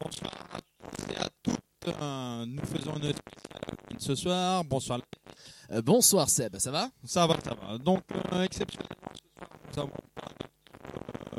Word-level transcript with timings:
Bonsoir 0.00 0.32
à 0.52 0.60
tous 0.60 1.12
et 1.12 1.16
à 1.16 1.28
toutes. 1.42 1.58
Nous 2.46 2.64
faisons 2.66 2.94
une 2.98 3.12
spéciale 3.12 3.98
ce 3.98 4.14
soir. 4.14 4.64
Bonsoir. 4.64 5.00
Euh, 5.72 5.82
bonsoir 5.82 6.30
Seb, 6.30 6.56
ça 6.58 6.70
va? 6.70 6.88
Ça 7.04 7.26
va, 7.26 7.36
ça 7.40 7.54
va. 7.54 7.76
Donc, 7.78 8.04
euh, 8.32 8.44
exceptionnellement, 8.44 8.94
ce 9.66 9.74
soir, 9.74 9.88
nous 9.88 9.92
avons 9.92 9.96
pas 10.14 10.28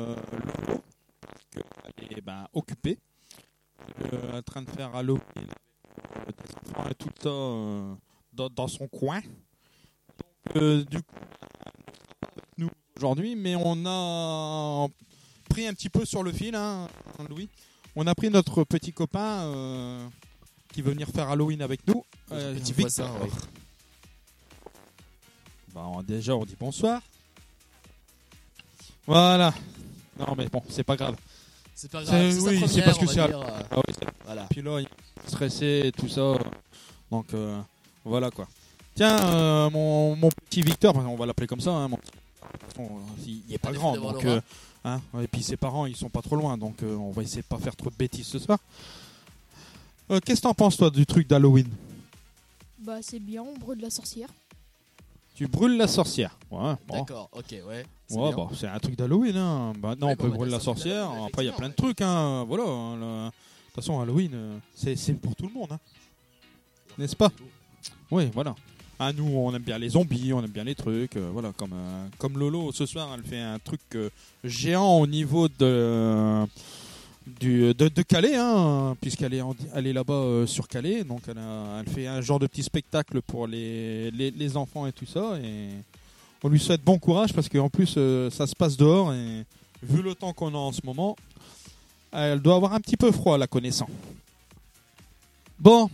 euh, 0.00 0.14
Lolo, 0.32 0.82
parce 1.50 1.94
qu'elle 1.96 2.18
est 2.18 2.20
ben, 2.20 2.46
occupée, 2.52 2.98
euh, 4.12 4.38
en 4.38 4.42
train 4.42 4.60
de 4.60 4.70
faire 4.70 4.94
Halloween 4.94 5.22
avec 6.14 6.36
euh, 6.38 6.44
des 6.44 6.70
enfants 6.70 6.90
et 6.90 6.94
tout 6.96 7.08
ça 7.18 7.30
dans, 8.34 8.50
dans 8.50 8.68
son 8.68 8.88
coin. 8.88 9.22
Donc, 10.54 10.84
du 10.84 11.02
coup, 11.02 11.14
avec 12.20 12.44
nous 12.58 12.70
aujourd'hui, 12.94 13.36
mais 13.36 13.56
on 13.56 13.86
a 13.86 14.86
pris 15.48 15.66
un 15.66 15.72
petit 15.72 15.88
peu 15.88 16.04
sur 16.04 16.22
le 16.22 16.30
fil, 16.30 16.54
hein, 16.54 16.88
Louis. 17.30 17.48
On 17.96 18.06
a 18.06 18.14
pris 18.14 18.30
notre 18.30 18.64
petit 18.64 18.92
copain 18.92 19.42
euh, 19.44 20.06
qui 20.72 20.82
veut 20.82 20.92
venir 20.92 21.08
faire 21.08 21.28
Halloween 21.28 21.60
avec 21.62 21.86
nous. 21.86 22.04
euh, 22.32 22.54
Petit 22.54 22.72
Victor. 22.72 23.10
Bah, 25.74 25.82
on- 25.86 26.02
déjà, 26.02 26.34
on 26.36 26.44
dit 26.44 26.56
bonsoir. 26.58 27.00
Voilà. 29.06 29.52
Non, 30.18 30.34
mais 30.36 30.48
bon, 30.48 30.62
c'est 30.68 30.84
pas 30.84 30.96
grave. 30.96 31.16
C'est 31.74 31.90
pas 31.90 32.02
grave, 32.04 32.30
c'est 32.32 32.40
sa 32.40 32.46
oui, 32.50 32.58
c'est 32.60 32.66
première, 32.66 32.84
parce 32.84 32.98
que 32.98 33.02
on 33.02 33.06
va 33.06 33.12
c'est- 33.12 33.26
dire, 33.28 33.40
euh, 33.40 33.62
Ah 33.70 33.76
oui, 33.76 33.94
c'est- 33.98 34.06
Voilà. 34.26 34.46
Puis 34.50 34.62
là, 34.62 34.80
il 34.80 34.84
est 34.86 35.28
stressé 35.28 35.82
et 35.86 35.92
tout 35.92 36.08
ça. 36.08 36.34
Donc, 37.10 37.32
euh, 37.34 37.60
voilà 38.04 38.30
quoi. 38.30 38.46
Tiens, 38.94 39.16
euh, 39.34 39.70
mon, 39.70 40.14
mon 40.16 40.28
petit 40.28 40.62
Victor, 40.62 40.94
on 40.96 41.16
va 41.16 41.26
l'appeler 41.26 41.46
comme 41.46 41.60
ça. 41.60 41.70
Hein, 41.70 41.88
mon 41.88 41.98
euh, 42.78 42.82
il 43.26 43.42
est 43.54 43.58
pas 43.58 43.72
grand. 43.72 43.94
d'avoir 43.94 44.14
Donc, 44.14 44.24
euh, 44.24 44.40
hein, 44.84 45.00
et 45.20 45.26
puis 45.28 45.42
ses 45.42 45.56
parents, 45.56 45.86
ils 45.86 45.96
sont 45.96 46.08
pas 46.10 46.22
trop 46.22 46.36
loin. 46.36 46.56
Donc, 46.58 46.82
euh, 46.82 46.94
on 46.96 47.10
va 47.10 47.22
essayer 47.22 47.42
de 47.42 47.46
pas 47.46 47.58
faire 47.58 47.76
trop 47.76 47.90
de 47.90 47.96
bêtises 47.96 48.26
ce 48.26 48.38
soir. 48.38 48.58
Euh, 50.10 50.20
Qu'est-ce 50.24 50.40
que 50.40 50.46
t'en 50.48 50.54
penses, 50.54 50.76
toi, 50.76 50.90
du 50.90 51.06
truc 51.06 51.28
d'Halloween? 51.28 51.68
Bah 52.78 52.96
c'est 53.02 53.18
bien, 53.20 53.42
on 53.42 53.56
brûle 53.58 53.80
la 53.80 53.90
sorcière. 53.90 54.28
Tu 55.34 55.46
brûles 55.46 55.76
la 55.76 55.86
sorcière. 55.86 56.36
Ouais, 56.50 56.74
bon. 56.88 56.98
D'accord, 56.98 57.28
ok, 57.32 57.44
ouais. 57.66 57.86
c'est 58.08 58.16
Ouais, 58.16 58.28
bien. 58.34 58.36
bah, 58.36 58.48
c'est 58.54 58.66
un 58.66 58.78
truc 58.78 58.96
d'Halloween. 58.96 59.36
Hein. 59.36 59.72
Bah, 59.78 59.94
non, 59.98 60.08
Ouais, 60.08 60.12
on 60.12 60.16
bon, 60.16 60.22
peut 60.24 60.30
bah, 60.30 60.36
brûler 60.36 60.52
la 60.52 60.60
sorcière. 60.60 61.10
Après, 61.26 61.44
il 61.44 61.46
y 61.46 61.50
a 61.50 61.52
plein 61.52 61.68
de 61.68 61.74
trucs. 61.74 62.00
Hein. 62.00 62.44
Voilà. 62.48 62.64
hein, 62.64 62.96
le- 62.96 63.26
De 63.26 63.30
toute 63.66 63.74
façon, 63.84 64.00
Halloween, 64.00 64.30
euh, 64.34 64.58
c'est 64.74 64.96
c'est 64.96 65.14
pour 65.14 65.34
tout 65.36 65.46
le 65.46 65.52
monde. 65.52 65.68
Hein. 65.72 65.78
N'est-ce 66.98 67.14
pas? 67.16 67.30
Oui, 68.10 68.28
voilà. 68.34 68.54
Ah, 69.02 69.14
nous, 69.14 69.24
on 69.34 69.54
aime 69.54 69.62
bien 69.62 69.78
les 69.78 69.88
zombies, 69.88 70.34
on 70.34 70.44
aime 70.44 70.50
bien 70.50 70.62
les 70.62 70.74
trucs. 70.74 71.16
euh, 71.16 71.30
voilà, 71.32 71.52
comme, 71.56 71.72
euh, 71.72 72.06
comme 72.18 72.38
Lolo, 72.38 72.70
ce 72.70 72.84
soir, 72.84 73.08
elle 73.16 73.24
fait 73.24 73.40
un 73.40 73.58
truc 73.58 73.80
euh, 73.94 74.10
géant 74.44 74.98
au 74.98 75.06
niveau 75.06 75.48
de, 75.48 76.44
du, 77.40 77.72
de, 77.72 78.02
Calais, 78.02 78.36
hein, 78.36 78.94
puisqu'elle 79.00 79.32
est, 79.32 79.40
est 79.74 79.92
là-bas 79.94 80.46
sur 80.46 80.68
Calais. 80.68 81.02
Donc, 81.02 81.22
elle, 81.28 81.88
fait 81.88 82.08
un 82.08 82.20
genre 82.20 82.38
de 82.38 82.46
petit 82.46 82.62
spectacle 82.62 83.22
pour 83.22 83.46
les, 83.46 84.10
les, 84.10 84.56
enfants 84.58 84.86
et 84.86 84.92
tout 84.92 85.06
ça. 85.06 85.38
Et 85.42 85.70
on 86.42 86.50
lui 86.50 86.60
souhaite 86.60 86.84
bon 86.84 86.98
courage 86.98 87.32
parce 87.32 87.48
qu'en 87.48 87.70
plus, 87.70 87.98
ça 88.28 88.46
se 88.46 88.54
passe 88.54 88.76
dehors. 88.76 89.14
Et 89.14 89.46
vu 89.82 90.02
le 90.02 90.14
temps 90.14 90.34
qu'on 90.34 90.54
a 90.54 90.58
en 90.58 90.72
ce 90.72 90.82
moment, 90.84 91.16
elle 92.12 92.40
doit 92.40 92.56
avoir 92.56 92.74
un 92.74 92.80
petit 92.80 92.98
peu 92.98 93.10
froid, 93.12 93.38
la 93.38 93.46
connaissant. 93.46 93.88
Bon, 95.58 95.88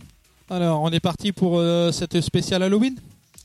alors, 0.49 0.81
on 0.81 0.89
est 0.91 0.99
parti 0.99 1.31
pour 1.31 1.57
euh, 1.59 1.91
cette 1.91 2.19
spéciale 2.21 2.63
Halloween? 2.63 2.95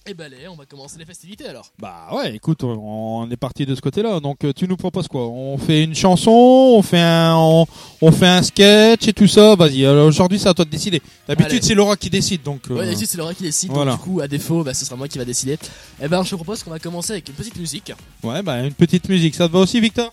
Et 0.05 0.15
bah 0.15 0.25
allez, 0.27 0.49
on 0.49 0.57
va 0.57 0.65
commencer 0.67 0.97
les 0.99 1.05
festivités 1.05 1.47
alors. 1.47 1.71
Bah 1.79 2.09
ouais, 2.13 2.35
écoute, 2.35 2.65
on- 2.65 3.21
on 3.23 3.31
est 3.31 3.37
parti 3.37 3.65
de 3.67 3.73
ce 3.77 3.81
côté-là. 3.81 4.19
Donc, 4.19 4.43
euh, 4.45 4.53
tu 4.53 4.67
nous 4.67 4.77
proposes 4.77 5.07
quoi? 5.07 5.29
On 5.29 5.57
fait 5.59 5.85
une 5.85 5.95
chanson, 5.95 6.33
on 6.33 6.83
fait 6.83 6.99
un, 6.99 7.37
on, 7.37 7.67
on 8.01 8.11
fait 8.11 8.27
un 8.27 8.43
sketch 8.43 9.07
et 9.07 9.13
tout 9.13 9.29
ça? 9.29 9.55
Vas-y. 9.55 9.87
Alors 9.87 10.09
aujourd'hui, 10.09 10.41
c'est 10.41 10.49
à 10.49 10.55
toi 10.55 10.65
de 10.65 10.71
décider. 10.71 11.01
D'habitude, 11.29 11.53
Allez. 11.53 11.63
c'est 11.63 11.75
Laura 11.77 11.97
qui 11.97 12.11
décide. 12.11 12.43
Donc, 12.43 12.63
euh, 12.69 12.75
Ouais, 12.79 12.87
d'habitude 12.87 13.07
c'est 13.07 13.17
Laura 13.19 13.33
qui 13.33 13.45
décide, 13.45 13.71
voilà. 13.71 13.93
donc 13.93 14.01
du 14.01 14.11
coup, 14.11 14.21
à 14.21 14.27
défaut, 14.27 14.65
bah, 14.65 14.75
ce 14.75 14.85
sera 14.85 14.97
moi 14.97 15.07
qui 15.07 15.19
va 15.19 15.25
décider. 15.25 15.57
Et 16.03 16.09
ben, 16.09 16.25
je 16.25 16.31
te 16.31 16.35
propose 16.35 16.65
qu'on 16.65 16.71
va 16.73 16.81
commencer 16.81 17.13
avec 17.13 17.29
une 17.29 17.35
petite 17.37 17.57
musique. 17.57 17.93
ouais, 18.25 18.43
bah 18.43 18.59
une 18.59 18.75
petite 18.75 19.09
musique. 19.09 19.37
Ça 19.37 19.47
te 19.47 19.53
va 19.53 19.61
aussi, 19.61 19.79
Victor? 19.81 20.11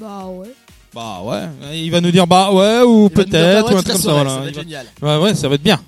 Bah 0.00 0.26
ouais. 0.26 0.50
Bah 0.92 1.20
ouais. 1.22 1.76
Il 1.78 1.92
va 1.92 2.00
nous 2.00 2.10
dire 2.10 2.26
bah 2.26 2.50
ouais 2.50 2.80
ou 2.82 3.08
Il 3.12 3.14
va 3.16 3.22
nous 3.24 3.24
dire, 3.24 3.24
peut-être 3.24 3.30
bah 3.30 3.68
ouais, 3.68 3.74
ou 3.74 3.76
un 3.76 3.82
toute 3.82 3.84
truc 3.84 3.86
comme 3.86 3.96
ça. 3.96 4.02
soirée, 4.02 4.24
Voilà. 4.24 4.30
Ça 4.30 4.38
va 4.40 4.44
Il 4.46 4.48
être 4.48 4.56
va- 4.56 4.62
génial. 4.62 4.86
Ouais, 5.00 5.16
ouais, 5.18 5.34
ça 5.36 5.48
va 5.48 5.54
être 5.54 5.62
bien. 5.62 5.80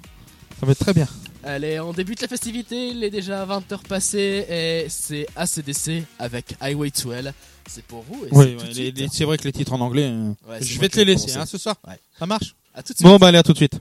Ça 0.60 0.66
va 0.66 0.72
être 0.72 0.78
très 0.78 0.92
bien. 0.92 1.08
Allez, 1.42 1.80
on 1.80 1.92
débute 1.94 2.20
la 2.20 2.28
festivité, 2.28 2.88
il 2.88 3.02
est 3.02 3.08
déjà 3.10 3.46
20h 3.46 3.78
passées 3.88 4.44
et 4.50 4.86
c'est 4.90 5.26
ACDC 5.34 6.02
avec 6.18 6.54
Highway 6.60 6.90
to 6.90 7.12
Hell. 7.12 7.32
C'est 7.66 7.82
pour 7.84 8.02
vous 8.02 8.26
et 8.26 8.28
Oui, 8.32 8.56
c'est 9.10 9.20
ouais, 9.20 9.24
vrai 9.26 9.38
que 9.38 9.44
les 9.44 9.52
titres 9.52 9.72
en 9.72 9.80
anglais. 9.80 10.10
euh, 10.10 10.32
Ouais, 10.48 10.58
je 10.62 10.78
vais 10.78 10.88
te 10.90 10.98
les 10.98 11.06
laisser 11.06 11.34
hein, 11.36 11.46
ce 11.46 11.56
soir. 11.56 11.76
Ouais. 11.88 11.98
Ça 12.18 12.26
marche 12.26 12.54
À 12.74 12.82
tout 12.82 12.92
de 12.92 12.98
suite. 12.98 13.06
Bon, 13.08 13.16
bah 13.16 13.28
allez, 13.28 13.38
à 13.38 13.42
tout 13.42 13.52
de 13.52 13.56
suite. 13.56 13.80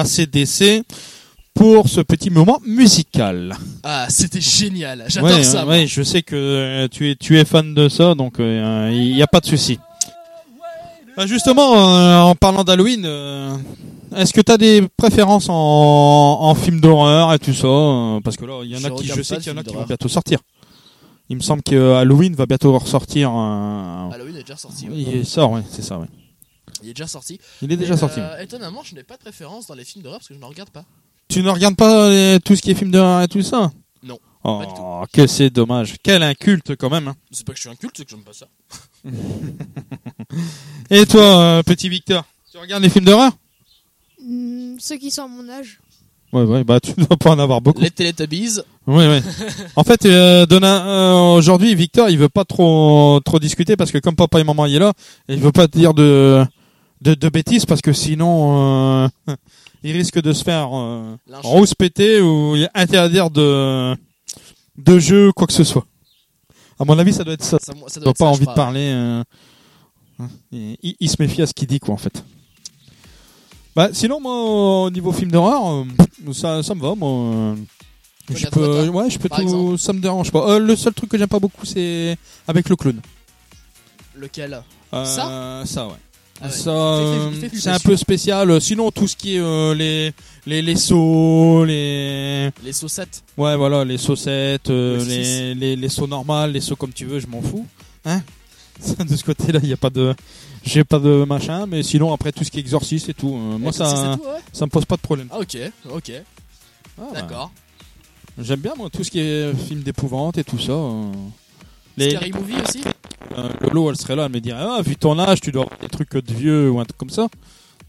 ACDC 0.00 0.82
pour 1.54 1.88
ce 1.88 2.00
petit 2.00 2.30
moment 2.30 2.58
musical. 2.64 3.56
Ah, 3.82 4.06
c'était 4.08 4.40
génial. 4.40 5.04
J'adore 5.08 5.30
Ouais, 5.30 5.42
ça. 5.42 5.62
euh, 5.62 5.66
ouais, 5.66 5.86
je 5.86 6.02
sais 6.02 6.22
que 6.22 6.36
euh, 6.36 6.88
tu 6.88 7.10
es 7.10 7.16
tu 7.16 7.38
es 7.38 7.44
fan 7.44 7.74
de 7.74 7.88
ça, 7.88 8.14
donc 8.14 8.34
il 8.38 9.12
n'y 9.14 9.22
a 9.22 9.26
pas 9.26 9.40
de 9.40 9.46
souci. 9.46 9.78
Euh, 11.18 11.26
justement, 11.26 11.74
euh, 11.76 12.20
en 12.20 12.34
parlant 12.36 12.62
d'Halloween, 12.62 13.02
euh, 13.04 13.56
est-ce 14.14 14.32
que 14.32 14.40
tu 14.40 14.52
as 14.52 14.56
des 14.56 14.86
préférences 14.96 15.48
en, 15.48 15.54
en 16.42 16.54
film 16.54 16.80
d'horreur 16.80 17.32
et 17.34 17.40
tout 17.40 17.52
ça 17.52 17.66
euh, 17.66 18.20
Parce 18.22 18.36
que 18.36 18.44
là, 18.44 18.60
il 18.62 18.70
y 18.70 18.76
en 18.76 18.78
Je 18.78 18.86
a 18.86 18.90
qui, 18.90 19.02
regarde 19.02 19.18
je 19.18 19.22
sais 19.24 19.36
qu'il 19.38 19.52
y 19.52 19.54
en 19.54 19.58
a 19.58 19.64
qui 19.64 19.74
vont 19.74 19.82
bientôt 19.84 20.06
sortir. 20.08 20.38
Il 21.28 21.36
me 21.36 21.42
semble 21.42 21.62
que 21.64 21.94
Halloween 21.94 22.34
va 22.36 22.46
bientôt 22.46 22.78
ressortir. 22.78 23.30
Halloween 23.32 24.36
est 24.36 24.42
déjà 24.42 24.56
sorti. 24.56 24.86
ouais. 24.88 24.94
Il 24.96 25.26
sort, 25.26 25.50
ouais, 25.50 25.62
c'est 25.68 25.82
ça, 25.82 25.98
ouais. 25.98 26.06
Il 26.82 26.88
est 26.90 26.94
déjà 26.94 27.06
sorti. 27.06 27.38
Il 27.62 27.72
est 27.72 27.76
déjà 27.76 27.94
Et, 27.94 27.96
sorti. 27.96 28.20
euh, 28.20 28.38
Étonnamment, 28.42 28.82
je 28.82 28.94
n'ai 28.94 29.02
pas 29.02 29.16
de 29.16 29.20
préférence 29.22 29.66
dans 29.66 29.74
les 29.74 29.84
films 29.84 30.02
d'horreur 30.04 30.18
parce 30.20 30.28
que 30.28 30.34
je 30.34 30.38
n'en 30.38 30.48
regarde 30.48 30.70
pas. 30.70 30.84
Tu 31.28 31.42
ne 31.42 31.50
regardes 31.50 31.76
pas 31.76 32.06
euh, 32.08 32.38
tout 32.38 32.56
ce 32.56 32.62
qui 32.62 32.70
est 32.70 32.74
film 32.74 32.90
d'horreur 32.90 33.22
et 33.22 33.28
tout 33.28 33.42
ça? 33.42 33.70
Non, 34.02 34.18
Oh, 34.44 34.58
pas 34.60 34.66
du 34.66 34.72
tout. 34.74 35.12
que 35.12 35.26
c'est 35.26 35.50
dommage. 35.50 35.96
Quel 36.02 36.22
inculte 36.22 36.76
quand 36.76 36.88
même. 36.90 37.08
hein. 37.08 37.16
C'est 37.32 37.44
pas 37.44 37.52
que 37.52 37.58
je 37.58 37.62
suis 37.62 37.70
un 37.70 37.74
culte, 37.74 37.94
c'est 37.96 38.04
que 38.04 38.10
j'aime 38.10 38.22
pas 38.22 38.32
ça. 38.32 38.46
Et 40.90 41.06
toi, 41.06 41.22
euh, 41.40 41.62
petit 41.62 41.88
Victor 41.88 42.24
Tu 42.50 42.58
regardes 42.58 42.82
les 42.82 42.88
films 42.88 43.04
d'horreur? 43.04 43.32
Hmm, 44.22 44.76
ceux 44.78 44.96
qui 44.96 45.10
sont 45.10 45.22
à 45.24 45.28
mon 45.28 45.48
âge. 45.48 45.80
Ouais, 46.32 46.42
ouais, 46.42 46.62
bah 46.64 46.78
tu 46.80 46.92
dois 46.96 47.16
pas 47.16 47.30
en 47.30 47.38
avoir 47.38 47.60
beaucoup. 47.60 47.80
Les 47.80 47.90
Teletubbies, 47.90 48.60
Ouais, 48.86 49.06
ouais. 49.08 49.22
en 49.76 49.84
fait, 49.84 50.04
euh, 50.06 50.46
euh, 50.50 51.12
aujourd'hui, 51.34 51.74
Victor, 51.74 52.08
il 52.10 52.18
veut 52.18 52.28
pas 52.28 52.44
trop 52.44 53.20
trop 53.24 53.38
discuter 53.38 53.76
parce 53.76 53.90
que 53.90 53.98
comme 53.98 54.16
papa 54.16 54.40
et 54.40 54.44
maman 54.44 54.66
il 54.66 54.76
est 54.76 54.78
là, 54.78 54.92
il 55.28 55.38
veut 55.40 55.52
pas 55.52 55.66
dire 55.66 55.94
de 55.94 56.44
de, 57.00 57.14
de 57.14 57.28
bêtises 57.28 57.66
parce 57.66 57.80
que 57.80 57.92
sinon, 57.92 59.04
euh, 59.04 59.08
il 59.82 59.92
risque 59.92 60.20
de 60.20 60.32
se 60.32 60.42
faire 60.44 60.70
euh, 60.72 61.16
péter 61.78 62.20
ou 62.20 62.56
interdire 62.74 63.30
de 63.30 63.96
de 64.76 64.98
jeu 64.98 65.32
quoi 65.32 65.46
que 65.46 65.52
ce 65.52 65.64
soit. 65.64 65.86
À 66.78 66.84
mon 66.84 66.96
avis, 66.98 67.12
ça 67.12 67.24
doit 67.24 67.34
être 67.34 67.42
ça. 67.44 67.58
ça, 67.60 67.72
ça 67.72 68.00
Il 68.00 68.02
doit 68.02 68.10
être 68.10 68.18
pas 68.18 68.26
ça, 68.26 68.30
envie 68.30 68.46
de 68.46 68.52
parler. 68.52 68.90
euh, 68.92 69.24
hein, 70.20 70.28
il, 70.52 70.94
il 71.00 71.10
se 71.10 71.16
méfie 71.18 71.42
à 71.42 71.46
ce 71.46 71.52
qu'il 71.52 71.66
dit, 71.66 71.80
quoi, 71.80 71.94
en 71.94 71.98
fait. 71.98 72.22
Bah, 73.74 73.88
sinon, 73.92 74.20
moi, 74.20 74.84
au 74.84 74.90
niveau 74.90 75.10
film 75.12 75.32
d'horreur, 75.32 75.66
euh, 75.66 76.32
ça, 76.32 76.62
ça 76.62 76.74
me 76.76 76.80
va, 76.80 76.94
moi. 76.94 77.56
Je 78.30 78.46
peux, 78.46 78.88
ouais, 78.90 79.10
je 79.10 79.18
peux 79.18 79.28
tout, 79.28 79.40
exemple 79.40 79.78
ça 79.78 79.92
me 79.92 80.00
dérange 80.00 80.30
pas. 80.30 80.50
Euh, 80.50 80.58
le 80.58 80.76
seul 80.76 80.92
truc 80.92 81.10
que 81.10 81.18
j'aime 81.18 81.28
pas 81.28 81.38
beaucoup, 81.40 81.64
c'est 81.64 82.16
avec 82.46 82.68
le 82.68 82.76
clown. 82.76 83.00
Lequel? 84.14 84.62
Euh, 84.92 85.04
Ça? 85.04 85.62
Ça, 85.64 85.86
ouais. 85.86 85.94
Ah 86.40 86.46
ouais. 86.46 86.50
Ça, 86.52 86.62
fait- 87.40 87.46
euh, 87.46 87.48
c'est 87.54 87.70
un 87.70 87.78
peu 87.80 87.96
spécial. 87.96 88.60
Sinon, 88.60 88.90
tout 88.90 89.08
ce 89.08 89.16
qui 89.16 89.36
est 89.36 89.40
euh, 89.40 89.74
les, 89.74 90.12
les, 90.46 90.62
les 90.62 90.76
sauts, 90.76 91.64
les, 91.64 92.50
Les 92.64 92.72
saucettes. 92.72 93.22
Ouais, 93.36 93.56
voilà, 93.56 93.84
les 93.84 93.98
saucettes, 93.98 94.70
euh, 94.70 94.98
Le 94.98 95.04
les, 95.04 95.54
les, 95.54 95.76
les 95.76 95.88
sauts 95.88 96.06
normales, 96.06 96.52
les 96.52 96.60
sauts 96.60 96.76
comme 96.76 96.92
tu 96.92 97.04
veux, 97.06 97.18
je 97.18 97.26
m'en 97.26 97.42
fous. 97.42 97.66
Hein 98.04 98.22
De 99.08 99.16
ce 99.16 99.24
côté-là, 99.24 99.58
il 99.62 99.66
n'y 99.66 99.72
a 99.72 99.76
pas 99.76 99.90
de, 99.90 100.14
j'ai 100.62 100.84
pas 100.84 101.00
de 101.00 101.24
machin, 101.24 101.66
mais 101.66 101.82
sinon 101.82 102.12
après 102.12 102.30
tout 102.30 102.44
ce 102.44 102.50
qui 102.52 102.58
est 102.58 102.60
exorciste 102.60 103.08
et 103.08 103.14
tout, 103.14 103.34
euh, 103.34 103.58
moi 103.58 103.72
ça, 103.72 103.86
ça, 103.86 103.96
c'est 104.12 104.18
tout, 104.22 104.28
ouais. 104.28 104.38
ça 104.52 104.64
me 104.66 104.70
pose 104.70 104.84
pas 104.84 104.94
de 104.94 105.00
problème. 105.00 105.26
Ah, 105.32 105.40
ok, 105.40 105.56
ok. 105.92 106.12
Ah, 106.96 107.02
bah, 107.12 107.20
D'accord. 107.20 107.50
J'aime 108.40 108.60
bien 108.60 108.74
moi 108.76 108.88
tout 108.88 109.02
ce 109.02 109.10
qui 109.10 109.18
est 109.18 109.52
film 109.66 109.80
d'épouvante 109.82 110.38
et 110.38 110.44
tout 110.44 110.60
ça. 110.60 110.72
Euh. 112.00 112.04
Les, 112.04 112.10
Scary 112.10 112.32
Movie 112.32 112.54
aussi 112.66 112.82
euh, 113.36 113.48
Lolo, 113.60 113.90
elle 113.90 113.96
serait 113.96 114.16
là, 114.16 114.24
elle 114.26 114.32
me 114.32 114.40
dirait 114.40 114.60
ah 114.60 114.80
vu 114.82 114.96
ton 114.96 115.18
âge, 115.18 115.40
tu 115.40 115.52
dois 115.52 115.64
avoir 115.64 115.78
des 115.80 115.88
trucs 115.88 116.14
de 116.16 116.34
vieux 116.34 116.70
ou 116.70 116.80
un 116.80 116.84
truc 116.84 116.96
comme 116.96 117.10
ça. 117.10 117.28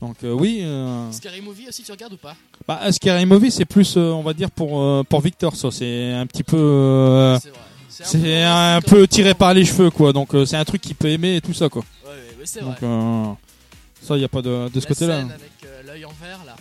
Donc 0.01 0.15
euh, 0.23 0.31
oui, 0.31 0.61
euh, 0.63 1.11
Scary 1.11 1.41
Movie 1.41 1.67
aussi, 1.67 1.83
tu 1.83 1.91
regardes 1.91 2.13
ou 2.13 2.17
pas 2.17 2.35
bah 2.67 2.91
Scary 2.91 3.25
Movie 3.25 3.51
c'est 3.51 3.65
plus, 3.65 3.95
euh, 3.97 4.11
on 4.11 4.21
va 4.23 4.33
dire 4.33 4.49
pour 4.51 4.81
euh, 4.81 5.03
pour 5.03 5.21
Victor, 5.21 5.55
ça 5.55 5.71
c'est 5.71 6.13
un 6.13 6.25
petit 6.25 6.43
peu. 6.43 6.57
euh, 6.57 7.37
C'est 7.89 8.43
un 8.43 8.79
peu 8.81 9.07
tiré 9.07 9.33
par 9.33 9.53
les 9.53 9.65
cheveux, 9.65 9.89
quoi. 9.89 10.13
Donc 10.13 10.33
euh, 10.33 10.45
c'est 10.45 10.55
un 10.55 10.63
truc 10.65 10.81
qu'il 10.81 10.95
peut 10.95 11.09
aimer 11.09 11.35
et 11.37 11.41
tout 11.41 11.53
ça, 11.53 11.67
quoi. 11.67 11.83
Ouais, 12.05 12.11
ouais, 12.11 12.15
ouais, 12.15 12.45
c'est 12.45 12.61
vrai. 12.61 12.69
Donc 12.69 12.83
euh, 12.83 13.25
ça, 14.01 14.15
il 14.15 14.21
y 14.21 14.25
a 14.25 14.29
pas 14.29 14.41
de, 14.41 14.69
de 14.69 14.79
ce 14.79 14.87
côté-là. 14.87 15.17
avec 15.19 15.33
euh, 15.65 15.81
l'œil 15.85 16.05
en 16.05 16.13
vert 16.21 16.39
là. 16.45 16.55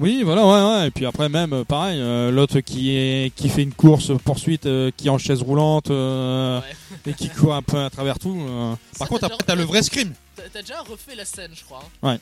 Oui, 0.00 0.22
voilà, 0.24 0.44
ouais, 0.46 0.80
ouais. 0.80 0.88
Et 0.88 0.90
puis 0.90 1.06
après 1.06 1.28
même, 1.28 1.52
euh, 1.52 1.64
pareil, 1.64 1.98
euh, 2.00 2.30
l'autre 2.30 2.60
qui 2.60 2.90
est 2.96 3.32
qui 3.34 3.48
fait 3.48 3.62
une 3.62 3.72
course 3.72 4.10
poursuite, 4.24 4.66
euh, 4.66 4.90
qui 4.96 5.06
est 5.06 5.10
en 5.10 5.18
chaise 5.18 5.40
roulante 5.42 5.90
euh, 5.90 6.60
Ouais. 6.60 7.12
et 7.12 7.14
qui 7.14 7.28
court 7.28 7.54
un 7.54 7.62
peu 7.62 7.78
à 7.78 7.90
travers 7.90 8.18
tout. 8.18 8.36
Ça, 8.92 8.98
Par 9.00 9.08
contre, 9.08 9.24
après, 9.24 9.44
t'as 9.46 9.54
le 9.54 9.62
vrai 9.64 9.82
scream. 9.82 10.12
T'as 10.52 10.60
déjà 10.62 10.80
refait 10.80 11.14
la 11.16 11.24
scène, 11.24 11.50
je 11.54 11.62
crois. 11.64 11.82
hein. 12.02 12.08
Ouais. 12.10 12.18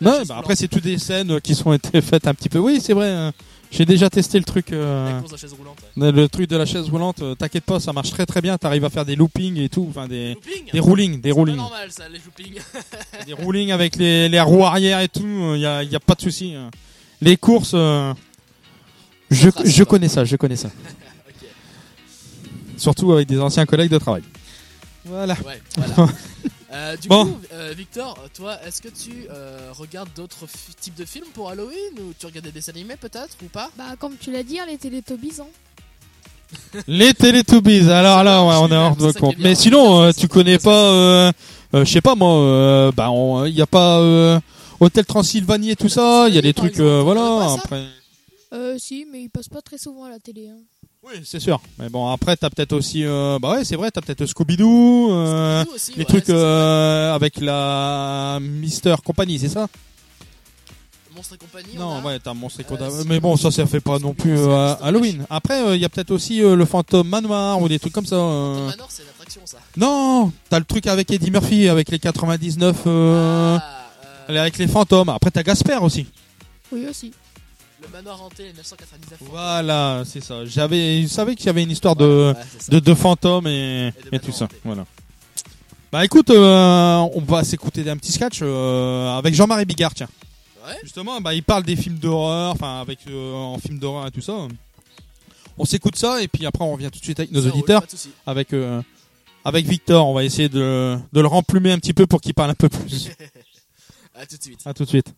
La 0.00 0.18
chaise 0.18 0.28
bah, 0.28 0.36
après, 0.38 0.54
c'est 0.56 0.68
toutes 0.68 0.82
des 0.82 0.98
scènes 0.98 1.40
qui 1.40 1.54
sont 1.54 1.72
été 1.72 2.00
faites 2.02 2.26
un 2.26 2.34
petit 2.34 2.48
peu. 2.48 2.58
Oui, 2.58 2.80
c'est 2.82 2.92
vrai. 2.92 3.06
euh, 3.06 3.30
J'ai 3.70 3.86
déjà 3.86 4.10
testé 4.10 4.38
le 4.38 4.44
truc. 4.44 4.70
euh, 4.72 5.14
La 5.14 5.20
course 5.20 5.32
de 5.32 5.36
chaise 5.38 5.54
roulante. 5.54 5.78
ouais. 5.96 6.12
le 6.12 6.28
truc 6.28 6.50
de 6.50 6.56
la 6.58 6.66
chaise 6.66 6.88
roulante. 6.90 7.22
T'inquiète 7.38 7.64
pas, 7.64 7.80
ça 7.80 7.92
marche 7.94 8.10
très 8.10 8.26
très 8.26 8.42
bien. 8.42 8.58
T'arrives 8.58 8.84
à 8.84 8.90
faire 8.90 9.04
des 9.06 9.16
loopings 9.16 9.56
et 9.58 9.68
tout, 9.70 9.86
enfin 9.88 10.06
des 10.08 10.34
Looping 10.34 10.70
des 10.72 10.80
roulings, 10.80 11.20
des 11.22 11.32
roulings. 11.32 11.56
normal 11.56 11.90
ça, 11.90 12.04
les 12.08 12.18
loopings. 12.18 12.60
des 13.26 13.32
roulings 13.32 13.72
avec 13.72 13.96
les, 13.96 14.28
les 14.28 14.40
roues 14.42 14.64
arrière 14.66 15.00
et 15.00 15.08
tout, 15.08 15.54
il 15.54 15.60
y 15.60 15.66
a, 15.66 15.82
y 15.82 15.96
a 15.96 16.00
pas 16.00 16.14
de 16.16 16.20
souci. 16.20 16.54
Les 17.20 17.36
courses, 17.36 17.72
euh, 17.74 18.12
je, 19.30 19.48
je 19.64 19.84
connais 19.84 20.08
ça, 20.08 20.24
je 20.24 20.36
connais 20.36 20.56
ça. 20.56 20.68
Surtout 22.76 23.12
avec 23.12 23.28
des 23.28 23.38
anciens 23.40 23.66
collègues 23.66 23.90
de 23.90 23.98
travail. 23.98 24.22
Voilà. 25.04 25.34
Ouais, 25.46 25.60
voilà. 25.76 26.12
Euh, 26.76 26.96
du 26.96 27.06
Bon. 27.06 27.26
coup, 27.26 27.38
euh, 27.52 27.72
Victor, 27.76 28.18
toi, 28.36 28.56
est-ce 28.66 28.82
que 28.82 28.88
tu 28.88 29.26
euh, 29.30 29.68
regardes 29.78 30.08
d'autres 30.16 30.44
fi- 30.48 30.74
types 30.74 30.96
de 30.96 31.04
films 31.04 31.28
pour 31.32 31.48
Halloween 31.48 31.92
ou 32.00 32.12
tu 32.18 32.26
regardes 32.26 32.46
des 32.46 32.50
dessins 32.50 32.72
animés 32.72 32.96
peut-être 32.96 33.36
ou 33.44 33.46
pas? 33.46 33.70
Bah, 33.78 33.94
comme 33.96 34.16
tu 34.18 34.32
l'as 34.32 34.42
dit, 34.42 34.58
hein, 34.58 34.64
les 34.68 34.76
Teletubbies, 34.76 35.34
hein. 35.40 35.46
Les 36.88 37.14
Teletubbies, 37.14 37.88
alors 37.92 38.24
là, 38.24 38.42
ouais, 38.44 38.54
on 38.60 38.72
est 38.72 38.76
hors 38.76 38.96
C'est 38.98 39.06
de 39.06 39.06
ça 39.06 39.12
qui 39.12 39.18
est 39.18 39.20
compte. 39.20 39.36
bien, 39.36 39.48
Mais 39.50 39.54
sinon, 39.54 40.02
euh, 40.02 40.10
tu 40.10 40.26
connais 40.26 40.58
pas, 40.58 40.90
euh, 40.90 41.32
euh, 41.74 41.84
je 41.84 41.92
sais 41.92 42.00
pas 42.00 42.16
moi, 42.16 42.38
euh, 42.40 42.90
bah, 42.90 43.08
il 43.46 43.54
y 43.54 43.62
a 43.62 43.66
pas 43.68 44.00
euh, 44.00 44.40
Hôtel 44.80 45.04
Transylvanie 45.06 45.70
et 45.70 45.76
tout 45.76 45.88
ça, 45.88 46.26
il 46.28 46.34
y 46.34 46.38
a 46.38 46.42
des 46.42 46.52
trucs, 46.54 46.80
euh, 46.80 47.00
voilà. 47.02 47.52
Après, 47.54 47.84
Euh, 48.52 48.76
si, 48.78 49.06
mais 49.10 49.22
ils 49.22 49.28
passent 49.30 49.48
pas 49.48 49.62
très 49.62 49.78
souvent 49.78 50.04
à 50.04 50.10
la 50.10 50.18
télé. 50.18 50.48
Hein. 50.48 50.58
oui, 51.02 51.14
c'est 51.24 51.40
sûr. 51.40 51.60
Mais 51.78 51.88
bon, 51.88 52.08
après, 52.08 52.36
t'as 52.36 52.50
peut-être 52.50 52.72
aussi, 52.72 53.04
euh, 53.04 53.38
bah 53.40 53.50
ouais, 53.52 53.64
c'est 53.64 53.74
vrai, 53.76 53.90
t'as 53.90 54.00
peut-être 54.00 54.24
Scooby-Doo. 54.26 55.10
euh, 55.12 55.64
aussi, 55.74 55.92
Les 55.92 55.98
ouais, 55.98 56.04
trucs 56.04 56.28
euh, 56.30 57.14
avec 57.14 57.40
la 57.40 58.38
Mister 58.40 58.94
Company, 59.04 59.38
c'est 59.40 59.48
ça 59.48 59.66
Monstres 61.16 61.34
et 61.34 61.38
compagnie. 61.38 61.74
on 61.76 61.80
Non, 61.80 62.02
ouais, 62.02 62.18
t'as 62.18 62.34
Monstre 62.34 62.60
et 62.60 62.64
si, 62.64 63.08
Mais 63.08 63.20
bon, 63.20 63.36
ça, 63.36 63.50
ça 63.52 63.66
fait 63.66 63.80
pas 63.80 63.98
non 64.00 64.14
plus. 64.14 64.36
Halloween. 64.82 65.24
Après, 65.30 65.76
il 65.76 65.80
y 65.80 65.84
a 65.84 65.88
peut-être 65.88 66.10
aussi 66.10 66.38
le 66.40 66.64
fantôme 66.64 67.08
manoir 67.08 67.60
ou 67.62 67.68
des 67.68 67.78
trucs 67.78 67.92
comme 67.92 68.06
ça. 68.06 68.16
Manor, 68.16 68.86
c'est 68.88 69.02
une 69.02 69.08
attraction 69.10 69.40
ça. 69.46 69.58
Non, 69.76 70.32
t'as 70.50 70.58
le 70.58 70.64
truc 70.64 70.86
avec 70.88 71.10
Eddie 71.12 71.30
Murphy, 71.30 71.68
avec 71.68 71.88
les 71.90 71.98
99, 72.00 72.76
euh, 72.86 73.58
Ah, 74.28 74.32
euh, 74.32 74.40
avec 74.40 74.58
les 74.58 74.66
fantômes. 74.68 75.08
Après, 75.08 75.30
t'as 75.30 75.42
Gasper 75.42 75.76
aussi. 75.82 76.06
Oui, 76.72 76.86
aussi. 76.88 77.12
le 77.82 77.88
manoir 77.88 78.22
hanté 78.22 78.44
1999. 78.44 79.18
Voilà, 79.30 80.02
c'est 80.06 80.22
ça. 80.22 80.44
J'avais, 80.46 81.02
je 81.02 81.06
savais 81.08 81.34
qu'il 81.36 81.46
y 81.46 81.48
avait 81.50 81.62
une 81.62 81.70
histoire 81.70 81.96
de, 81.96 82.34
Ouais, 82.36 82.42
de, 82.70 82.78
de 82.80 82.94
fantômes 82.94 83.46
et, 83.46 83.88
Et 83.88 83.90
de 83.90 83.98
et 83.98 84.02
manoir 84.12 84.20
tout 84.22 84.32
ça. 84.32 84.44
hanté. 84.46 84.56
Voilà. 84.64 84.86
Bah 85.92 86.04
écoute, 86.04 86.30
euh, 86.30 86.96
on 87.14 87.20
va 87.20 87.44
s'écouter 87.44 87.88
un 87.88 87.96
petit 87.96 88.10
sketch 88.10 88.40
euh, 88.42 89.16
avec 89.16 89.32
Jean-Marie 89.34 89.64
Bigard, 89.64 89.94
tiens. 89.94 90.08
Ouais. 90.66 90.74
Justement, 90.82 91.20
bah, 91.20 91.34
il 91.34 91.42
parle 91.44 91.62
des 91.62 91.76
films 91.76 91.98
d'horreur, 91.98 92.52
enfin 92.52 92.80
avec 92.80 93.00
euh, 93.08 93.32
en 93.34 93.58
film 93.58 93.78
d'horreur 93.78 94.06
et 94.08 94.10
tout 94.10 94.20
ça. 94.22 94.32
On 95.56 95.64
s'écoute 95.64 95.94
ça 95.94 96.20
et 96.20 96.26
puis 96.26 96.46
après 96.46 96.64
on 96.64 96.72
revient 96.72 96.90
tout 96.90 96.98
de 96.98 97.04
suite 97.04 97.20
avec 97.20 97.30
nos 97.30 97.42
Ça 97.42 97.48
auditeurs, 97.48 97.84
avec 98.26 98.52
euh, 98.52 98.82
avec 99.44 99.66
Victor. 99.66 100.08
On 100.08 100.14
va 100.14 100.24
essayer 100.24 100.48
de, 100.48 100.98
de 101.12 101.20
le 101.20 101.26
remplumer 101.28 101.70
un 101.70 101.78
petit 101.78 101.92
peu 101.92 102.08
pour 102.08 102.20
qu'il 102.20 102.34
parle 102.34 102.50
un 102.50 102.54
peu 102.54 102.68
plus. 102.68 103.10
À 104.24 104.26
tout 104.26 104.36
de 104.38 104.42
suite. 104.42 104.60
à 104.64 104.72
tout 104.72 104.84
de 104.84 104.88
suite. 104.88 105.14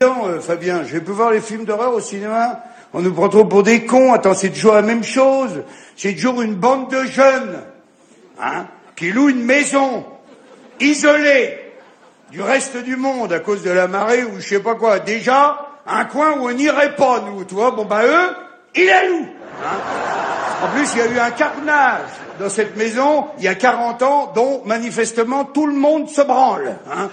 évident, 0.00 0.28
euh, 0.28 0.40
Fabien. 0.40 0.82
Je 0.84 0.94
vais 0.94 1.00
plus 1.02 1.12
voir 1.12 1.30
les 1.30 1.42
films 1.42 1.66
d'horreur 1.66 1.92
au 1.92 2.00
cinéma. 2.00 2.62
On 2.94 3.02
nous 3.02 3.12
prend 3.12 3.28
trop 3.28 3.44
pour 3.44 3.62
des 3.62 3.84
cons. 3.84 4.14
Attends, 4.14 4.32
c'est 4.32 4.48
toujours 4.48 4.72
la 4.72 4.80
même 4.80 5.04
chose. 5.04 5.62
C'est 5.94 6.14
toujours 6.14 6.40
une 6.40 6.54
bande 6.54 6.90
de 6.90 7.04
jeunes, 7.04 7.60
hein, 8.40 8.66
qui 8.96 9.12
louent 9.12 9.28
une 9.28 9.44
maison, 9.44 10.06
isolée 10.80 11.58
du 12.30 12.40
reste 12.40 12.78
du 12.78 12.96
monde 12.96 13.30
à 13.34 13.40
cause 13.40 13.62
de 13.62 13.70
la 13.70 13.88
marée 13.88 14.24
ou 14.24 14.40
je 14.40 14.48
sais 14.48 14.60
pas 14.60 14.74
quoi. 14.76 14.98
Déjà, 14.98 15.58
un 15.86 16.06
coin 16.06 16.38
où 16.38 16.48
on 16.48 16.52
n'irait 16.52 16.96
pas, 16.96 17.20
nous, 17.20 17.44
tu 17.44 17.54
vois. 17.56 17.72
Bon, 17.72 17.84
bah, 17.84 18.04
eux, 18.06 18.34
ils 18.74 18.86
la 18.86 19.06
louent. 19.06 19.28
hein. 19.62 19.78
En 20.64 20.68
plus, 20.74 20.88
il 20.94 20.98
y 20.98 21.02
a 21.02 21.06
eu 21.08 21.18
un 21.18 21.30
carnage 21.30 22.08
dans 22.40 22.48
cette 22.48 22.76
maison 22.76 23.26
il 23.36 23.44
y 23.44 23.48
a 23.48 23.54
40 23.54 24.02
ans, 24.02 24.32
dont 24.34 24.62
manifestement 24.64 25.44
tout 25.44 25.66
le 25.66 25.74
monde 25.74 26.08
se 26.08 26.22
branle. 26.22 26.76
Hein. 26.90 27.10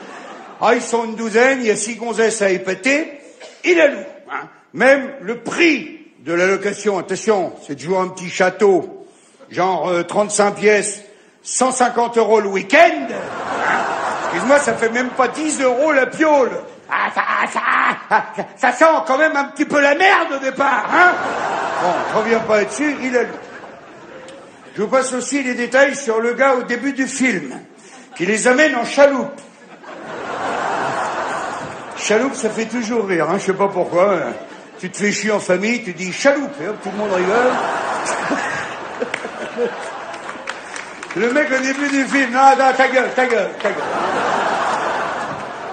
Ah, 0.66 0.76
ils 0.76 0.82
sont 0.82 1.04
une 1.04 1.16
douzaine, 1.16 1.60
il 1.60 1.68
y 1.68 1.72
a 1.72 1.76
six 1.76 1.96
gonzesses 1.96 2.42
à 2.42 2.50
épater, 2.50 3.20
il 3.66 3.76
la 3.76 3.88
loue. 3.88 4.06
Hein. 4.32 4.48
Même 4.72 5.12
le 5.20 5.40
prix 5.40 6.00
de 6.20 6.32
la 6.32 6.48
location, 6.48 6.98
attention, 6.98 7.52
c'est 7.68 7.76
toujours 7.76 8.00
un 8.00 8.08
petit 8.08 8.30
château, 8.30 9.06
genre 9.52 9.90
euh, 9.90 10.04
35 10.04 10.52
pièces, 10.56 11.02
150 11.42 12.18
euros 12.18 12.40
le 12.40 12.48
week-end. 12.48 13.08
hein. 13.10 13.84
Excuse-moi, 14.24 14.58
ça 14.60 14.74
fait 14.76 14.90
même 14.90 15.10
pas 15.10 15.28
10 15.28 15.60
euros 15.64 15.92
la 15.92 16.06
piole. 16.06 16.52
Ah, 16.90 17.10
ça, 17.14 17.24
ça, 17.52 17.60
ah, 18.10 18.26
ça, 18.34 18.46
ça 18.56 18.72
sent 18.72 18.94
quand 19.06 19.18
même 19.18 19.36
un 19.36 19.44
petit 19.46 19.66
peu 19.66 19.82
la 19.82 19.96
merde 19.96 20.32
au 20.38 20.40
départ, 20.40 20.90
hein 20.94 21.12
Bon, 21.82 21.92
je 22.10 22.18
reviens 22.20 22.40
pas 22.40 22.60
là-dessus, 22.60 22.96
il 23.04 23.18
a 23.18 23.24
lu. 23.24 23.30
Je 24.78 24.82
vous 24.82 24.88
passe 24.88 25.12
aussi 25.12 25.44
les 25.44 25.56
détails 25.56 25.98
sur 25.98 26.22
le 26.22 26.32
gars 26.36 26.56
au 26.56 26.64
début 26.64 26.94
du 26.94 27.06
film, 27.06 27.60
qui 28.16 28.26
les 28.26 28.48
amène 28.48 28.76
en 28.78 28.86
chaloupe. 28.86 29.42
Chaloupe, 32.04 32.36
ça 32.36 32.50
fait 32.50 32.66
toujours 32.66 33.08
rire, 33.08 33.28
hein, 33.30 33.38
je 33.40 33.46
sais 33.46 33.54
pas 33.54 33.70
pourquoi. 33.70 34.18
Tu 34.78 34.90
te 34.90 34.98
fais 34.98 35.14
chier 35.14 35.32
en 35.32 35.40
famille, 35.40 35.82
tu 35.84 35.94
dis 35.94 36.12
chaloupe, 36.12 36.52
et 36.62 36.68
hop, 36.68 36.76
tout 36.84 36.90
le 36.92 36.98
monde 36.98 37.14
rigole. 37.14 37.52
Le 41.16 41.32
mec 41.32 41.48
au 41.50 41.62
début 41.62 41.88
du 41.90 42.04
film, 42.06 42.32
non, 42.34 42.40
non, 42.58 42.74
ta 42.76 42.88
gueule, 42.90 43.10
ta 43.16 43.26
gueule, 43.26 43.50
ta 43.62 43.70
gueule. 43.70 43.78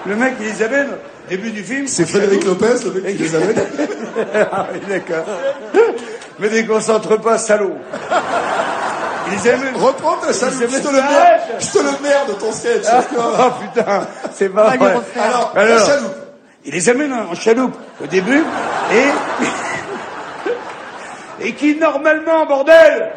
Le 0.05 0.15
mec, 0.15 0.35
il 0.39 0.45
les 0.45 0.63
amène, 0.63 0.91
au 0.91 1.29
début 1.29 1.49
du 1.49 1.63
film. 1.63 1.85
C'est 1.87 2.05
Frédéric. 2.05 2.45
Lopez, 2.45 2.85
le 2.85 3.01
mec 3.01 3.17
qui 3.17 3.23
les 3.23 3.35
amène. 3.35 3.55
ah 4.51 4.67
oui, 4.71 4.79
d'accord. 4.87 5.25
Me 6.39 6.47
déconcentre 6.47 7.19
pas, 7.19 7.37
salaud. 7.37 7.75
Ils 9.33 9.47
aiment. 9.47 9.75
Reprends 9.75 10.17
ta 10.17 10.31
salle, 10.31 10.53
je 10.53 10.65
te 10.65 10.71
le 10.71 10.79
ça. 10.79 10.91
merde, 10.91 11.41
je 11.59 11.71
te 11.71 11.77
le 11.79 11.91
merde 12.03 12.37
ton 12.39 12.51
sketch. 12.51 12.85
Oh 13.17 13.49
putain, 13.61 14.07
c'est 14.33 14.49
pas 14.49 14.75
vrai. 14.75 14.77
Alors, 15.19 15.53
Alors. 15.55 15.79
la 15.79 15.85
chaloupe. 15.85 16.20
Il 16.65 16.73
les 16.73 16.89
amène 16.89 17.13
en 17.13 17.33
chaloupe 17.33 17.75
au 18.01 18.07
début 18.07 18.43
et. 18.91 19.05
et 21.47 21.53
qui 21.53 21.75
normalement, 21.75 22.45
bordel, 22.45 23.11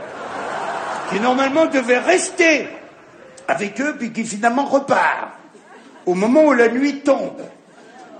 qui 1.10 1.20
normalement 1.20 1.66
devait 1.66 1.98
rester 1.98 2.68
avec 3.46 3.80
eux 3.80 3.94
puis 3.98 4.12
qui 4.12 4.24
finalement 4.24 4.64
repart 4.64 5.28
au 6.06 6.14
moment 6.14 6.44
où 6.44 6.52
la 6.52 6.68
nuit 6.68 7.00
tombe. 7.00 7.40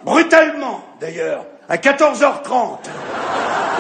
Brutalement, 0.04 0.84
d'ailleurs, 1.00 1.46
à 1.68 1.76
14h30. 1.76 2.78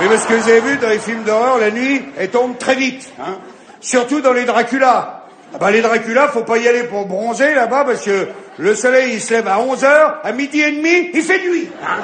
Oui, 0.00 0.06
parce 0.08 0.26
que 0.26 0.34
vous 0.34 0.48
avez 0.48 0.60
vu 0.60 0.76
dans 0.78 0.88
les 0.88 0.98
films 0.98 1.22
d'horreur, 1.24 1.58
la 1.58 1.70
nuit, 1.70 2.02
elle 2.18 2.30
tombe 2.30 2.56
très 2.58 2.74
vite. 2.74 3.12
Hein. 3.20 3.36
Surtout 3.80 4.20
dans 4.20 4.32
les 4.32 4.44
Dracula. 4.44 5.13
Ah 5.54 5.58
bah, 5.58 5.70
les 5.70 5.82
Dracula, 5.82 6.26
faut 6.26 6.42
pas 6.42 6.58
y 6.58 6.66
aller 6.66 6.82
pour 6.82 7.06
bronzer 7.06 7.54
là-bas 7.54 7.84
parce 7.84 8.04
que 8.04 8.26
le 8.58 8.74
soleil 8.74 9.14
il 9.14 9.20
se 9.20 9.34
lève 9.34 9.46
à 9.46 9.58
11h, 9.58 10.14
à 10.24 10.32
midi 10.32 10.60
et 10.60 10.72
demi, 10.72 11.10
il 11.14 11.22
fait 11.22 11.48
nuit. 11.48 11.68
Hein. 11.80 11.98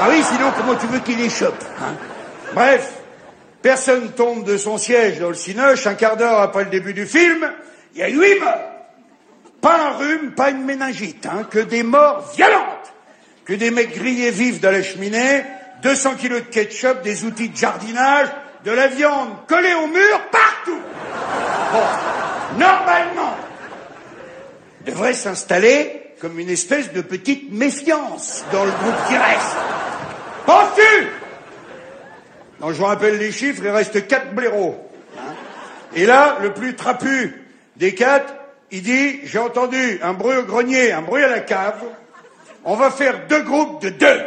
Ah 0.00 0.06
oui, 0.08 0.22
sinon 0.22 0.50
comment 0.56 0.74
tu 0.74 0.86
veux 0.86 1.00
qu'il 1.00 1.18
les 1.18 1.44
hein. 1.44 1.52
Bref, 2.54 2.92
personne 3.60 4.12
tombe 4.12 4.44
de 4.44 4.56
son 4.56 4.78
siège 4.78 5.18
dans 5.18 5.28
le 5.28 5.34
cinoche. 5.34 5.86
Un 5.86 5.94
quart 5.94 6.16
d'heure 6.16 6.40
après 6.40 6.64
le 6.64 6.70
début 6.70 6.94
du 6.94 7.04
film, 7.04 7.46
il 7.94 8.00
y 8.00 8.02
a 8.02 8.08
huit 8.08 8.40
morts. 8.40 8.70
Pas 9.60 9.88
un 9.88 9.90
rhume, 9.98 10.32
pas 10.34 10.48
une 10.48 10.64
méningite, 10.64 11.26
hein, 11.26 11.46
que 11.50 11.58
des 11.58 11.82
morts 11.82 12.32
violentes, 12.34 12.94
que 13.44 13.52
des 13.52 13.70
mecs 13.70 13.94
grillés 13.94 14.30
vifs 14.30 14.62
dans 14.62 14.70
la 14.70 14.82
cheminée, 14.82 15.44
200 15.82 16.14
kilos 16.14 16.40
de 16.40 16.46
ketchup, 16.46 17.02
des 17.02 17.24
outils 17.24 17.50
de 17.50 17.56
jardinage, 17.56 18.28
de 18.64 18.70
la 18.70 18.86
viande 18.86 19.28
collée 19.46 19.74
au 19.74 19.88
mur, 19.88 20.20
partout. 20.30 20.80
Bon, 21.72 22.23
normalement, 22.58 23.36
devrait 24.84 25.14
s'installer 25.14 26.14
comme 26.20 26.38
une 26.38 26.50
espèce 26.50 26.92
de 26.92 27.00
petite 27.00 27.52
méfiance 27.52 28.44
dans 28.52 28.64
le 28.64 28.70
groupe 28.70 28.94
qui 29.08 29.16
reste. 29.16 29.56
Penses-tu? 30.46 31.08
Non, 32.60 32.68
je 32.72 32.78
vous 32.78 32.84
rappelle 32.84 33.18
les 33.18 33.32
chiffres, 33.32 33.62
il 33.64 33.70
reste 33.70 34.06
quatre 34.06 34.34
blaireaux. 34.34 34.76
hein? 35.18 35.32
Et 35.94 36.06
là, 36.06 36.38
le 36.42 36.52
plus 36.52 36.76
trapu 36.76 37.44
des 37.76 37.94
quatre, 37.94 38.34
il 38.70 38.82
dit, 38.82 39.20
j'ai 39.24 39.38
entendu 39.38 39.98
un 40.02 40.12
bruit 40.12 40.36
au 40.36 40.42
grenier, 40.44 40.92
un 40.92 41.02
bruit 41.02 41.22
à 41.22 41.28
la 41.28 41.40
cave, 41.40 41.82
on 42.64 42.76
va 42.76 42.90
faire 42.90 43.26
deux 43.28 43.42
groupes 43.42 43.82
de 43.82 43.90
deux. 43.90 44.22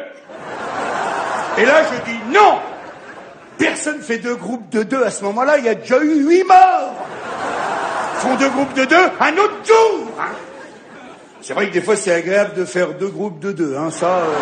Et 1.57 1.65
là, 1.65 1.81
je 1.83 2.11
dis 2.11 2.19
non 2.31 2.59
Personne 3.57 4.01
fait 4.01 4.19
deux 4.19 4.35
groupes 4.35 4.69
de 4.69 4.83
deux 4.83 5.03
à 5.03 5.09
ce 5.09 5.23
moment-là, 5.23 5.57
il 5.57 5.65
y 5.65 5.69
a 5.69 5.75
déjà 5.75 5.97
eu 6.03 6.27
huit 6.27 6.43
morts 6.43 6.93
font 8.19 8.35
deux 8.35 8.49
groupes 8.49 8.73
de 8.73 8.85
deux 8.85 9.05
un 9.19 9.33
autre 9.33 9.57
jour 9.65 10.07
hein. 10.19 10.31
C'est 11.41 11.53
vrai 11.53 11.67
que 11.67 11.73
des 11.73 11.81
fois 11.81 11.95
c'est 11.95 12.13
agréable 12.13 12.55
de 12.55 12.65
faire 12.65 12.93
deux 12.93 13.07
groupes 13.07 13.39
de 13.39 13.51
deux, 13.51 13.75
hein. 13.77 13.89
ça, 13.91 14.07
euh, 14.07 14.33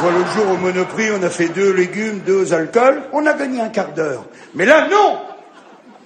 vois 0.00 0.10
l'autre 0.10 0.32
jour 0.32 0.50
au 0.50 0.56
Monoprix, 0.56 1.10
on 1.12 1.22
a 1.22 1.30
fait 1.30 1.48
deux 1.48 1.72
légumes, 1.72 2.20
deux 2.26 2.52
alcools, 2.52 3.02
on 3.12 3.24
a 3.26 3.34
gagné 3.34 3.60
un 3.60 3.68
quart 3.68 3.92
d'heure. 3.92 4.24
Mais 4.54 4.64
là, 4.64 4.88
non 4.90 5.20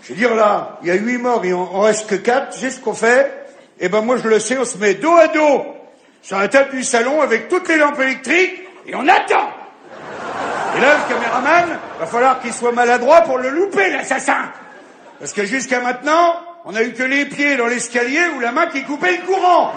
Je 0.02 0.08
veux 0.08 0.18
dire 0.18 0.34
là, 0.34 0.78
il 0.82 0.88
y 0.88 0.90
a 0.90 0.94
huit 0.94 1.18
morts, 1.18 1.44
et 1.44 1.54
on, 1.54 1.76
on 1.76 1.80
reste 1.80 2.08
que 2.10 2.16
quatre, 2.16 2.50
tu 2.50 2.60
sais 2.60 2.70
ce 2.70 2.80
qu'on 2.80 2.92
fait 2.92 3.46
Eh 3.80 3.88
ben 3.88 4.02
moi 4.02 4.16
je 4.22 4.28
le 4.28 4.38
sais, 4.38 4.58
on 4.58 4.64
se 4.64 4.76
met 4.76 4.94
dos 4.94 5.14
à 5.16 5.28
dos 5.28 5.64
sur 6.20 6.38
la 6.38 6.48
table 6.48 6.72
du 6.72 6.82
salon 6.82 7.22
avec 7.22 7.48
toutes 7.48 7.68
les 7.68 7.76
lampes 7.76 8.00
électriques, 8.00 8.60
et 8.86 8.94
on 8.94 9.08
attend 9.08 9.48
et 10.76 10.80
là, 10.80 10.96
le 10.96 11.14
caméraman, 11.14 11.78
va 12.00 12.06
falloir 12.06 12.40
qu'il 12.40 12.52
soit 12.52 12.72
maladroit 12.72 13.20
pour 13.20 13.38
le 13.38 13.48
louper, 13.50 13.90
l'assassin. 13.90 14.50
Parce 15.20 15.32
que 15.32 15.44
jusqu'à 15.44 15.80
maintenant, 15.80 16.34
on 16.64 16.74
a 16.74 16.82
eu 16.82 16.92
que 16.92 17.02
les 17.02 17.26
pieds 17.26 17.56
dans 17.56 17.66
l'escalier 17.66 18.26
ou 18.36 18.40
la 18.40 18.52
main 18.52 18.66
qui 18.66 18.82
coupait 18.84 19.18
le 19.18 19.26
courant. 19.26 19.72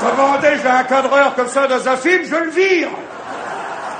Parenthèses, 0.00 0.60
j'ai 0.62 0.68
un 0.68 0.84
cadreur 0.84 1.34
comme 1.34 1.48
ça 1.48 1.66
dans 1.66 1.88
un 1.88 1.96
film, 1.96 2.24
je 2.24 2.36
le 2.36 2.50
vire. 2.50 2.90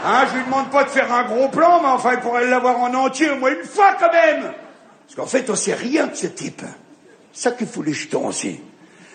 Hein, 0.07 0.27
je 0.31 0.37
lui 0.37 0.45
demande 0.45 0.71
pas 0.71 0.85
de 0.85 0.91
faire 0.91 1.11
un 1.13 1.25
gros 1.25 1.49
plan, 1.49 1.81
mais 1.81 1.89
enfin, 1.89 2.13
il 2.13 2.21
pourrait 2.21 2.47
l'avoir 2.47 2.79
en 2.79 2.93
entier 2.93 3.31
au 3.31 3.37
moins 3.37 3.51
une 3.51 3.65
fois 3.65 3.97
quand 3.99 4.13
même. 4.13 4.43
Parce 4.43 5.17
qu'en 5.17 5.27
fait, 5.27 5.49
on 5.49 5.57
sait 5.57 5.75
rien 5.75 6.07
de 6.07 6.15
ce 6.15 6.27
type. 6.27 6.63
Ça 7.33 7.53
qu'il 7.53 7.67
faut 7.67 7.83
les 7.83 7.95
jetons 7.95 8.27
aussi. 8.27 8.61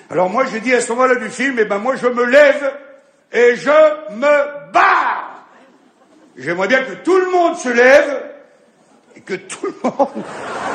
Alors 0.09 0.29
moi, 0.29 0.45
je 0.51 0.57
dis 0.57 0.73
à 0.73 0.81
ce 0.81 0.91
moment-là 0.93 1.15
du 1.15 1.29
film, 1.29 1.57
eh 1.59 1.65
ben 1.65 1.77
moi, 1.77 1.95
je 1.95 2.07
me 2.07 2.25
lève 2.25 2.73
et 3.31 3.55
je 3.55 4.15
me 4.15 4.71
barre. 4.71 5.45
J'aimerais 6.35 6.67
bien 6.67 6.83
que 6.83 6.93
tout 7.03 7.17
le 7.17 7.31
monde 7.31 7.55
se 7.55 7.69
lève 7.69 8.28
et 9.19 9.21
que 9.21 9.33
tout 9.33 9.65
le 9.65 9.75
monde 9.83 10.23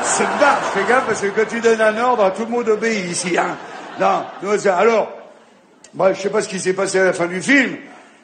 se 0.02 0.22
barre. 0.38 0.62
Fais 0.72 0.84
gaffe 0.88 1.06
parce 1.06 1.20
que 1.20 1.28
quand 1.28 1.48
tu 1.48 1.60
donnes 1.60 1.80
un 1.80 1.96
ordre, 1.98 2.32
tout 2.34 2.44
le 2.44 2.50
monde 2.50 2.68
obéit 2.68 3.10
ici. 3.10 3.38
Hein. 3.38 3.56
Non, 4.00 4.24
alors, 4.70 5.12
moi, 5.94 6.12
je 6.12 6.20
sais 6.20 6.30
pas 6.30 6.42
ce 6.42 6.48
qui 6.48 6.60
s'est 6.60 6.72
passé 6.72 6.98
à 6.98 7.04
la 7.04 7.12
fin 7.12 7.26
du 7.26 7.40
film. 7.40 7.76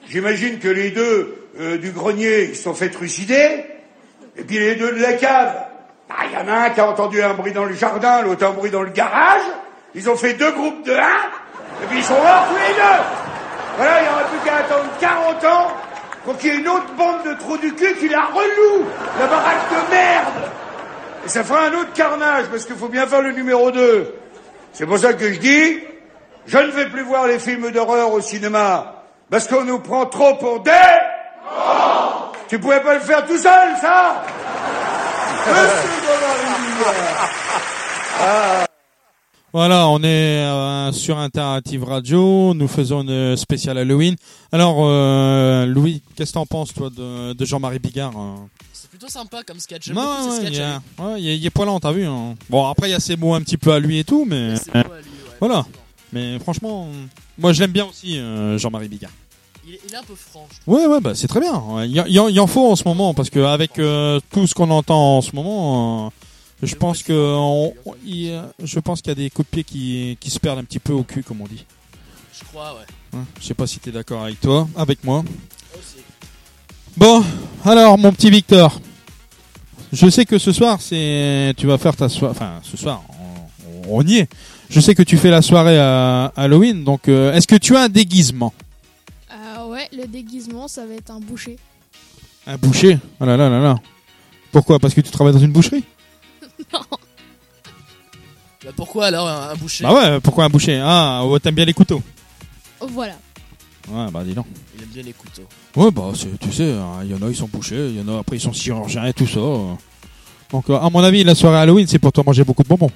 J'imagine 0.09 0.59
que 0.59 0.69
les 0.69 0.91
deux 0.91 1.49
euh, 1.59 1.79
du 1.79 1.91
grenier, 1.91 2.45
ils 2.51 2.57
sont 2.57 2.75
fait 2.75 2.91
trucider. 2.91 3.65
Et 4.37 4.43
puis 4.43 4.59
les 4.59 4.75
deux 4.77 4.93
de 4.93 5.03
la 5.03 5.15
cave, 5.15 5.55
bah, 6.09 6.17
il 6.27 6.33
y 6.33 6.37
en 6.37 6.49
a 6.49 6.67
un 6.67 6.71
qui 6.71 6.81
a 6.81 6.89
entendu 6.89 7.23
un 7.23 7.35
bruit 7.35 7.53
dans 7.53 7.65
le 7.65 7.75
jardin, 7.75 8.23
l'autre 8.23 8.47
un 8.47 8.51
bruit 8.51 8.71
dans 8.71 8.83
le 8.83 8.91
garage. 8.91 9.43
Ils 9.95 10.09
ont 10.09 10.17
fait 10.17 10.35
deux 10.35 10.53
groupes 10.53 10.85
de 10.85 10.93
un, 10.93 11.83
et 11.83 11.87
puis 11.89 11.99
ils 11.99 12.05
sont 12.05 12.15
morts 12.15 12.47
tous 12.49 12.57
les 12.57 12.75
deux. 12.75 13.03
Voilà, 13.77 14.01
il 14.01 14.03
n'y 14.05 14.09
aura 14.09 14.25
plus 14.25 14.39
qu'à 14.45 14.57
attendre 14.57 14.91
40 15.01 15.45
ans 15.45 15.73
pour 16.25 16.37
qu'il 16.37 16.53
y 16.53 16.57
ait 16.57 16.61
une 16.61 16.69
autre 16.69 16.93
bande 16.97 17.25
de 17.25 17.35
trous 17.35 17.57
du 17.59 17.75
cul 17.75 17.95
qui 17.95 18.09
la 18.09 18.27
reloue, 18.27 18.85
la 19.19 19.27
baraque 19.27 19.71
de 19.71 19.91
merde. 19.91 20.51
Et 21.25 21.29
ça 21.29 21.45
fera 21.45 21.67
un 21.67 21.73
autre 21.73 21.93
carnage, 21.95 22.47
parce 22.51 22.65
qu'il 22.65 22.77
faut 22.77 22.89
bien 22.89 23.07
faire 23.07 23.23
le 23.23 23.33
numéro 23.33 23.71
2. 23.71 24.15
C'est 24.73 24.87
pour 24.87 24.99
ça 24.99 25.13
que 25.15 25.33
je 25.33 25.39
dis, 25.39 25.79
je 26.47 26.59
ne 26.59 26.71
vais 26.71 26.87
plus 26.87 27.03
voir 27.03 27.27
les 27.27 27.39
films 27.39 27.71
d'horreur 27.71 28.13
au 28.13 28.21
cinéma, 28.21 29.05
parce 29.31 29.47
qu'on 29.47 29.65
nous 29.65 29.81
prend 29.81 30.07
trop 30.07 30.35
pour 30.37 30.61
des... 30.61 30.71
Tu 32.49 32.59
pouvais 32.59 32.81
pas 32.81 32.95
le 32.95 33.01
faire 33.01 33.25
tout 33.27 33.39
seul, 33.39 33.77
ça? 33.81 34.25
Voilà, 39.53 39.89
on 39.89 39.99
est 40.03 40.07
euh, 40.45 40.93
sur 40.93 41.19
Interactive 41.19 41.83
Radio, 41.83 42.55
nous 42.55 42.69
faisons 42.69 43.03
une 43.03 43.37
spéciale 43.37 43.79
Halloween. 43.79 44.15
Alors, 44.53 44.77
euh, 44.83 45.67
Louis, 45.67 46.03
qu'est-ce 46.15 46.31
que 46.31 46.35
t'en 46.35 46.47
penses, 46.47 46.73
toi, 46.73 46.89
de, 46.89 47.33
de 47.33 47.45
Jean-Marie 47.45 47.81
Bigard 47.81 48.13
euh 48.17 48.35
C'est 48.73 48.89
plutôt 48.89 49.09
sympa 49.09 49.43
comme 49.43 49.59
sketch. 49.59 49.87
J'aime 49.87 49.97
Non, 49.97 50.03
beaucoup 50.03 50.23
ces 50.23 50.29
ouais, 50.29 50.37
sketchs. 50.47 50.57
il, 50.59 50.63
hein. 50.63 50.83
est, 50.99 51.03
ouais, 51.03 51.21
il 51.23 51.29
est- 51.31 51.37
il 51.39 51.47
est 51.47 51.51
poilant, 51.51 51.81
t'as 51.81 51.91
vu 51.91 52.05
hein. 52.07 52.37
Bon, 52.49 52.65
après, 52.69 52.89
il 52.89 52.93
y 52.93 52.95
a 52.95 53.01
ses 53.01 53.17
mots 53.17 53.35
un 53.35 53.41
petit 53.41 53.57
peu 53.57 53.73
à 53.73 53.81
lui 53.81 53.99
et 53.99 54.05
tout, 54.05 54.25
mais... 54.25 54.55
Mais 54.73 54.81
à 54.81 54.83
lui, 54.85 54.91
ouais, 54.93 55.37
Voilà. 55.41 55.67
Mais 56.13 56.39
franchement, 56.39 56.87
moi, 57.37 57.53
je 57.53 57.61
l'aime 57.61 57.73
bien 57.73 57.87
aussi, 57.87 58.19
euh, 58.19 58.57
Jean-Marie 58.57 58.89
Bigard. 58.89 59.11
Il 59.67 59.75
est, 59.75 59.81
il 59.89 59.93
est 59.93 59.97
un 59.97 60.03
peu 60.05 60.15
franc. 60.15 60.47
Ouais, 60.69 60.87
ouais, 60.87 61.01
bah 61.01 61.13
c'est 61.17 61.29
très 61.29 61.41
bien. 61.41 61.61
Il 61.85 61.91
y, 61.91 62.01
en- 62.21 62.29
il 62.29 62.35
y 62.35 62.41
en 62.41 62.47
faut 62.47 62.71
en 62.71 62.77
ce 62.77 62.85
moment, 62.87 63.15
parce 63.15 63.31
que 63.31 63.41
avec 63.41 63.81
euh, 63.81 64.21
tout 64.31 64.47
ce 64.47 64.55
qu'on 64.55 64.71
entend 64.71 65.19
en 65.19 65.23
ce 65.23 65.35
moment... 65.35 66.13
euh, 66.63 66.67
je 66.67 66.75
pense 66.75 67.03
que 67.03 67.13
on- 67.13 67.75
il- 68.05 68.31
euh, 68.31 68.43
je 68.63 68.79
pense 68.81 69.01
qu'il 69.03 69.11
y 69.11 69.13
a 69.13 69.15
des 69.17 69.31
coups 69.31 69.49
de 69.49 69.55
pied 69.57 69.65
qui, 69.65 70.17
qui 70.21 70.31
se 70.31 70.39
perdent 70.39 70.59
un 70.59 70.65
petit 70.65 70.79
peu 70.79 70.93
au 70.93 71.03
cul, 71.03 71.23
comme 71.23 71.41
on 71.41 71.47
dit. 71.47 71.65
Je 72.39 72.45
crois, 72.45 72.75
ouais. 72.75 72.87
Hein, 73.19 73.25
je 73.41 73.47
sais 73.47 73.55
pas 73.55 73.67
si 73.67 73.79
t'es 73.81 73.91
d'accord 73.91 74.23
avec 74.25 74.41
toi, 74.41 74.69
avec 74.77 75.03
moi. 75.05 75.25
Aussi. 75.75 75.97
Bon, 76.97 77.25
alors 77.65 77.99
mon 77.99 78.13
petit 78.13 78.31
Victor, 78.31 78.81
je 79.93 80.09
sais 80.09 80.25
que 80.25 80.39
ce 80.39 80.53
soir 80.53 80.81
c'est, 80.81 81.53
tu 81.57 81.67
vas 81.67 81.79
faire 81.79 81.97
ta 81.97 82.09
soirée, 82.09 82.33
enfin 82.37 82.61
ce 82.63 82.77
soir, 82.77 83.03
on, 83.89 83.99
on 83.99 84.03
y 84.07 84.19
est. 84.19 84.29
Je 84.69 84.79
sais 84.81 84.95
que 84.95 85.03
tu 85.03 85.17
fais 85.17 85.31
la 85.31 85.43
soirée 85.43 85.79
à 85.79 86.33
Halloween, 86.37 86.85
donc 86.85 87.09
euh, 87.09 87.33
est-ce 87.33 87.47
que 87.49 87.57
tu 87.57 87.77
as 87.77 87.83
un 87.83 87.89
déguisement, 87.89 88.53
Ah 89.29 89.67
ouais, 89.67 89.89
le 89.93 90.07
déguisement, 90.07 90.69
ça 90.69 90.87
va 90.87 90.95
être 90.95 91.11
un 91.11 91.19
boucher. 91.21 91.59
un 92.47 92.57
boucher? 92.57 92.99
Oh 93.21 93.25
là 93.25 93.37
là 93.37 93.49
là 93.49 93.61
là. 93.61 93.77
Pourquoi? 94.53 94.79
Parce 94.79 94.95
que 94.95 95.01
tu 95.01 95.11
travailles 95.11 95.35
dans 95.35 95.41
une 95.41 95.53
boucherie? 95.53 95.85
Bah, 96.73 98.71
pourquoi 98.77 99.07
alors 99.07 99.27
un, 99.27 99.51
un 99.51 99.55
boucher? 99.57 99.85
Bah 99.85 99.95
ouais, 99.95 100.21
pourquoi 100.21 100.45
un 100.45 100.51
boucher? 100.51 100.81
Ah, 100.85 101.25
ouais, 101.27 101.41
t'aimes 101.41 101.55
bien 101.55 101.65
les 101.65 101.73
couteaux. 101.73 102.03
Voilà. 102.81 103.15
Ouais, 103.89 104.11
bah 104.13 104.23
dis 104.23 104.35
donc. 104.35 104.47
Il 104.77 104.83
aime 104.83 104.89
bien 104.89 105.03
les 105.03 105.13
couteaux. 105.15 105.49
Ouais, 105.77 105.91
bah 105.91 106.11
c'est- 106.15 106.39
tu 106.39 106.53
sais, 106.53 106.73
hein, 106.73 107.01
il 107.03 107.11
y 107.11 107.15
en 107.15 107.23
a 107.27 107.29
ils 107.31 107.37
sont 107.37 107.49
bouchés, 107.49 107.89
il 107.89 107.97
y 107.99 108.03
en 108.03 108.15
a 108.17 108.21
après 108.21 108.37
ils 108.37 108.41
sont 108.41 108.53
chirurgiens 108.53 109.07
et 109.07 109.13
tout 109.15 109.27
ça. 109.27 109.41
Donc 110.51 110.69
euh, 110.69 110.77
à 110.77 110.91
mon 110.91 111.03
avis, 111.03 111.25
la 111.25 111.35
soirée 111.35 111.57
Halloween, 111.59 111.87
c'est 111.87 111.99
pour 111.99 112.13
toi 112.13 112.23
manger 112.25 112.45
beaucoup 112.45 112.63
de 112.63 112.69
bonbons. 112.69 112.91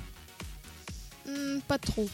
Hmm, 1.26 1.58
pas 1.66 1.78
trop. 1.78 2.06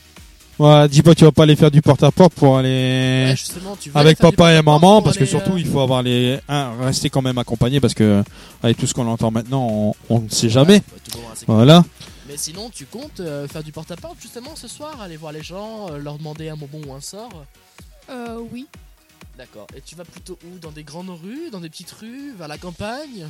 Ouais, 0.61 0.89
dis 0.89 1.01
pas 1.01 1.15
tu 1.15 1.25
vas 1.25 1.33
pas 1.33 1.45
aller 1.45 1.57
faire 1.57 1.71
du 1.71 1.81
porte-à-porte 1.81 2.35
pour 2.35 2.59
aller 2.59 3.29
Ouais, 3.29 3.35
justement, 3.35 3.77
tu 3.81 3.89
veux 3.89 3.97
avec 3.97 4.21
aller 4.21 4.31
papa 4.31 4.53
et 4.53 4.61
maman 4.61 5.01
parce 5.01 5.17
que 5.17 5.25
surtout 5.25 5.53
euh, 5.55 5.59
il 5.59 5.67
faut 5.67 5.81
avoir 5.81 6.03
les 6.03 6.39
un, 6.51 6.77
rester 6.83 7.09
quand 7.09 7.23
même 7.23 7.39
accompagné 7.39 7.81
parce 7.81 7.95
que 7.95 8.23
avec 8.63 8.77
tout 8.77 8.87
ce 8.87 8.93
qu'on 8.93 9.07
entend 9.07 9.31
maintenant, 9.31 9.67
on, 9.71 9.95
on 10.11 10.21
ne 10.21 10.29
sait 10.29 10.51
jamais. 10.51 10.75
ouais. 10.75 11.23
Voilà. 11.47 11.83
Mais 12.29 12.37
sinon, 12.37 12.69
tu 12.69 12.85
comptes 12.85 13.21
euh, 13.21 13.49
faire 13.49 13.63
du 13.63 13.73
porte-à-porte 13.73 14.17
justement 14.21 14.55
ce 14.55 14.69
soir 14.69 15.01
Aller 15.01 15.17
voir 15.17 15.33
les 15.33 15.43
gens, 15.43 15.91
euh, 15.91 15.99
leur 15.99 16.19
demander 16.19 16.51
un 16.51 16.57
bonbon 16.57 16.83
ou 16.87 16.93
un 16.93 17.01
sort? 17.01 17.33
Euh, 18.11 18.39
oui. 18.53 18.67
D'accord. 19.39 19.67
Et 19.75 19.81
tu 19.81 19.97
vas 19.97 20.05
plutôt 20.05 20.39
où? 20.45 20.59
Dans 20.59 20.71
des 20.73 20.85
grandes 20.85 21.09
rues? 21.09 21.51
Dans 21.51 21.61
des 21.61 21.71
petites 21.71 21.91
rues? 21.91 22.35
Vers 22.39 22.49
la 22.49 22.59
campagne? 22.59 23.27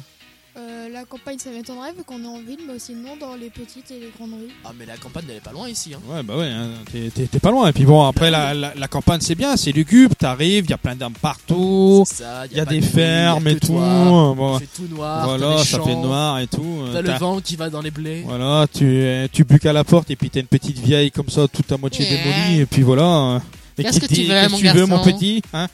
Euh, 0.56 0.88
la 0.88 1.04
campagne, 1.04 1.38
ça 1.38 1.50
m'étonnerait 1.50 1.92
vu 1.92 2.02
qu'on 2.04 2.20
est 2.24 2.26
en 2.26 2.40
ville, 2.40 2.58
mais 2.66 2.80
sinon 2.80 3.16
dans 3.20 3.36
les 3.36 3.50
petites 3.50 3.88
et 3.92 4.00
les 4.00 4.10
grandes 4.18 4.32
rues. 4.32 4.50
Ah, 4.64 4.72
mais 4.76 4.84
la 4.84 4.96
campagne, 4.96 5.22
elle 5.30 5.36
est 5.36 5.40
pas 5.40 5.52
loin 5.52 5.68
ici. 5.68 5.94
Hein. 5.94 6.00
Ouais, 6.08 6.24
bah 6.24 6.36
ouais, 6.36 6.48
hein, 6.48 6.70
t'es- 6.90 7.38
pas 7.38 7.52
loin. 7.52 7.68
Et 7.68 7.72
puis 7.72 7.84
bon, 7.84 8.04
après 8.04 8.32
la, 8.32 8.52
la, 8.52 8.74
la 8.74 8.88
campagne 8.88 9.20
c'est 9.20 9.36
bien, 9.36 9.56
c'est 9.56 9.70
lugubre, 9.70 10.16
t'arrives, 10.16 10.64
il 10.64 10.70
y 10.70 10.72
a 10.72 10.78
plein 10.78 10.96
d'arbres 10.96 11.20
partout, 11.20 12.02
C'est 12.04 12.24
ça, 12.24 12.46
il 12.50 12.56
y 12.56 12.60
a 12.60 12.64
des 12.64 12.80
de 12.80 12.84
y 12.84 12.88
a 12.88 12.90
fermes 12.90 13.46
et 13.46 13.60
tout. 13.60 13.68
toi. 13.68 14.34
bon, 14.36 14.58
Il 14.58 14.66
fait 14.66 14.82
tout 14.82 14.88
noir. 14.94 15.24
voilà, 15.24 15.46
t'as 15.54 15.58
les 15.60 15.64
ça 15.64 15.80
fait 15.82 15.94
noir 15.94 16.38
et 16.40 16.46
tout. 16.48 16.82
euh, 16.82 16.92
T'as 16.94 17.02
le 17.02 17.18
vent 17.18 17.40
qui 17.40 17.54
va 17.54 17.70
dans 17.70 17.80
les 17.80 17.92
blés. 17.92 18.22
Voilà, 18.26 18.66
tu, 18.74 19.04
tu 19.32 19.44
buques 19.44 19.66
à 19.66 19.72
la 19.72 19.84
porte 19.84 20.10
et 20.10 20.16
puis 20.16 20.30
t'as 20.30 20.40
une 20.40 20.46
petite 20.48 20.78
vieille 20.80 21.12
comme 21.12 21.28
ça, 21.28 21.46
toute 21.46 21.70
à 21.70 21.76
moitié 21.76 22.04
démolie, 22.08 22.60
et 22.62 22.66
puis 22.66 22.82
voilà. 22.82 23.40
Et 23.78 23.84
Qu'est-ce 23.84 24.00
que 24.00 24.06
tu 24.06 24.24
veux, 24.24 24.48
mon 24.48 24.56
que 24.56 24.62
tu 24.62 24.68
veux, 24.68 24.86
mon 24.86 24.96
garçon 24.96 25.12
petit 25.12 25.42
hein? 25.52 25.68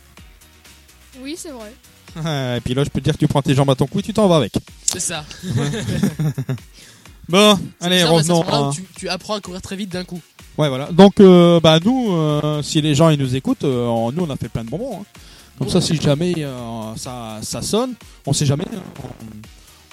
Oui, 1.22 1.34
c'est 1.38 1.48
vrai. 1.50 1.72
Et 2.16 2.60
puis 2.64 2.74
là, 2.74 2.82
je 2.84 2.88
peux 2.90 3.00
te 3.00 3.04
dire 3.04 3.14
que 3.14 3.18
tu 3.18 3.28
prends 3.28 3.42
tes 3.42 3.54
jambes 3.54 3.70
à 3.70 3.74
ton 3.74 3.86
cou 3.86 3.98
et 4.00 4.02
tu 4.02 4.12
t'en 4.14 4.26
vas 4.28 4.36
avec. 4.36 4.52
C'est 4.90 5.00
ça. 5.00 5.24
Bon, 7.28 7.58
allez, 7.80 7.96
bizarre, 7.96 8.12
revenons. 8.12 8.42
à- 8.42 8.70
Tu, 8.72 8.84
tu 8.96 9.08
apprends 9.08 9.34
à 9.34 9.40
courir 9.40 9.60
très 9.60 9.74
vite 9.74 9.90
d'un 9.90 10.04
coup. 10.04 10.20
Ouais, 10.58 10.68
voilà. 10.68 10.86
Donc, 10.92 11.18
euh, 11.18 11.58
bah 11.58 11.80
nous, 11.84 12.12
euh, 12.12 12.62
si 12.62 12.80
les 12.80 12.94
gens 12.94 13.08
ils 13.10 13.18
nous 13.18 13.34
écoutent, 13.34 13.64
euh, 13.64 14.10
nous 14.12 14.22
on 14.24 14.30
a 14.30 14.36
fait 14.36 14.48
plein 14.48 14.62
de 14.62 14.70
bonbons. 14.70 15.00
hein. 15.00 15.04
Comme 15.58 15.66
Bon, 15.66 15.72
ça, 15.72 15.80
si 15.80 15.96
jamais 15.96 16.34
ça, 16.96 17.38
ça 17.42 17.62
sonne, 17.62 17.94
on 18.26 18.32
sait 18.32 18.46
jamais. 18.46 18.64
hein. 18.72 18.82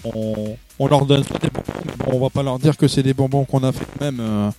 On, 0.03 0.55
on 0.77 0.87
leur 0.87 1.05
donne 1.07 1.23
soit 1.23 1.39
des 1.39 1.49
bonbons, 1.49 1.73
mais 1.85 1.93
bon, 1.97 2.11
on 2.17 2.19
va 2.19 2.29
pas 2.29 2.43
leur 2.43 2.59
dire 2.59 2.77
que 2.77 2.87
c'est 2.87 3.01
des 3.03 3.13
bonbons 3.15 3.45
qu'on 3.45 3.63
a 3.63 3.71
fait 3.71 3.87
même. 3.99 4.19
euh, 4.19 4.51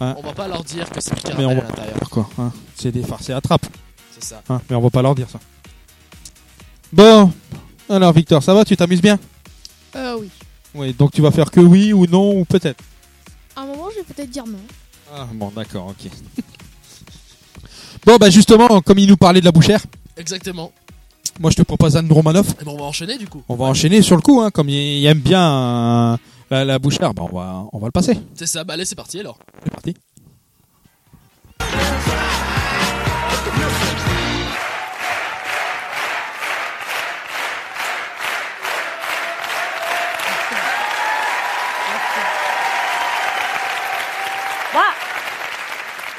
On 0.00 0.20
va 0.20 0.32
pas 0.34 0.46
leur 0.48 0.62
dire 0.62 0.90
que 0.90 1.00
c'est 1.00 1.14
du 1.14 1.20
mais 1.38 1.44
on 1.46 1.48
caramel 1.48 1.56
va 1.58 1.62
à 1.64 1.68
l'intérieur. 1.70 2.10
quoi. 2.10 2.28
hein. 2.38 2.52
C'est 2.76 2.92
des 2.92 3.02
farces 3.02 3.30
et 3.30 3.32
attrapes. 3.32 3.64
C'est 4.12 4.24
ça. 4.24 4.42
hein. 4.50 4.60
Mais 4.68 4.76
on 4.76 4.80
va 4.82 4.90
pas 4.90 5.00
leur 5.00 5.14
dire 5.14 5.30
ça. 5.30 5.38
Bon, 6.94 7.32
alors 7.90 8.12
Victor, 8.12 8.40
ça 8.40 8.54
va? 8.54 8.64
Tu 8.64 8.76
t'amuses 8.76 9.02
bien? 9.02 9.18
Euh, 9.96 10.16
oui. 10.20 10.30
Oui. 10.76 10.92
Donc 10.92 11.10
tu 11.10 11.22
vas 11.22 11.32
faire 11.32 11.50
que 11.50 11.58
oui 11.58 11.92
ou 11.92 12.06
non 12.06 12.38
ou 12.38 12.44
peut-être? 12.44 12.80
À 13.56 13.62
un 13.62 13.66
moment, 13.66 13.88
je 13.90 13.96
vais 13.96 14.04
peut-être 14.14 14.30
dire 14.30 14.46
non. 14.46 14.60
Ah 15.12 15.26
bon, 15.34 15.50
d'accord, 15.56 15.88
ok. 15.88 16.08
bon, 18.06 18.16
bah 18.16 18.30
justement, 18.30 18.80
comme 18.80 18.98
il 19.00 19.08
nous 19.08 19.16
parlait 19.16 19.40
de 19.40 19.44
la 19.44 19.50
bouchère, 19.50 19.80
Exactement. 20.16 20.70
moi 21.40 21.50
je 21.50 21.56
te 21.56 21.62
propose 21.62 21.96
Anne 21.96 22.12
Romanoff. 22.12 22.46
Et 22.60 22.64
bon, 22.64 22.74
on 22.74 22.78
va 22.78 22.84
enchaîner 22.84 23.18
du 23.18 23.26
coup. 23.26 23.42
On 23.48 23.56
va 23.56 23.64
enchaîner 23.64 24.00
sur 24.00 24.14
le 24.14 24.22
coup, 24.22 24.40
hein, 24.40 24.52
comme 24.52 24.68
il, 24.68 25.00
il 25.00 25.06
aime 25.06 25.18
bien 25.18 26.12
euh, 26.12 26.16
la, 26.48 26.64
la 26.64 26.78
bouchère, 26.78 27.12
bah 27.12 27.24
on 27.28 27.36
va, 27.36 27.64
on 27.72 27.78
va 27.80 27.88
le 27.88 27.92
passer. 27.92 28.16
C'est 28.36 28.46
ça. 28.46 28.62
Bah 28.62 28.74
allez, 28.74 28.84
c'est 28.84 28.94
parti 28.94 29.18
alors. 29.18 29.36
C'est 29.64 29.70
parti. 29.72 29.94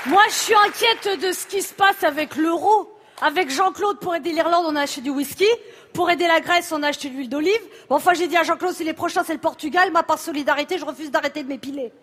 Moi, 0.07 0.21
je 0.29 0.33
suis 0.33 0.53
inquiète 0.53 1.19
de 1.19 1.31
ce 1.31 1.47
qui 1.47 1.61
se 1.61 1.73
passe 1.73 2.03
avec 2.03 2.35
l'euro. 2.35 2.91
Avec 3.21 3.49
Jean-Claude, 3.49 3.99
pour 3.99 4.13
aider 4.13 4.33
l'Irlande, 4.33 4.65
on 4.67 4.75
a 4.75 4.81
acheté 4.81 5.01
du 5.01 5.09
whisky. 5.09 5.47
Pour 5.93 6.09
aider 6.09 6.27
la 6.27 6.41
Grèce, 6.41 6.71
on 6.73 6.83
a 6.83 6.89
acheté 6.89 7.09
de 7.09 7.15
l'huile 7.15 7.29
d'olive. 7.29 7.61
Bon, 7.89 7.95
enfin, 7.95 8.13
j'ai 8.13 8.27
dit 8.27 8.35
à 8.35 8.43
Jean-Claude, 8.43 8.73
si 8.73 8.83
les 8.83 8.93
prochains, 8.93 9.23
c'est 9.23 9.33
le 9.33 9.39
Portugal, 9.39 9.91
ma 9.91 10.03
par 10.03 10.19
solidarité, 10.19 10.77
je 10.77 10.85
refuse 10.85 11.09
d'arrêter 11.09 11.41
de 11.41 11.47
m'épiler. 11.47 11.93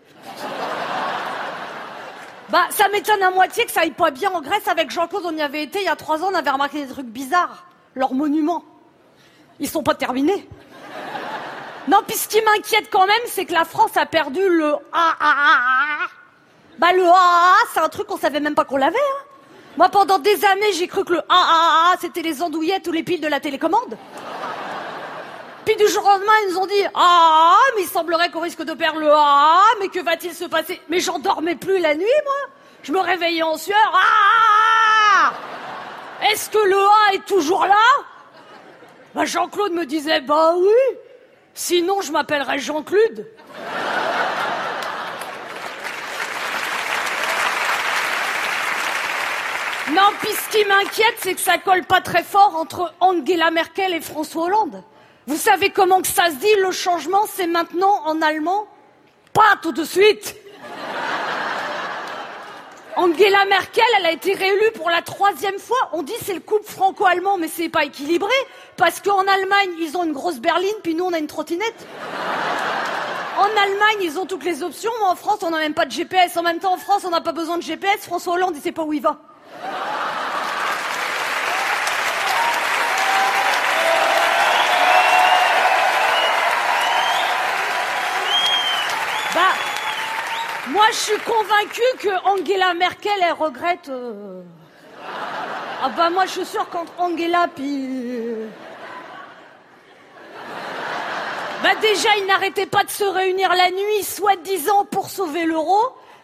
bah, 2.49 2.65
ça 2.71 2.89
m'étonne 2.89 3.21
à 3.21 3.29
moitié 3.29 3.65
que 3.65 3.71
ça 3.71 3.81
aille 3.81 3.91
pas 3.91 4.09
bien 4.09 4.31
en 4.31 4.41
Grèce. 4.41 4.67
Avec 4.67 4.89
Jean-Claude, 4.89 5.23
on 5.25 5.37
y 5.37 5.41
avait 5.41 5.63
été 5.63 5.79
il 5.79 5.85
y 5.85 5.87
a 5.87 5.95
trois 5.95 6.23
ans, 6.23 6.29
on 6.31 6.35
avait 6.35 6.49
remarqué 6.49 6.83
des 6.83 6.91
trucs 6.91 7.05
bizarres. 7.05 7.67
Leurs 7.93 8.15
monuments. 8.15 8.63
Ils 9.59 9.69
sont 9.69 9.83
pas 9.83 9.93
terminés. 9.93 10.49
Non, 11.87 11.99
puis 12.07 12.17
ce 12.17 12.27
qui 12.27 12.41
m'inquiète 12.41 12.89
quand 12.89 13.05
même, 13.05 13.15
c'est 13.27 13.45
que 13.45 13.53
la 13.53 13.65
France 13.65 13.95
a 13.97 14.07
perdu 14.07 14.41
le 14.49 14.73
AAA. 14.93 16.22
Bah 16.79 16.91
le 16.93 17.05
AAA, 17.05 17.55
c'est 17.73 17.79
un 17.79 17.89
truc 17.89 18.07
qu'on 18.07 18.17
savait 18.17 18.39
même 18.39 18.55
pas 18.55 18.65
qu'on 18.65 18.77
l'avait. 18.77 18.97
Hein. 18.97 19.25
Moi, 19.77 19.89
pendant 19.89 20.19
des 20.19 20.43
années, 20.45 20.71
j'ai 20.73 20.87
cru 20.87 21.03
que 21.03 21.13
le 21.13 21.21
AAA, 21.29 21.95
c'était 22.01 22.21
les 22.21 22.41
andouillettes 22.41 22.87
ou 22.87 22.91
les 22.91 23.03
piles 23.03 23.21
de 23.21 23.27
la 23.27 23.39
télécommande. 23.39 23.97
Puis 25.65 25.75
du 25.77 25.87
jour 25.87 26.03
au 26.03 26.09
lendemain, 26.09 26.33
ils 26.43 26.53
nous 26.53 26.59
ont 26.59 26.65
dit 26.65 26.85
Ah, 26.93 27.57
mais 27.75 27.83
il 27.83 27.87
semblerait 27.87 28.29
qu'on 28.29 28.41
risque 28.41 28.63
de 28.63 28.73
perdre 28.73 28.99
le 28.99 29.09
AAA, 29.09 29.61
mais 29.79 29.87
que 29.87 29.99
va-t-il 30.03 30.33
se 30.33 30.45
passer? 30.45 30.81
Mais 30.89 30.99
j'en 30.99 31.19
dormais 31.19 31.55
plus 31.55 31.79
la 31.79 31.95
nuit, 31.95 32.05
moi. 32.25 32.33
Je 32.83 32.91
me 32.91 32.99
réveillais 32.99 33.43
en 33.43 33.57
sueur. 33.57 33.77
Ah 33.93 35.33
Est-ce 36.31 36.49
que 36.49 36.57
le 36.57 36.77
A 36.77 37.13
est 37.13 37.25
toujours 37.25 37.65
là? 37.65 37.75
Bah 39.15 39.25
Jean-Claude 39.25 39.71
me 39.71 39.85
disait 39.85 40.21
Bah 40.21 40.53
oui. 40.57 40.97
Sinon, 41.53 42.01
je 42.01 42.11
m'appellerais 42.11 42.59
Jean-Claude. 42.59 43.27
Non, 49.93 50.09
puis 50.21 50.31
ce 50.31 50.57
qui 50.57 50.65
m'inquiète, 50.65 51.15
c'est 51.19 51.35
que 51.35 51.41
ça 51.41 51.59
colle 51.59 51.83
pas 51.83 52.01
très 52.01 52.23
fort 52.23 52.55
entre 52.55 52.95
Angela 52.99 53.51
Merkel 53.51 53.93
et 53.93 54.01
François 54.01 54.45
Hollande. 54.45 54.83
Vous 55.27 55.37
savez 55.37 55.69
comment 55.69 56.01
que 56.01 56.07
ça 56.07 56.31
se 56.31 56.35
dit, 56.35 56.55
le 56.61 56.71
changement, 56.71 57.25
c'est 57.31 57.45
maintenant 57.45 58.01
en 58.05 58.19
allemand? 58.23 58.65
Pas 59.33 59.57
tout 59.61 59.71
de 59.71 59.83
suite 59.83 60.35
Angela 62.95 63.45
Merkel, 63.45 63.83
elle 63.99 64.05
a 64.07 64.11
été 64.11 64.33
réélue 64.33 64.71
pour 64.75 64.89
la 64.89 65.03
troisième 65.03 65.59
fois. 65.59 65.89
On 65.93 66.01
dit 66.01 66.13
c'est 66.23 66.33
le 66.33 66.39
couple 66.39 66.65
franco-allemand, 66.65 67.37
mais 67.37 67.47
c'est 67.47 67.69
pas 67.69 67.85
équilibré. 67.85 68.33
Parce 68.77 68.99
qu'en 68.99 69.27
Allemagne, 69.27 69.71
ils 69.79 69.95
ont 69.95 70.03
une 70.03 70.13
grosse 70.13 70.39
berline, 70.39 70.73
puis 70.81 70.95
nous, 70.95 71.05
on 71.05 71.13
a 71.13 71.19
une 71.19 71.27
trottinette. 71.27 71.87
En 73.37 73.45
Allemagne, 73.45 73.97
ils 74.01 74.17
ont 74.17 74.25
toutes 74.25 74.43
les 74.43 74.63
options. 74.63 74.91
En 75.05 75.15
France, 75.15 75.39
on 75.43 75.51
n'a 75.51 75.59
même 75.59 75.73
pas 75.75 75.85
de 75.85 75.91
GPS. 75.91 76.35
En 76.37 76.43
même 76.43 76.59
temps, 76.59 76.73
en 76.73 76.77
France, 76.77 77.03
on 77.05 77.11
n'a 77.11 77.21
pas 77.21 77.31
besoin 77.31 77.57
de 77.57 77.63
GPS. 77.63 78.05
François 78.05 78.33
Hollande, 78.33 78.53
il 78.55 78.61
sait 78.61 78.71
pas 78.71 78.83
où 78.83 78.93
il 78.93 79.01
va. 79.01 79.19
Bah, 89.35 89.41
moi, 90.67 90.85
je 90.91 90.95
suis 90.97 91.19
convaincue 91.19 91.81
que 91.99 92.09
Angela 92.27 92.73
Merkel, 92.75 93.11
elle 93.25 93.33
regrette. 93.33 93.89
euh, 93.89 94.41
Ah 95.83 95.89
bah 95.89 96.09
moi, 96.09 96.25
je 96.25 96.31
suis 96.31 96.45
sûre 96.45 96.67
qu'entre 96.69 96.91
Angela 96.97 97.47
puis. 97.53 97.89
Bah 101.63 101.75
déjà, 101.81 102.09
ils 102.17 102.25
n'arrêtaient 102.27 102.65
pas 102.65 102.83
de 102.83 102.89
se 102.89 103.03
réunir 103.05 103.49
la 103.55 103.71
nuit, 103.71 104.03
soi-disant 104.03 104.85
pour 104.85 105.09
sauver 105.09 105.45
l'euro. 105.45 105.79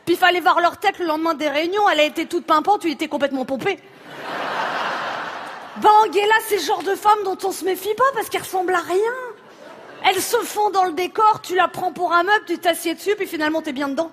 Puis 0.09 0.15
il 0.15 0.19
fallait 0.19 0.39
voir 0.39 0.59
leur 0.59 0.77
tête 0.77 0.97
le 0.97 1.05
lendemain 1.05 1.35
des 1.35 1.49
réunions. 1.49 1.87
Elle 1.87 1.99
a 1.99 2.03
été 2.03 2.25
toute 2.25 2.43
pimpante, 2.43 2.81
tu 2.81 2.89
étais 2.89 3.07
complètement 3.07 3.45
pompée. 3.45 3.77
Bah 5.83 5.89
Angela, 6.01 6.33
c'est 6.47 6.55
le 6.55 6.63
genre 6.63 6.81
de 6.81 6.95
femme 6.95 7.19
dont 7.23 7.37
on 7.43 7.51
se 7.51 7.63
méfie 7.63 7.93
pas 7.95 8.05
parce 8.15 8.27
qu'elle 8.27 8.41
ressemble 8.41 8.73
à 8.73 8.79
rien. 8.79 9.13
Elle 10.09 10.19
se 10.19 10.37
fond 10.37 10.71
dans 10.71 10.85
le 10.85 10.93
décor, 10.93 11.41
tu 11.43 11.53
la 11.53 11.67
prends 11.67 11.91
pour 11.91 12.11
un 12.11 12.23
meuble, 12.23 12.43
tu 12.47 12.57
t'assieds 12.57 12.95
dessus, 12.95 13.13
puis 13.15 13.27
finalement 13.27 13.61
t'es 13.61 13.71
bien 13.71 13.87
dedans. 13.87 14.09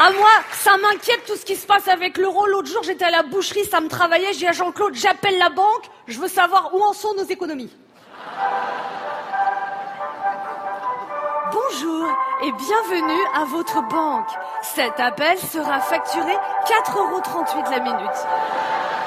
À 0.00 0.12
moi, 0.12 0.30
ça 0.52 0.76
m'inquiète 0.76 1.24
tout 1.26 1.34
ce 1.34 1.44
qui 1.44 1.56
se 1.56 1.66
passe 1.66 1.88
avec 1.88 2.18
l'euro. 2.18 2.46
L'autre 2.46 2.68
jour, 2.68 2.84
j'étais 2.84 3.04
à 3.04 3.10
la 3.10 3.24
boucherie, 3.24 3.64
ça 3.64 3.80
me 3.80 3.88
travaillait. 3.88 4.32
J'ai 4.32 4.38
dit 4.38 4.46
à 4.46 4.52
Jean-Claude, 4.52 4.94
j'appelle 4.94 5.36
la 5.38 5.48
banque, 5.48 5.90
je 6.06 6.20
veux 6.20 6.28
savoir 6.28 6.72
où 6.72 6.80
en 6.82 6.92
sont 6.92 7.14
nos 7.14 7.24
économies. 7.24 7.72
Bonjour 11.50 12.06
et 12.42 12.52
bienvenue 12.52 13.22
à 13.34 13.44
votre 13.46 13.82
banque. 13.88 14.28
Cet 14.62 15.00
appel 15.00 15.36
sera 15.38 15.80
facturé 15.80 16.32
4,38€ 16.66 17.70
la 17.70 17.80
minute. 17.80 18.26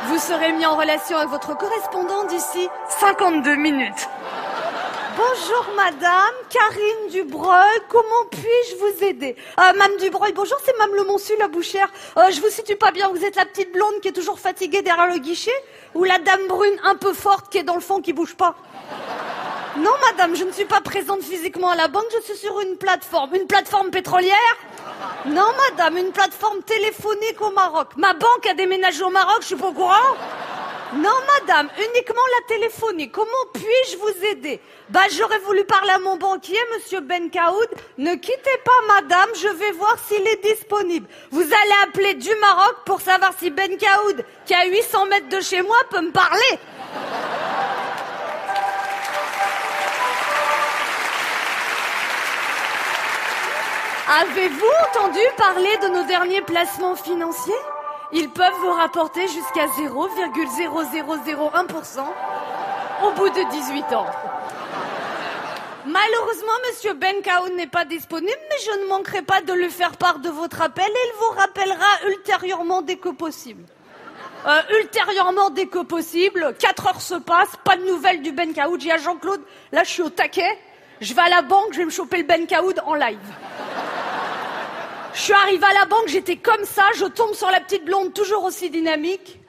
Vous 0.07 0.17
serez 0.17 0.51
mis 0.51 0.65
en 0.65 0.75
relation 0.75 1.15
avec 1.15 1.29
votre 1.29 1.55
correspondant 1.55 2.25
d'ici 2.25 2.67
52 2.89 3.55
minutes. 3.55 4.09
Bonjour 5.17 5.75
madame, 5.75 6.33
Karine 6.49 7.09
Dubreuil, 7.09 7.79
comment 7.89 8.25
puis-je 8.29 8.75
vous 8.77 9.03
aider? 9.03 9.35
Euh, 9.59 9.73
Mme 9.75 9.97
Dubreuil, 9.97 10.31
bonjour, 10.31 10.57
c'est 10.63 10.77
Mme 10.77 10.95
Le 10.95 11.03
Monsu, 11.03 11.33
la 11.37 11.49
bouchère. 11.49 11.89
Euh, 12.17 12.29
je 12.31 12.39
vous 12.39 12.49
situe 12.49 12.77
pas 12.77 12.91
bien, 12.91 13.09
vous 13.09 13.25
êtes 13.25 13.35
la 13.35 13.45
petite 13.45 13.73
blonde 13.73 13.99
qui 14.01 14.07
est 14.07 14.13
toujours 14.13 14.39
fatiguée 14.39 14.81
derrière 14.81 15.07
le 15.07 15.17
guichet? 15.17 15.51
Ou 15.95 16.05
la 16.05 16.17
dame 16.19 16.47
brune 16.47 16.79
un 16.83 16.95
peu 16.95 17.13
forte 17.13 17.51
qui 17.51 17.57
est 17.57 17.63
dans 17.63 17.75
le 17.75 17.81
fond 17.81 17.99
qui 18.01 18.13
bouge 18.13 18.35
pas? 18.35 18.55
Non 19.77 19.91
madame, 20.11 20.35
je 20.35 20.45
ne 20.45 20.51
suis 20.51 20.65
pas 20.65 20.81
présente 20.81 21.23
physiquement 21.23 21.71
à 21.71 21.75
la 21.75 21.87
banque, 21.87 22.07
je 22.13 22.21
suis 22.21 22.37
sur 22.37 22.61
une 22.61 22.77
plateforme. 22.77 23.35
Une 23.35 23.47
plateforme 23.47 23.89
pétrolière? 23.89 24.57
Non 25.25 25.47
madame, 25.69 25.97
une 25.97 26.11
plateforme 26.11 26.61
téléphonique 26.63 27.41
au 27.41 27.51
Maroc. 27.51 27.89
Ma 27.97 28.13
banque 28.13 28.47
a 28.49 28.53
déménagé 28.53 29.03
au 29.03 29.09
Maroc, 29.09 29.37
je 29.41 29.47
suis 29.47 29.55
pas 29.55 29.67
au 29.67 29.73
courant? 29.73 30.15
Non, 30.93 31.09
madame, 31.39 31.69
uniquement 31.77 32.21
la 32.39 32.47
téléphonie. 32.47 33.09
Comment 33.09 33.31
puis-je 33.53 33.97
vous 33.97 34.25
aider? 34.25 34.59
Bah, 34.89 35.01
j'aurais 35.11 35.39
voulu 35.39 35.63
parler 35.63 35.91
à 35.91 35.99
mon 35.99 36.17
banquier, 36.17 36.59
monsieur 36.73 36.99
Ben 36.99 37.29
Kaoud. 37.29 37.69
Ne 37.97 38.15
quittez 38.15 38.57
pas, 38.65 38.95
madame, 38.99 39.29
je 39.35 39.47
vais 39.47 39.71
voir 39.71 39.95
s'il 40.07 40.27
est 40.27 40.43
disponible. 40.43 41.07
Vous 41.31 41.43
allez 41.43 41.75
appeler 41.83 42.13
du 42.15 42.33
Maroc 42.41 42.75
pour 42.85 42.99
savoir 42.99 43.31
si 43.39 43.49
Ben 43.49 43.77
Kaoud, 43.77 44.25
qui 44.45 44.53
est 44.53 44.57
à 44.57 44.65
800 44.65 45.05
mètres 45.05 45.29
de 45.29 45.39
chez 45.39 45.61
moi, 45.61 45.77
peut 45.89 46.01
me 46.01 46.11
parler. 46.11 46.59
Avez-vous 54.23 54.65
entendu 54.89 55.19
parler 55.37 55.77
de 55.83 55.87
nos 55.87 56.03
derniers 56.03 56.41
placements 56.41 56.97
financiers? 56.97 57.53
Ils 58.13 58.29
peuvent 58.29 58.59
vous 58.61 58.73
rapporter 58.73 59.27
jusqu'à 59.27 59.67
0,0001% 59.67 61.99
au 63.03 63.11
bout 63.11 63.29
de 63.29 63.51
18 63.51 63.93
ans. 63.93 64.07
Malheureusement, 65.85 66.51
Monsieur 66.69 66.93
Ben 66.93 67.21
Kaoun 67.23 67.55
n'est 67.55 67.67
pas 67.67 67.85
disponible, 67.85 68.37
mais 68.49 68.57
je 68.65 68.71
ne 68.81 68.87
manquerai 68.87 69.21
pas 69.21 69.41
de 69.41 69.53
lui 69.53 69.69
faire 69.69 69.95
part 69.97 70.19
de 70.19 70.29
votre 70.29 70.61
appel 70.61 70.87
et 70.87 71.07
il 71.07 71.13
vous 71.19 71.39
rappellera 71.39 71.87
ultérieurement 72.07 72.81
dès 72.81 72.97
que 72.97 73.09
possible. 73.09 73.63
Euh, 74.45 74.61
ultérieurement, 74.81 75.49
dès 75.49 75.67
que 75.67 75.83
possible, 75.83 76.55
4 76.59 76.87
heures 76.87 77.01
se 77.01 77.15
passent, 77.15 77.55
pas 77.63 77.77
de 77.77 77.85
nouvelles 77.85 78.21
du 78.21 78.31
Ben 78.31 78.53
Kaoud. 78.53 78.79
J'ai 78.79 78.91
à 78.91 78.97
Jean-Claude, 78.97 79.41
là 79.71 79.83
je 79.83 79.89
suis 79.89 80.03
au 80.03 80.09
taquet, 80.09 80.57
je 80.99 81.13
vais 81.13 81.21
à 81.21 81.29
la 81.29 81.41
banque, 81.41 81.69
je 81.71 81.79
vais 81.79 81.85
me 81.85 81.91
choper 81.91 82.17
le 82.17 82.23
Ben 82.23 82.45
Kaoud 82.45 82.79
en 82.85 82.95
live. 82.95 83.17
Je 85.13 85.19
suis 85.19 85.33
arrivée 85.33 85.65
à 85.65 85.73
la 85.73 85.85
banque, 85.85 86.07
j'étais 86.07 86.37
comme 86.37 86.63
ça, 86.63 86.83
je 86.95 87.05
tombe 87.05 87.33
sur 87.33 87.49
la 87.51 87.59
petite 87.59 87.85
blonde 87.85 88.13
toujours 88.13 88.43
aussi 88.43 88.69
dynamique. 88.69 89.39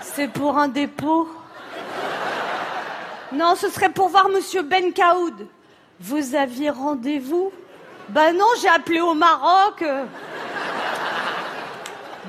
C'est 0.00 0.28
pour 0.28 0.58
un 0.58 0.68
dépôt. 0.68 1.28
Non, 3.32 3.54
ce 3.56 3.68
serait 3.68 3.90
pour 3.90 4.08
voir 4.08 4.28
Monsieur 4.30 4.62
Ben 4.62 4.92
Kaoud. 4.92 5.46
Vous 6.00 6.34
aviez 6.34 6.70
rendez-vous? 6.70 7.52
Ben 8.08 8.32
non, 8.32 8.46
j'ai 8.60 8.68
appelé 8.68 9.00
au 9.00 9.14
Maroc. 9.14 9.84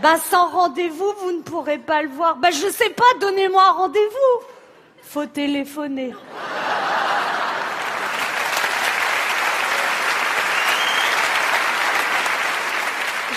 Ben 0.01 0.17
sans 0.17 0.49
rendez-vous, 0.49 1.13
vous 1.21 1.31
ne 1.31 1.41
pourrez 1.41 1.77
pas 1.77 2.01
le 2.01 2.09
voir. 2.09 2.35
Ben 2.35 2.51
je 2.51 2.67
sais 2.67 2.89
pas, 2.89 3.05
donnez-moi 3.21 3.63
un 3.63 3.71
rendez-vous. 3.71 4.45
Faut 5.03 5.25
téléphoner. 5.25 6.13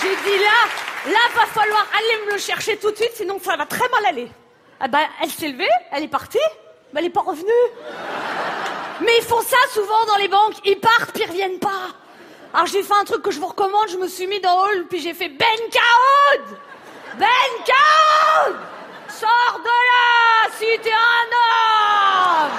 J'ai 0.03 0.17
dit 0.17 0.39
là, 0.39 1.13
là 1.13 1.19
va 1.35 1.47
falloir 1.47 1.87
aller 1.97 2.27
me 2.27 2.33
le 2.33 2.39
chercher 2.39 2.77
tout 2.77 2.91
de 2.91 2.97
suite, 2.97 3.13
sinon 3.15 3.39
ça 3.41 3.57
va 3.57 3.67
très 3.67 3.89
mal 3.89 4.05
aller. 4.07 4.29
Ah 4.81 4.89
ben, 4.89 5.07
elle 5.23 5.31
s'est 5.31 5.49
levée, 5.49 5.69
elle 5.93 6.03
est 6.03 6.09
partie, 6.09 6.39
mais 6.93 7.01
elle 7.01 7.07
n'est 7.07 7.13
pas 7.13 7.21
revenue. 7.21 7.47
Mais 9.01 9.13
ils 9.19 9.25
font 9.25 9.41
ça 9.41 9.57
souvent 9.73 10.05
dans 10.07 10.17
les 10.17 10.29
banques, 10.29 10.55
ils 10.65 10.79
partent 10.81 11.13
puis 11.13 11.23
ils 11.23 11.31
reviennent 11.31 11.59
pas. 11.59 11.89
Alors 12.53 12.67
j'ai 12.67 12.83
fait 12.83 12.95
un 13.01 13.05
truc 13.05 13.23
que 13.23 13.31
je 13.31 13.39
vous 13.41 13.47
recommande, 13.47 13.89
je 13.91 13.97
me 13.97 14.09
suis 14.09 14.27
mis 14.27 14.41
dans 14.41 14.65
hall 14.65 14.87
puis 14.89 15.01
j'ai 15.01 15.15
fait 15.15 15.29
Ben 15.29 15.47
Kaoud 15.71 16.59
Ben 17.19 17.29
Kaoud 17.65 18.57
Sors 19.09 19.61
de 19.61 19.69
là 19.69 20.51
si 20.59 20.67
t'es 20.83 20.91
un 20.93 22.45
homme 22.45 22.53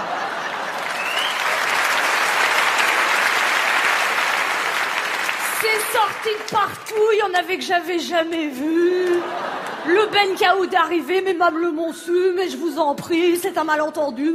C'est 5.64 5.98
sorti 5.98 6.44
de 6.44 6.52
partout, 6.52 7.12
il 7.14 7.20
y 7.20 7.24
en 7.24 7.40
avait 7.40 7.56
que 7.56 7.64
j'avais 7.64 7.98
jamais 7.98 8.48
vu. 8.48 9.22
Le 9.86 10.12
Ben 10.12 10.36
Kaoud 10.38 10.74
est 10.74 10.76
arrivé, 10.76 11.22
mais 11.22 11.34
Mme 11.34 11.58
Le 11.58 11.72
Monsu, 11.72 12.34
mais 12.36 12.50
je 12.50 12.58
vous 12.58 12.80
en 12.80 12.94
prie, 12.96 13.38
c'est 13.38 13.58
un 13.58 13.64
malentendu. 13.64 14.34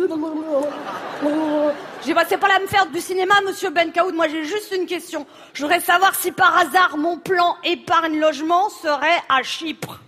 J'ai 2.07 2.15
passé 2.15 2.39
pas 2.39 2.47
à 2.47 2.59
me 2.61 2.67
faire 2.67 2.87
du 2.87 3.03
cinéma, 3.03 3.35
monsieur 3.45 3.69
Ben 3.69 3.93
Kaoud. 3.93 4.15
Moi, 4.15 4.29
j'ai 4.29 4.45
juste 4.45 4.73
une 4.75 4.87
question. 4.87 5.27
Je 5.53 5.61
voudrais 5.61 5.81
savoir 5.81 6.15
si 6.15 6.33
par 6.33 6.57
hasard 6.57 6.97
mon 6.97 7.19
plan 7.19 7.57
épargne-logement 7.63 8.71
serait 8.71 9.23
à 9.29 9.43
Chypre. 9.43 10.01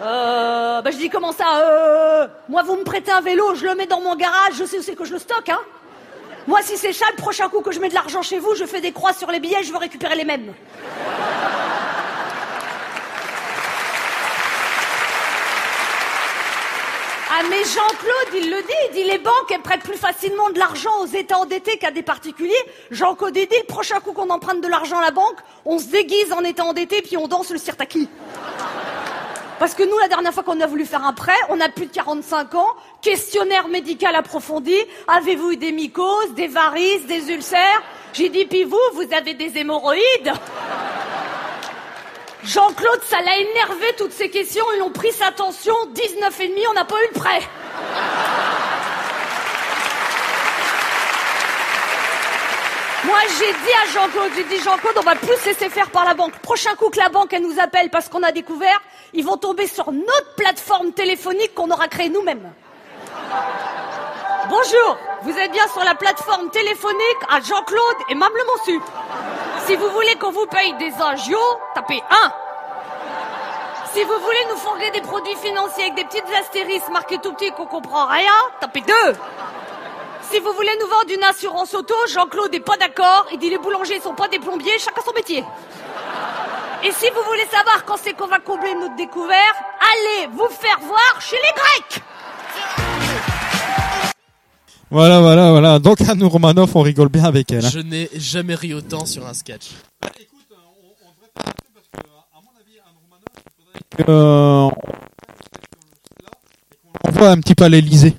Euh, 0.00 0.80
bah 0.80 0.90
je 0.90 0.96
dis 0.96 1.10
comment 1.10 1.32
ça 1.32 1.60
euh, 1.60 2.28
Moi, 2.48 2.62
vous 2.62 2.76
me 2.76 2.84
prêtez 2.84 3.10
un 3.10 3.20
vélo, 3.20 3.54
je 3.56 3.66
le 3.66 3.74
mets 3.74 3.86
dans 3.86 4.00
mon 4.00 4.16
garage, 4.16 4.54
je 4.54 4.64
sais 4.64 4.78
où 4.78 4.82
c'est 4.82 4.94
que 4.94 5.04
je 5.04 5.12
le 5.12 5.18
stocke, 5.18 5.50
hein 5.50 5.60
Moi, 6.46 6.60
si 6.62 6.76
c'est 6.76 6.92
ça, 6.92 7.06
le 7.10 7.16
prochain 7.16 7.48
coup 7.48 7.60
que 7.60 7.72
je 7.72 7.80
mets 7.80 7.88
de 7.88 7.94
l'argent 7.94 8.22
chez 8.22 8.38
vous, 8.38 8.54
je 8.54 8.64
fais 8.64 8.80
des 8.80 8.92
croix 8.92 9.12
sur 9.12 9.30
les 9.30 9.40
billets, 9.40 9.64
je 9.64 9.72
veux 9.72 9.78
récupérer 9.78 10.14
les 10.14 10.24
mêmes. 10.24 10.54
Ah 17.28 17.42
mais 17.50 17.64
Jean-Claude, 17.64 18.34
il 18.34 18.50
le 18.50 18.62
dit, 18.62 18.74
il 18.88 18.94
dit 18.94 19.04
les 19.04 19.18
banques, 19.18 19.50
elles 19.50 19.60
prêtent 19.60 19.82
plus 19.82 19.98
facilement 19.98 20.48
de 20.50 20.58
l'argent 20.58 21.02
aux 21.02 21.06
États 21.06 21.36
endettés 21.36 21.78
qu'à 21.78 21.90
des 21.90 22.02
particuliers. 22.02 22.54
Jean-Claude, 22.92 23.34
dit, 23.34 23.48
prochain 23.66 23.98
coup 23.98 24.12
qu'on 24.12 24.30
emprunte 24.30 24.62
de 24.62 24.68
l'argent 24.68 24.98
à 24.98 25.02
la 25.02 25.10
banque, 25.10 25.38
on 25.64 25.78
se 25.78 25.86
déguise 25.86 26.32
en 26.32 26.44
État 26.44 26.64
endetté 26.64 27.02
puis 27.02 27.16
on 27.16 27.26
danse 27.26 27.50
le 27.50 27.58
sirtaki. 27.58 28.08
Parce 29.58 29.74
que 29.74 29.82
nous, 29.82 29.98
la 29.98 30.08
dernière 30.08 30.32
fois 30.32 30.42
qu'on 30.42 30.60
a 30.60 30.66
voulu 30.66 30.84
faire 30.84 31.02
un 31.04 31.12
prêt, 31.12 31.36
on 31.48 31.60
a 31.60 31.68
plus 31.68 31.86
de 31.86 31.92
45 31.92 32.54
ans, 32.54 32.76
questionnaire 33.06 33.68
médical 33.68 34.16
approfondi, 34.16 34.76
avez-vous 35.06 35.52
eu 35.52 35.56
des 35.56 35.70
mycoses, 35.70 36.34
des 36.34 36.48
varices, 36.48 37.06
des 37.06 37.30
ulcères? 37.30 37.80
J'ai 38.12 38.28
dit, 38.30 38.46
puis 38.46 38.64
vous, 38.64 38.80
vous 38.94 39.06
avez 39.14 39.34
des 39.34 39.56
hémorroïdes? 39.58 40.32
Jean-Claude, 42.42 43.00
ça 43.04 43.20
l'a 43.20 43.36
énervé 43.36 43.86
toutes 43.96 44.10
ces 44.10 44.28
questions, 44.28 44.64
ils 44.76 44.82
ont 44.82 44.90
pris 44.90 45.12
sa 45.12 45.30
tension, 45.30 45.74
19 45.90 46.40
et 46.40 46.48
demi, 46.48 46.62
on 46.68 46.72
n'a 46.72 46.84
pas 46.84 46.96
eu 46.96 47.14
le 47.14 47.20
prêt. 47.20 47.42
Moi, 53.04 53.18
j'ai 53.38 53.52
dit 53.52 53.74
à 53.84 53.92
Jean-Claude, 53.92 54.32
j'ai 54.34 54.56
dit 54.56 54.60
Jean-Claude, 54.64 54.96
on 54.98 55.04
va 55.04 55.14
plus 55.14 55.36
se 55.36 55.46
laisser 55.46 55.68
faire 55.68 55.90
par 55.90 56.04
la 56.04 56.14
banque. 56.14 56.36
Prochain 56.40 56.74
coup 56.74 56.90
que 56.90 56.98
la 56.98 57.08
banque, 57.08 57.32
elle 57.32 57.42
nous 57.42 57.60
appelle 57.60 57.88
parce 57.88 58.08
qu'on 58.08 58.24
a 58.24 58.32
découvert, 58.32 58.82
ils 59.12 59.24
vont 59.24 59.36
tomber 59.36 59.68
sur 59.68 59.92
notre 59.92 60.34
plateforme 60.36 60.90
téléphonique 60.90 61.54
qu'on 61.54 61.70
aura 61.70 61.86
créée 61.86 62.08
nous-mêmes. 62.08 62.52
Bonjour, 64.48 64.96
vous 65.22 65.36
êtes 65.36 65.50
bien 65.50 65.66
sur 65.68 65.82
la 65.82 65.94
plateforme 65.94 66.50
téléphonique 66.50 67.22
à 67.28 67.40
Jean-Claude 67.40 67.96
et 68.08 68.14
Mme. 68.14 68.30
Si 69.66 69.76
vous 69.76 69.90
voulez 69.90 70.14
qu'on 70.16 70.30
vous 70.30 70.46
paye 70.46 70.72
des 70.74 70.92
agios, 71.02 71.58
tapez 71.74 72.02
1. 72.10 72.32
Si 73.92 74.04
vous 74.04 74.18
voulez 74.20 74.46
nous 74.50 74.56
fourguer 74.56 74.90
des 74.92 75.00
produits 75.00 75.34
financiers 75.36 75.84
avec 75.84 75.96
des 75.96 76.04
petites 76.04 76.34
astérisques 76.38 76.88
marquées 76.90 77.18
tout 77.18 77.32
petit 77.32 77.50
qu'on 77.52 77.66
comprend 77.66 78.06
rien, 78.06 78.32
tapez 78.60 78.82
2. 78.82 78.92
Si 80.30 80.38
vous 80.40 80.52
voulez 80.52 80.76
nous 80.80 80.86
vendre 80.86 81.10
une 81.12 81.24
assurance 81.24 81.74
auto, 81.74 81.94
Jean-Claude 82.08 82.52
n'est 82.52 82.60
pas 82.60 82.76
d'accord. 82.76 83.26
Il 83.32 83.38
dit 83.38 83.50
les 83.50 83.58
boulangers 83.58 84.00
sont 84.00 84.14
pas 84.14 84.28
des 84.28 84.38
plombiers, 84.38 84.78
chacun 84.78 85.02
son 85.04 85.12
métier. 85.12 85.44
Et 86.84 86.92
si 86.92 87.08
vous 87.10 87.22
voulez 87.22 87.46
savoir 87.46 87.84
quand 87.84 87.96
c'est 87.96 88.12
qu'on 88.12 88.26
va 88.26 88.38
combler 88.38 88.74
notre 88.74 88.96
découvert, 88.96 89.54
allez 89.80 90.28
vous 90.32 90.48
faire 90.48 90.78
voir 90.80 91.20
chez 91.20 91.36
les 91.36 91.52
Grecs. 91.52 92.02
Voilà, 94.96 95.20
voilà, 95.20 95.50
voilà. 95.50 95.78
Donc, 95.78 96.00
Anne 96.00 96.24
Romanoff, 96.24 96.74
on 96.74 96.80
rigole 96.80 97.10
bien 97.10 97.24
avec 97.24 97.52
elle. 97.52 97.66
hein. 97.66 97.70
Je 97.70 97.80
n'ai 97.80 98.08
jamais 98.16 98.54
ri 98.54 98.72
autant 98.72 99.04
sur 99.04 99.26
un 99.26 99.34
sketch. 99.34 99.72
Euh, 104.08 104.68
on 107.04 107.10
voit 107.10 107.30
un 107.30 107.38
petit 107.40 107.54
peu 107.54 107.64
à 107.64 107.68
l'Elysée. 107.68 108.14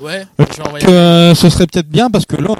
Ouais, 0.00 0.24
Euh, 0.40 0.44
je 0.50 0.56
vais 0.56 0.66
envoyer. 0.68 0.86
Que 0.86 1.32
ce 1.34 1.48
serait 1.50 1.66
peut-être 1.66 1.88
bien 1.88 2.10
parce 2.10 2.24
que 2.26 2.36
là, 2.36 2.54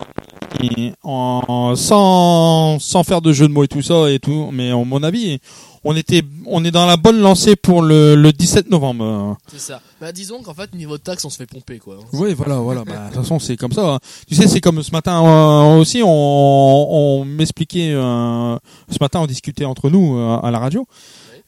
il- 0.61 0.95
en, 1.03 1.75
sans, 1.77 2.79
sans 2.79 3.03
faire 3.05 3.23
de 3.23 3.33
jeu 3.33 3.49
de 3.49 3.53
mots 3.53 3.65
et 3.65 3.69
tout 3.69 3.83
ça 3.83 4.11
et 4.11 4.19
tout, 4.19 4.51
mais 4.53 4.71
à 4.71 4.77
mon 4.77 5.03
avis, 5.03 5.41
on 5.85 5.97
était, 5.97 6.23
on 6.47 6.65
est 6.65 6.71
dans 6.71 6.87
la 6.87 6.97
bonne 6.97 7.21
lancée 7.21 7.57
pour 7.57 7.83
le, 7.83 8.15
le 8.15 8.33
17 8.33 8.71
novembre. 8.71 9.37
C'est 9.49 9.59
ça. 9.61 9.81
Bah 10.01 10.13
disons 10.13 10.43
qu'en 10.43 10.55
fait, 10.55 10.75
niveau 10.75 10.99
de 10.99 11.03
taxe, 11.03 11.25
on 11.25 11.31
se 11.31 11.37
fait 11.37 11.47
pomper 11.47 11.79
quoi. 11.79 11.97
Oui, 12.13 12.35
voilà, 12.35 12.57
voilà. 12.57 12.85
Bah, 12.85 13.09
de 13.09 13.15
toute 13.15 13.23
façon, 13.23 13.39
c'est 13.39 13.57
comme 13.57 13.73
ça. 13.73 13.95
hein. 13.95 13.99
Tu 14.29 14.35
sais, 14.35 14.47
c'est 14.49 14.61
comme 14.61 14.83
ce 14.83 14.91
matin 14.93 15.25
euh, 15.25 15.79
aussi, 15.79 16.03
on, 16.05 16.09
on 16.11 17.25
m'expliquait. 17.25 17.93
euh, 17.95 18.57
ce 18.91 18.97
matin, 19.01 19.21
on 19.21 19.27
discutait 19.27 19.65
entre 19.65 19.89
nous 19.91 20.17
euh, 20.19 20.39
à 20.43 20.51
la 20.51 20.59
radio. 20.59 20.87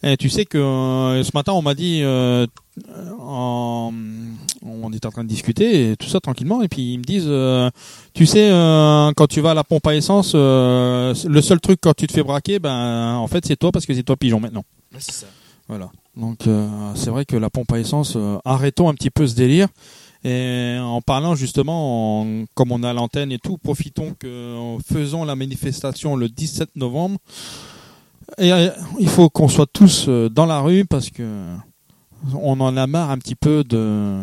Et 0.02 0.16
tu 0.16 0.28
sais 0.30 0.44
que 0.46 0.58
euh, 0.58 1.22
ce 1.22 1.30
matin, 1.34 1.52
on 1.52 1.62
m'a 1.62 1.74
dit, 1.74 2.00
euh, 2.02 2.46
en- 3.18 3.92
on 4.64 4.92
était 4.92 5.06
en 5.06 5.10
train 5.10 5.24
de 5.24 5.28
discuter 5.28 5.90
et 5.92 5.96
tout 5.96 6.08
ça 6.08 6.20
tranquillement. 6.20 6.62
Et 6.62 6.68
puis 6.68 6.94
ils 6.94 6.98
me 6.98 7.04
disent 7.04 7.26
euh, 7.28 7.70
tu 8.14 8.26
sais 8.26 8.50
euh, 8.50 9.10
quand 9.16 9.26
tu 9.26 9.40
vas 9.40 9.50
à 9.50 9.54
la 9.54 9.64
pompe 9.64 9.86
à 9.86 9.94
essence 9.94 10.32
euh, 10.34 11.14
le 11.26 11.40
seul 11.40 11.60
truc 11.60 11.80
quand 11.82 11.94
tu 11.94 12.06
te 12.06 12.12
fais 12.12 12.22
braquer 12.22 12.58
ben 12.58 13.14
en 13.16 13.26
fait 13.26 13.44
c'est 13.46 13.56
toi 13.56 13.72
parce 13.72 13.86
que 13.86 13.94
c'est 13.94 14.02
toi 14.02 14.16
pigeon 14.16 14.40
maintenant. 14.40 14.64
Ouais, 14.92 14.98
c'est 15.00 15.12
ça. 15.12 15.26
voilà. 15.68 15.90
Donc 16.16 16.46
euh, 16.46 16.68
c'est 16.94 17.10
vrai 17.10 17.24
que 17.24 17.36
la 17.36 17.50
pompe 17.50 17.72
à 17.72 17.78
essence 17.78 18.14
euh, 18.16 18.38
arrêtons 18.44 18.88
un 18.88 18.94
petit 18.94 19.10
peu 19.10 19.26
ce 19.26 19.34
délire. 19.34 19.68
Et 20.24 20.76
en 20.80 21.00
parlant 21.00 21.34
justement 21.34 22.20
en- 22.22 22.44
comme 22.54 22.70
on 22.70 22.82
a 22.84 22.92
l'antenne 22.92 23.32
et 23.32 23.38
tout 23.38 23.58
profitons 23.58 24.14
que 24.18 24.56
en 24.56 24.78
faisant 24.78 25.24
la 25.24 25.34
manifestation 25.34 26.14
le 26.16 26.28
17 26.28 26.76
novembre. 26.76 27.18
Et 28.38 28.52
euh, 28.52 28.70
il 29.00 29.08
faut 29.08 29.28
qu'on 29.28 29.48
soit 29.48 29.66
tous 29.70 30.06
euh, 30.08 30.28
dans 30.30 30.46
la 30.46 30.60
rue 30.60 30.84
parce 30.84 31.10
que 31.10 31.44
on 32.40 32.60
en 32.60 32.76
a 32.76 32.86
marre 32.86 33.10
un 33.10 33.18
petit 33.18 33.34
peu 33.34 33.64
de 33.64 34.18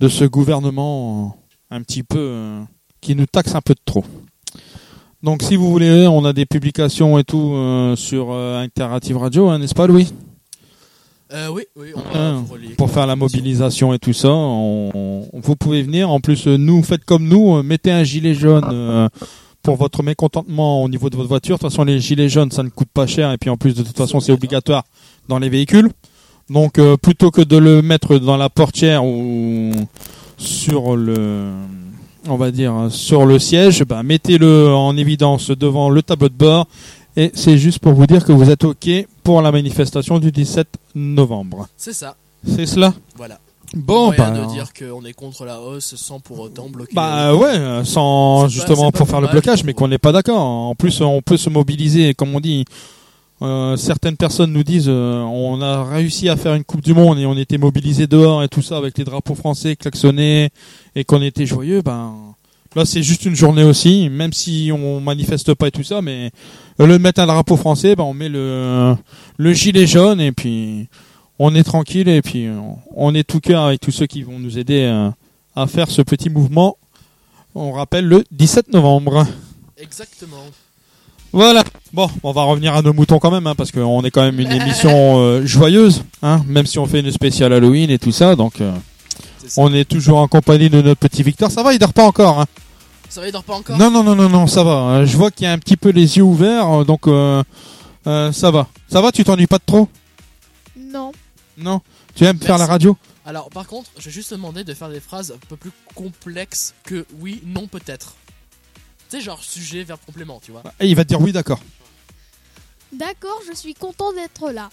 de 0.00 0.08
ce 0.08 0.24
gouvernement 0.24 1.36
un 1.70 1.80
petit 1.82 2.02
peu 2.02 2.18
euh, 2.18 2.60
qui 3.00 3.14
nous 3.14 3.26
taxe 3.26 3.54
un 3.54 3.60
peu 3.60 3.74
de 3.74 3.80
trop. 3.84 4.04
Donc 5.22 5.42
si 5.42 5.54
vous 5.56 5.70
voulez, 5.70 6.06
on 6.08 6.24
a 6.24 6.32
des 6.32 6.46
publications 6.46 7.18
et 7.18 7.24
tout 7.24 7.52
euh, 7.54 7.94
sur 7.96 8.32
euh, 8.32 8.60
Interactive 8.62 9.16
Radio, 9.16 9.48
hein, 9.48 9.58
n'est-ce 9.58 9.74
pas 9.74 9.86
Louis? 9.86 10.12
Euh, 11.32 11.48
oui, 11.48 11.62
oui, 11.76 11.88
on 11.94 12.44
relayer 12.52 12.74
Pour 12.74 12.90
faire 12.90 13.06
la 13.06 13.16
mobilisation 13.16 13.94
et 13.94 13.98
tout 13.98 14.12
ça, 14.12 14.28
on- 14.30 14.90
on- 14.92 15.28
vous 15.40 15.56
pouvez 15.56 15.82
venir. 15.82 16.10
En 16.10 16.20
plus, 16.20 16.46
nous, 16.46 16.82
faites 16.82 17.04
comme 17.06 17.26
nous, 17.26 17.62
mettez 17.62 17.90
un 17.90 18.02
gilet 18.04 18.34
jaune 18.34 19.08
pour 19.62 19.76
votre 19.76 20.02
mécontentement 20.02 20.82
au 20.82 20.88
niveau 20.90 21.08
de 21.08 21.16
votre 21.16 21.28
voiture. 21.28 21.56
De 21.56 21.60
toute 21.62 21.70
façon, 21.70 21.84
les 21.84 22.00
gilets 22.00 22.28
jaunes, 22.28 22.50
ça 22.50 22.62
ne 22.64 22.68
coûte 22.68 22.88
pas 22.92 23.06
cher 23.06 23.30
et 23.32 23.38
puis 23.38 23.48
en 23.48 23.56
plus, 23.56 23.74
de 23.74 23.82
toute 23.82 23.96
façon, 23.96 24.20
c'est 24.20 24.32
obligatoire 24.32 24.84
dans 25.28 25.38
les 25.38 25.48
véhicules. 25.48 25.88
Donc, 26.52 26.78
euh, 26.78 26.96
plutôt 26.96 27.30
que 27.30 27.40
de 27.40 27.56
le 27.56 27.80
mettre 27.80 28.18
dans 28.18 28.36
la 28.36 28.50
portière 28.50 29.04
ou 29.04 29.72
sur 30.36 30.96
le, 30.96 31.50
on 32.28 32.36
va 32.36 32.50
dire, 32.50 32.88
sur 32.90 33.24
le 33.24 33.38
siège, 33.38 33.84
bah, 33.84 34.02
mettez-le 34.02 34.68
en 34.68 34.96
évidence 34.96 35.50
devant 35.50 35.88
le 35.88 36.02
tableau 36.02 36.28
de 36.28 36.34
bord. 36.34 36.66
Et 37.16 37.30
c'est 37.34 37.56
juste 37.56 37.78
pour 37.78 37.94
vous 37.94 38.06
dire 38.06 38.24
que 38.24 38.32
vous 38.32 38.50
êtes 38.50 38.64
OK 38.64 38.88
pour 39.22 39.40
la 39.40 39.50
manifestation 39.50 40.18
du 40.18 40.30
17 40.30 40.66
novembre. 40.94 41.68
C'est 41.76 41.94
ça, 41.94 42.16
C'est 42.46 42.66
cela 42.66 42.92
voilà. 43.16 43.38
Bon, 43.74 44.12
bah, 44.16 44.30
de 44.30 44.52
dire 44.52 44.74
qu'on 44.74 45.02
est 45.06 45.14
contre 45.14 45.46
la 45.46 45.58
hausse 45.58 45.94
sans 45.96 46.20
pour 46.20 46.40
autant 46.40 46.68
bloquer. 46.68 46.94
bah 46.94 47.34
ouais, 47.34 47.82
sans 47.84 48.46
justement 48.48 48.92
pas 48.92 48.98
pour 48.98 49.08
faire 49.08 49.22
le 49.22 49.28
blocage, 49.28 49.64
mais 49.64 49.72
qu'on 49.72 49.88
n'est 49.88 49.96
pas 49.96 50.12
d'accord. 50.12 50.38
En 50.38 50.74
plus, 50.74 51.00
on 51.00 51.22
peut 51.22 51.38
se 51.38 51.48
mobiliser, 51.48 52.12
comme 52.12 52.34
on 52.34 52.40
dit. 52.40 52.66
Euh, 53.42 53.76
certaines 53.76 54.16
personnes 54.16 54.52
nous 54.52 54.62
disent, 54.62 54.88
euh, 54.88 55.20
on 55.20 55.60
a 55.60 55.84
réussi 55.84 56.28
à 56.28 56.36
faire 56.36 56.54
une 56.54 56.64
Coupe 56.64 56.82
du 56.82 56.94
Monde 56.94 57.18
et 57.18 57.26
on 57.26 57.36
était 57.36 57.58
mobilisés 57.58 58.06
dehors 58.06 58.42
et 58.42 58.48
tout 58.48 58.62
ça 58.62 58.76
avec 58.76 58.96
les 58.98 59.04
drapeaux 59.04 59.34
français 59.34 59.76
klaxonnés 59.76 60.50
et 60.94 61.04
qu'on 61.04 61.22
était 61.22 61.46
joyeux. 61.46 61.82
Ben 61.82 62.14
là, 62.76 62.84
c'est 62.84 63.02
juste 63.02 63.24
une 63.24 63.34
journée 63.34 63.64
aussi, 63.64 64.08
même 64.10 64.32
si 64.32 64.70
on 64.72 65.00
manifeste 65.00 65.54
pas 65.54 65.68
et 65.68 65.70
tout 65.70 65.82
ça, 65.82 66.00
mais 66.02 66.30
lieu 66.78 66.86
de 66.86 66.98
mettre 66.98 67.20
un 67.20 67.26
drapeau 67.26 67.56
français, 67.56 67.96
ben 67.96 68.04
on 68.04 68.14
met 68.14 68.28
le 68.28 68.94
le 69.36 69.52
gilet 69.52 69.86
jaune 69.86 70.20
et 70.20 70.32
puis 70.32 70.88
on 71.38 71.54
est 71.54 71.64
tranquille 71.64 72.08
et 72.08 72.22
puis 72.22 72.48
on- 72.94 73.14
est 73.14 73.24
tout 73.24 73.40
cœur 73.40 73.64
avec 73.64 73.80
tous 73.80 73.90
ceux 73.90 74.06
qui 74.06 74.22
vont 74.22 74.38
nous 74.38 74.58
aider 74.58 74.82
euh, 74.84 75.10
à 75.56 75.66
faire 75.66 75.90
ce 75.90 76.02
petit 76.02 76.30
mouvement. 76.30 76.76
On 77.54 77.72
rappelle 77.72 78.06
le 78.06 78.24
17 78.30 78.72
novembre. 78.72 79.26
Exactement. 79.76 80.44
Voilà. 81.32 81.64
Bon, 81.92 82.10
on 82.22 82.32
va 82.32 82.42
revenir 82.42 82.74
à 82.74 82.82
nos 82.82 82.92
moutons 82.92 83.18
quand 83.18 83.30
même, 83.30 83.46
hein, 83.46 83.54
parce 83.54 83.70
qu'on 83.70 84.02
est 84.04 84.10
quand 84.10 84.22
même 84.22 84.38
une 84.40 84.52
émission 84.52 84.90
euh, 85.18 85.46
joyeuse, 85.46 86.04
hein, 86.22 86.42
même 86.46 86.66
si 86.66 86.78
on 86.78 86.86
fait 86.86 87.00
une 87.00 87.10
spéciale 87.10 87.52
Halloween 87.52 87.90
et 87.90 87.98
tout 87.98 88.12
ça. 88.12 88.36
Donc, 88.36 88.60
euh, 88.60 88.72
on 89.56 89.72
est 89.72 89.84
toujours 89.88 90.18
en 90.18 90.28
compagnie 90.28 90.70
de 90.70 90.80
notre 90.82 91.00
petit 91.00 91.22
Victor. 91.22 91.50
Ça 91.50 91.62
va, 91.62 91.72
il 91.72 91.78
dort 91.78 91.92
pas 91.92 92.04
encore. 92.04 92.40
Hein? 92.40 92.46
Ça 93.08 93.20
va, 93.20 93.28
il 93.28 93.32
dort 93.32 93.44
pas 93.44 93.54
encore? 93.54 93.76
Non, 93.76 93.90
non, 93.90 94.02
non, 94.02 94.14
non, 94.14 94.28
non, 94.28 94.46
ça 94.46 94.62
va. 94.64 94.72
hein. 94.72 95.04
Je 95.04 95.16
vois 95.16 95.30
qu'il 95.30 95.44
y 95.44 95.46
a 95.46 95.52
un 95.52 95.58
petit 95.58 95.76
peu 95.76 95.90
les 95.90 96.16
yeux 96.16 96.22
ouverts, 96.22 96.80
euh, 96.80 96.84
donc 96.84 97.06
euh, 97.06 97.42
euh, 98.06 98.32
ça 98.32 98.50
va. 98.50 98.68
Ça 98.90 99.00
va, 99.00 99.12
tu 99.12 99.24
t'ennuies 99.24 99.46
pas 99.46 99.58
de 99.58 99.64
trop? 99.66 99.88
Non. 100.78 101.12
Non? 101.58 101.80
Tu 102.14 102.24
aimes 102.24 102.38
faire 102.40 102.58
la 102.58 102.66
radio? 102.66 102.96
Alors, 103.24 103.50
par 103.50 103.66
contre, 103.66 103.90
je 103.98 104.06
vais 104.06 104.10
juste 104.10 104.30
te 104.30 104.34
demander 104.34 104.64
de 104.64 104.74
faire 104.74 104.88
des 104.88 105.00
phrases 105.00 105.30
un 105.32 105.46
peu 105.48 105.56
plus 105.56 105.70
complexes 105.94 106.74
que 106.84 107.06
oui, 107.20 107.42
non, 107.46 107.66
peut-être. 107.66 108.16
Tu 109.12 109.18
sais, 109.18 109.24
genre 109.24 109.42
sujet, 109.42 109.84
verbe, 109.84 110.00
complément, 110.06 110.40
tu 110.42 110.52
vois. 110.52 110.62
Et 110.80 110.86
il 110.88 110.96
va 110.96 111.04
te 111.04 111.08
dire 111.10 111.20
oui, 111.20 111.32
d'accord. 111.32 111.60
D'accord, 112.92 113.40
je 113.50 113.54
suis 113.56 113.74
content 113.74 114.12
d'être 114.12 114.50
là. 114.50 114.70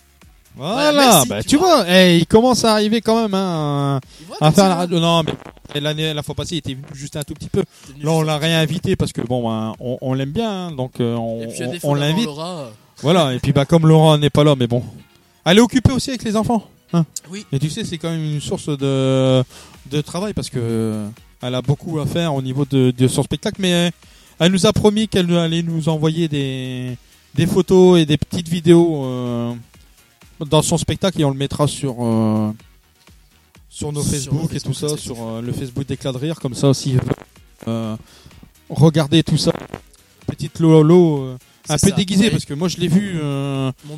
Voilà, 0.56 0.92
merci, 0.94 1.28
bah, 1.28 1.42
tu 1.44 1.50
tu 1.50 1.58
vois, 1.58 1.86
eh, 1.88 2.18
il 2.18 2.26
commence 2.26 2.66
à 2.66 2.74
arriver 2.74 3.02
quand 3.02 3.22
même 3.22 3.34
hein, 3.34 4.00
à 4.42 4.52
faire 4.52 4.64
la 4.64 4.70
vois, 4.70 4.76
radio. 4.82 5.00
Non, 5.00 5.24
mais 5.24 5.34
et 5.76 5.80
l'année, 5.80 6.14
la 6.14 6.24
fois 6.24 6.36
passée, 6.36 6.56
il 6.56 6.58
était 6.60 6.78
juste 6.94 7.16
un 7.18 7.24
tout 7.24 7.34
petit 7.36 7.50
peu. 7.50 7.64
t'es 7.86 7.94
venu 7.94 8.04
Là, 8.06 8.12
on 8.12 8.22
l'a 8.24 8.38
réinvité 8.38 8.96
parce 8.96 9.14
que 9.14 9.22
bon, 9.22 9.48
ben, 9.48 9.74
on, 9.80 9.98
on 10.02 10.14
l'aime 10.14 10.32
bien, 10.32 10.50
hein, 10.68 10.72
donc 10.72 11.00
euh, 11.00 11.16
on, 11.16 11.42
Et 11.44 11.48
puis, 11.48 11.64
à 11.64 11.68
on- 11.68 11.72
défaut 11.72 11.88
on 11.90 11.94
d'avoir 11.94 12.10
l'invite. 12.10 12.26
Laura, 12.26 12.50
euh, 12.62 12.70
Voilà, 13.04 13.34
et 13.36 13.40
puis 13.40 13.54
bah 13.54 13.66
comme 13.66 13.86
Laurent 13.88 14.18
n'est 14.18 14.30
pas 14.32 14.44
là, 14.44 14.56
mais 14.58 14.68
bon, 14.68 14.84
elle 15.46 15.58
est 15.58 15.62
occupée 15.62 15.92
aussi 15.92 16.10
avec 16.10 16.24
les 16.24 16.36
enfants. 16.36 16.68
Hein. 16.94 17.06
Oui. 17.30 17.46
Et 17.52 17.60
tu 17.60 17.70
sais, 17.70 17.84
c'est 17.86 17.98
quand 18.00 18.10
même 18.10 18.24
une 18.24 18.42
source 18.42 18.68
de 18.76 19.44
de 19.92 20.02
travail 20.02 20.34
parce 20.34 20.50
que 20.50 20.58
euh, 20.60 21.08
elle 21.44 21.56
a 21.56 21.62
beaucoup 21.62 22.00
à 22.00 22.06
faire 22.08 22.34
au 22.34 22.42
niveau 22.42 22.66
de, 22.66 22.92
de 22.92 23.08
son 23.08 23.22
spectacle, 23.24 23.58
mais 23.62 23.74
euh, 23.74 23.90
elle 24.40 24.52
nous 24.52 24.66
a 24.66 24.74
promis 24.74 25.08
qu'elle 25.08 25.32
allait 25.38 25.64
nous 25.64 25.90
envoyer 25.90 26.28
des 26.28 26.98
des 27.36 27.46
photos 27.46 28.00
et 28.00 28.06
des 28.06 28.18
petites 28.18 28.50
vidéos 28.50 29.04
euh, 29.06 29.54
dans 30.50 30.62
son 30.62 30.78
spectacle 30.78 31.22
et 31.22 31.26
on 31.26 31.30
le 31.30 31.38
mettra 31.38 31.68
sur 31.68 31.96
euh, 32.00 32.52
sur 33.70 33.92
nos 33.92 34.02
Sur 34.02 34.12
Facebook 34.12 34.54
et 34.54 34.60
tout 34.60 34.74
ça, 34.74 34.98
sur 34.98 35.16
euh, 35.22 35.42
le 35.42 35.52
Facebook 35.54 35.86
d'Éclat 35.86 36.12
de 36.12 36.18
rire, 36.18 36.40
comme 36.40 36.56
ça 36.56 36.70
aussi. 36.70 36.96
Regardez 38.70 39.24
tout 39.24 39.38
ça. 39.38 39.52
Petite 40.28 40.60
Lolo, 40.60 41.36
un 41.70 41.78
peu 41.78 41.90
ça. 41.90 41.96
déguisé 41.96 42.26
Ouais. 42.26 42.32
parce 42.32 42.46
que 42.46 42.54
moi 42.54 42.68
je 42.68 42.78
l'ai 42.78 42.88
vu, 42.88 43.20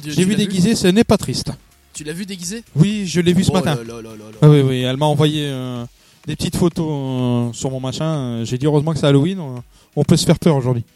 j'ai 0.06 0.24
vu 0.24 0.32
l'as 0.32 0.38
déguisé, 0.38 0.76
ce 0.76 0.88
n'est 0.88 1.04
pas 1.04 1.18
triste. 1.18 1.52
Tu 1.94 2.04
l'as 2.06 2.14
vu 2.14 2.26
déguisé 2.26 2.64
Oui, 2.76 3.06
je 3.06 3.20
l'ai 3.20 3.34
vu 3.34 3.44
ce 3.44 3.52
Oh 3.52 3.56
matin. 3.56 3.76
là 3.76 3.84
là 3.84 4.02
là 4.02 4.10
là 4.12 4.16
là. 4.32 4.38
Ah 4.42 4.50
oui, 4.50 4.62
oui, 4.62 4.82
elle 4.82 4.96
m'a 4.98 5.06
envoyé 5.08 5.52
des 6.26 6.36
petites 6.38 6.56
photos 6.56 7.56
sur 7.56 7.70
mon 7.70 7.80
machin. 7.82 8.44
J'ai 8.46 8.58
dit 8.58 8.66
heureusement 8.66 8.94
que 8.94 9.00
c'est 9.00 9.08
Halloween, 9.08 9.40
on, 9.96 10.04
peut 10.04 10.18
se 10.18 10.26
faire 10.26 10.40
peur 10.40 10.56
aujourd'hui. 10.56 10.84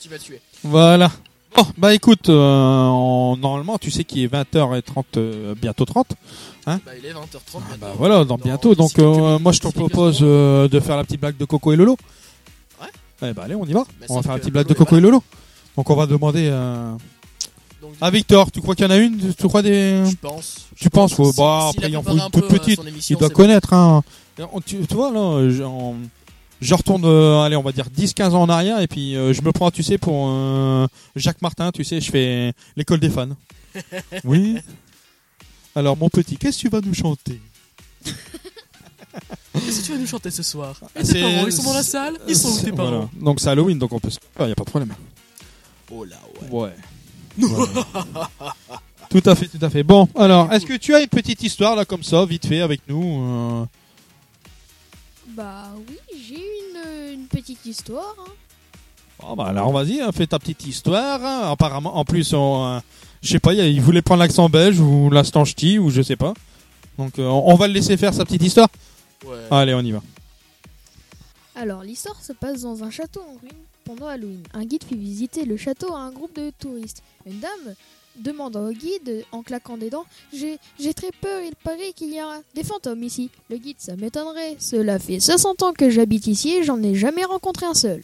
Tu 0.00 0.08
vas 0.08 0.18
tuer. 0.18 0.40
Voilà. 0.62 1.10
Bon, 1.56 1.64
bah 1.78 1.94
écoute, 1.94 2.28
euh, 2.28 2.86
en- 2.86 3.36
normalement 3.36 3.78
tu 3.78 3.90
sais 3.90 4.04
qu'il 4.04 4.22
est 4.22 4.26
20h30, 4.26 5.04
euh, 5.16 5.54
bientôt 5.54 5.84
30. 5.84 6.08
Bah, 6.66 6.78
il 6.98 7.06
est 7.06 7.12
20h30 7.12 7.60
Ah, 7.72 7.76
bah 7.80 7.92
voilà, 7.96 8.16
dans 8.24 8.36
Dans- 8.36 8.44
bientôt. 8.44 8.74
Donc 8.74 8.98
euh, 8.98 9.38
moi 9.38 9.52
je 9.52 9.60
te 9.60 9.68
propose 9.68 10.20
de 10.20 10.80
faire 10.80 10.96
la 10.96 11.04
petite 11.04 11.20
blague 11.20 11.36
de 11.36 11.44
Coco 11.44 11.72
et 11.72 11.76
Lolo. 11.76 11.96
Ouais. 12.82 12.88
Eh 13.22 13.32
bah 13.32 13.42
allez, 13.44 13.54
on 13.54 13.64
y 13.64 13.72
va. 13.72 13.84
On 14.08 14.16
va 14.16 14.22
faire 14.22 14.32
la 14.32 14.38
petite 14.38 14.52
blague 14.52 14.66
de 14.66 14.74
Coco 14.74 14.96
et 14.96 15.00
Lolo. 15.00 15.22
Donc 15.76 15.88
on 15.88 15.94
va 15.96 16.06
demander 16.06 16.50
Donc, 17.80 17.92
à 18.00 18.10
Victor, 18.10 18.50
tu 18.50 18.60
crois 18.60 18.74
qu'il 18.74 18.84
y 18.84 18.88
en 18.88 18.90
a 18.90 18.96
une? 18.98 19.32
Tu 19.34 19.46
crois 19.48 19.62
des... 19.62 20.04
je 20.06 20.16
pense. 20.16 20.66
je 20.76 20.82
Tu 20.82 20.90
penses 20.90 21.16
ouais, 21.18 21.30
Bah 21.36 21.68
après 21.70 21.88
il 21.88 21.96
en 21.96 22.02
faut 22.02 22.12
une 22.12 22.20
un 22.20 22.30
toute 22.30 22.44
euh, 22.44 22.48
petite. 22.48 22.84
émission, 22.86 23.16
Il 23.16 23.18
doit 23.20 23.30
connaître. 23.30 23.72
Hein. 23.72 24.02
On- 24.52 24.60
Tu, 24.60 24.84
tu 24.86 24.94
vois 24.94 25.10
là, 25.12 25.48
je, 26.60 26.74
retourne, 26.74 27.04
euh, 27.04 27.42
allez 27.42 27.56
on 27.56 27.62
va 27.62 27.72
dire 27.72 27.86
10-15 27.96 28.30
ans 28.34 28.42
en 28.42 28.48
arrière 28.48 28.80
et 28.80 28.86
puis 28.88 29.16
euh, 29.16 29.32
je 29.32 29.42
me 29.42 29.52
prends, 29.52 29.70
tu 29.70 29.82
sais, 29.82 29.98
pour 29.98 30.28
euh, 30.30 30.86
Jacques 31.16 31.42
Martin, 31.42 31.70
tu 31.72 31.84
sais, 31.84 32.00
je 32.00 32.10
fais 32.10 32.52
l'école 32.76 33.00
des 33.00 33.10
fans. 33.10 33.28
oui. 34.24 34.56
Alors 35.76 35.96
mon 35.96 36.08
petit, 36.08 36.36
qu'est-ce 36.36 36.56
que 36.58 36.62
tu 36.62 36.68
vas 36.68 36.80
nous 36.80 36.94
chanter? 36.94 37.40
Qu'est-ce 39.52 39.80
que 39.80 39.86
tu 39.86 39.92
vas 39.92 39.98
nous 39.98 40.06
chanter 40.06 40.30
ce 40.30 40.42
soir? 40.42 40.74
Et 40.96 41.04
C'est- 41.04 41.12
tes 41.14 41.22
parents, 41.22 41.46
ils 41.46 41.52
sont 41.52 41.62
dans 41.62 41.74
la 41.74 41.82
salle? 41.82 42.18
Ils 42.26 42.36
sont 42.36 42.48
où 42.48 42.60
tes 42.60 42.70
Voilà. 42.70 42.90
parents? 42.90 43.10
Donc 43.20 43.40
c'est 43.40 43.48
Halloween, 43.50 43.78
donc 43.78 43.92
on 43.92 44.00
peut 44.00 44.10
se 44.10 44.18
faire, 44.36 44.48
y 44.48 44.52
a 44.52 44.54
pas 44.56 44.64
de 44.64 44.70
problème. 44.70 44.92
Oh 45.92 46.04
là, 46.04 46.16
ouais. 46.42 46.48
Ouais. 46.50 46.72
Voilà. 47.38 47.84
tout 49.10 49.22
à 49.26 49.34
fait, 49.34 49.46
tout 49.48 49.58
à 49.64 49.70
fait. 49.70 49.82
Bon, 49.82 50.08
alors, 50.16 50.52
est-ce 50.52 50.66
que 50.66 50.74
tu 50.76 50.94
as 50.94 51.00
une 51.00 51.08
petite 51.08 51.42
histoire 51.42 51.76
là 51.76 51.84
comme 51.84 52.02
ça, 52.02 52.24
vite 52.24 52.46
fait, 52.46 52.60
avec 52.60 52.80
nous 52.88 53.20
euh, 53.22 53.64
Bah 55.34 55.68
oui, 55.88 55.98
j'ai 56.16 56.34
une, 56.36 57.12
une 57.20 57.26
petite 57.26 57.64
histoire. 57.66 58.14
hein. 58.20 58.30
Bon, 59.20 59.34
bah 59.36 59.46
alors 59.46 59.72
vas-y, 59.72 60.00
hein, 60.00 60.10
fais 60.12 60.26
ta 60.26 60.38
petite 60.38 60.66
histoire. 60.66 61.20
hein. 61.24 61.50
Apparemment, 61.52 61.96
en 61.96 62.04
plus, 62.04 62.32
on, 62.34 62.64
euh, 62.76 62.80
je 63.22 63.30
sais 63.30 63.38
pas, 63.40 63.54
il 63.54 63.80
voulait 63.80 64.02
prendre 64.02 64.20
l'accent 64.20 64.48
belge 64.48 64.78
ou 64.80 65.10
l'accent 65.10 65.44
ch'ti 65.44 65.78
ou 65.78 65.90
je 65.90 66.02
sais 66.02 66.16
pas. 66.16 66.34
Donc 66.98 67.18
euh, 67.18 67.26
on 67.26 67.54
va 67.56 67.66
le 67.66 67.72
laisser 67.74 67.96
faire 67.96 68.14
sa 68.14 68.24
petite 68.24 68.42
histoire. 68.42 68.68
Ouais. 69.26 69.38
Allez, 69.50 69.74
on 69.74 69.80
y 69.80 69.92
va. 69.92 70.02
Alors, 71.56 71.82
l'histoire 71.82 72.20
se 72.22 72.32
passe 72.32 72.62
dans 72.62 72.82
un 72.84 72.90
château 72.90 73.20
en 73.22 73.38
ruine 73.40 73.52
pendant 73.84 74.06
Halloween. 74.08 74.42
Un 74.52 74.64
guide 74.64 74.84
fait 74.84 74.96
visiter 74.96 75.44
le 75.44 75.56
château 75.56 75.94
à 75.94 76.00
un 76.00 76.10
groupe 76.10 76.34
de 76.36 76.50
touristes. 76.58 77.02
Une 77.26 77.38
dame 77.40 77.74
demande 78.16 78.56
au 78.56 78.70
guide, 78.70 79.24
en 79.32 79.42
claquant 79.42 79.76
des 79.76 79.90
dents, 79.90 80.04
J'ai 80.32 80.58
j'ai 80.80 80.94
très 80.94 81.10
peur, 81.20 81.40
il 81.44 81.54
paraît 81.56 81.92
qu'il 81.94 82.12
y 82.12 82.18
a 82.18 82.40
des 82.54 82.62
fantômes 82.64 83.02
ici. 83.02 83.30
Le 83.50 83.56
guide, 83.58 83.76
ça 83.78 83.96
m'étonnerait. 83.96 84.56
Cela 84.58 84.98
fait 84.98 85.20
60 85.20 85.62
ans 85.62 85.72
que 85.72 85.90
j'habite 85.90 86.26
ici 86.26 86.54
et 86.54 86.62
j'en 86.64 86.82
ai 86.82 86.94
jamais 86.94 87.24
rencontré 87.24 87.66
un 87.66 87.74
seul. 87.74 88.02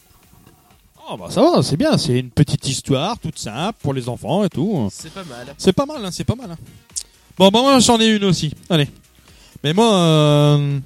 Oh 1.09 1.17
bah 1.17 1.27
ça 1.29 1.41
va, 1.41 1.63
c'est 1.63 1.77
bien, 1.77 1.97
c'est 1.97 2.19
une 2.19 2.29
petite 2.29 2.67
histoire 2.67 3.17
toute 3.17 3.39
simple 3.39 3.77
pour 3.81 3.93
les 3.93 4.07
enfants 4.07 4.43
et 4.43 4.49
tout. 4.49 4.87
C'est 4.91 5.11
pas 5.13 5.23
mal. 5.23 5.55
C'est 5.57 5.73
pas 5.73 5.85
mal, 5.85 6.05
hein, 6.05 6.09
c'est 6.11 6.23
pas 6.23 6.35
mal. 6.35 6.51
hein. 6.51 6.57
Bon, 7.37 7.49
bah 7.49 7.61
moi 7.61 7.79
j'en 7.79 7.99
ai 7.99 8.07
une 8.07 8.23
aussi. 8.25 8.53
Allez. 8.69 8.87
Mais 9.63 9.73
moi, 9.73 9.93
euh, 9.95 10.79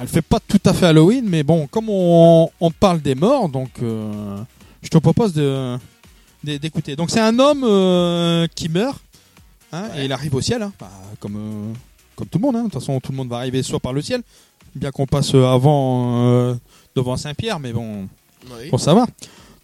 elle 0.00 0.08
fait 0.08 0.22
pas 0.22 0.38
tout 0.40 0.60
à 0.64 0.72
fait 0.72 0.86
Halloween, 0.86 1.24
mais 1.28 1.42
bon, 1.42 1.66
comme 1.66 1.88
on, 1.90 2.50
on 2.60 2.70
parle 2.70 3.00
des 3.02 3.14
morts, 3.14 3.48
donc 3.48 3.70
euh, 3.82 4.38
je 4.82 4.88
te 4.88 4.98
propose 4.98 5.32
de 5.34 5.76
d'écouter. 6.44 6.96
Donc 6.96 7.10
c'est 7.10 7.20
un 7.20 7.38
homme 7.38 7.64
euh, 7.64 8.46
qui 8.54 8.68
meurt, 8.68 9.00
hein, 9.72 9.84
et 9.96 10.04
il 10.04 10.12
arrive 10.12 10.34
au 10.34 10.40
ciel, 10.40 10.62
hein, 10.62 10.72
bah, 10.80 10.90
comme 11.20 11.36
euh, 11.36 11.72
comme 12.16 12.26
tout 12.28 12.38
le 12.38 12.42
monde. 12.42 12.56
hein. 12.56 12.64
De 12.64 12.70
toute 12.70 12.74
façon, 12.80 12.98
tout 13.00 13.12
le 13.12 13.16
monde 13.16 13.28
va 13.28 13.36
arriver 13.36 13.62
soit 13.62 13.80
par 13.80 13.92
le 13.92 14.02
ciel, 14.02 14.22
bien 14.74 14.90
qu'on 14.90 15.06
passe 15.06 15.34
avant 15.34 16.26
euh, 16.26 16.54
devant 16.96 17.16
Saint-Pierre, 17.16 17.58
mais 17.60 17.72
bon, 17.72 18.08
Oui. 18.46 18.68
pour 18.70 18.80
savoir. 18.80 19.06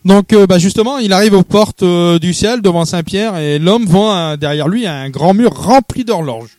Donc 0.05 0.33
bah, 0.49 0.59
justement, 0.59 0.99
il 0.99 1.13
arrive 1.13 1.35
aux 1.35 1.43
portes 1.43 1.85
du 1.85 2.33
ciel 2.33 2.63
devant 2.63 2.85
Saint-Pierre 2.85 3.37
et 3.37 3.59
l'homme 3.59 3.85
voit 3.85 4.15
euh, 4.17 4.37
derrière 4.37 4.69
lui 4.69 4.87
un 4.87 5.11
grand 5.11 5.35
mur 5.35 5.53
rempli 5.53 6.05
d'horloges. 6.05 6.57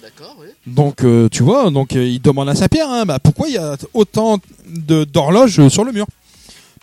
D'accord, 0.00 0.36
oui. 0.40 0.46
Donc 0.66 1.02
euh, 1.02 1.28
tu 1.28 1.42
vois, 1.42 1.70
donc 1.70 1.92
il 1.94 2.20
demande 2.22 2.48
à 2.48 2.54
Saint-Pierre, 2.54 2.88
hein, 2.88 3.04
bah, 3.04 3.18
pourquoi 3.18 3.48
il 3.48 3.54
y 3.54 3.58
a 3.58 3.76
autant 3.94 4.38
d'horloges 4.66 5.68
sur 5.68 5.82
le 5.84 5.92
mur? 5.92 6.06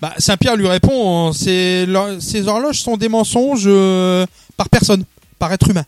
Bah, 0.02 0.14
Saint-Pierre 0.18 0.56
lui 0.56 0.68
répond, 0.68 1.32
l'hor- 1.32 2.22
ces 2.22 2.48
horloges 2.48 2.82
sont 2.82 2.98
des 2.98 3.10
mensonges 3.10 3.64
euh, 3.66 4.26
par 4.58 4.70
personne, 4.70 5.04
par 5.40 5.52
être 5.54 5.70
humain. 5.70 5.86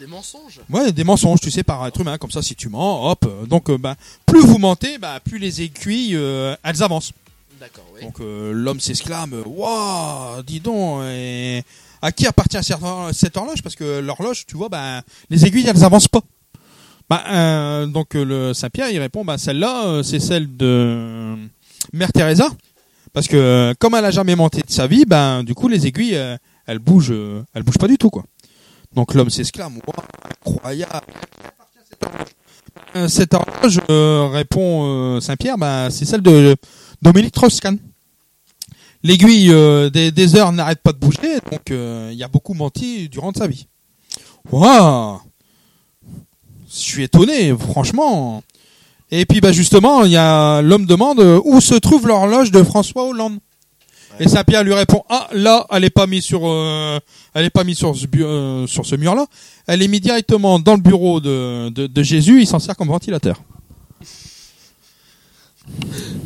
Des 0.00 0.06
mensonges? 0.06 0.60
Ouais, 0.70 0.90
des 0.92 1.04
mensonges, 1.04 1.40
tu 1.40 1.50
sais, 1.50 1.62
par 1.62 1.86
être 1.86 2.00
humain. 2.00 2.18
Comme 2.18 2.30
ça, 2.32 2.42
si 2.42 2.54
tu 2.56 2.68
mens, 2.68 3.10
hop. 3.12 3.24
euh, 3.26 3.46
donc, 3.46 3.70
euh, 3.70 3.78
bah, 3.78 3.94
plus 4.26 4.40
vous 4.40 4.58
mentez, 4.58 4.98
bah, 4.98 5.20
plus 5.24 5.38
les 5.38 5.62
aiguilles, 5.62 6.16
euh, 6.16 6.56
elles 6.64 6.82
avancent. 6.82 7.12
D'accord, 7.60 7.84
oui. 7.94 8.02
Donc 8.02 8.18
euh, 8.20 8.50
l'homme 8.52 8.80
s'exclame 8.80 9.40
Waouh, 9.46 10.42
dis 10.42 10.58
donc 10.58 11.04
et 11.04 11.62
À 12.00 12.10
qui 12.10 12.26
appartient 12.26 12.58
cette 12.64 12.82
hor- 12.82 13.10
cette 13.12 13.36
horloge? 13.36 13.62
Parce 13.62 13.76
que 13.76 14.00
l'horloge, 14.00 14.44
tu 14.46 14.56
vois, 14.56 14.68
bah, 14.68 15.02
les 15.30 15.46
aiguilles, 15.46 15.68
elles 15.68 15.84
avancent 15.84 16.08
pas. 16.08 16.22
Bah, 17.08 17.22
euh, 17.30 17.86
donc 17.86 18.14
le 18.14 18.52
Saint-Pierre, 18.54 18.90
il 18.90 18.98
répond 18.98 19.24
bah, 19.24 19.38
Celle-là, 19.38 20.02
c'est 20.02 20.18
celle 20.18 20.56
de 20.56 21.36
Mère 21.92 22.12
Teresa. 22.12 22.48
Parce 23.12 23.28
que 23.28 23.74
comme 23.78 23.94
elle 23.94 24.04
a 24.06 24.10
jamais 24.10 24.34
menti 24.36 24.60
de 24.62 24.70
sa 24.70 24.86
vie, 24.86 25.04
ben 25.06 25.42
du 25.44 25.54
coup, 25.54 25.68
les 25.68 25.86
aiguilles, 25.86 26.16
euh, 26.16 26.36
elles 26.66 26.78
bougent, 26.78 27.10
euh, 27.12 27.44
elles 27.54 27.62
bougent 27.62 27.78
pas 27.78 27.88
du 27.88 27.98
tout. 27.98 28.10
quoi. 28.10 28.24
Donc 28.94 29.14
l'homme 29.14 29.30
s'exclame 29.30 29.74
Waouh, 29.86 30.06
incroyable 30.54 31.06
Euh, 32.96 33.08
Cette 33.08 33.34
horloge, 33.34 33.80
euh, 33.90 34.28
répond 34.28 35.20
Saint-Pierre, 35.20 35.58
bah, 35.58 35.88
c'est 35.90 36.04
celle 36.04 36.22
de 36.22 36.56
Dominique 37.00 37.34
Strauss-Kahn 37.36 37.78
l'aiguille 39.04 39.52
des, 39.90 40.12
des 40.12 40.36
heures 40.36 40.52
n'arrête 40.52 40.80
pas 40.80 40.92
de 40.92 40.98
bouger, 40.98 41.40
donc 41.50 41.70
il 41.70 42.22
a 42.22 42.28
beaucoup 42.28 42.54
menti 42.54 43.08
durant 43.08 43.32
sa 43.32 43.48
vie. 43.48 43.66
Waouh 44.50 45.18
Je 46.70 46.76
suis 46.76 47.02
étonné, 47.02 47.52
franchement. 47.56 48.42
Et 49.14 49.26
puis 49.26 49.40
bah 49.40 49.52
justement, 49.52 50.04
il 50.04 50.10
y 50.12 50.16
a 50.16 50.62
l'homme 50.62 50.86
demande 50.86 51.20
euh, 51.20 51.38
où 51.44 51.60
se 51.60 51.74
trouve 51.74 52.08
l'horloge 52.08 52.50
de 52.50 52.62
François 52.62 53.06
Hollande? 53.06 53.38
Et 54.18 54.26
Saint-Pierre 54.26 54.64
lui 54.64 54.74
répond 54.74 55.02
ah 55.08 55.28
là 55.32 55.66
elle 55.70 55.84
est 55.84 55.90
pas 55.90 56.06
mise 56.06 56.24
sur 56.24 56.42
euh, 56.44 56.98
elle 57.34 57.46
est 57.46 57.50
pas 57.50 57.64
mise 57.64 57.78
sur 57.78 57.96
ce 57.96 58.06
euh, 58.16 58.66
sur 58.66 58.84
ce 58.84 58.94
mur 58.94 59.14
là, 59.14 59.26
elle 59.66 59.82
est 59.82 59.88
mise 59.88 60.02
directement 60.02 60.58
dans 60.58 60.74
le 60.74 60.80
bureau 60.82 61.20
de 61.20 61.70
de, 61.70 61.86
de 61.86 62.02
Jésus, 62.02 62.40
il 62.42 62.46
s'en 62.46 62.58
sert 62.58 62.76
comme 62.76 62.88
ventilateur. 62.88 63.36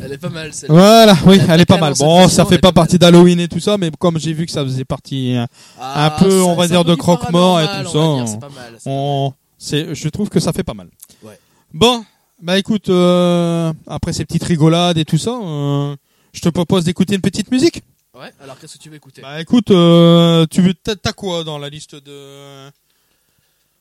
Elle 0.01 0.13
est 0.13 0.17
pas 0.17 0.29
mal 0.29 0.53
celle-là. 0.53 0.73
Voilà, 0.73 1.17
oui, 1.25 1.37
Elle 1.41 1.51
elle 1.51 1.61
est 1.61 1.65
pas 1.65 1.77
mal. 1.77 1.93
Bon, 1.99 2.27
ça 2.27 2.45
fait 2.45 2.57
pas 2.57 2.71
partie 2.71 2.97
d'Halloween 2.97 3.39
et 3.39 3.47
tout 3.47 3.59
ça, 3.59 3.77
mais 3.77 3.91
comme 3.99 4.19
j'ai 4.19 4.33
vu 4.33 4.45
que 4.45 4.51
ça 4.51 4.63
faisait 4.63 4.85
partie 4.85 5.35
euh, 5.35 5.45
Ah, 5.79 6.07
un 6.07 6.09
peu, 6.21 6.41
on 6.41 6.55
va 6.55 6.67
dire, 6.67 6.83
de 6.83 6.95
croque-mort 6.95 7.61
et 7.61 7.65
tout 7.65 7.97
on 7.97 9.29
ça. 9.29 9.35
c'est 9.57 9.93
je 9.93 10.09
trouve 10.09 10.29
que 10.29 10.39
ça 10.39 10.53
fait 10.53 10.63
pas 10.63 10.73
mal. 10.73 10.87
Ouais. 11.23 11.39
Bon, 11.73 12.03
bah 12.41 12.57
écoute 12.57 12.89
euh, 12.89 13.73
après 13.87 14.13
ces 14.13 14.25
petites 14.25 14.43
rigolades 14.43 14.97
et 14.97 15.05
tout 15.05 15.17
ça, 15.17 15.31
euh, 15.41 15.95
je 16.33 16.41
te 16.41 16.49
propose 16.49 16.83
d'écouter 16.83 17.15
une 17.15 17.21
petite 17.21 17.51
musique. 17.51 17.81
Ouais, 18.13 18.31
alors 18.41 18.57
qu'est-ce 18.59 18.77
que 18.77 18.83
tu 18.83 18.89
veux 18.89 18.95
écouter? 18.95 19.21
Bah 19.21 19.39
écoute, 19.41 19.71
euh, 19.71 20.45
tu 20.49 20.61
veux 20.61 20.73
t'as 20.73 20.95
t'as 20.95 21.13
quoi 21.13 21.43
dans 21.43 21.57
la 21.57 21.69
liste 21.69 21.95
de 21.95 22.69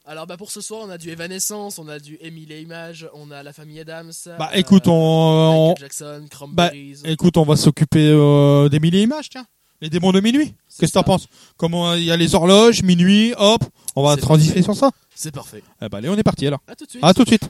Alors 0.07 0.27
bah 0.27 0.37
pour 0.37 0.51
ce 0.51 0.61
soir, 0.61 0.83
on 0.85 0.91
a 0.91 0.99
du 0.99 1.11
Evanescence, 1.11 1.79
on 1.79 1.89
a 1.89 1.99
du 1.99 2.19
Emile 2.21 2.53
et 2.53 2.61
Images, 2.63 3.09
on 3.15 3.31
a 3.31 3.43
la 3.43 3.53
famille 3.53 3.81
Adams. 3.81 4.13
Bah 4.39 4.51
euh, 4.53 4.59
écoute, 4.59 4.89
on, 4.89 4.93
on- 4.93 5.69
Michael 5.71 5.85
Jackson, 5.89 6.27
Cranberries. 6.31 6.99
écoute, 7.05 7.37
on 7.39 7.45
va 7.45 7.57
s'occuper 7.57 8.09
euh, 8.11 8.69
milliers 8.81 9.03
images, 9.03 9.31
tiens. 9.31 9.47
Les 9.83 9.91
démons 9.91 10.13
de 10.13 10.21
minuit. 10.21 10.55
Qu'est-ce 10.79 10.93
que 10.93 10.99
t'en 10.99 11.03
penses? 11.03 11.27
Comment 11.59 11.93
il 11.95 12.05
y 12.05 12.11
a 12.11 12.17
les 12.17 12.35
horloges, 12.35 12.83
minuit, 12.83 13.35
hop, 13.37 13.63
on 13.95 14.03
va 14.03 14.15
C'est 14.15 14.23
transifer 14.23 14.63
sur 14.63 14.75
ça. 14.75 14.91
C'est 15.15 15.33
parfait. 15.35 15.63
Eh 15.83 15.89
bah 15.91 15.99
allez, 15.99 16.09
on 16.09 16.17
est 16.17 16.23
parti 16.23 16.47
alors. 16.47 16.61
À 16.67 16.75
tout 16.75 16.85
de 16.87 16.91
suite. 16.91 17.05
À 17.05 17.13
tout 17.15 17.25
de 17.25 17.29
suite. 17.29 17.49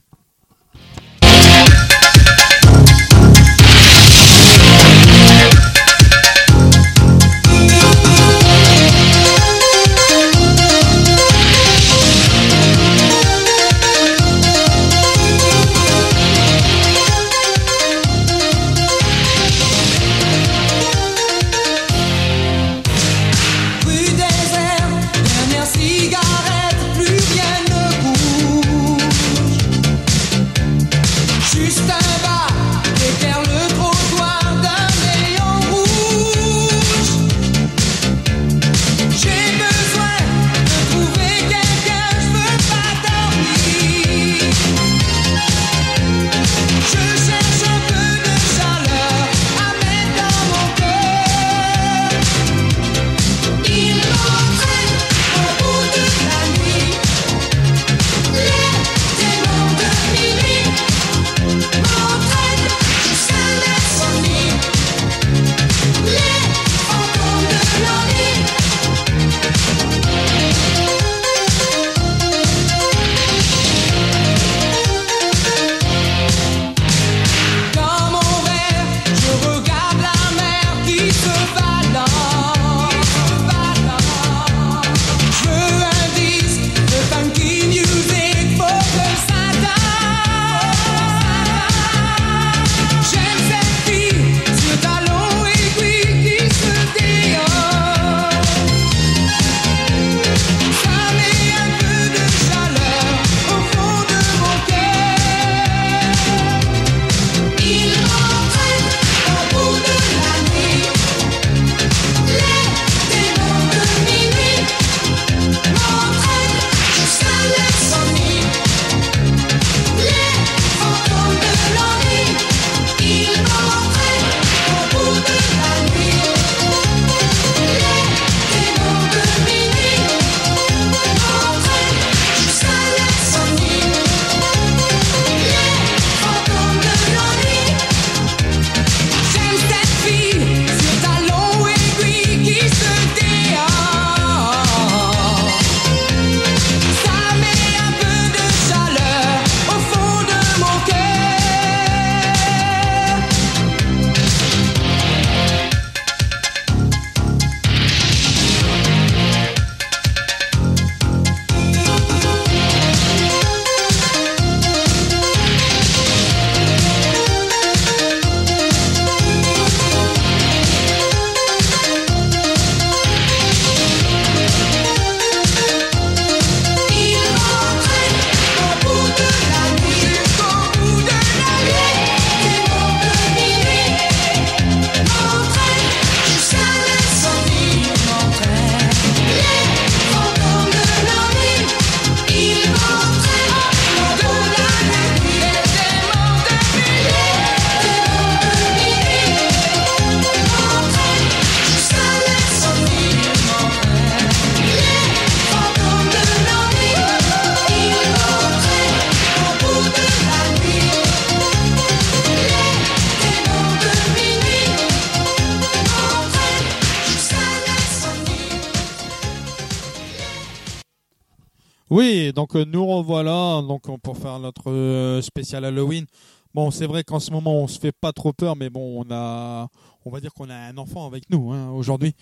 Bon, 226.57 226.70
c'est 226.70 226.86
vrai 226.86 227.04
qu'en 227.04 227.20
ce 227.20 227.30
moment 227.32 227.54
on 227.62 227.68
se 227.68 227.78
fait 227.78 227.92
pas 227.92 228.14
trop 228.14 228.32
peur, 228.32 228.57
mais 228.57 228.70
bon, 228.70 229.04
on 229.04 229.12
a, 229.12 229.68
on 230.07 230.11
va 230.11 230.20
dire 230.20 230.32
qu'on 230.32 230.48
a 230.48 230.54
un 230.54 230.78
enfant 230.78 231.07
avec 231.07 231.28
nous 231.28 231.52
hein, 231.52 231.68
aujourd'hui. 231.68 232.14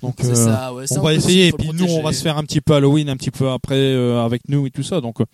Donc 0.00 0.22
euh, 0.22 0.32
ça, 0.32 0.72
ouais. 0.72 0.84
on 0.96 1.00
va 1.00 1.12
essayer 1.12 1.48
et 1.48 1.52
puis 1.52 1.70
nous 1.74 1.86
on 1.86 2.00
va 2.00 2.12
se 2.12 2.22
faire 2.22 2.38
un 2.38 2.44
petit 2.44 2.60
peu 2.60 2.74
Halloween 2.74 3.08
un 3.08 3.16
petit 3.16 3.32
peu 3.32 3.50
après 3.50 3.74
euh, 3.74 4.24
avec 4.24 4.42
nous 4.48 4.64
et 4.64 4.70
tout 4.70 4.84
ça. 4.84 5.00
Donc 5.00 5.20
euh, 5.20 5.24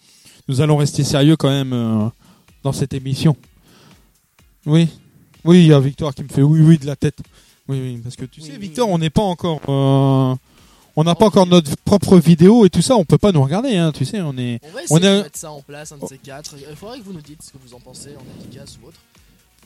nous 0.48 0.62
allons 0.62 0.78
rester 0.78 1.04
sérieux 1.04 1.36
quand 1.36 1.50
même 1.50 2.10
dans 2.62 2.72
cette 2.72 2.94
émission. 2.94 3.36
Oui, 4.64 4.88
oui, 5.44 5.64
il 5.64 5.66
y 5.66 5.74
a 5.74 5.78
Victor 5.78 6.14
qui 6.14 6.22
me 6.22 6.28
fait 6.28 6.40
oui, 6.42 6.62
oui 6.62 6.78
de 6.78 6.86
la 6.86 6.96
tête. 6.96 7.18
Oui, 7.68 7.78
oui, 7.78 8.00
parce 8.02 8.16
que 8.16 8.24
tu 8.24 8.40
Oui, 8.40 8.46
sais, 8.46 8.56
Victor, 8.56 8.88
on 8.88 8.96
n'est 8.96 9.10
pas 9.10 9.20
encore, 9.20 9.60
on 10.96 11.04
n'a 11.04 11.14
pas 11.14 11.26
encore 11.26 11.46
notre 11.46 11.76
propre 11.84 12.16
vidéo 12.18 12.64
et 12.66 12.70
tout 12.70 12.82
ça. 12.82 12.96
On 12.96 13.04
peut 13.04 13.18
pas 13.18 13.32
nous 13.32 13.42
regarder, 13.42 13.76
hein, 13.76 13.92
tu 13.92 14.04
sais, 14.04 14.20
on 14.20 14.36
est. 14.38 14.58
On 14.62 14.68
va 14.68 14.80
On 14.90 14.96
essayer 14.98 15.08
a- 15.12 15.18
de 15.18 15.22
mettre 15.24 15.38
ça 15.38 15.50
en 15.52 15.60
place, 15.62 15.92
un 15.92 15.98
de 15.98 16.06
ces 16.08 16.18
quatre. 16.18 16.54
Il 16.70 16.76
faudrait 16.76 16.98
que 16.98 17.04
vous 17.04 17.12
nous 17.12 17.20
dites 17.22 17.42
ce 17.42 17.50
que 17.52 17.58
vous 17.64 17.74
en 17.74 17.80
pensez 17.80 18.10
en 18.18 18.42
dédicace 18.42 18.78
ou 18.82 18.88
autre. 18.88 18.98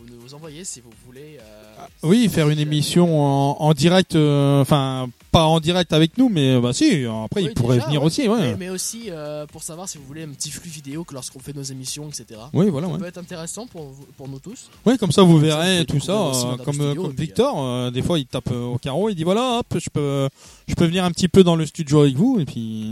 Vous 0.00 0.24
nous 0.24 0.34
envoyez 0.34 0.64
si 0.64 0.80
vous 0.80 0.90
voulez. 1.06 1.38
euh, 1.40 1.84
Oui, 2.02 2.28
faire 2.28 2.48
une 2.48 2.58
émission 2.58 3.20
en, 3.20 3.56
en 3.60 3.74
direct, 3.74 4.14
euh, 4.16 4.60
enfin 4.62 5.08
pas 5.30 5.44
en 5.44 5.60
direct 5.60 5.92
avec 5.92 6.18
nous, 6.18 6.28
mais 6.28 6.58
bah 6.60 6.72
si. 6.72 7.04
Après, 7.04 7.42
Oui, 7.42 7.46
il 7.50 7.54
pourrait 7.54 7.76
déjà, 7.76 7.86
venir 7.86 8.00
ouais. 8.00 8.06
aussi, 8.06 8.28
ouais. 8.28 8.40
Mais, 8.40 8.56
mais 8.56 8.68
aussi 8.70 9.04
euh, 9.10 9.46
pour 9.46 9.62
savoir 9.62 9.88
si 9.88 9.98
vous 9.98 10.04
voulez 10.04 10.24
un 10.24 10.28
petit 10.30 10.50
flux 10.50 10.68
vidéo 10.70 11.04
que 11.04 11.14
lorsqu'on 11.14 11.38
fait 11.38 11.54
nos 11.54 11.62
émissions, 11.62 12.08
etc. 12.08 12.40
Oui, 12.52 12.68
voilà, 12.70 12.88
Ça 12.88 12.92
ouais. 12.94 12.98
peut 12.98 13.06
être 13.06 13.18
intéressant 13.18 13.66
pour, 13.66 13.92
pour 14.16 14.26
nous 14.28 14.38
tous. 14.40 14.70
Oui, 14.86 14.98
comme 14.98 15.12
ça 15.12 15.22
vous 15.22 15.34
Comme 15.34 15.42
verrez 15.42 15.84
tout 15.86 16.00
ça. 16.00 16.12
euh, 16.12 16.56
comme 16.64 16.74
Studio, 16.74 17.08
Victor, 17.16 17.54
euh, 17.64 17.90
des 17.90 18.02
fois 18.02 18.18
il 18.18 18.26
tape 18.26 18.50
au 18.50 18.78
carreau, 18.78 19.08
il 19.08 19.14
dit 19.14 19.22
voilà, 19.24 19.58
hop, 19.60 19.78
je 19.78 19.88
peux, 19.90 20.28
je 20.66 20.74
peux 20.74 20.86
venir 20.86 21.04
un 21.04 21.10
petit 21.12 21.28
peu 21.28 21.44
dans 21.44 21.54
le 21.56 21.64
studio 21.66 22.00
avec 22.00 22.16
vous 22.16 22.38
et 22.40 22.44
puis 22.44 22.86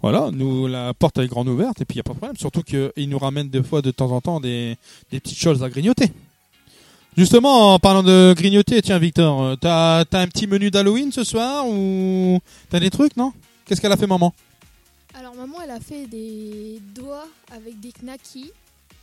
voilà, 0.00 0.30
nous 0.32 0.66
la 0.66 0.94
porte 0.94 1.18
est 1.18 1.26
grande 1.26 1.48
ouverte 1.48 1.80
et 1.80 1.84
puis 1.84 1.94
il 1.94 1.98
y 1.98 2.00
a 2.00 2.04
pas 2.04 2.12
de 2.12 2.18
problème. 2.18 2.36
Surtout 2.36 2.62
qu'il 2.62 3.08
nous 3.08 3.18
ramène 3.18 3.48
des 3.48 3.62
fois 3.62 3.82
de 3.82 3.90
temps 3.90 4.10
en 4.12 4.20
temps 4.20 4.40
des, 4.40 4.76
des 5.10 5.20
petites 5.20 5.38
choses 5.38 5.62
à 5.62 5.68
grignoter. 5.68 6.12
Justement, 7.16 7.74
en 7.74 7.78
parlant 7.80 8.04
de 8.04 8.32
grignoter, 8.36 8.80
tiens 8.80 8.98
Victor, 8.98 9.42
euh, 9.42 9.56
t'as 9.56 10.04
as 10.12 10.18
un 10.20 10.28
petit 10.28 10.46
menu 10.46 10.70
d'Halloween 10.70 11.10
ce 11.10 11.24
soir 11.24 11.66
ou 11.68 12.38
t'as 12.70 12.78
des 12.78 12.90
trucs 12.90 13.16
non? 13.16 13.32
Qu'est-ce 13.64 13.80
qu'elle 13.80 13.92
a 13.92 13.96
fait 13.96 14.06
maman? 14.06 14.32
Alors 15.14 15.34
maman, 15.34 15.56
elle 15.64 15.72
a 15.72 15.80
fait 15.80 16.06
des 16.06 16.80
doigts 16.94 17.26
avec 17.50 17.80
des 17.80 17.90
knackis. 17.90 18.52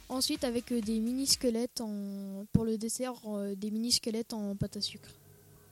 Ensuite, 0.08 0.44
avec 0.44 0.72
euh, 0.72 0.82
des 0.82 1.00
mini 1.00 1.26
squelettes 1.26 1.82
en 1.82 2.46
pour 2.54 2.64
le 2.64 2.78
dessert, 2.78 3.14
euh, 3.28 3.56
des 3.56 3.72
mini 3.72 3.92
squelettes 3.92 4.34
en 4.34 4.56
pâte 4.56 4.78
à 4.78 4.82
sucre. 4.82 5.10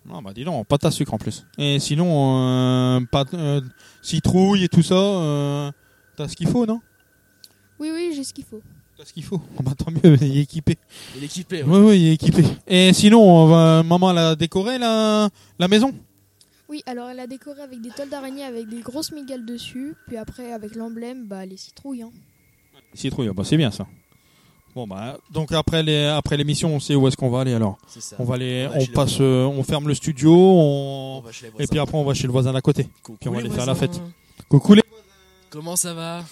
Non, 0.06 0.22
bah 0.22 0.34
dis 0.34 0.44
donc, 0.44 0.68
pâte 0.68 0.84
à 0.86 0.92
sucre 0.92 1.14
en 1.14 1.18
plus. 1.18 1.46
Et 1.58 1.80
sinon, 1.80 2.38
euh, 2.38 3.00
pâte, 3.10 3.34
euh, 3.34 3.62
citrouille 4.02 4.66
et 4.66 4.68
tout 4.68 4.84
ça, 4.84 4.96
euh, 4.96 5.72
t'as 6.18 6.28
ce 6.28 6.36
qu'il 6.36 6.48
faut, 6.48 6.66
non? 6.66 6.82
Oui, 7.80 7.90
oui, 7.94 8.12
j'ai 8.16 8.24
ce 8.24 8.34
qu'il 8.34 8.44
faut. 8.44 8.62
T'as 8.98 9.06
ce 9.06 9.14
qu'il 9.14 9.24
faut? 9.24 9.42
Oh, 9.58 9.64
bah, 9.64 9.72
tant 9.78 9.92
mieux, 9.92 10.18
il 10.22 10.38
est 10.38 10.42
équipé. 10.42 10.78
Il 11.16 11.24
est 11.24 11.28
équipé. 11.28 11.64
Oui, 11.64 11.72
ouais. 11.72 11.86
oui, 11.86 12.02
il 12.02 12.08
est 12.10 12.14
équipé. 12.14 12.44
Et 12.68 12.92
sinon, 12.92 13.48
maman, 13.84 14.12
elle 14.12 14.18
a 14.18 14.36
décoré 14.36 14.78
la, 14.78 15.30
la 15.58 15.68
maison? 15.68 15.94
Oui, 16.70 16.82
alors 16.86 17.10
elle 17.10 17.20
a 17.20 17.28
décoré 17.28 17.62
avec 17.62 17.82
des 17.82 17.90
toiles 17.90 18.10
d'araignée 18.10 18.44
avec 18.44 18.68
des 18.68 18.82
grosses 18.82 19.12
migales 19.12 19.46
dessus. 19.46 19.96
Puis 20.08 20.18
après, 20.18 20.52
avec 20.52 20.76
l'emblème, 20.76 21.28
bah 21.28 21.46
les 21.46 21.58
citrouilles. 21.58 22.02
Hein. 22.02 22.12
Citrouille, 22.94 23.30
bah 23.34 23.44
c'est 23.44 23.58
bien 23.58 23.72
ça. 23.72 23.88
Bon, 24.76 24.88
bah, 24.88 25.18
donc 25.32 25.52
après 25.52 25.84
les, 25.84 26.06
après 26.06 26.36
l'émission, 26.36 26.74
on 26.74 26.80
sait 26.80 26.96
où 26.96 27.08
est-ce 27.08 27.16
qu'on 27.16 27.30
va 27.30 27.42
aller 27.42 27.54
alors. 27.54 27.78
C'est 27.88 28.02
ça. 28.02 28.16
On 28.18 28.24
va 28.24 28.36
aller, 28.36 28.68
On 28.74 28.80
va 28.80 28.86
passe, 28.94 29.18
euh, 29.22 29.46
on 29.46 29.62
ferme 29.64 29.88
le 29.88 29.94
studio, 29.94 30.34
on, 30.36 31.24
et 31.60 31.68
puis 31.68 31.78
après 31.80 31.96
on 31.98 32.04
va 32.04 32.14
chez 32.16 32.26
le 32.26 32.34
voisin 32.34 32.52
d'à 32.54 32.62
côté. 32.62 32.88
Coucou 33.04 33.18
puis 33.20 33.30
on 33.30 33.34
va 33.34 33.40
aller 33.40 33.50
faire 33.52 33.68
la 33.68 33.76
fête. 33.76 34.02
Coucou 34.50 34.74
les 34.74 34.82
Comment 35.52 35.76
ça 35.76 35.94
va? 35.94 36.24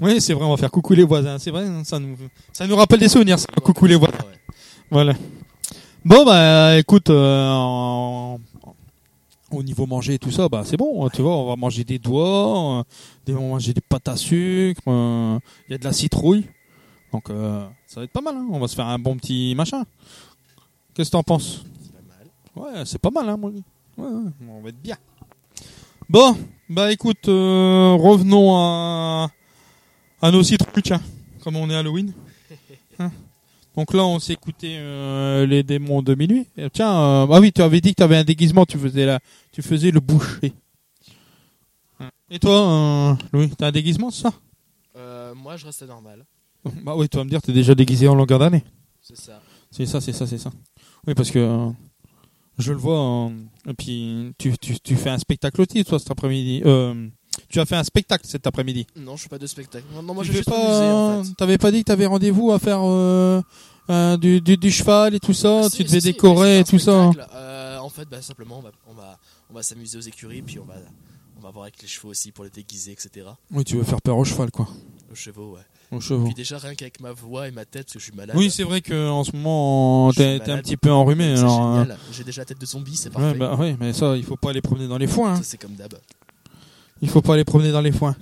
Oui, 0.00 0.20
c'est 0.20 0.32
vrai, 0.34 0.44
on 0.44 0.50
va 0.50 0.56
faire 0.56 0.70
coucou 0.70 0.92
les 0.94 1.02
voisins. 1.02 1.38
C'est 1.38 1.50
vrai, 1.50 1.66
ça 1.84 1.98
nous, 1.98 2.16
ça 2.52 2.66
nous 2.68 2.76
rappelle 2.76 3.00
des 3.00 3.08
souvenirs, 3.08 3.38
ça. 3.40 3.46
Coucou 3.64 3.86
les 3.86 3.96
voisins. 3.96 4.14
Ouais. 4.18 4.54
Voilà. 4.90 5.14
Bon, 6.04 6.24
bah, 6.24 6.78
écoute, 6.78 7.10
euh, 7.10 7.48
en- 7.50 8.38
au 9.50 9.62
niveau 9.62 9.86
manger 9.86 10.14
et 10.14 10.18
tout 10.18 10.30
ça, 10.30 10.48
bah, 10.48 10.62
c'est 10.64 10.76
bon. 10.76 11.08
Tu 11.10 11.22
vois, 11.22 11.36
on 11.36 11.46
va 11.48 11.56
manger 11.56 11.82
des 11.84 11.98
doigts, 11.98 12.78
euh, 12.80 12.82
des, 13.26 13.34
on 13.34 13.40
va 13.40 13.48
manger 13.48 13.72
des 13.72 13.80
pâtes 13.80 14.08
à 14.08 14.16
sucre, 14.16 14.80
euh, 14.86 15.38
il 15.68 15.72
y 15.72 15.74
a 15.74 15.78
de 15.78 15.84
la 15.84 15.92
citrouille. 15.92 16.44
Donc, 17.12 17.28
euh, 17.30 17.66
ça 17.86 18.00
va 18.00 18.04
être 18.04 18.12
pas 18.12 18.20
mal, 18.20 18.36
hein. 18.36 18.46
On 18.50 18.58
va 18.58 18.68
se 18.68 18.74
faire 18.74 18.86
un 18.86 18.98
bon 18.98 19.16
petit 19.16 19.54
machin. 19.54 19.84
Qu'est-ce 20.94 21.10
que 21.10 21.12
t'en 21.12 21.22
penses? 21.22 21.64
C'est 21.82 21.92
pas 21.92 22.02
mal. 22.08 22.74
Ouais, 22.74 22.82
c'est 22.86 22.98
pas 22.98 23.10
mal, 23.10 23.28
hein, 23.28 23.36
moi. 23.36 23.50
Ouais, 23.50 24.06
ouais, 24.06 24.30
on 24.48 24.60
va 24.62 24.68
être 24.70 24.80
bien. 24.82 24.96
Bon, 26.08 26.36
bah 26.68 26.90
écoute, 26.92 27.28
euh, 27.28 27.96
revenons 27.98 28.56
à, 28.56 29.30
à 30.20 30.30
nos 30.30 30.42
citrouilles, 30.42 30.82
tiens, 30.82 31.00
comme 31.42 31.56
on 31.56 31.68
est 31.70 31.74
Halloween. 31.76 32.12
Hein 32.98 33.10
Donc 33.74 33.94
là, 33.94 34.04
on 34.04 34.18
s'est 34.18 34.34
écouté 34.34 34.76
euh, 34.76 35.46
les 35.46 35.62
démons 35.62 36.02
de 36.02 36.14
minuit. 36.14 36.46
Et 36.58 36.68
tiens, 36.68 36.92
euh, 36.92 37.26
ah 37.30 37.40
oui, 37.40 37.52
tu 37.52 37.62
avais 37.62 37.80
dit 37.80 37.90
que 37.92 37.96
tu 37.96 38.02
avais 38.02 38.18
un 38.18 38.24
déguisement, 38.24 38.66
tu 38.66 38.78
faisais 38.78 39.06
la, 39.06 39.18
tu 39.50 39.62
faisais 39.62 39.90
le 39.90 40.00
boucher. 40.00 40.52
Hein. 42.00 42.10
Et 42.30 42.38
toi, 42.38 42.70
euh, 42.70 43.14
Louis, 43.32 43.50
t'as 43.56 43.68
un 43.68 43.72
déguisement, 43.72 44.10
c'est 44.10 44.22
ça? 44.22 44.32
Euh, 44.96 45.34
moi, 45.34 45.56
je 45.56 45.64
restais 45.64 45.86
normal. 45.86 46.26
Bah 46.84 46.94
oui, 46.96 47.08
tu 47.08 47.16
vas 47.16 47.24
me 47.24 47.30
dire, 47.30 47.42
t'es 47.42 47.52
déjà 47.52 47.74
déguisé 47.74 48.08
en 48.08 48.14
longueur 48.14 48.38
d'année. 48.38 48.64
C'est 49.00 49.16
ça. 49.16 49.40
C'est 49.70 49.86
ça, 49.86 50.00
c'est 50.00 50.12
ça, 50.12 50.26
c'est 50.26 50.38
ça. 50.38 50.50
Oui, 51.06 51.14
parce 51.14 51.30
que 51.30 51.38
euh, 51.38 51.68
je 52.58 52.72
le 52.72 52.78
vois. 52.78 52.98
euh, 53.28 53.30
et 53.68 53.74
puis, 53.74 54.32
tu, 54.38 54.56
tu, 54.58 54.78
tu 54.80 54.96
fais 54.96 55.10
un 55.10 55.18
spectacle 55.18 55.60
aussi, 55.60 55.84
toi, 55.84 55.98
cet 55.98 56.10
après-midi. 56.10 56.62
Euh, 56.64 57.08
tu 57.48 57.58
as 57.60 57.64
fait 57.66 57.76
un 57.76 57.82
spectacle 57.84 58.26
cet 58.26 58.46
après-midi. 58.46 58.86
Non, 58.96 59.16
je 59.16 59.22
fais 59.24 59.28
pas 59.28 59.38
de 59.38 59.46
spectacle. 59.46 59.86
Non, 59.94 60.02
non, 60.02 60.14
moi, 60.14 60.24
tu 60.24 60.32
je 60.32 60.42
fais 60.42 60.50
en 60.52 61.24
fait. 61.24 61.34
T'avais 61.36 61.58
pas 61.58 61.70
dit 61.72 61.78
que 61.80 61.84
t'avais 61.84 62.06
rendez-vous 62.06 62.52
à 62.52 62.58
faire 62.58 62.80
euh, 62.82 63.42
du, 64.18 64.40
du, 64.40 64.56
du 64.56 64.70
cheval 64.70 65.14
et 65.14 65.20
tout 65.20 65.32
ça. 65.32 65.62
Ah, 65.64 65.70
tu 65.70 65.78
si, 65.78 65.84
devais 65.84 66.00
si, 66.00 66.12
décorer 66.12 66.60
et 66.60 66.64
tout 66.64 66.76
pas 66.76 66.82
ça. 66.82 67.10
Euh, 67.34 67.78
en 67.78 67.88
fait, 67.88 68.08
bah, 68.08 68.20
simplement, 68.22 68.58
on 68.58 68.62
va, 68.62 68.70
on 68.86 68.92
va, 68.94 69.18
on 69.50 69.54
va 69.54 69.62
s'amuser 69.62 69.98
aux 69.98 70.02
écuries, 70.02 70.42
puis 70.42 70.58
on 70.58 70.64
va, 70.64 70.74
on 71.38 71.40
va 71.40 71.50
voir 71.50 71.64
avec 71.64 71.80
les 71.82 71.88
chevaux 71.88 72.08
aussi 72.10 72.30
pour 72.32 72.44
les 72.44 72.50
déguiser, 72.50 72.92
etc. 72.92 73.26
Oui, 73.50 73.64
tu 73.64 73.76
veux 73.76 73.82
faire 73.84 74.00
peur 74.02 74.16
au 74.18 74.24
cheval, 74.24 74.50
quoi. 74.50 74.68
Aux 75.10 75.14
chevaux, 75.14 75.54
ouais. 75.54 75.62
Aux 75.92 76.00
chevaux. 76.00 76.24
Puis 76.24 76.34
déjà, 76.34 76.58
rien 76.58 76.74
qu'avec 76.74 77.00
ma 77.00 77.12
voix 77.12 77.46
et 77.48 77.50
ma 77.50 77.64
tête, 77.64 77.84
parce 77.84 77.92
que 77.92 77.98
je 78.00 78.04
suis 78.04 78.14
malade. 78.14 78.34
Oui, 78.36 78.50
c'est 78.50 78.62
vrai 78.64 78.80
que 78.80 79.08
en 79.10 79.22
ce 79.24 79.32
moment, 79.36 80.10
t'es 80.12 80.40
un 80.50 80.58
petit 80.58 80.76
peu 80.78 80.90
enrhumé. 80.90 81.36
Alors, 81.38 81.80
génial. 81.82 81.98
J'ai 82.12 82.24
déjà 82.24 82.40
la 82.40 82.46
tête 82.46 82.60
de 82.60 82.66
zombie, 82.66 82.96
c'est 82.96 83.10
parfait. 83.10 83.28
ouais, 83.32 83.34
bah, 83.38 83.54
ouais, 83.56 83.76
mais 83.78 83.92
ça, 83.92 84.16
il 84.16 84.24
faut 84.24 84.36
pas 84.36 84.50
aller 84.50 84.62
promener 84.62 84.88
dans 84.88 84.98
les 84.98 85.06
foins. 85.06 85.34
hein. 85.34 85.40
C'est 85.42 85.58
comme 85.60 85.74
d'hab. 85.74 85.94
Il 87.02 87.08
faut 87.10 87.20
pas 87.22 87.34
aller 87.34 87.44
promener 87.44 87.72
dans 87.72 87.80
les 87.82 87.92
foins. 87.92 88.16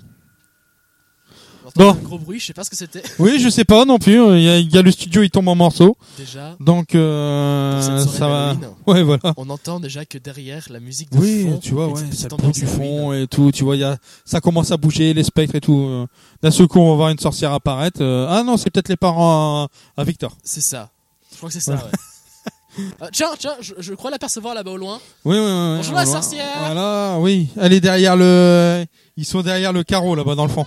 Bon. 1.76 1.90
un 1.90 1.94
gros 1.94 2.18
bruit, 2.18 2.38
je 2.40 2.46
sais 2.46 2.52
pas 2.52 2.64
ce 2.64 2.70
que 2.70 2.76
c'était. 2.76 3.02
Oui, 3.18 3.38
je 3.40 3.48
sais 3.48 3.64
pas 3.64 3.84
non 3.84 3.98
plus. 3.98 4.14
Il 4.36 4.42
y 4.42 4.48
a, 4.48 4.58
il 4.58 4.72
y 4.74 4.78
a 4.78 4.82
le 4.82 4.90
studio, 4.90 5.22
il 5.22 5.30
tombe 5.30 5.48
en 5.48 5.54
morceaux. 5.54 5.96
Déjà, 6.18 6.56
Donc, 6.60 6.94
euh, 6.94 7.80
ça 8.06 8.28
va. 8.28 8.56
Ouais, 8.86 9.02
voilà. 9.02 9.34
on 9.36 9.48
entend 9.50 9.80
déjà 9.80 10.04
que 10.04 10.18
derrière 10.18 10.66
la 10.70 10.80
musique 10.80 11.10
de 11.12 11.18
Oui, 11.18 11.44
fond, 11.44 11.58
tu 11.58 11.74
vois, 11.74 11.88
ouais, 11.88 12.02
ça 12.12 12.28
bruit 12.28 12.52
du 12.52 12.66
fond 12.66 13.12
et 13.12 13.26
tout. 13.26 13.50
Tu 13.52 13.64
vois, 13.64 13.76
il 13.76 13.80
y 13.80 13.84
a, 13.84 13.96
ça 14.24 14.40
commence 14.40 14.70
à 14.72 14.76
bouger, 14.76 15.12
les 15.14 15.24
spectres 15.24 15.54
et 15.56 15.60
tout. 15.60 15.78
euh. 15.88 16.06
D'un 16.42 16.50
seul 16.50 16.66
coup, 16.68 16.78
on 16.80 16.90
va 16.90 16.96
voir 16.96 17.08
une 17.10 17.18
sorcière 17.18 17.52
apparaître. 17.52 18.00
euh. 18.02 18.26
Ah 18.28 18.42
non, 18.42 18.56
c'est 18.56 18.70
peut-être 18.70 18.88
les 18.88 18.96
parents 18.96 19.68
à, 19.96 20.00
à 20.00 20.04
Victor. 20.04 20.36
C'est 20.42 20.60
ça. 20.62 20.90
Je 21.32 21.36
crois 21.36 21.48
que 21.48 21.54
c'est 21.54 21.60
ça, 21.60 21.74
ouais. 21.74 22.84
Ah, 23.00 23.08
tiens, 23.12 23.28
tiens, 23.38 23.54
je, 23.60 23.74
je 23.78 23.94
crois 23.94 24.10
l'apercevoir 24.10 24.54
là-bas 24.54 24.70
au 24.72 24.76
loin. 24.76 24.98
Oui, 25.24 25.36
oui, 25.36 25.42
oui. 25.44 25.76
Bonjour, 25.78 25.94
on 25.94 25.96
la 25.98 26.06
sorcière. 26.06 26.46
Voilà, 26.60 27.16
oui. 27.18 27.48
Elle 27.60 27.72
est 27.72 27.80
derrière 27.80 28.16
le. 28.16 28.84
Ils 29.16 29.24
sont 29.24 29.42
derrière 29.42 29.72
le 29.72 29.82
carreau 29.84 30.14
là-bas 30.14 30.34
dans 30.34 30.44
le 30.46 30.50
fond. 30.52 30.66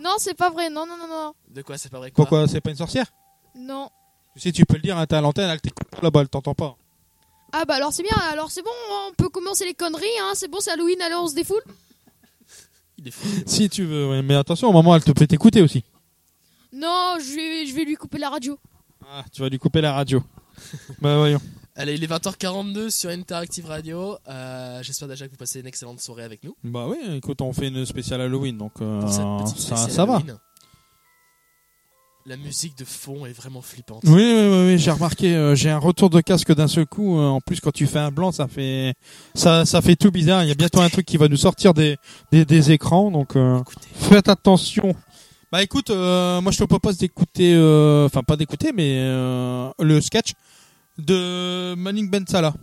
Non, 0.00 0.14
c'est 0.18 0.34
pas 0.34 0.50
vrai. 0.50 0.70
Non, 0.70 0.86
non, 0.86 0.96
non, 0.96 1.08
non. 1.08 1.32
De 1.48 1.62
quoi, 1.62 1.76
c'est 1.78 1.90
pas 1.90 1.98
vrai 1.98 2.10
quoi 2.10 2.24
Pourquoi 2.24 2.48
C'est 2.48 2.60
pas 2.60 2.70
une 2.70 2.76
sorcière 2.76 3.06
Non. 3.54 3.90
Tu 4.34 4.40
sais, 4.40 4.52
tu 4.52 4.64
peux 4.64 4.76
le 4.76 4.82
dire, 4.82 4.96
hein, 4.96 5.06
t'es 5.06 5.16
à 5.16 5.20
l'antenne, 5.20 5.50
elle 5.50 5.60
t'écoute 5.60 5.88
là-bas, 6.02 6.20
elle 6.22 6.28
t'entend 6.28 6.54
pas. 6.54 6.76
Ah 7.52 7.64
bah 7.64 7.74
alors 7.74 7.92
c'est 7.92 8.04
bien. 8.04 8.16
Alors 8.30 8.50
c'est 8.50 8.62
bon. 8.62 8.70
On 9.08 9.12
peut 9.14 9.28
commencer 9.28 9.64
les 9.64 9.74
conneries. 9.74 10.06
Hein. 10.20 10.32
C'est 10.34 10.48
bon, 10.48 10.58
c'est 10.60 10.70
Halloween. 10.70 11.00
Alors 11.02 11.24
on 11.24 11.26
se 11.28 11.34
défoule. 11.34 11.62
Il 12.98 13.08
est 13.08 13.10
fou. 13.10 13.28
Si 13.44 13.68
tu 13.68 13.84
veux, 13.84 14.08
ouais. 14.08 14.22
mais 14.22 14.36
attention, 14.36 14.68
au 14.68 14.72
moment, 14.72 14.94
elle 14.94 15.02
te 15.02 15.10
peut 15.10 15.26
t'écouter 15.26 15.60
aussi. 15.60 15.82
Non, 16.72 17.16
je 17.18 17.34
vais, 17.34 17.66
je 17.66 17.74
vais 17.74 17.84
lui 17.84 17.96
couper 17.96 18.18
la 18.18 18.30
radio. 18.30 18.56
Ah, 19.04 19.24
tu 19.32 19.42
vas 19.42 19.48
lui 19.48 19.58
couper 19.58 19.80
la 19.80 19.92
radio. 19.92 20.22
bah 21.00 21.16
voyons. 21.18 21.40
Allez, 21.76 21.94
il 21.94 22.04
est 22.04 22.06
20h42 22.10 22.90
sur 22.90 23.10
Interactive 23.10 23.66
Radio. 23.66 24.18
Euh, 24.28 24.82
J'espère 24.82 25.08
déjà 25.08 25.26
que 25.26 25.30
vous 25.30 25.36
passez 25.38 25.60
une 25.60 25.66
excellente 25.66 26.00
soirée 26.00 26.24
avec 26.24 26.42
nous. 26.44 26.54
Bah 26.64 26.86
oui, 26.88 26.98
écoute, 27.16 27.40
on 27.40 27.52
fait 27.52 27.68
une 27.68 27.86
spéciale 27.86 28.20
Halloween, 28.20 28.58
donc 28.58 28.72
euh, 28.82 29.06
ça, 29.06 29.76
ça 29.76 30.04
va. 30.04 30.20
La 32.26 32.36
musique 32.36 32.76
de 32.76 32.84
fond 32.84 33.24
est 33.24 33.32
vraiment 33.32 33.62
flippante. 33.62 34.02
Oui, 34.04 34.12
oui, 34.12 34.48
oui, 34.50 34.64
oui, 34.66 34.78
j'ai 34.78 34.90
remarqué, 34.90 35.34
euh, 35.34 35.54
j'ai 35.54 35.70
un 35.70 35.78
retour 35.78 36.10
de 36.10 36.20
casque 36.20 36.54
d'un 36.54 36.68
seul 36.68 36.86
coup. 36.86 37.18
euh, 37.18 37.26
en 37.28 37.40
plus, 37.40 37.60
quand 37.60 37.72
tu 37.72 37.86
fais 37.86 37.98
un 37.98 38.10
blanc, 38.10 38.30
ça 38.30 38.46
fait, 38.46 38.94
ça, 39.34 39.64
ça 39.64 39.80
fait 39.80 39.96
tout 39.96 40.10
bizarre. 40.10 40.42
Il 40.44 40.48
y 40.48 40.52
a 40.52 40.54
bientôt 40.54 40.80
un 40.80 40.90
truc 40.90 41.06
qui 41.06 41.16
va 41.16 41.28
nous 41.28 41.38
sortir 41.38 41.72
des, 41.72 41.96
des, 42.30 42.44
des 42.44 42.72
écrans, 42.72 43.10
donc 43.10 43.36
euh, 43.36 43.58
faites 43.94 44.28
attention. 44.28 44.94
Bah 45.50 45.62
écoute, 45.62 45.90
euh, 45.90 46.40
moi 46.42 46.52
je 46.52 46.58
te 46.58 46.64
propose 46.64 46.98
d'écouter, 46.98 47.54
euh, 47.54 48.06
enfin 48.06 48.22
pas 48.22 48.36
d'écouter, 48.36 48.70
mais 48.74 48.98
euh, 48.98 49.70
le 49.80 50.00
sketch 50.00 50.34
de 51.00 51.74
Manning 51.74 52.08
Bentala. 52.10 52.54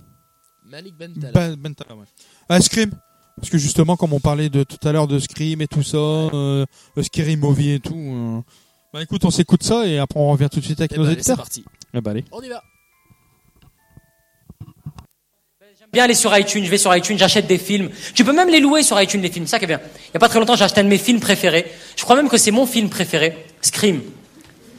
Malik 0.65 0.95
Bentala. 0.97 1.31
Ben- 1.31 1.55
Bentala, 1.55 1.95
ouais. 1.95 2.05
Ah, 2.49 2.59
Scream. 2.61 2.91
Parce 3.37 3.49
que 3.51 3.57
justement, 3.57 3.95
comme 3.97 4.13
on 4.13 4.19
parlait 4.19 4.49
de 4.49 4.63
tout 4.63 4.79
à 4.87 4.91
l'heure 4.91 5.07
de 5.07 5.19
Scream 5.19 5.61
et 5.61 5.67
tout 5.67 5.83
ça, 5.83 5.97
euh, 5.97 6.65
Scary 7.01 7.37
Movie 7.37 7.71
et 7.73 7.79
tout. 7.79 7.93
euh, 7.95 8.41
Bah 8.93 9.03
écoute, 9.03 9.23
on 9.25 9.29
s'écoute 9.31 9.61
ça 9.63 9.85
et 9.85 9.99
après 9.99 10.19
on 10.19 10.31
revient 10.31 10.49
tout 10.51 10.59
de 10.59 10.65
suite 10.65 10.79
avec 10.79 10.91
Eh 10.93 10.97
nos 10.97 11.03
ben, 11.03 11.09
allez, 11.09 11.15
c'est 11.21 11.31
éditeurs. 11.31 11.37
parti. 11.37 11.63
Eh 11.93 12.01
bah 12.01 12.11
allez. 12.11 12.25
On 12.31 12.41
y 12.41 12.49
va. 12.49 12.63
J'aime 15.79 15.89
bien 15.93 16.03
aller 16.05 16.15
sur 16.15 16.35
iTunes, 16.37 16.63
je 16.65 16.69
vais 16.71 16.77
sur 16.77 16.95
iTunes, 16.95 17.17
j'achète 17.17 17.45
des 17.47 17.57
films. 17.59 17.89
Tu 18.15 18.23
peux 18.25 18.33
même 18.33 18.49
les 18.49 18.59
louer 18.59 18.81
sur 18.83 18.99
iTunes, 19.01 19.21
les 19.21 19.29
films, 19.31 19.45
c'est 19.45 19.51
ça 19.51 19.59
qui 19.59 19.65
est 19.65 19.67
bien. 19.67 19.79
Il 20.09 20.13
y 20.13 20.17
a 20.17 20.19
pas 20.19 20.29
très 20.29 20.39
longtemps, 20.39 20.55
j'ai 20.55 20.63
acheté 20.65 20.81
un 20.81 20.83
de 20.85 20.89
mes 20.89 20.97
films 20.97 21.19
préférés. 21.19 21.71
Je 21.95 22.03
crois 22.03 22.15
même 22.15 22.29
que 22.29 22.37
c'est 22.37 22.51
mon 22.51 22.65
film 22.65 22.89
préféré, 22.89 23.45
Scream. 23.61 24.01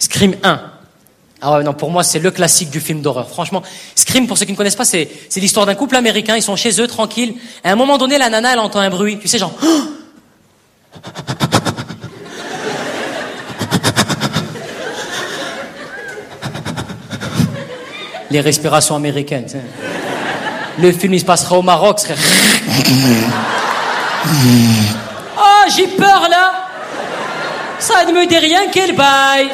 Scream 0.01 0.35
1. 0.43 0.73
Ah 1.41 1.53
ouais, 1.57 1.63
non, 1.63 1.73
pour 1.73 1.91
moi, 1.93 2.03
c'est 2.03 2.19
le 2.19 2.31
classique 2.33 2.69
du 2.71 2.81
film 2.81 3.01
d'horreur. 3.01 3.29
Franchement, 3.29 3.63
Scream, 3.95 4.27
pour 4.27 4.37
ceux 4.37 4.45
qui 4.45 4.53
ne 4.53 4.57
connaissent 4.57 4.75
pas, 4.77 4.85
c'est, 4.85 5.09
c'est 5.29 5.39
l'histoire 5.39 5.67
d'un 5.67 5.77
couple 5.77 5.95
américain, 5.95 6.35
ils 6.37 6.43
sont 6.43 6.57
chez 6.57 6.81
eux, 6.81 6.89
tranquilles. 6.89 7.35
À 7.63 7.71
un 7.71 7.77
moment 7.77 7.97
donné, 7.97 8.19
la 8.19 8.29
nana, 8.29 8.55
elle 8.55 8.59
entend 8.59 8.81
un 8.81 8.91
bruit. 8.91 9.19
Tu 9.21 9.29
sais, 9.29 9.39
genre, 9.39 9.53
les 18.31 18.41
respirations 18.41 18.95
américaines. 18.97 19.45
tu 19.47 19.53
sais. 19.53 19.63
Le 20.81 20.93
film, 20.93 21.15
il 21.15 21.21
se 21.21 21.25
passera 21.25 21.57
au 21.59 21.63
Maroc. 21.63 21.99
serait- 21.99 22.15
Oh, 25.41 25.65
j'ai 25.77 25.87
peur 25.89 26.29
là. 26.31 26.67
Ça 27.79 28.05
ne 28.05 28.13
me 28.13 28.27
dit 28.27 28.37
rien, 28.39 28.63
quel 28.73 28.95
bail. 28.95 29.49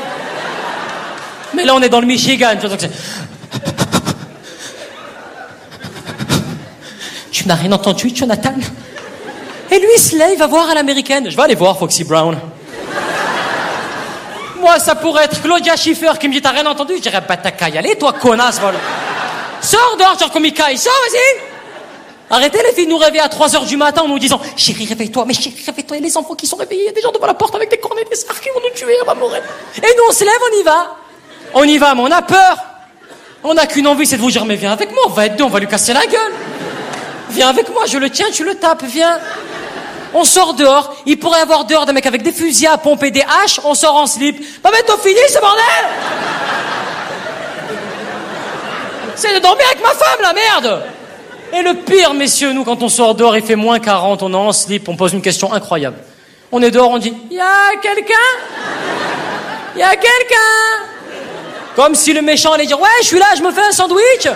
Mais 1.54 1.64
là, 1.64 1.74
on 1.74 1.82
est 1.82 1.88
dans 1.88 2.00
le 2.00 2.06
Michigan. 2.06 2.54
tu 7.30 7.48
n'as 7.48 7.54
rien 7.54 7.72
entendu, 7.72 8.10
Jonathan? 8.14 8.54
Et 9.70 9.78
lui, 9.78 9.88
il 10.12 10.38
va 10.38 10.46
voir 10.46 10.70
à 10.70 10.74
l'américaine. 10.74 11.30
Je 11.30 11.36
vais 11.36 11.42
aller 11.42 11.54
voir 11.54 11.78
Foxy 11.78 12.04
Brown. 12.04 12.38
Moi, 14.60 14.78
ça 14.78 14.94
pourrait 14.94 15.24
être 15.24 15.42
Claudia 15.42 15.76
Schiffer 15.76 16.12
qui 16.18 16.28
me 16.28 16.32
dit 16.32 16.40
T'as 16.40 16.52
rien 16.52 16.64
entendu? 16.66 16.94
Je 16.96 17.02
dirais 17.02 17.22
Bah, 17.28 17.36
t'as 17.36 17.50
qu'à 17.50 17.70
toi, 17.98 18.12
connasse, 18.14 18.60
voilà. 18.60 18.78
Sors 19.60 19.96
dehors, 19.98 20.18
genre 20.18 20.30
comme 20.30 20.46
sors, 20.46 20.92
vas-y 21.10 21.40
Arrêtez 22.30 22.62
les 22.62 22.72
filles 22.72 22.86
de 22.86 22.90
nous 22.90 22.96
réveiller 22.96 23.20
à 23.20 23.28
3h 23.28 23.66
du 23.66 23.76
matin 23.76 24.02
en 24.02 24.08
nous 24.08 24.18
disant 24.18 24.40
Chérie, 24.56 24.86
réveille-toi, 24.86 25.24
mais 25.26 25.34
chérie, 25.34 25.62
réveille-toi, 25.66 25.96
il 25.98 26.00
y 26.00 26.04
a 26.04 26.08
les 26.08 26.16
enfants 26.16 26.34
qui 26.34 26.46
sont 26.46 26.56
réveillés, 26.56 26.84
il 26.84 26.86
y 26.86 26.88
a 26.88 26.92
des 26.92 27.02
gens 27.02 27.12
devant 27.12 27.26
la 27.26 27.34
porte 27.34 27.54
avec 27.54 27.70
des 27.70 27.76
cornets, 27.76 28.04
des 28.04 28.16
sards 28.16 28.40
qui 28.40 28.48
vont 28.48 28.60
nous 28.62 28.74
tuer, 28.74 28.96
on 29.02 29.04
va. 29.04 29.14
Et 29.14 29.80
nous, 29.80 30.04
on 30.08 30.12
se 30.12 30.24
lève, 30.24 30.32
on 30.50 30.60
y 30.60 30.62
va. 30.62 30.96
On 31.54 31.62
y 31.62 31.78
va, 31.78 31.94
mais 31.94 32.02
on 32.02 32.10
a 32.10 32.22
peur. 32.22 32.56
On 33.44 33.54
n'a 33.54 33.66
qu'une 33.66 33.86
envie, 33.86 34.06
c'est 34.06 34.16
de 34.16 34.22
vous 34.22 34.30
dire 34.30 34.44
Mais 34.44 34.56
viens 34.56 34.72
avec 34.72 34.90
moi, 34.90 35.02
on 35.06 35.10
va 35.10 35.26
être 35.26 35.36
deux, 35.36 35.44
on 35.44 35.48
va 35.50 35.60
lui 35.60 35.68
casser 35.68 35.92
la 35.92 36.04
gueule. 36.06 36.32
Viens 37.30 37.48
avec 37.48 37.68
moi, 37.70 37.84
je 37.86 37.98
le 37.98 38.10
tiens, 38.10 38.26
tu 38.32 38.44
le 38.44 38.54
tapes, 38.54 38.84
viens. 38.84 39.18
On 40.14 40.24
sort 40.24 40.54
dehors, 40.54 40.94
il 41.06 41.18
pourrait 41.18 41.40
y 41.40 41.42
avoir 41.42 41.64
dehors 41.64 41.86
des 41.86 41.92
mecs 41.92 42.06
avec 42.06 42.22
des 42.22 42.32
fusils 42.32 42.68
à 42.68 42.78
pomper 42.78 43.10
des 43.10 43.22
haches, 43.22 43.60
on 43.64 43.74
sort 43.74 43.96
en 43.96 44.06
slip. 44.06 44.62
Bah, 44.62 44.70
mais 44.72 44.82
t'as 44.86 44.96
fini, 44.96 45.18
ce 45.28 45.40
bordel 45.40 45.64
C'est 49.16 49.34
de 49.34 49.40
dormir 49.40 49.66
avec 49.66 49.82
ma 49.82 49.90
femme, 49.90 50.20
la 50.22 50.32
merde 50.32 50.82
Et 51.52 51.62
le 51.62 51.74
pire, 51.74 52.14
messieurs, 52.14 52.52
nous, 52.52 52.62
quand 52.62 52.80
on 52.82 52.88
sort 52.88 53.16
dehors, 53.16 53.36
il 53.36 53.44
fait 53.44 53.56
moins 53.56 53.80
40, 53.80 54.22
on 54.22 54.32
est 54.32 54.36
en 54.36 54.52
slip, 54.52 54.88
on 54.88 54.96
pose 54.96 55.12
une 55.12 55.22
question 55.22 55.52
incroyable. 55.52 55.96
On 56.52 56.62
est 56.62 56.70
dehors, 56.70 56.90
on 56.90 56.98
dit 56.98 57.12
Y 57.30 57.40
quelqu'un? 57.82 58.14
Y 59.76 59.82
a 59.82 59.96
quelqu'un? 59.96 60.93
Comme 61.76 61.94
si 61.94 62.12
le 62.12 62.22
méchant 62.22 62.52
allait 62.52 62.66
dire 62.66 62.80
Ouais, 62.80 62.88
je 63.02 63.06
suis 63.06 63.18
là, 63.18 63.26
je 63.36 63.42
me 63.42 63.50
fais 63.50 63.62
un 63.62 63.72
sandwich 63.72 64.28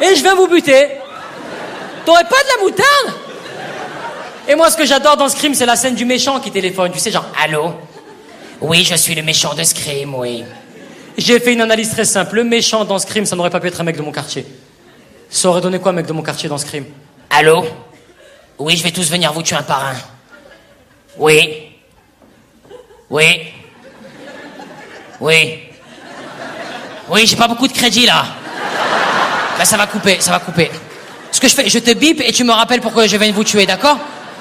et 0.00 0.14
je 0.14 0.22
viens 0.22 0.34
vous 0.34 0.46
buter. 0.46 0.88
T'aurais 2.04 2.24
pas 2.24 2.36
de 2.36 2.56
la 2.56 2.62
moutarde? 2.62 3.20
Et 4.48 4.54
moi, 4.54 4.70
ce 4.70 4.76
que 4.76 4.84
j'adore 4.84 5.16
dans 5.16 5.28
Scream, 5.28 5.54
c'est 5.54 5.66
la 5.66 5.76
scène 5.76 5.94
du 5.94 6.04
méchant 6.04 6.38
qui 6.38 6.50
téléphone. 6.50 6.92
Tu 6.92 6.98
sais, 6.98 7.10
genre 7.10 7.26
Allô? 7.42 7.74
Oui, 8.60 8.84
je 8.84 8.94
suis 8.94 9.14
le 9.14 9.22
méchant 9.22 9.54
de 9.54 9.62
Scream, 9.64 10.14
oui. 10.14 10.44
J'ai 11.18 11.40
fait 11.40 11.52
une 11.54 11.62
analyse 11.62 11.90
très 11.90 12.04
simple. 12.04 12.36
Le 12.36 12.44
méchant 12.44 12.84
dans 12.84 12.98
Scream, 12.98 13.26
ça 13.26 13.36
n'aurait 13.36 13.50
pas 13.50 13.60
pu 13.60 13.68
être 13.68 13.80
un 13.80 13.84
mec 13.84 13.96
de 13.96 14.02
mon 14.02 14.12
quartier. 14.12 14.46
Ça 15.30 15.48
aurait 15.48 15.60
donné 15.60 15.78
quoi, 15.78 15.92
mec 15.92 16.06
de 16.06 16.12
mon 16.12 16.22
quartier 16.22 16.48
dans 16.48 16.58
Scream? 16.58 16.84
Allô? 17.30 17.64
Oui, 18.58 18.76
je 18.76 18.82
vais 18.82 18.92
tous 18.92 19.10
venir 19.10 19.32
vous 19.32 19.42
tuer 19.42 19.56
un 19.56 19.62
par 19.62 19.84
un. 19.84 19.94
Oui. 21.18 21.70
Oui. 23.10 23.40
Oui. 25.20 25.65
Oui, 27.08 27.26
j'ai 27.26 27.36
pas 27.36 27.48
beaucoup 27.48 27.68
de 27.68 27.72
crédit 27.72 28.06
là. 28.06 28.24
Bah 29.58 29.64
ça 29.64 29.76
va 29.76 29.86
couper, 29.86 30.18
ça 30.20 30.32
va 30.32 30.40
couper. 30.40 30.70
Ce 31.30 31.40
que 31.40 31.48
je 31.48 31.54
fais, 31.54 31.68
je 31.68 31.78
te 31.78 31.92
bip 31.92 32.20
et 32.20 32.32
tu 32.32 32.44
me 32.44 32.52
rappelles 32.52 32.80
pourquoi 32.80 33.06
je 33.06 33.16
viens 33.16 33.32
vous 33.32 33.44
tuer, 33.44 33.66
d'accord? 33.66 33.98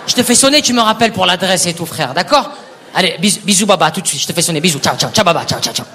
Je 0.07 0.13
te 0.13 0.23
fais 0.23 0.35
sonner, 0.35 0.61
tu 0.61 0.73
me 0.73 0.81
rappelles 0.81 1.11
pour 1.11 1.25
l'adresse 1.25 1.65
et 1.67 1.73
tout, 1.73 1.85
frère, 1.85 2.13
d'accord? 2.13 2.51
Allez, 2.93 3.15
bisous, 3.19 3.39
bisous, 3.43 3.65
baba, 3.65 3.91
tout 3.91 4.01
de 4.01 4.07
suite, 4.07 4.21
je 4.21 4.27
te 4.27 4.33
fais 4.33 4.41
sonner, 4.41 4.61
bisous, 4.61 4.79
ciao, 4.79 4.95
ciao, 4.97 5.11
ciao, 5.11 5.23
baba, 5.23 5.45
ciao, 5.45 5.59
ciao, 5.59 5.73
ciao. 5.73 5.85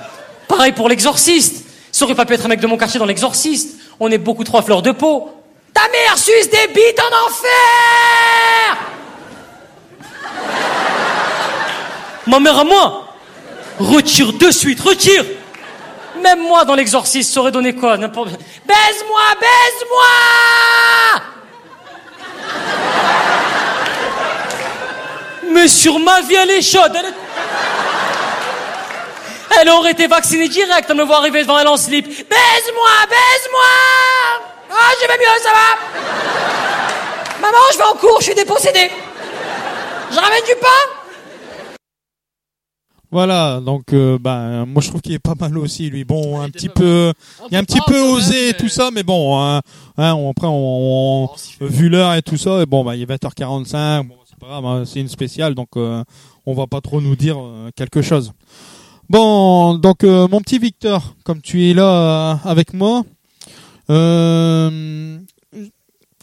Pareil 0.46 0.72
pour 0.72 0.88
l'exorciste. 0.88 1.64
Ça 1.92 2.04
aurait 2.04 2.14
pas 2.14 2.24
pu 2.24 2.34
être 2.34 2.44
un 2.44 2.48
mec 2.48 2.60
de 2.60 2.66
mon 2.66 2.76
quartier 2.76 3.00
dans 3.00 3.06
l'exorciste. 3.06 3.76
On 3.98 4.10
est 4.10 4.18
beaucoup 4.18 4.44
trop 4.44 4.58
à 4.58 4.62
fleur 4.62 4.82
de 4.82 4.92
peau. 4.92 5.30
Ta 5.74 5.82
mère 5.82 6.16
suce 6.16 6.50
des 6.50 6.68
bites 6.72 7.00
en 7.00 7.26
enfer 7.26 8.76
Ma 12.26 12.40
mère 12.40 12.58
à 12.58 12.64
moi 12.64 13.06
Retire 13.78 14.32
de 14.34 14.50
suite, 14.50 14.80
retire 14.80 15.24
Même 16.22 16.40
moi 16.40 16.64
dans 16.64 16.74
l'exorciste, 16.74 17.32
ça 17.32 17.40
aurait 17.40 17.52
donné 17.52 17.74
quoi. 17.74 17.96
Baise-moi, 17.96 19.22
baise-moi 19.40 20.04
Mais 25.50 25.68
sur 25.68 25.98
ma 25.98 26.20
vie, 26.20 26.34
elle 26.36 26.50
est 26.50 26.62
chaude. 26.62 26.96
Elle, 29.58 29.68
aurait 29.68 29.90
été 29.92 30.06
vaccinée 30.06 30.48
direct 30.48 30.90
à 30.90 30.94
me 30.94 31.02
voir 31.02 31.20
arriver 31.20 31.42
devant 31.42 31.58
elle 31.58 31.66
en 31.68 31.76
slip. 31.76 32.06
Baise-moi, 32.06 32.90
baise-moi 33.08 33.64
Ah, 34.70 34.92
je 35.02 35.06
vais 35.08 35.18
mieux, 35.18 35.42
ça 35.42 35.50
va 35.50 35.76
Maman, 37.40 37.58
je 37.72 37.78
vais 37.78 37.84
en 37.84 37.94
cours, 37.94 38.20
je 38.20 38.26
suis 38.26 38.34
dépossédé. 38.34 38.90
Je 40.10 40.18
ramène 40.18 40.44
du 40.44 40.54
pain? 40.54 40.99
Voilà, 43.12 43.60
donc 43.60 43.92
euh, 43.92 44.18
bah, 44.20 44.64
moi 44.66 44.80
je 44.80 44.88
trouve 44.88 45.00
qu'il 45.00 45.12
est 45.12 45.18
pas 45.18 45.34
mal 45.38 45.58
aussi 45.58 45.90
lui. 45.90 46.04
Bon, 46.04 46.40
un 46.40 46.48
petit 46.48 46.68
peu, 46.68 47.12
il 47.50 47.56
a 47.56 47.58
un 47.58 47.64
petit 47.64 47.80
peu 47.86 48.00
osé 48.00 48.52
mais- 48.52 48.52
tout 48.58 48.68
ça, 48.68 48.90
mais 48.92 49.02
bon, 49.02 49.36
hein, 49.40 49.60
hein, 49.98 50.14
on- 50.14 50.30
après 50.30 50.46
on, 50.46 51.24
on- 51.24 51.24
Oh, 51.24 51.36
vu 51.66 51.88
l'heure 51.88 52.14
et 52.14 52.22
tout 52.22 52.36
ça, 52.36 52.62
et 52.62 52.66
bon 52.66 52.84
bah 52.84 52.94
il 52.94 53.02
est 53.02 53.06
20h45, 53.06 54.06
bon 54.06 54.14
c'est 54.28 54.38
pas 54.38 54.46
grave, 54.46 54.64
hein, 54.64 54.84
c'est 54.86 55.00
une 55.00 55.08
spéciale, 55.08 55.56
donc 55.56 55.70
euh, 55.76 56.04
on 56.46 56.54
va 56.54 56.68
pas 56.68 56.80
trop 56.80 57.00
nous 57.00 57.16
dire 57.16 57.36
euh, 57.40 57.70
quelque 57.74 58.00
chose. 58.00 58.32
Bon, 59.08 59.74
donc 59.74 60.04
euh, 60.04 60.28
mon 60.28 60.40
petit 60.40 60.60
Victor, 60.60 61.14
comme 61.24 61.40
tu 61.42 61.68
es 61.68 61.74
là 61.74 61.82
euh, 62.44 62.48
avec 62.48 62.74
moi, 62.74 63.02
euh, 63.90 65.18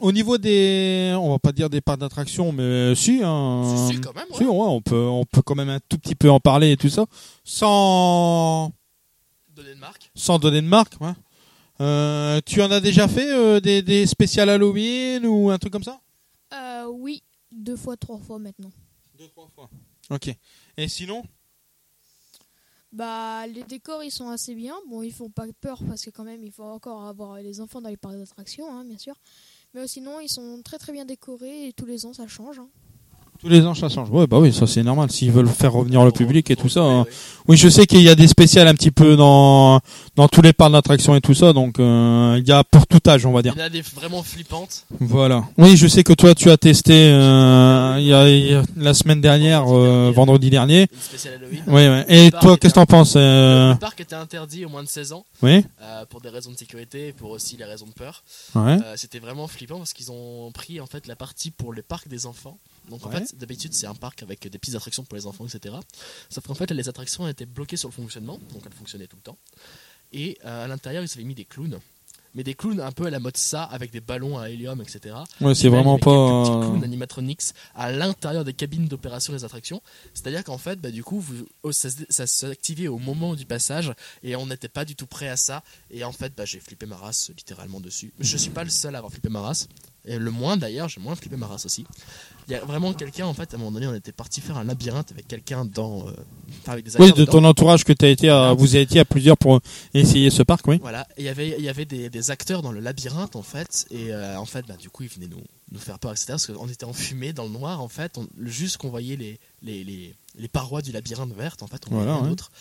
au 0.02 0.12
niveau 0.12 0.38
des, 0.38 1.14
on 1.20 1.32
va 1.32 1.40
pas 1.40 1.52
dire 1.52 1.70
des 1.70 1.82
parcs 1.82 2.00
d'attraction, 2.00 2.52
mais 2.52 2.94
si, 2.96 3.22
hein, 3.24 3.64
Si, 3.88 3.96
si, 3.96 4.02
quand 4.02 4.14
même, 4.16 4.26
ouais. 4.32 4.38
si, 4.38 4.44
ouais, 4.46 4.50
on 4.50 4.82
peut, 4.82 4.96
on 5.08 5.26
peut 5.26 5.42
quand 5.42 5.56
même 5.56 5.70
un 5.70 5.80
tout 5.90 5.98
petit 5.98 6.16
peu 6.16 6.30
en 6.30 6.40
parler 6.40 6.72
et 6.72 6.78
tout 6.78 6.90
ça, 6.90 7.06
sans, 7.44 8.72
Donner 9.56 9.72
une 9.74 9.80
marque. 9.80 10.12
sans 10.16 10.40
donner 10.40 10.62
de 10.62 10.68
marque. 10.68 10.94
ouais. 11.02 11.14
Euh, 11.80 12.40
tu 12.46 12.62
en 12.64 12.72
as 12.72 12.80
déjà 12.80 13.08
fait 13.08 13.32
euh, 13.32 13.60
des, 13.60 13.82
des 13.84 14.08
spéciales 14.08 14.50
Halloween 14.50 15.26
ou 15.28 15.50
un 15.52 15.58
truc 15.60 15.72
comme 15.74 15.84
ça? 15.84 16.00
Euh, 16.54 16.86
oui, 16.88 17.22
deux 17.52 17.76
fois, 17.76 17.96
trois 17.98 18.18
fois 18.20 18.40
maintenant. 18.40 18.72
Deux, 19.18 19.28
trois 19.28 19.48
fois. 19.54 19.70
Ok. 20.10 20.36
Et 20.78 20.88
sinon? 20.88 21.24
Bah, 22.92 23.46
les 23.48 23.64
décors 23.64 24.04
ils 24.04 24.12
sont 24.12 24.30
assez 24.30 24.56
bien. 24.56 24.74
Bon, 24.90 25.04
ils 25.04 25.12
font 25.12 25.30
pas 25.30 25.44
peur 25.62 25.80
parce 25.88 26.04
que 26.04 26.10
quand 26.10 26.24
même 26.24 26.44
il 26.44 26.52
faut 26.52 26.64
encore 26.64 27.06
avoir 27.06 27.36
les 27.38 27.60
enfants 27.60 27.82
dans 27.82 27.90
les 27.90 27.98
parcs 27.98 28.16
d'attractions, 28.18 28.72
hein, 28.72 28.84
bien 28.86 28.98
sûr. 28.98 29.16
Mais 29.74 29.82
euh, 29.82 29.88
sinon, 29.88 30.20
ils 30.20 30.30
sont 30.30 30.62
très 30.64 30.78
très 30.78 30.92
bien 30.94 31.06
décorés 31.06 31.68
et 31.68 31.74
tous 31.74 31.86
les 31.86 32.06
ans 32.06 32.14
ça 32.14 32.28
change. 32.28 32.60
hein. 32.60 32.70
Tous 33.40 33.50
les 33.50 33.66
ans, 33.66 33.76
ça 33.76 33.88
change. 33.88 34.10
Ouais, 34.10 34.26
bah 34.28 34.40
oui, 34.40 34.52
ça 34.52 34.66
c'est 34.68 34.82
normal. 34.84 35.12
S'ils 35.12 35.32
veulent 35.32 35.48
faire 35.48 35.74
revenir 35.74 36.04
le 36.04 36.12
public 36.12 36.50
et 36.50 36.56
tout 36.56 36.70
ça. 36.70 36.82
hein. 36.82 37.06
Oui, 37.48 37.56
je 37.56 37.70
sais 37.70 37.86
qu'il 37.86 38.02
y 38.02 38.10
a 38.10 38.16
des 38.16 38.28
spéciales 38.28 38.68
un 38.68 38.74
petit 38.74 38.92
peu 38.92 39.16
dans 39.16 39.80
dans 40.16 40.28
tous 40.28 40.42
les 40.42 40.52
parcs 40.54 40.72
d'attraction 40.72 41.16
et 41.16 41.22
tout 41.22 41.34
ça. 41.34 41.54
Donc 41.54 41.80
euh, 41.80 42.36
il 42.40 42.48
y 42.48 42.52
a 42.52 42.64
pour 42.64 42.88
tout 42.88 43.00
âge, 43.08 43.26
on 43.26 43.32
va 43.32 43.42
dire. 43.42 43.54
Il 43.56 43.60
y 43.60 43.64
en 43.64 43.66
a 43.66 43.70
des 43.70 43.82
vraiment 43.82 44.24
flippantes. 44.24 44.86
Voilà. 45.00 45.44
Oui, 45.58 45.78
je 45.78 45.88
sais 45.88 46.04
que 46.04 46.14
toi, 46.14 46.34
tu 46.36 46.50
as 46.50 46.58
testé 46.58 46.94
euh, 46.94 47.96
il 48.00 48.06
y 48.08 48.14
a, 48.14 48.28
il 48.30 48.52
y 48.52 48.54
a- 48.56 48.64
la 48.76 48.94
semaine 48.94 49.22
dernière, 49.22 49.66
euh, 49.74 50.12
vendredi 50.14 50.50
dernier. 50.50 50.88
Une 50.92 51.00
spéciale 51.00 51.36
Halloween. 51.36 51.64
Oui, 51.68 51.74
ouais. 51.88 52.06
Et 52.10 52.32
toi, 52.32 52.58
qu'est-ce 52.58 52.74
que 52.74 52.80
t'en 52.80 52.86
penses 52.86 53.14
euh, 53.16 53.74
Le 53.74 53.80
parc 53.80 54.02
était 54.02 54.16
interdit 54.16 54.66
au 54.66 54.70
moins 54.70 54.84
de 54.84 54.90
16 54.90 55.14
ans 55.14 55.26
Oui. 55.42 55.64
euh, 55.84 56.06
pour 56.10 56.22
des 56.22 56.30
raisons 56.30 56.52
de 56.52 56.58
sécurité 56.58 57.10
et 57.10 57.14
pour 57.14 57.30
aussi 57.32 57.56
les 57.56 57.66
raisons 57.66 57.86
de 57.86 57.92
peur. 57.94 58.24
Ouais. 58.56 58.78
Euh, 58.84 58.94
C'était 58.96 59.20
vraiment 59.20 59.48
flippant 59.48 59.78
parce 59.78 59.94
qu'ils 59.94 60.12
ont 60.12 60.52
pris 60.54 60.82
en 60.82 60.86
fait 60.88 61.08
la 61.08 61.16
partie 61.16 61.52
pour 61.52 61.72
le 61.72 61.82
parc 61.82 62.08
des 62.08 62.26
enfants. 62.26 62.58
Donc 62.90 63.06
en 63.06 63.12
fait, 63.12 63.36
d'habitude 63.38 63.74
c'est 63.74 63.88
un 63.88 63.96
parc 63.96 64.24
avec 64.24 64.48
des 64.48 64.58
petites 64.58 64.76
attractions 64.76 65.04
pour 65.04 65.16
les 65.16 65.26
enfants, 65.28 65.46
etc. 65.46 65.76
Sauf 66.30 66.46
qu'en 66.46 66.56
fait 66.56 66.72
les 66.72 66.90
attractions 66.90 67.28
étaient 67.28 67.46
bloquées 67.46 67.78
sur 67.78 67.90
le 67.90 67.94
fonctionnement, 67.94 68.40
donc 68.54 68.64
elles 68.66 68.74
fonctionnaient 68.74 69.08
tout 69.08 69.18
le 69.18 69.24
temps. 69.24 69.38
Et 70.14 70.38
euh, 70.46 70.66
à 70.66 70.68
l'intérieur 70.68 71.04
ils 71.04 71.12
avaient 71.14 71.24
mis 71.24 71.36
des 71.36 71.46
clowns. 71.46 71.80
mais 72.34 72.44
des 72.44 72.54
clowns 72.54 72.80
un 72.80 72.92
peu 72.92 73.06
à 73.06 73.10
la 73.10 73.20
mode 73.20 73.36
ça, 73.36 73.64
avec 73.64 73.92
des 73.92 74.00
ballons 74.00 74.38
à 74.38 74.50
hélium, 74.50 74.80
etc. 74.82 75.16
Ouais, 75.42 75.56
c'est 75.56 75.70
vraiment 75.70 75.98
pas. 75.98 76.12
quelques 76.12 76.48
petits 76.48 76.68
clowns 76.68 76.84
animatronics 76.84 77.42
à 77.76 77.92
l'intérieur 77.92 78.46
des 78.46 78.54
cabines 78.54 78.88
d'opération 78.88 79.34
des 79.34 79.44
attractions. 79.44 79.82
C'est-à-dire 80.14 80.44
qu'en 80.44 80.58
fait, 80.58 80.80
bah, 80.80 80.92
du 80.92 81.04
coup, 81.04 81.20
vous, 81.20 81.48
oh, 81.64 81.72
ça, 81.72 81.90
ça 82.10 82.28
s'activait 82.28 82.88
au 82.88 83.00
moment 83.00 83.34
du 83.36 83.46
passage 83.46 83.92
et 84.24 84.36
on 84.36 84.46
n'était 84.46 84.70
pas 84.70 84.86
du 84.86 84.96
tout 84.96 85.08
prêt 85.08 85.28
à 85.28 85.36
ça. 85.36 85.64
Et 85.90 86.04
en 86.04 86.12
fait, 86.12 86.34
bah, 86.38 86.46
j'ai 86.46 86.60
flippé 86.60 86.86
ma 86.86 86.96
race 86.96 87.32
littéralement 87.36 87.80
dessus. 87.80 88.14
Je 88.20 88.38
suis 88.38 88.52
pas 88.52 88.64
le 88.64 88.70
seul 88.70 88.96
à 88.96 89.00
avoir 89.00 89.12
flippé 89.12 89.30
ma 89.30 89.42
race. 89.42 89.68
Et 90.08 90.18
le 90.18 90.32
moins 90.32 90.58
d'ailleurs, 90.58 90.90
j'ai 90.90 91.02
moins 91.02 91.16
flippé 91.16 91.36
ma 91.36 91.48
race 91.48 91.66
aussi. 91.66 91.86
Il 92.48 92.54
y 92.54 92.56
a 92.56 92.64
vraiment 92.64 92.94
quelqu'un, 92.94 93.26
en 93.26 93.34
fait, 93.34 93.54
à 93.54 93.58
un 93.58 93.60
moment 93.60 93.72
donné, 93.72 93.88
on 93.88 93.94
était 93.94 94.14
parti 94.14 94.40
faire 94.40 94.58
un 94.58 94.64
labyrinthe 94.64 95.12
avec 95.12 95.28
quelqu'un 95.28 95.66
dans. 95.66 96.08
euh, 96.08 96.12
avec 96.66 96.86
des 96.86 96.96
Oui, 96.98 97.12
de 97.12 97.18
dedans. 97.18 97.34
ton 97.34 97.44
entourage 97.44 97.84
que 97.84 97.92
as 98.02 98.08
été 98.08 98.30
à, 98.30 98.54
vous 98.54 98.76
avez 98.76 98.84
été 98.84 99.00
à 99.00 99.06
plusieurs 99.06 99.38
pour 99.38 99.60
essayer 99.94 100.30
ce 100.30 100.44
parc, 100.44 100.66
oui. 100.68 100.78
Voilà, 100.82 101.06
et 101.18 101.24
il 101.24 101.26
y 101.26 101.30
avait, 101.30 101.56
il 101.60 101.64
y 101.66 101.70
avait 101.70 101.84
des, 101.86 102.10
des 102.10 102.32
acteurs 102.32 102.62
dans 102.62 102.72
le 102.72 102.80
labyrinthe 102.80 103.36
en 103.36 103.42
fait, 103.44 103.86
et 103.92 104.14
euh, 104.14 104.38
en 104.40 104.46
fait, 104.46 104.66
bah, 104.66 104.78
du 104.78 104.90
coup, 104.90 105.04
ils 105.04 105.10
venaient 105.10 105.28
nous, 105.28 105.44
nous 105.74 105.80
faire 105.80 106.00
peur, 106.00 106.12
etc. 106.12 106.26
Parce 106.30 106.48
qu'on 106.48 106.68
était 106.70 106.86
enfumés 106.86 107.34
dans 107.34 107.44
le 107.44 107.50
noir 107.50 107.82
en 107.82 107.90
fait, 107.90 108.18
on, 108.18 108.28
juste 108.46 108.78
qu'on 108.78 108.90
voyait 108.90 109.18
les, 109.18 109.40
les, 109.62 109.84
les, 109.84 110.16
les 110.38 110.48
parois 110.48 110.82
du 110.82 110.94
labyrinthe 110.94 111.34
vertes 111.36 111.64
en 111.64 111.68
fait, 111.68 111.82
on 111.88 111.90
voyait 111.90 112.06
Voilà, 112.06 112.14
rien 112.20 112.24
ouais. 112.24 112.30
d'autre. 112.30 112.52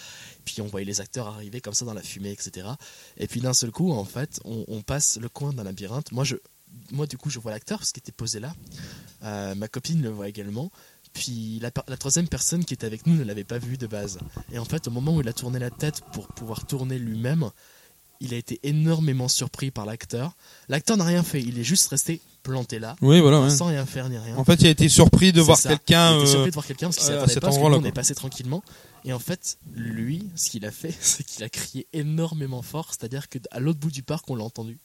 Puis 0.45 0.61
on 0.63 0.67
voyait 0.67 0.87
les 0.87 1.01
acteurs 1.01 1.29
arriver 1.29 1.61
comme 1.61 1.75
ça 1.75 1.85
dans 1.85 1.95
la 1.95 2.03
fumée, 2.03 2.31
etc. 2.33 2.67
Et 3.19 3.29
puis 3.29 3.41
d'un 3.41 3.53
seul 3.55 3.71
coup, 3.71 3.93
en 3.93 4.05
fait, 4.05 4.41
on, 4.45 4.65
on 4.67 4.83
passe 4.83 5.19
le 5.21 5.29
coin 5.29 5.53
d'un 5.53 5.63
labyrinthe. 5.65 6.11
Moi, 6.13 6.25
je, 6.25 6.37
moi, 6.93 7.07
du 7.07 7.17
coup, 7.19 7.31
je 7.31 7.39
vois 7.39 7.53
l'acteur 7.53 7.79
parce 7.79 7.93
qu'il 7.93 8.01
était 8.01 8.12
posé 8.12 8.41
là. 8.41 8.55
Euh, 9.25 9.55
ma 9.55 9.69
copine 9.69 10.03
le 10.03 10.11
voit 10.11 10.29
également. 10.29 10.71
Puis 11.12 11.61
la, 11.61 11.71
troisième 11.71 12.29
personne 12.29 12.64
qui 12.64 12.75
était 12.75 12.87
avec 12.87 13.07
nous 13.07 13.14
ne 13.14 13.25
l'avait 13.25 13.45
pas 13.45 13.59
vu 13.59 13.79
de 13.79 13.87
base. 13.87 14.19
Et 14.53 14.59
en 14.59 14.64
fait, 14.67 14.87
au 14.87 14.91
moment 14.91 15.17
où 15.17 15.21
il 15.23 15.29
a 15.29 15.33
tourné 15.33 15.59
la 15.59 15.71
tête 15.71 16.03
pour 16.12 16.29
pouvoir 16.29 16.67
tourner 16.67 16.99
lui-même, 16.99 17.51
il 18.21 18.35
a 18.35 18.37
été 18.37 18.61
énormément 18.62 19.29
surpris 19.29 19.71
par 19.71 19.87
l'acteur. 19.87 20.33
L'acteur 20.69 20.97
n'a 20.97 21.05
rien 21.05 21.23
fait, 21.23 21.41
il 21.41 21.59
est 21.59 21.64
juste 21.64 21.89
resté 21.89 22.21
planté 22.43 22.79
là, 22.79 22.97
Oui, 23.01 23.21
voilà, 23.21 23.41
ouais. 23.41 23.51
sans 23.51 23.67
rien 23.67 23.85
faire 23.87 24.09
ni 24.09 24.19
rien. 24.19 24.37
En 24.37 24.45
fait, 24.45 24.61
il 24.61 24.67
a 24.69 24.71
été 24.71 24.89
surpris 24.89 25.33
de 25.33 25.41
voir 25.41 25.61
quelqu'un. 25.61 26.12
Il 26.12 26.21
était 26.21 26.29
euh, 26.29 26.31
surpris 26.31 26.51
de 26.51 26.55
voir 26.55 26.67
quelqu'un 26.67 26.87
parce 26.87 26.97
qu'il 26.97 27.07
s'attendait 27.07 27.33
cet 27.33 27.41
pas 27.41 27.49
parce 27.49 27.57
que 27.57 27.61
nous, 27.61 27.67
endroit-là, 27.67 27.85
on 27.85 27.89
est 27.89 27.93
passé 27.93 28.14
tranquillement. 28.14 28.62
Et 29.05 29.12
en 29.12 29.19
fait, 29.19 29.59
lui, 29.75 30.29
ce 30.37 30.51
qu'il 30.51 30.64
a 30.64 30.71
fait, 30.71 30.95
c'est 31.01 31.25
qu'il 31.25 31.43
a 31.45 31.49
crié 31.49 31.87
énormément 31.93 32.62
fort, 32.62 32.91
c'est-à-dire 32.91 33.29
que 33.29 33.39
à 33.51 33.59
l'autre 33.59 33.81
bout 33.81 33.91
du 33.91 34.03
parc, 34.03 34.31
on 34.31 34.37
l'a 34.37 34.45
entendu. 34.45 34.79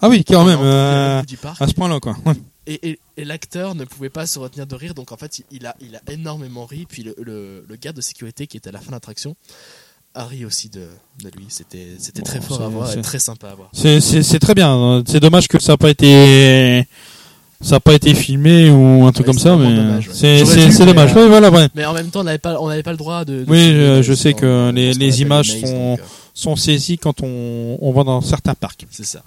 Ah 0.00 0.08
oui, 0.08 0.24
quand 0.24 0.44
même, 0.44 0.60
euh, 0.62 1.22
du 1.22 1.36
parc. 1.36 1.60
à 1.60 1.66
ce 1.66 1.74
point-là, 1.74 1.98
quoi. 2.00 2.16
Ouais. 2.24 2.34
Et, 2.66 2.90
et- 2.90 2.98
et 3.16 3.24
l'acteur 3.24 3.74
ne 3.74 3.84
pouvait 3.84 4.10
pas 4.10 4.26
se 4.26 4.38
retenir 4.38 4.66
de 4.66 4.74
rire, 4.74 4.94
donc 4.94 5.10
en 5.12 5.16
fait, 5.16 5.40
il- 5.50 5.66
a, 5.66 5.74
il 5.80 5.96
a 5.96 6.00
énormément 6.12 6.66
ri. 6.66 6.86
Puis 6.88 7.02
le, 7.02 7.14
le, 7.20 7.64
le 7.68 7.76
gars 7.76 7.92
de 7.92 8.00
sécurité 8.00 8.46
qui 8.46 8.56
était 8.56 8.68
à 8.68 8.72
la 8.72 8.78
fin 8.80 8.88
de 8.88 8.92
l'attraction 8.92 9.34
a 10.14 10.24
ri 10.24 10.44
aussi 10.44 10.68
de, 10.68 10.86
de 11.22 11.30
lui. 11.36 11.46
C'était 11.48 11.88
c'était 11.98 12.22
très 12.22 12.38
Bon, 12.40 12.46
fort 12.46 12.62
à 12.62 12.68
voir 12.68 12.92
et 12.96 13.00
très 13.02 13.18
sympa 13.18 13.48
à 13.48 13.54
voir. 13.54 13.70
C'est- 13.72 14.38
très 14.38 14.54
bien. 14.54 15.02
C'est 15.06 15.20
dommage 15.20 15.48
que 15.48 15.60
ça 15.60 15.72
n'a 15.72 15.76
pas 15.78 15.90
été. 15.90 16.86
Ça 17.60 17.76
n'a 17.76 17.80
pas 17.80 17.94
été 17.94 18.14
filmé 18.14 18.70
ou 18.70 19.04
un 19.04 19.10
truc 19.10 19.26
Ouais, 19.26 19.32
comme 19.32 19.40
ça, 19.40 19.56
mais 19.56 19.74
dommage, 19.74 20.06
ouais. 20.08 20.14
c'est 20.14 20.44
mais, 20.78 20.86
dommage. 20.86 21.10
euh, 21.16 21.22
Oui, 21.24 21.28
voilà, 21.28 21.50
ouais. 21.50 21.68
Mais 21.74 21.84
en 21.86 21.92
même 21.92 22.08
temps, 22.08 22.20
on 22.20 22.24
n'avait 22.24 22.38
pas, 22.38 22.60
on 22.60 22.68
n'avait 22.68 22.84
pas 22.84 22.92
le 22.92 22.96
droit 22.96 23.24
de. 23.24 23.42
de 23.42 23.50
Oui, 23.50 23.70
je- 24.04 24.12
sais 24.14 24.32
que 24.32 24.70
les- 24.70 24.92
images 25.22 25.58
sont- 25.60 25.90
donc, 25.96 25.98
euh, 25.98 26.02
Sont 26.34 26.54
saisis 26.54 26.98
quand 26.98 27.20
on, 27.24 27.78
on 27.80 27.90
va 27.90 28.04
dans 28.04 28.20
certains 28.20 28.54
parcs. 28.54 28.86
C'est 28.92 29.04
ça. 29.04 29.24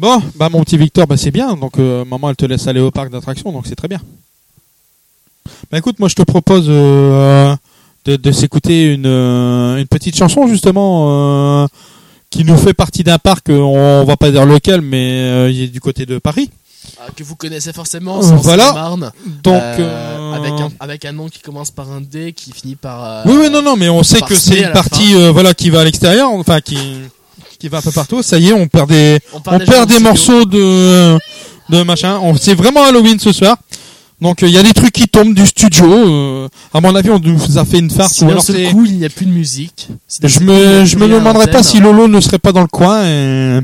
Bon, 0.00 0.22
bah 0.34 0.48
mon 0.48 0.64
petit 0.64 0.78
Victor, 0.78 1.06
bah 1.06 1.18
c'est 1.18 1.30
bien. 1.30 1.56
Donc 1.56 1.78
euh, 1.78 2.06
maman, 2.06 2.30
elle 2.30 2.36
te 2.36 2.46
laisse 2.46 2.66
aller 2.66 2.80
au 2.80 2.90
parc 2.90 3.10
d'attractions, 3.10 3.52
donc 3.52 3.66
c'est 3.66 3.74
très 3.74 3.86
bien. 3.86 4.00
Bah 5.70 5.76
écoute, 5.76 5.98
moi 5.98 6.08
je 6.08 6.14
te 6.14 6.22
propose 6.22 6.64
euh, 6.68 7.54
de, 8.06 8.16
de 8.16 8.32
s'écouter 8.32 8.94
une, 8.94 9.04
euh, 9.04 9.76
une 9.76 9.86
petite 9.86 10.16
chanson 10.16 10.46
justement 10.46 11.64
euh, 11.64 11.66
qui 12.30 12.44
nous 12.44 12.56
fait 12.56 12.72
partie 12.72 13.04
d'un 13.04 13.18
parc. 13.18 13.50
On, 13.50 14.02
va 14.04 14.16
pas 14.16 14.30
dire 14.30 14.46
lequel, 14.46 14.80
mais 14.80 15.52
il 15.52 15.64
est 15.64 15.68
du 15.68 15.82
côté 15.82 16.06
de 16.06 16.16
Paris. 16.16 16.48
Ah, 16.98 17.08
que 17.14 17.22
vous 17.22 17.36
connaissez 17.36 17.74
forcément, 17.74 18.22
c'est 18.22 18.34
voilà. 18.36 18.68
Seine-et-Marne, 18.68 19.12
Donc 19.42 19.62
avec, 19.62 20.52
un, 20.52 20.70
avec 20.80 21.04
un 21.04 21.12
nom 21.12 21.28
qui 21.28 21.40
commence 21.40 21.70
par 21.70 21.92
un 21.92 22.00
D 22.00 22.32
qui 22.32 22.52
finit 22.52 22.74
par. 22.74 23.26
Oui, 23.26 23.34
oui, 23.38 23.50
non, 23.50 23.60
non, 23.60 23.76
mais 23.76 23.90
on 23.90 24.02
sait 24.02 24.22
que 24.22 24.34
c'est 24.34 24.62
une 24.62 24.72
partie, 24.72 25.12
voilà, 25.30 25.52
qui 25.52 25.68
va 25.68 25.80
à 25.80 25.84
l'extérieur, 25.84 26.30
enfin 26.32 26.62
qui 26.62 26.78
qui 27.60 27.68
va 27.68 27.78
un 27.78 27.82
peu 27.82 27.90
partout. 27.92 28.22
Ça 28.22 28.38
y 28.38 28.48
est, 28.48 28.52
on 28.52 28.66
perd 28.66 28.88
des, 28.88 29.18
on 29.34 29.40
perd 29.40 29.88
des 29.88 29.94
le 29.98 30.00
morceaux 30.00 30.44
de 30.44 31.18
de 31.68 31.82
machin. 31.82 32.18
On 32.22 32.34
c'est 32.36 32.54
vraiment 32.54 32.82
Halloween 32.84 33.18
ce 33.20 33.32
soir. 33.32 33.56
Donc 34.20 34.38
il 34.42 34.50
y 34.50 34.58
a 34.58 34.62
des 34.62 34.72
trucs 34.74 34.92
qui 34.92 35.08
tombent 35.08 35.34
du 35.34 35.46
studio. 35.46 35.86
euh, 35.86 36.48
à 36.74 36.80
mon 36.80 36.94
avis, 36.94 37.10
on 37.10 37.18
nous 37.20 37.58
a 37.58 37.64
fait 37.64 37.78
une 37.78 37.90
farce. 37.90 38.14
Si 38.14 38.24
ou 38.24 38.26
d'un 38.26 38.32
alors 38.32 38.42
seul 38.42 38.56
c'est- 38.56 38.70
coup 38.72 38.84
il 38.84 38.98
n'y 38.98 39.04
a 39.04 39.08
plus 39.08 39.26
de 39.26 39.30
musique. 39.32 39.88
si 40.08 40.20
je 40.24 40.40
me 40.40 40.84
je 40.84 40.96
me 40.96 41.06
demanderais 41.08 41.50
pas 41.50 41.62
si 41.62 41.80
Lolo 41.80 42.08
ne 42.08 42.20
serait 42.20 42.38
pas 42.38 42.52
dans 42.52 42.60
le 42.62 42.66
coin 42.66 43.02
et 43.04 43.60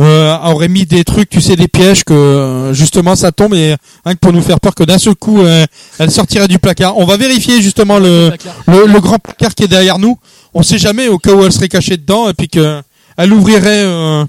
euh, 0.00 0.34
aurait 0.44 0.68
mis 0.68 0.86
des 0.86 1.04
trucs, 1.04 1.28
tu 1.28 1.42
sais, 1.42 1.54
des 1.54 1.68
pièges 1.68 2.02
que 2.04 2.14
euh, 2.14 2.72
justement 2.72 3.14
ça 3.14 3.30
tombe 3.32 3.52
et 3.54 3.76
que 4.06 4.14
pour 4.14 4.32
nous 4.32 4.40
faire 4.40 4.58
peur 4.58 4.74
que 4.74 4.84
d'un 4.84 4.98
seul 4.98 5.14
coup 5.14 5.40
euh, 5.42 5.66
elle 5.98 6.10
sortirait 6.10 6.48
du 6.48 6.58
placard. 6.58 6.96
On 6.96 7.04
va 7.04 7.16
vérifier 7.18 7.60
justement 7.60 7.98
le 7.98 8.30
placard. 8.30 8.54
le, 8.68 8.86
le 8.90 9.00
grand 9.00 9.18
placard 9.18 9.54
qui 9.54 9.64
est 9.64 9.68
derrière 9.68 9.98
nous. 9.98 10.16
On 10.54 10.62
sait 10.62 10.78
jamais 10.78 11.08
au 11.08 11.18
cas 11.18 11.32
où 11.34 11.44
elle 11.44 11.52
serait 11.52 11.68
cachée 11.68 11.98
dedans 11.98 12.28
et 12.30 12.34
puis 12.34 12.48
que 12.48 12.80
elle 13.16 13.32
ouvrirait 13.32 13.82
euh, 13.84 14.24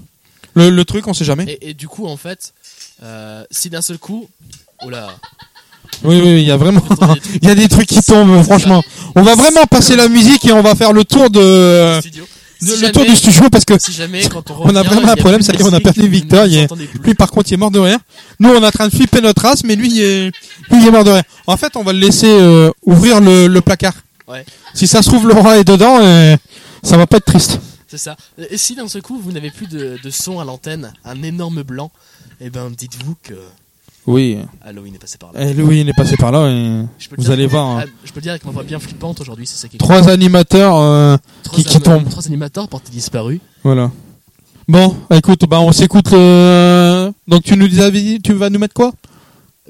le, 0.54 0.70
le 0.70 0.84
truc, 0.84 1.06
on 1.06 1.14
sait 1.14 1.24
jamais. 1.24 1.44
Et, 1.60 1.70
et 1.70 1.74
du 1.74 1.88
coup, 1.88 2.06
en 2.06 2.16
fait, 2.16 2.52
euh, 3.02 3.44
si 3.50 3.70
d'un 3.70 3.82
seul 3.82 3.98
coup. 3.98 4.28
Oh 4.84 4.90
là. 4.90 5.08
Oui, 6.02 6.20
oui, 6.22 6.40
il 6.42 6.46
y 6.46 6.50
a 6.50 6.56
vraiment, 6.56 6.82
il 7.42 7.48
y 7.48 7.50
a 7.50 7.54
des 7.54 7.68
trucs 7.68 7.86
qui 7.86 8.02
tombent, 8.02 8.42
franchement. 8.42 8.82
On 9.14 9.22
va 9.22 9.34
vraiment 9.36 9.64
passer 9.70 9.96
la 9.96 10.08
musique 10.08 10.44
et 10.46 10.52
on 10.52 10.62
va 10.62 10.74
faire 10.74 10.92
le 10.92 11.04
tour 11.04 11.30
de, 11.30 11.98
Studio. 12.00 12.24
de- 12.24 12.66
Si 12.66 12.72
le 12.72 12.76
jamais- 12.78 12.92
tour 12.92 13.04
du 13.04 13.14
studio 13.14 13.48
parce 13.50 13.64
que 13.64 13.78
Si 13.78 13.92
jamais, 13.92 14.28
quand 14.32 14.50
on 14.50 14.54
on 14.70 14.74
a 14.76 14.82
vraiment 14.82 15.08
un 15.08 15.16
problème, 15.16 15.38
plus 15.40 15.46
ça 15.46 15.52
de 15.52 15.58
y 15.58 15.60
est, 15.60 15.64
on 15.64 15.72
a 15.72 15.80
perdu 15.80 16.08
Victor. 16.08 16.46
Il 16.46 16.56
est, 16.58 16.68
lui, 17.04 17.14
par 17.14 17.30
contre, 17.30 17.50
il 17.50 17.54
est 17.54 17.58
mort 17.58 17.70
de 17.70 17.78
rire. 17.78 17.98
Nous, 18.40 18.48
on 18.50 18.62
est 18.62 18.66
en 18.66 18.70
train 18.70 18.88
de 18.88 18.92
flipper 18.94 19.20
notre 19.20 19.42
race, 19.42 19.62
mais 19.64 19.76
lui, 19.76 19.88
il 19.90 20.00
est, 20.02 20.24
lui, 20.70 20.80
il 20.82 20.86
est 20.86 20.90
mort 20.90 21.04
de 21.04 21.10
rire. 21.12 21.22
En 21.46 21.56
fait, 21.56 21.76
on 21.76 21.84
va 21.84 21.92
le 21.92 21.98
laisser 22.00 22.26
euh, 22.28 22.70
ouvrir 22.84 23.20
le, 23.20 23.46
le 23.46 23.60
placard. 23.60 23.94
Ouais. 24.26 24.44
Si 24.74 24.86
ça 24.88 25.02
se 25.02 25.10
trouve, 25.10 25.28
Laura 25.28 25.58
est 25.58 25.64
dedans, 25.64 26.00
et 26.02 26.36
ça 26.82 26.96
va 26.96 27.06
pas 27.06 27.18
être 27.18 27.26
triste. 27.26 27.60
C'est 27.96 27.98
ça. 28.10 28.16
Et 28.50 28.56
si 28.56 28.74
d'un 28.74 28.88
seul 28.88 29.02
coup 29.02 29.18
vous 29.20 29.30
n'avez 29.30 29.52
plus 29.52 29.68
de, 29.68 29.98
de 30.02 30.10
son 30.10 30.40
à 30.40 30.44
l'antenne, 30.44 30.92
un 31.04 31.22
énorme 31.22 31.62
blanc, 31.62 31.92
eh 32.40 32.50
ben 32.50 32.68
dites-vous 32.68 33.14
que 33.22 33.34
Oui. 34.08 34.38
Halloween 34.62 34.96
est 34.96 34.98
passé 34.98 35.16
par 35.16 35.32
là. 35.32 35.40
Eh, 35.48 35.52
il 35.52 35.88
est 35.88 35.92
passé 35.96 36.16
par 36.16 36.32
là 36.32 36.48
et 36.50 36.84
vous 37.16 37.30
allez 37.30 37.46
voir. 37.46 37.78
hein. 37.78 37.84
ah, 37.86 37.90
Je 38.04 38.10
peux 38.10 38.16
le 38.18 38.22
dire 38.22 38.32
avec 38.32 38.44
ma 38.44 38.50
voix 38.50 38.64
bien 38.64 38.80
flippante 38.80 39.20
aujourd'hui, 39.20 39.46
c'est 39.46 39.56
ça 39.56 39.68
qui 39.68 39.76
est 39.76 39.78
Trois 39.78 40.08
animateurs 40.08 40.76
euh, 40.76 41.16
Trois 41.44 41.56
qui, 41.62 41.78
tombent. 41.78 42.08
Trois 42.08 42.26
animateurs 42.26 42.68
portés 42.68 42.90
disparus. 42.90 43.38
Voilà. 43.62 43.92
Bon, 44.66 44.96
écoute, 45.12 45.44
bah 45.48 45.60
on 45.60 45.70
s'écoute. 45.70 46.10
le- 46.10 47.12
Donc 47.28 47.44
tu 47.44 47.56
nous 47.56 47.68
dis, 47.68 48.20
tu 48.24 48.32
vas 48.32 48.50
nous 48.50 48.58
mettre 48.58 48.74
quoi? 48.74 48.92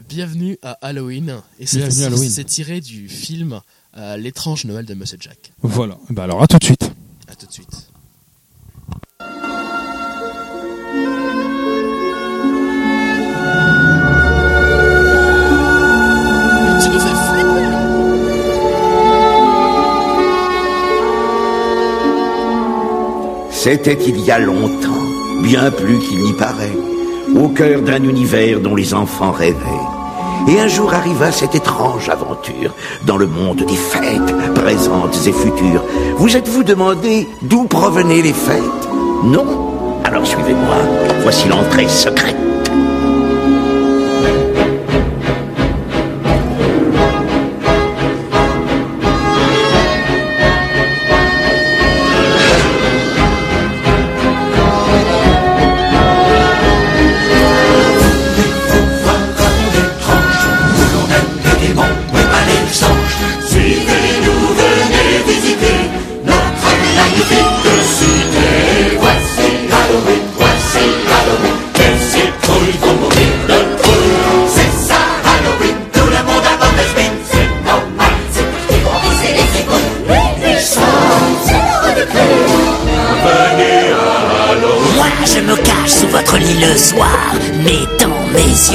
Bienvenue 0.08 0.56
à 0.62 0.78
Halloween. 0.80 1.36
Et 1.60 1.66
Halloween. 2.02 2.30
c'est 2.30 2.44
tiré 2.44 2.80
du 2.80 3.06
film 3.10 3.60
euh, 3.98 4.16
L'étrange 4.16 4.64
Noël 4.64 4.86
de 4.86 4.94
Monsieur 4.94 5.18
Jack. 5.20 5.52
Voilà. 5.62 5.98
Bah 6.08 6.24
alors 6.24 6.42
à 6.42 6.46
tout 6.46 6.58
de 6.58 6.64
suite. 6.64 6.90
À 7.28 7.34
tout 7.34 7.46
de 7.46 7.52
suite. 7.52 7.88
C'était 23.64 23.94
il 23.94 24.20
y 24.20 24.30
a 24.30 24.38
longtemps, 24.38 25.08
bien 25.42 25.70
plus 25.70 25.98
qu'il 26.00 26.18
n'y 26.18 26.34
paraît, 26.34 26.76
au 27.34 27.48
cœur 27.48 27.80
d'un 27.80 28.02
univers 28.04 28.60
dont 28.60 28.74
les 28.74 28.92
enfants 28.92 29.32
rêvaient. 29.32 29.56
Et 30.46 30.60
un 30.60 30.68
jour 30.68 30.92
arriva 30.92 31.32
cette 31.32 31.54
étrange 31.54 32.10
aventure 32.10 32.74
dans 33.06 33.16
le 33.16 33.26
monde 33.26 33.64
des 33.66 33.74
fêtes, 33.74 34.54
présentes 34.54 35.18
et 35.26 35.32
futures. 35.32 35.82
Vous 36.18 36.36
êtes-vous 36.36 36.62
demandé 36.62 37.26
d'où 37.40 37.64
provenaient 37.64 38.20
les 38.20 38.34
fêtes? 38.34 38.60
Non? 39.24 39.46
Alors 40.04 40.26
suivez-moi, 40.26 40.76
voici 41.22 41.48
l'entrée 41.48 41.88
secrète. 41.88 42.36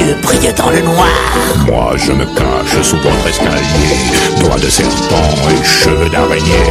Yeux 0.04 0.16
brillent 0.22 0.52
dans 0.56 0.70
le 0.70 0.80
noir. 0.80 1.08
Moi, 1.66 1.92
je 1.96 2.12
me 2.12 2.24
cache 2.24 2.82
sous 2.82 2.96
votre 2.96 3.26
escalier, 3.28 3.96
doigts 4.40 4.58
de 4.58 4.68
serpent 4.68 5.30
et 5.50 5.64
cheveux 5.64 6.08
d'araignée. 6.08 6.70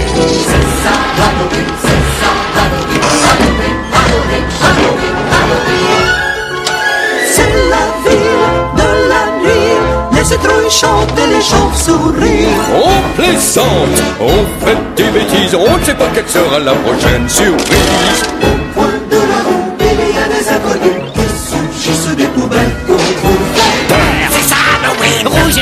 C'est 7.34 7.54
la 7.74 7.86
ville 8.04 8.48
de 8.76 8.90
la 9.12 9.24
nuit, 9.42 9.78
les 10.14 10.24
citrouilles 10.24 10.70
chantent 10.70 11.18
et 11.18 11.28
les 11.36 11.42
chauves-souris. 11.42 12.48
On 12.76 13.22
plaisante, 13.22 14.04
on 14.20 14.66
fait 14.66 14.78
des 14.96 15.10
bêtises, 15.12 15.56
on 15.56 15.78
ne 15.78 15.84
sait 15.84 15.94
pas 15.94 16.08
quelle 16.14 16.28
sera 16.28 16.60
la 16.60 16.74
prochaine 16.74 17.28
surprise. 17.28 18.24
Au 18.42 18.74
coin 18.74 18.94
de 19.10 19.16
la 19.16 19.40
roue, 19.46 19.74
il 19.80 20.16
y 20.16 20.18
a 20.18 20.28
des 20.28 20.50
inconnus 20.50 21.04
qui 21.14 21.26
surgissent 21.50 22.16
des 22.16 22.28
poubelles 22.28 22.79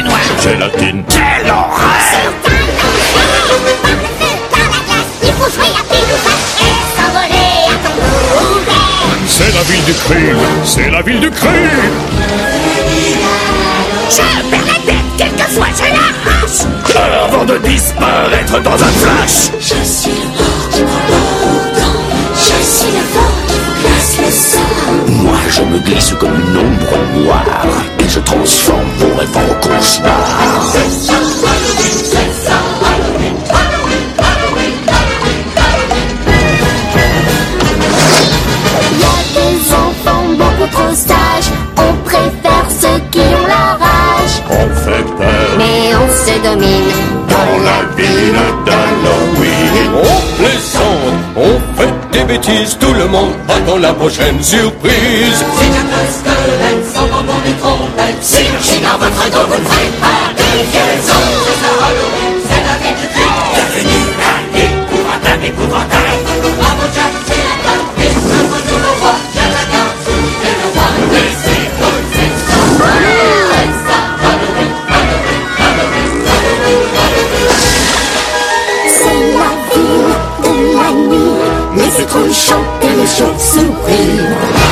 Noir. 0.08 0.20
Gélatine. 0.41 1.03
Quelle 1.10 1.49
horreur 1.51 1.88
Il 5.24 5.34
faut 5.34 5.51
jouer 5.51 5.72
à 5.80 5.84
pile 5.91 6.14
ou 6.14 6.18
face 6.28 6.55
et 6.62 6.78
s'envoler 6.95 7.68
à 7.68 7.76
ouvert. 8.41 8.88
C'est 9.28 9.53
la 9.53 9.62
ville 9.64 9.84
du 9.86 9.93
crime, 9.93 10.38
c'est 10.64 10.89
la 10.89 11.01
ville 11.01 11.20
du 11.20 11.32
crime. 11.32 11.97
Je 14.10 14.49
perds 14.49 14.66
la 14.66 14.80
tête, 14.86 15.10
quelquefois 15.18 15.68
je 15.76 15.84
l'arrache. 15.84 16.62
Avant 17.26 17.45
de 17.45 17.58
disparaître 17.58 18.62
dans 18.62 18.74
un 18.74 18.93
flash. 19.01 19.51
Je 19.60 19.84
suis 19.84 20.12
le 20.12 20.28
mort 20.28 20.70
qui 20.72 20.82
prend 20.82 21.18
Je 22.34 22.64
suis 22.64 22.91
le 22.91 23.03
vent 23.14 23.34
qui 23.47 23.58
vous 23.60 23.76
glace 23.82 24.18
le 24.26 24.32
sang. 24.32 25.24
Moi, 25.24 25.38
je 25.49 25.62
me 25.64 25.80
glisse 25.80 26.14
comme 26.20 26.34
une 26.34 26.58
ombre 26.58 26.97
noire 27.16 27.97
et 28.08 28.10
je 28.10 28.20
transforme 28.20 28.89
vos 28.97 29.16
rêves 29.18 29.38
en 29.38 29.53
cauchemars. 29.68 30.78
Y 38.99 39.03
a 39.03 39.18
des 39.34 39.74
enfants 39.74 40.28
beaucoup 40.38 40.72
trop 40.72 40.93
sages. 40.93 41.51
On 41.78 41.93
préfère 42.05 42.68
ceux 42.70 42.99
qui 43.12 43.20
ont 43.20 43.47
la 43.47 43.78
rage. 43.84 44.36
On 44.49 44.76
fait 44.84 45.03
peur 45.18 45.49
Mais 45.58 45.95
on 45.95 46.08
se 46.10 46.36
domine. 46.43 46.91
dans 47.30 47.58
la 47.64 47.80
ville 47.95 48.41
d'Halloween. 48.66 49.91
On 49.93 50.41
plaisante, 50.41 51.20
on 51.36 51.80
fait 51.80 51.93
des 52.12 52.24
bêtises, 52.26 52.78
tout 52.80 52.93
le 52.93 53.08
monde 53.08 53.34
attend 53.49 53.78
la 53.78 53.93
prochaine 53.93 54.41
surprise. 54.41 55.45
C'est 55.60 56.97
un 58.08 58.22
squelette 60.62 61.03
sans 61.03 61.20
bonbon 61.20 61.58
des 61.58 61.58
trompettes. 62.01 62.38
Si 83.51 84.66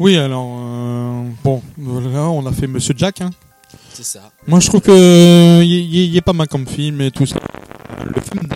Oui, 0.00 0.16
alors, 0.16 0.48
euh, 0.58 1.24
bon, 1.44 1.62
là, 1.76 2.22
on 2.30 2.46
a 2.46 2.52
fait 2.52 2.66
Monsieur 2.66 2.94
Jack. 2.96 3.20
Hein. 3.20 3.28
C'est 3.92 4.02
ça. 4.02 4.32
Moi, 4.46 4.58
je 4.60 4.68
trouve 4.68 4.80
que 4.80 4.90
euh, 4.90 5.62
il 5.62 6.16
est 6.16 6.22
pas 6.22 6.32
mal 6.32 6.48
comme 6.48 6.66
film 6.66 7.02
et 7.02 7.10
tout 7.10 7.26
ça. 7.26 7.38
Le 8.02 8.18
film, 8.18 8.48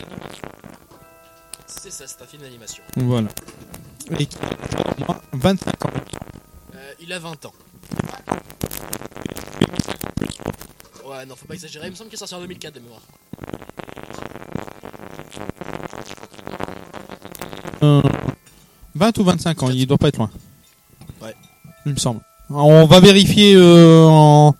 C'est 1.67 1.91
ça, 1.93 2.07
c'est 2.07 2.23
un 2.23 2.27
film 2.27 2.41
d'animation. 2.43 2.83
voilà. 2.97 3.29
Et 4.19 4.25
qui 4.25 4.39
a 4.39 5.03
au 5.03 5.05
moins 5.07 5.21
25 5.35 5.85
ans. 5.85 5.91
Euh, 6.75 6.93
il 7.03 7.13
a 7.13 7.19
20 7.19 7.45
ans. 7.45 7.53
Ouais, 11.07 11.27
non, 11.27 11.37
faut 11.37 11.47
pas 11.47 11.55
exagérer. 11.55 11.89
Il 11.89 11.91
me 11.91 11.95
semble 11.97 12.09
qu'il 12.09 12.17
est 12.17 12.19
sorti 12.19 12.35
en 12.35 12.41
2004 12.41 12.75
de 12.75 12.81
mémoire. 12.81 13.03
Euh, 17.83 18.03
20 18.95 19.19
ou 19.19 19.25
25 19.25 19.63
ans, 19.63 19.71
il 19.71 19.87
doit 19.87 19.99
pas 19.99 20.09
être 20.09 20.17
loin. 20.17 20.31
Il 21.87 21.93
me 21.93 21.99
semble. 21.99 22.21
On 22.51 22.85
va 22.87 23.01
vérifier, 23.01 23.55
euh, 23.57 24.05
en- 24.07 24.55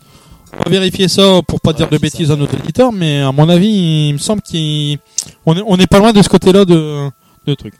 on 0.53 0.63
va 0.63 0.69
vérifier 0.69 1.07
ça 1.07 1.41
pour 1.47 1.59
pas 1.61 1.73
dire 1.73 1.89
de 1.89 1.97
bêtises 1.97 2.31
à 2.31 2.35
nos 2.35 2.45
auditeurs, 2.45 2.91
mais 2.91 3.21
à 3.21 3.31
mon 3.31 3.47
avis, 3.49 4.07
il 4.09 4.13
me 4.13 4.17
semble 4.17 4.41
qu'on 4.41 4.53
est, 4.57 4.99
on 5.65 5.77
est 5.77 5.87
pas 5.87 5.99
loin 5.99 6.11
de 6.13 6.21
ce 6.21 6.29
côté-là 6.29 6.65
de, 6.65 7.09
de 7.45 7.53
trucs. 7.53 7.75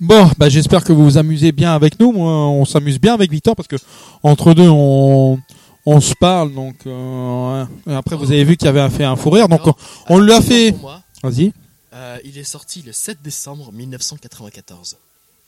Bon, 0.00 0.28
bah 0.38 0.48
j'espère 0.48 0.82
que 0.82 0.92
vous 0.92 1.04
vous 1.04 1.18
amusez 1.18 1.52
bien 1.52 1.74
avec 1.74 2.00
nous. 2.00 2.12
Moi, 2.12 2.30
on 2.48 2.64
s'amuse 2.64 2.98
bien 2.98 3.14
avec 3.14 3.30
Victor 3.30 3.54
parce 3.54 3.68
que 3.68 3.76
entre 4.22 4.52
deux, 4.54 4.68
on, 4.68 5.38
on 5.86 6.00
se 6.00 6.14
parle. 6.14 6.52
Donc 6.54 6.74
euh, 6.86 7.66
ouais. 7.86 7.94
Après, 7.94 8.16
vous 8.16 8.32
avez 8.32 8.42
vu 8.44 8.56
qu'il 8.56 8.66
y 8.66 8.68
avait 8.68 8.88
fait 8.90 9.04
un 9.04 9.14
fou 9.16 9.30
rire, 9.30 9.48
donc 9.48 9.66
on, 9.66 9.74
on 10.08 10.18
lui 10.18 10.32
a 10.32 10.40
fait. 10.40 10.74
Vas-y. 11.22 11.52
euh, 11.94 12.18
il 12.24 12.36
est 12.36 12.42
sorti 12.44 12.82
le 12.84 12.92
7 12.92 13.18
décembre 13.22 13.70
1994. 13.72 14.96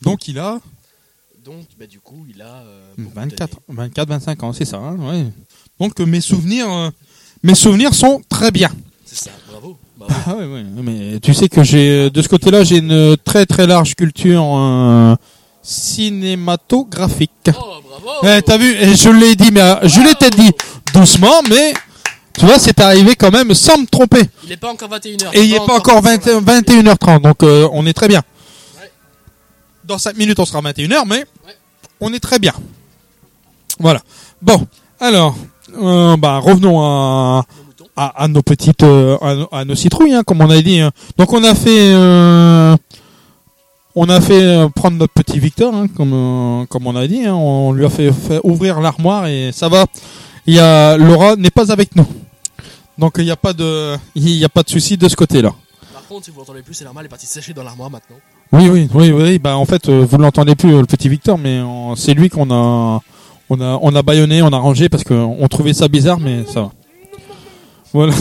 Donc 0.02 0.28
il 0.28 0.38
a 0.38 0.58
Donc, 1.45 1.66
bah, 1.78 1.86
du 1.86 2.01
coup, 2.01 2.24
il 2.34 2.40
a. 2.40 2.47
euh, 2.47 2.92
beaucoup 2.97 3.14
24, 3.16 3.59
24, 3.68 4.09
25 4.09 4.42
ans, 4.45 4.53
c'est 4.53 4.64
ça. 4.64 4.78
hein, 4.78 4.97
ouais. 4.99 5.26
Donc 5.78 6.01
euh, 6.01 6.07
mes 6.07 6.20
souvenirs, 6.22 6.70
euh, 6.72 6.90
mes 7.42 7.55
souvenirs 7.55 7.92
sont 7.95 8.22
très 8.28 8.51
bien. 8.51 8.70
C'est 9.05 9.24
ça, 9.24 9.30
bravo. 9.51 9.76
bravo. 9.99 10.12
Ah 10.26 10.36
ouais, 10.36 10.45
ouais, 10.47 10.64
mais 10.82 11.20
tu 11.20 11.34
sais 11.34 11.49
que 11.49 11.62
j'ai 11.62 12.09
de 12.11 12.22
ce 12.22 12.28
côté-là, 12.28 12.64
j'ai 12.64 12.78
une 12.78 13.16
très 13.24 13.45
très 13.45 13.66
large 13.66 13.95
culture 13.95 14.42
euh, 14.57 15.14
cinématographique. 15.62 17.30
Oh, 17.49 17.53
bravo 17.88 18.26
Eh, 18.26 18.40
T'as 18.42 18.57
vu, 18.57 18.72
et 18.74 18.95
je 18.95 19.11
l'ai 19.11 19.34
dit, 19.36 19.51
mais 19.53 19.61
euh, 19.61 19.76
je 19.86 20.01
l'ai 20.01 20.14
peut-être 20.14 20.36
dit 20.36 20.53
doucement, 20.95 21.42
mais 21.51 21.74
tu 22.38 22.47
vois, 22.47 22.59
c'est 22.59 22.80
arrivé 22.80 23.16
quand 23.16 23.30
même 23.30 23.53
sans 23.55 23.78
me 23.78 23.86
tromper. 23.86 24.22
Il 24.45 24.49
n'est 24.49 24.57
pas 24.57 24.70
encore 24.72 24.88
21h. 24.88 25.30
Et 25.34 25.42
il 25.45 25.51
n'est 25.51 25.59
pas 25.59 25.76
encore 25.76 26.01
20 26.01 26.26
21h30, 26.40 27.20
donc 27.20 27.42
euh, 27.42 27.68
on 27.72 27.84
est 27.86 27.92
très 27.92 28.09
bien. 28.09 28.22
Dans 29.87 29.99
5 29.99 30.16
minutes, 30.16 30.39
on 30.39 30.45
sera 30.45 30.59
à 30.61 30.62
21h, 30.62 31.03
mais 31.07 31.24
on 32.01 32.12
est 32.12 32.20
très 32.20 32.39
bien. 32.39 32.53
Voilà. 33.78 34.01
Bon, 34.41 34.66
alors, 35.01 35.37
euh, 35.76 36.16
bah, 36.16 36.39
revenons 36.39 36.80
à, 36.82 37.45
à, 37.97 38.22
à 38.24 38.28
nos 38.28 38.43
petites, 38.43 38.82
euh, 38.82 39.18
à, 39.20 39.35
nos- 39.35 39.49
à 39.53 39.64
nos 39.64 39.74
citrouilles, 39.74 40.14
hein, 40.14 40.22
comme 40.24 40.41
on 40.41 40.49
a 40.51 40.61
dit. 40.62 40.80
hein. 40.80 40.91
Donc 41.18 41.32
on 41.32 41.43
a 41.45 41.55
fait, 41.55 41.93
euh, 41.95 42.76
on 43.95 44.09
a 44.09 44.20
fait 44.20 44.66
prendre 44.74 44.97
notre 44.97 45.12
petit 45.12 45.39
Victor, 45.39 45.74
hein, 45.74 45.87
comme, 45.89 46.66
comme 46.68 46.87
on 46.87 46.97
a 46.97 47.07
dit. 47.07 47.22
On 47.28 47.72
lui 47.72 47.85
a 47.85 47.91
fait, 47.91 48.11
fait 48.12 48.41
ouvrir 48.45 48.80
l'armoire 48.80 49.26
et 49.26 49.51
ça 49.53 49.68
va. 49.68 49.87
Il 50.47 50.55
y 50.55 50.59
a 50.61 50.97
Laura 50.97 51.37
n'est 51.37 51.51
pas 51.51 51.72
avec 51.72 51.97
nous, 51.97 52.07
donc 52.99 53.14
il 53.18 53.24
n'y 53.24 53.30
a 53.30 53.37
pas 53.37 53.53
de, 53.55 53.97
il 54.14 54.28
y 54.28 54.45
a 54.45 54.49
pas 54.51 54.62
de 54.62 54.68
souci 54.68 54.97
de 54.99 55.09
ce 55.09 55.16
côté-là. 55.16 55.53
Par 55.93 56.07
contre, 56.07 56.26
si 56.26 56.30
vous 56.30 56.39
l'entendez 56.41 56.61
plus, 56.62 56.74
c'est 56.74 56.85
normal, 56.85 57.05
il 57.05 57.07
est 57.07 57.09
parti 57.09 57.26
sécher 57.26 57.55
dans 57.55 57.62
l'armoire 57.64 57.89
maintenant. 57.91 58.16
Oui, 58.53 58.68
oui, 58.68 58.88
oui, 58.95 59.11
oui. 59.11 59.38
Bah, 59.38 59.57
en 59.57 59.64
fait, 59.64 59.88
euh, 59.88 60.07
vous 60.09 60.16
l'entendez 60.18 60.55
plus, 60.55 60.74
euh, 60.74 60.80
le 60.80 60.86
petit 60.86 61.09
Victor, 61.09 61.38
mais 61.38 61.59
euh, 61.59 61.95
c'est 61.97 62.14
lui 62.14 62.28
qu'on 62.28 62.51
a, 62.51 63.01
on 63.51 63.61
a, 63.61 63.78
on 63.82 63.95
a 63.95 64.03
baïonné, 64.03 64.42
on 64.42 64.53
a 64.53 64.59
rangé 64.59 64.88
parce 64.88 65.05
qu'on 65.05 65.47
trouvait 65.49 65.72
ça 65.72 65.88
bizarre, 65.88 66.20
mais 66.20 66.45
ça 66.47 66.62
va. 66.62 66.72
Voilà, 67.92 68.12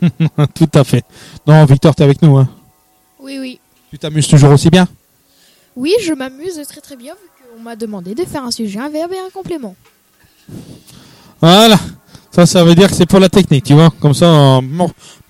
tout 0.54 0.70
à 0.74 0.84
fait. 0.84 1.04
Non, 1.46 1.64
Victor, 1.64 1.94
t'es 1.94 2.04
avec 2.04 2.22
nous. 2.22 2.36
Hein. 2.38 2.48
Oui, 3.20 3.38
oui. 3.40 3.60
Tu 3.90 3.98
t'amuses 3.98 4.26
toujours 4.28 4.50
aussi 4.50 4.70
bien? 4.70 4.86
Oui, 5.76 5.92
je 6.02 6.12
m'amuse 6.12 6.60
très 6.68 6.80
très 6.80 6.96
bien 6.96 7.14
vu 7.14 7.28
qu'on 7.56 7.62
m'a 7.62 7.76
demandé 7.76 8.14
de 8.14 8.24
faire 8.24 8.42
un 8.42 8.50
sujet, 8.50 8.78
un 8.80 8.88
verbe 8.88 9.12
et 9.12 9.18
un 9.18 9.30
complément. 9.32 9.74
Voilà. 11.40 11.78
Ça, 12.30 12.46
ça 12.46 12.64
veut 12.64 12.74
dire 12.74 12.88
que 12.88 12.94
c'est 12.94 13.06
pour 13.06 13.20
la 13.20 13.28
technique, 13.28 13.64
tu 13.64 13.74
vois. 13.74 13.90
Comme 14.00 14.14
ça, 14.14 14.60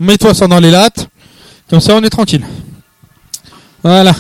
mets-toi 0.01 0.35
ça 0.35 0.47
dans 0.47 0.61
les 0.61 0.71
lattes. 0.71 1.09
Comme 1.71 1.81
ça, 1.81 1.95
on 1.95 2.03
est 2.03 2.11
tranquille. 2.11 2.45
Voilà. 3.83 4.15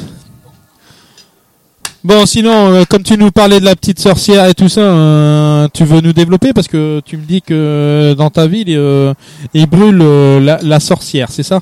Bon, 2.08 2.24
sinon, 2.24 2.72
euh, 2.72 2.84
comme 2.88 3.02
tu 3.02 3.18
nous 3.18 3.30
parlais 3.30 3.60
de 3.60 3.66
la 3.66 3.76
petite 3.76 4.00
sorcière 4.00 4.46
et 4.46 4.54
tout 4.54 4.70
ça, 4.70 4.80
euh, 4.80 5.68
tu 5.74 5.84
veux 5.84 6.00
nous 6.00 6.14
développer 6.14 6.54
parce 6.54 6.66
que 6.66 7.02
tu 7.04 7.18
me 7.18 7.22
dis 7.22 7.42
que 7.42 8.14
dans 8.16 8.30
ta 8.30 8.46
ville, 8.46 8.68
euh, 8.70 9.12
il 9.52 9.66
brûle 9.66 10.00
euh, 10.00 10.58
la, 10.62 10.80
sorcière, 10.80 11.30
c'est 11.30 11.42
ça? 11.42 11.60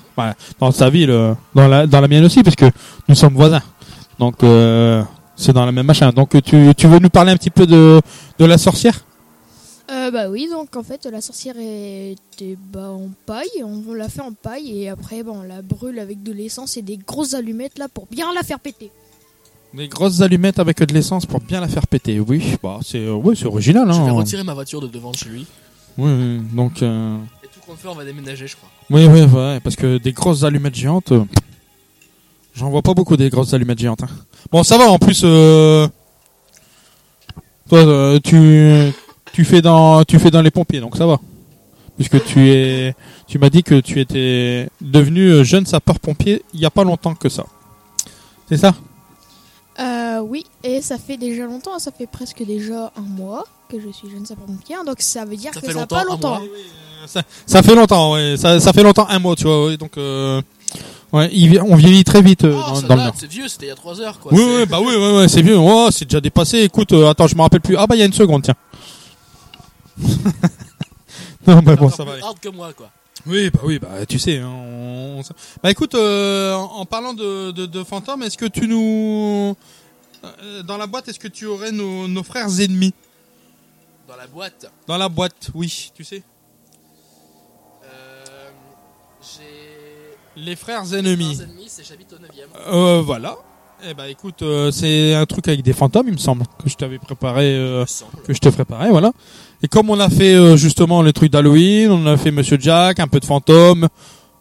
Dans 0.60 0.70
ta 0.70 0.88
ville, 0.88 1.10
euh, 1.10 1.34
dans 1.52 2.00
la 2.00 2.06
mienne 2.06 2.24
aussi, 2.24 2.44
parce 2.44 2.54
que 2.54 2.66
nous 3.08 3.16
sommes 3.16 3.34
voisins. 3.34 3.62
Donc, 4.20 4.44
euh, 4.44 5.02
C'est 5.34 5.52
dans 5.52 5.66
la 5.66 5.72
même 5.72 5.84
machin. 5.84 6.12
Donc 6.12 6.40
tu, 6.44 6.86
veux 6.86 7.00
nous 7.00 7.10
parler 7.10 7.32
un 7.32 7.36
petit 7.36 7.50
peu 7.50 7.66
de, 7.66 8.00
de 8.38 8.44
la 8.44 8.56
sorcière? 8.56 9.04
Euh, 9.90 10.12
bah 10.12 10.28
oui, 10.30 10.48
donc 10.48 10.76
en 10.76 10.84
fait 10.84 11.06
la 11.06 11.20
sorcière 11.20 11.56
était 11.58 12.56
bah, 12.72 12.90
en 12.90 13.10
paille, 13.24 13.64
on 13.64 13.94
l'a 13.94 14.08
fait 14.08 14.22
en 14.22 14.32
paille 14.32 14.82
et 14.82 14.88
après 14.88 15.24
bah, 15.24 15.32
on 15.34 15.42
la 15.42 15.62
brûle 15.62 15.98
avec 15.98 16.22
de 16.22 16.32
l'essence 16.32 16.76
et 16.76 16.82
des 16.82 16.98
grosses 16.98 17.34
allumettes 17.34 17.78
là 17.78 17.88
pour 17.92 18.06
bien 18.06 18.32
la 18.32 18.44
faire 18.44 18.60
péter. 18.60 18.92
Des 19.76 19.88
grosses 19.88 20.20
allumettes 20.22 20.58
avec 20.58 20.78
de 20.82 20.94
l'essence 20.94 21.26
pour 21.26 21.40
bien 21.40 21.60
la 21.60 21.68
faire 21.68 21.86
péter. 21.86 22.18
Oui, 22.20 22.56
bah 22.62 22.78
c'est 22.82 22.98
euh, 22.98 23.14
ouais, 23.14 23.34
c'est 23.36 23.44
original. 23.46 23.86
Je 23.92 24.00
vais 24.00 24.08
Hein. 24.08 24.12
retirer 24.12 24.42
ma 24.42 24.54
voiture 24.54 24.80
de 24.80 24.86
devant 24.86 25.10
de 25.10 25.16
chez 25.16 25.28
lui. 25.28 25.46
Oui, 25.98 26.10
oui, 26.10 26.40
donc 26.52 26.82
euh, 26.82 27.16
Et 27.44 27.46
tout 27.48 27.60
compte 27.66 27.78
fait, 27.78 27.88
on 27.88 27.94
va 27.94 28.04
déménager, 28.04 28.46
je 28.46 28.56
crois. 28.56 28.68
oui, 28.90 29.06
oui, 29.06 29.22
ouais, 29.22 29.60
parce 29.60 29.76
que 29.76 29.98
des 29.98 30.12
grosses 30.12 30.44
allumettes 30.44 30.74
géantes, 30.74 31.12
euh, 31.12 31.24
j'en 32.54 32.70
vois 32.70 32.82
pas 32.82 32.94
beaucoup 32.94 33.16
des 33.16 33.28
grosses 33.28 33.52
allumettes 33.54 33.78
géantes. 33.78 34.02
hein. 34.02 34.08
Bon, 34.50 34.62
ça 34.62 34.78
va. 34.78 34.90
En 34.90 34.98
plus, 34.98 35.22
euh, 35.24 35.86
toi, 37.68 37.78
euh, 37.80 38.18
tu 38.22 38.92
tu 39.32 39.44
fais 39.44 39.60
dans 39.60 40.04
tu 40.04 40.18
fais 40.18 40.30
dans 40.30 40.42
les 40.42 40.50
pompiers, 40.50 40.80
donc 40.80 40.96
ça 40.96 41.06
va. 41.06 41.18
Puisque 41.96 42.22
tu 42.24 42.48
es, 42.50 42.94
tu 43.26 43.38
m'as 43.38 43.50
dit 43.50 43.62
que 43.62 43.80
tu 43.80 44.00
étais 44.00 44.68
devenu 44.80 45.28
euh, 45.30 45.44
jeune 45.44 45.64
sapeur-pompier 45.66 46.42
il 46.54 46.60
y 46.60 46.66
a 46.66 46.70
pas 46.70 46.84
longtemps 46.84 47.14
que 47.14 47.28
ça. 47.28 47.44
C'est 48.48 48.58
ça? 48.58 48.74
Euh, 49.78 50.20
oui, 50.20 50.44
et 50.62 50.80
ça 50.80 50.96
fait 50.98 51.16
déjà 51.18 51.44
longtemps, 51.44 51.78
ça 51.78 51.90
fait 51.92 52.06
presque 52.06 52.42
déjà 52.44 52.92
un 52.96 53.02
mois 53.02 53.44
que 53.68 53.78
je 53.80 53.88
suis 53.90 54.08
jeune 54.10 54.24
sapeur-pompier, 54.24 54.76
donc 54.86 55.00
ça 55.00 55.24
veut 55.24 55.36
dire 55.36 55.52
Ça 55.52 55.60
que 55.60 55.66
fait 55.66 55.72
ça 55.72 55.80
n'a 55.80 55.80
longtemps, 55.82 55.96
pas 55.96 56.04
longtemps. 56.04 56.40
ça, 57.06 57.22
ça 57.46 57.62
fait 57.62 57.74
longtemps, 57.74 58.12
ouais. 58.14 58.36
Ça, 58.38 58.58
ça 58.58 58.72
fait 58.72 58.82
longtemps, 58.82 59.06
un 59.08 59.18
mois, 59.18 59.36
tu 59.36 59.44
vois. 59.44 59.66
ouais, 59.66 59.76
donc, 59.76 59.98
euh, 59.98 60.40
ouais, 61.12 61.30
on 61.60 61.76
vieillit 61.76 62.04
très 62.04 62.22
vite 62.22 62.44
euh, 62.44 62.54
Oh, 62.56 62.68
dans, 62.70 62.74
ça 62.76 62.86
dans 62.86 62.94
le 62.96 63.02
Nord. 63.02 63.14
c'est 63.18 63.26
vieux, 63.30 63.48
c'était 63.48 63.66
il 63.66 63.68
y 63.68 63.72
a 63.72 63.74
3 63.76 64.00
heures, 64.00 64.18
quoi. 64.18 64.32
Oui, 64.32 64.42
oui, 64.42 64.64
bah 64.66 64.78
oui, 64.80 64.94
ouais, 64.96 65.16
ouais, 65.18 65.28
c'est 65.28 65.42
vieux. 65.42 65.58
Oh, 65.58 65.88
c'est 65.90 66.06
déjà 66.06 66.20
dépassé. 66.22 66.60
Écoute, 66.60 66.92
euh, 66.92 67.10
attends, 67.10 67.26
je 67.26 67.34
me 67.36 67.42
rappelle 67.42 67.60
plus. 67.60 67.76
Ah 67.76 67.86
bah 67.86 67.96
il 67.96 67.98
y 67.98 68.02
a 68.02 68.06
une 68.06 68.12
seconde, 68.14 68.42
tiens. 68.44 68.54
non, 71.46 71.60
bah 71.62 71.76
bon, 71.76 71.90
ça 71.90 72.04
va. 72.04 72.12
plus 72.12 72.22
hard 72.22 72.38
que 72.40 72.48
moi, 72.48 72.72
quoi. 72.72 72.88
Oui, 73.26 73.50
bah 73.50 73.60
oui, 73.64 73.78
bah 73.78 74.06
tu 74.06 74.18
sais. 74.18 74.38
hein, 74.38 74.48
on- 74.48 75.22
Bah 75.62 75.70
écoute, 75.70 75.94
euh, 75.94 76.54
en 76.54 76.84
parlant 76.86 77.12
de, 77.14 77.50
de, 77.50 77.66
de 77.66 77.84
fantômes, 77.84 78.22
est-ce 78.22 78.38
que 78.38 78.46
tu 78.46 78.68
nous, 78.68 79.56
euh, 80.24 80.62
dans 80.62 80.76
la 80.76 80.86
boîte, 80.86 81.08
est-ce 81.08 81.18
que 81.18 81.28
tu 81.28 81.46
aurais 81.46 81.72
nos, 81.72 82.06
nos 82.08 82.22
frères 82.22 82.48
ennemis? 82.60 82.94
Dans 84.08 84.16
la 84.16 84.26
boîte, 84.28 84.70
dans 84.86 84.96
la 84.96 85.08
boîte 85.08 85.50
Oui, 85.54 85.90
tu 85.94 86.04
sais. 86.04 86.22
euh, 87.84 88.24
j'ai. 89.20 90.40
Les 90.42 90.54
frères 90.56 90.92
ennemis. 90.94 91.34
Frères 91.34 91.48
ennemis, 91.48 91.64
c'est 91.68 91.84
j'habite 91.84 92.12
au 92.12 92.16
9ème. 92.16 92.48
Euh, 92.72 93.00
voilà. 93.02 93.36
Eh 93.84 93.92
ben 93.94 94.04
écoute, 94.06 94.40
euh, 94.42 94.70
c'est 94.70 95.14
un 95.14 95.26
truc 95.26 95.48
avec 95.48 95.62
des 95.62 95.72
fantômes, 95.74 96.06
il 96.08 96.14
me 96.14 96.18
semble, 96.18 96.44
que 96.62 96.68
je 96.70 96.76
t'avais 96.76 96.98
préparé, 96.98 97.54
euh, 97.56 97.84
que 98.24 98.32
je 98.32 98.38
t'ai 98.38 98.50
préparé, 98.50 98.88
voilà. 98.90 99.12
Et 99.62 99.68
comme 99.68 99.90
on 99.90 99.98
a 100.00 100.08
fait 100.08 100.34
euh, 100.34 100.56
justement 100.56 101.02
les 101.02 101.12
trucs 101.12 101.32
d'Halloween, 101.32 101.90
on 101.90 102.06
a 102.06 102.16
fait 102.16 102.30
Monsieur 102.30 102.58
Jack, 102.60 103.00
un 103.00 103.08
peu 103.08 103.20
de 103.20 103.24
fantômes. 103.24 103.88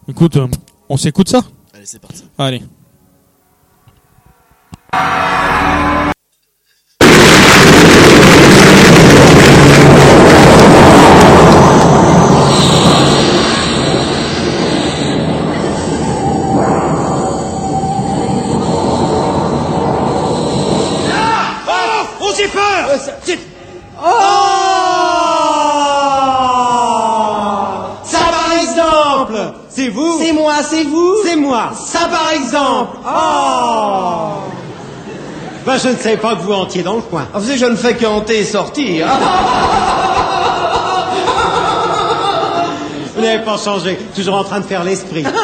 Écoute, 0.08 0.36
euh, 0.36 0.46
on 0.88 0.96
s'écoute 0.96 1.28
ça? 1.28 1.42
Allez, 1.74 1.86
c'est 1.86 2.00
parti. 2.00 2.24
Allez. 2.38 2.62
Ça 31.74 32.08
par 32.08 32.30
exemple 32.32 32.98
Oh 33.06 34.42
Ben, 35.64 35.78
je 35.82 35.88
ne 35.88 35.96
savais 35.96 36.16
pas 36.16 36.34
que 36.36 36.42
vous 36.42 36.52
hantiez 36.52 36.82
dans 36.82 36.94
le 36.96 37.02
coin. 37.02 37.26
Ah, 37.34 37.38
Vous 37.38 37.46
savez, 37.46 37.58
je 37.58 37.66
ne 37.66 37.76
fais 37.76 37.94
que 37.94 38.06
hanter 38.06 38.40
et 38.40 38.44
sortir. 38.44 39.06
Vous 43.16 43.22
n'avez 43.22 43.42
pas 43.44 43.56
changé, 43.56 43.98
toujours 44.14 44.34
en 44.36 44.44
train 44.44 44.60
de 44.60 44.66
faire 44.66 44.84
l'esprit. 44.84 45.24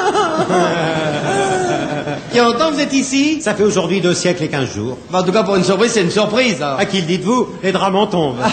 Il 2.30 2.36
y 2.36 2.40
a 2.40 2.44
longtemps 2.44 2.68
que 2.68 2.74
vous 2.74 2.80
êtes 2.80 2.92
ici 2.94 3.40
Ça 3.42 3.54
fait 3.54 3.62
aujourd'hui 3.62 4.00
deux 4.02 4.12
siècles 4.14 4.44
et 4.44 4.48
quinze 4.48 4.72
jours. 4.74 4.96
Bah, 5.10 5.20
En 5.20 5.22
tout 5.22 5.32
cas, 5.32 5.42
pour 5.42 5.56
une 5.56 5.64
surprise, 5.64 5.92
c'est 5.92 6.02
une 6.02 6.10
surprise. 6.10 6.62
À 6.62 6.84
qui 6.86 6.98
le 7.00 7.06
dites-vous? 7.06 7.48
Les 7.62 7.72
draps 7.72 7.92
m'en 7.92 8.06
tombent. 8.06 8.36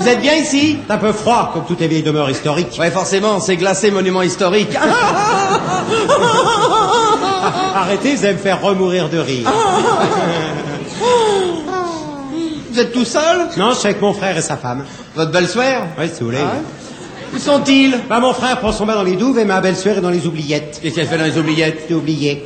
Vous 0.00 0.08
êtes 0.08 0.20
bien 0.22 0.34
ici 0.34 0.78
C'est 0.86 0.92
un 0.94 0.98
peu 0.98 1.12
froid, 1.12 1.50
comme 1.52 1.64
toutes 1.66 1.80
les 1.80 1.88
vieilles 1.88 2.02
demeures 2.02 2.30
historiques. 2.30 2.74
Ouais, 2.78 2.90
forcément, 2.90 3.38
c'est 3.38 3.56
glacé 3.56 3.90
monument 3.90 4.22
historique. 4.22 4.70
Arrêtez, 7.74 8.14
vous 8.14 8.24
allez 8.24 8.32
me 8.34 8.38
faire 8.38 8.62
remourir 8.62 9.10
de 9.10 9.18
rire. 9.18 9.46
Vous 12.72 12.78
êtes 12.78 12.92
tout 12.92 13.04
seul 13.04 13.48
Non, 13.58 13.72
je 13.72 13.76
suis 13.78 13.88
avec 13.88 14.00
mon 14.00 14.14
frère 14.14 14.36
et 14.38 14.42
sa 14.42 14.56
femme. 14.56 14.84
Votre 15.16 15.32
belle-sœur 15.32 15.82
Oui, 15.98 16.06
si 16.12 16.20
vous 16.20 16.26
voulez. 16.26 16.38
Ah 16.40 16.54
ouais 16.56 16.62
Où 17.34 17.38
sont-ils 17.38 17.98
Bah, 18.08 18.20
mon 18.20 18.32
frère 18.32 18.58
prend 18.58 18.72
son 18.72 18.86
bain 18.86 18.94
dans 18.94 19.02
les 19.02 19.16
douves 19.16 19.38
et 19.38 19.44
ma 19.44 19.60
belle-sœur 19.60 19.98
est 19.98 20.00
dans 20.00 20.08
les 20.10 20.26
oubliettes. 20.26 20.78
Qu'est-ce 20.82 20.94
qu'elle 20.94 21.08
fait 21.08 21.18
dans 21.18 21.24
les 21.24 21.36
oubliettes 21.36 21.84
J'ai 21.88 21.94
oublié. 21.94 22.44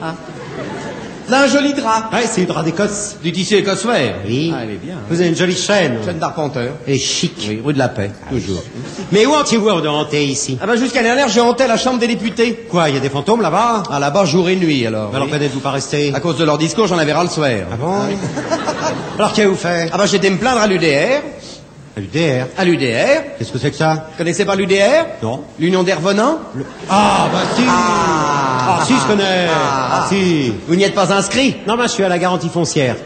Un 1.33 1.47
joli 1.47 1.75
drap. 1.75 2.11
Ouais, 2.12 2.25
c'est 2.31 2.43
le 2.43 2.47
drap 2.47 2.62
d'Écosse. 2.62 3.16
Du 3.22 3.33
tissu 3.33 3.55
écossaire 3.57 4.16
Oui. 4.27 4.53
Ah, 4.55 4.61
elle 4.62 4.70
est 4.70 4.75
bien. 4.75 4.97
Vous 5.09 5.20
avez 5.20 5.29
une 5.31 5.37
jolie 5.37 5.57
chaîne. 5.57 5.99
Chaîne 6.05 6.18
d'arpenteur. 6.18 6.72
Et 6.87 6.99
chic. 6.99 7.35
Oui, 7.49 7.61
rue 7.64 7.72
de 7.72 7.79
la 7.79 7.89
Paix, 7.89 8.11
toujours. 8.31 8.62
Mais 9.12 9.27
où 9.27 9.33
hantiez-vous 9.35 9.68
avant 9.68 9.81
de 9.81 9.89
hanter 9.89 10.25
ici? 10.25 10.59
Ah 10.61 10.66
bah 10.66 10.77
jusqu'à 10.77 11.01
l'année 11.03 11.14
dernière, 11.16 11.29
j'ai 11.29 11.41
hanté 11.41 11.66
la 11.66 11.77
chambre 11.77 11.99
des 11.99 12.07
députés. 12.07 12.66
Quoi, 12.70 12.89
il 12.91 12.95
y 12.95 12.99
a 12.99 13.01
des 13.01 13.11
fantômes 13.11 13.41
là-bas? 13.41 13.85
Ah 13.91 13.99
là-bas, 13.99 14.25
jour 14.25 14.49
et 14.49 14.57
nuit, 14.57 14.87
alors. 14.87 15.09
Alors, 15.14 15.20
pourquoi 15.27 15.39
n'êtes-vous 15.39 15.61
pas 15.61 15.70
resté? 15.70 16.12
À 16.14 16.20
cause 16.20 16.37
de 16.39 16.45
leur 16.45 16.59
discours, 16.59 16.87
j'en 16.87 16.99
avais 16.99 17.12
ras 17.12 17.25
le 17.25 17.31
soir. 17.31 17.51
Ah 17.72 17.77
bon? 17.77 17.95
Alors, 19.18 19.33
qu'avez-vous 19.33 19.55
fait? 19.57 19.89
Ah 19.93 19.99
bah 19.99 20.07
j'étais 20.07 20.29
me 20.31 20.37
plaindre 20.39 20.61
à 20.61 20.66
l'UDR. 20.66 21.22
À 21.97 22.01
l'UDR. 22.01 22.47
À 22.59 22.64
l'UDR. 22.64 23.37
Qu'est-ce 23.39 23.53
que 23.53 23.59
c'est 23.59 23.70
que 23.70 23.77
ça? 23.77 24.09
Vous 24.11 24.18
connaissez 24.18 24.45
pas 24.45 24.57
l'UDR 24.57 25.07
Non. 25.22 25.43
L'Union 25.61 25.85
des 25.85 25.93
revenants? 25.95 26.39
Ah, 26.91 27.29
bah 27.33 27.39
si 27.57 27.62
Ah. 28.67 28.79
Ah, 28.81 28.85
si, 28.85 28.95
je 28.95 29.07
connais 29.07 29.47
Ah. 29.49 29.89
Ah, 29.93 30.07
si 30.09 30.53
Vous 30.67 30.75
n'y 30.75 30.85
êtes 30.85 30.95
pas 30.95 31.12
inscrit 31.12 31.57
Non, 31.67 31.77
moi, 31.77 31.87
je 31.87 31.93
suis 31.93 32.05
à 32.05 32.09
la 32.09 32.19
garantie 32.19 32.49
foncière. 32.49 32.97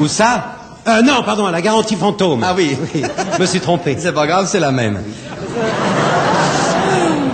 Où 0.00 0.06
ça 0.08 0.50
Euh, 0.86 1.00
non, 1.02 1.22
pardon, 1.24 1.46
à 1.46 1.50
la 1.50 1.62
garantie 1.62 1.96
fantôme. 1.96 2.44
Ah 2.44 2.52
oui. 2.56 2.76
Je 2.94 3.40
me 3.40 3.46
suis 3.46 3.60
trompé. 3.60 3.96
C'est 3.98 4.12
pas 4.12 4.26
grave, 4.26 4.46
c'est 4.50 4.60
la 4.60 4.70
même. 4.70 5.00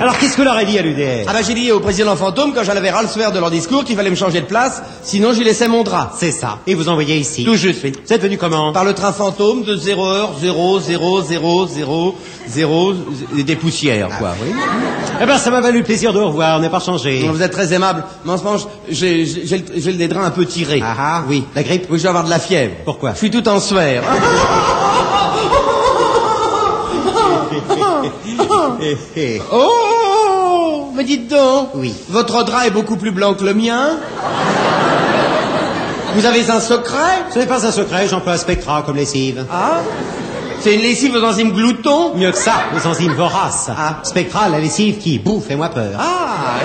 Alors, 0.00 0.16
qu'est-ce 0.18 0.34
que 0.36 0.42
leur 0.42 0.56
a 0.56 0.64
dit 0.64 0.78
à 0.78 0.82
l'UDR 0.82 1.26
Ah 1.28 1.32
bah 1.34 1.40
j'ai 1.46 1.52
dit 1.52 1.70
au 1.72 1.78
président 1.80 2.16
fantôme, 2.16 2.54
quand 2.54 2.64
j'en 2.64 2.74
avais 2.74 2.90
ras 2.90 3.02
le 3.02 3.32
de 3.32 3.38
leur 3.38 3.50
discours, 3.50 3.84
qu'il 3.84 3.96
fallait 3.96 4.08
me 4.08 4.16
changer 4.16 4.40
de 4.40 4.46
place, 4.46 4.82
sinon 5.02 5.34
j'y 5.34 5.44
laissais 5.44 5.68
mon 5.68 5.82
drap. 5.82 6.12
C'est 6.18 6.30
ça. 6.32 6.58
Et 6.66 6.74
vous 6.74 6.88
envoyez 6.88 7.16
ici 7.18 7.44
Tout 7.44 7.54
juste, 7.54 7.80
oui. 7.84 7.92
Vous 8.06 8.12
êtes 8.12 8.22
venu 8.22 8.38
comment 8.38 8.72
Par 8.72 8.84
le 8.84 8.94
train 8.94 9.12
fantôme 9.12 9.62
de 9.62 9.76
0 9.76 10.06
heure 10.06 10.30
0 10.40 10.80
0 10.80 11.20
0 11.20 11.66
0 11.66 12.14
0 12.48 12.94
des 13.44 13.56
poussières, 13.56 14.08
quoi, 14.18 14.30
oui. 14.42 14.52
Eh 15.22 15.26
ben, 15.26 15.36
ça 15.36 15.50
m'a 15.50 15.60
valu 15.60 15.78
le 15.80 15.84
plaisir 15.84 16.14
de 16.14 16.18
vous 16.18 16.28
revoir, 16.28 16.56
on 16.58 16.62
n'est 16.62 16.70
pas 16.70 16.80
changé. 16.80 17.28
Vous 17.30 17.42
êtes 17.42 17.52
très 17.52 17.72
aimable. 17.74 18.02
Mais 18.24 18.32
en 18.32 18.38
ce 18.38 18.44
moment, 18.44 18.56
j'ai 18.88 19.26
j'ai- 19.26 19.46
j'ai 19.46 19.58
le 19.58 19.64
j'ai 19.76 19.92
le 19.92 20.08
drain 20.08 20.24
un 20.24 20.30
peu 20.30 20.46
tiré. 20.46 20.80
Ah 20.82 20.94
ah, 20.98 21.24
Oui. 21.28 21.44
La 21.54 21.62
grippe 21.62 21.86
Oui, 21.90 21.98
je 21.98 22.04
vais 22.04 22.08
avoir 22.08 22.24
de 22.24 22.30
la 22.30 22.38
fièvre. 22.38 22.72
Pourquoi 22.86 23.12
Je 23.12 23.18
suis 23.18 23.30
tout 23.30 23.46
en 23.48 23.60
sueur. 23.60 24.02
Eh. 28.82 29.40
Oh 29.52 29.89
Mais 30.94 31.04
dites 31.04 31.28
donc 31.28 31.70
Oui. 31.74 31.94
Votre 32.08 32.44
drap 32.44 32.66
est 32.66 32.70
beaucoup 32.70 32.96
plus 32.96 33.10
blanc 33.10 33.34
que 33.34 33.44
le 33.44 33.54
mien 33.54 33.90
Vous 36.14 36.26
avez 36.26 36.50
un 36.50 36.60
secret? 36.60 37.24
Ce 37.32 37.38
n'est 37.38 37.46
pas 37.46 37.64
un 37.66 37.72
secret, 37.72 38.08
j'emploie 38.08 38.36
Spectra 38.36 38.82
comme 38.82 38.96
lessive. 38.96 39.46
Ah 39.52 39.78
C'est 40.60 40.74
une 40.74 40.82
lessive 40.82 41.14
aux 41.14 41.24
enzymes 41.24 41.52
glouton? 41.52 42.14
Mieux 42.16 42.32
que 42.32 42.38
ça, 42.38 42.54
les 42.74 42.86
enzymes 42.86 43.14
voraces. 43.14 43.70
Ah. 43.76 43.98
Spectra, 44.02 44.48
la 44.48 44.58
lessive 44.58 44.98
qui 44.98 45.18
bouffe, 45.18 45.46
fais-moi 45.46 45.68
peur. 45.68 45.92
Ah 45.98 46.58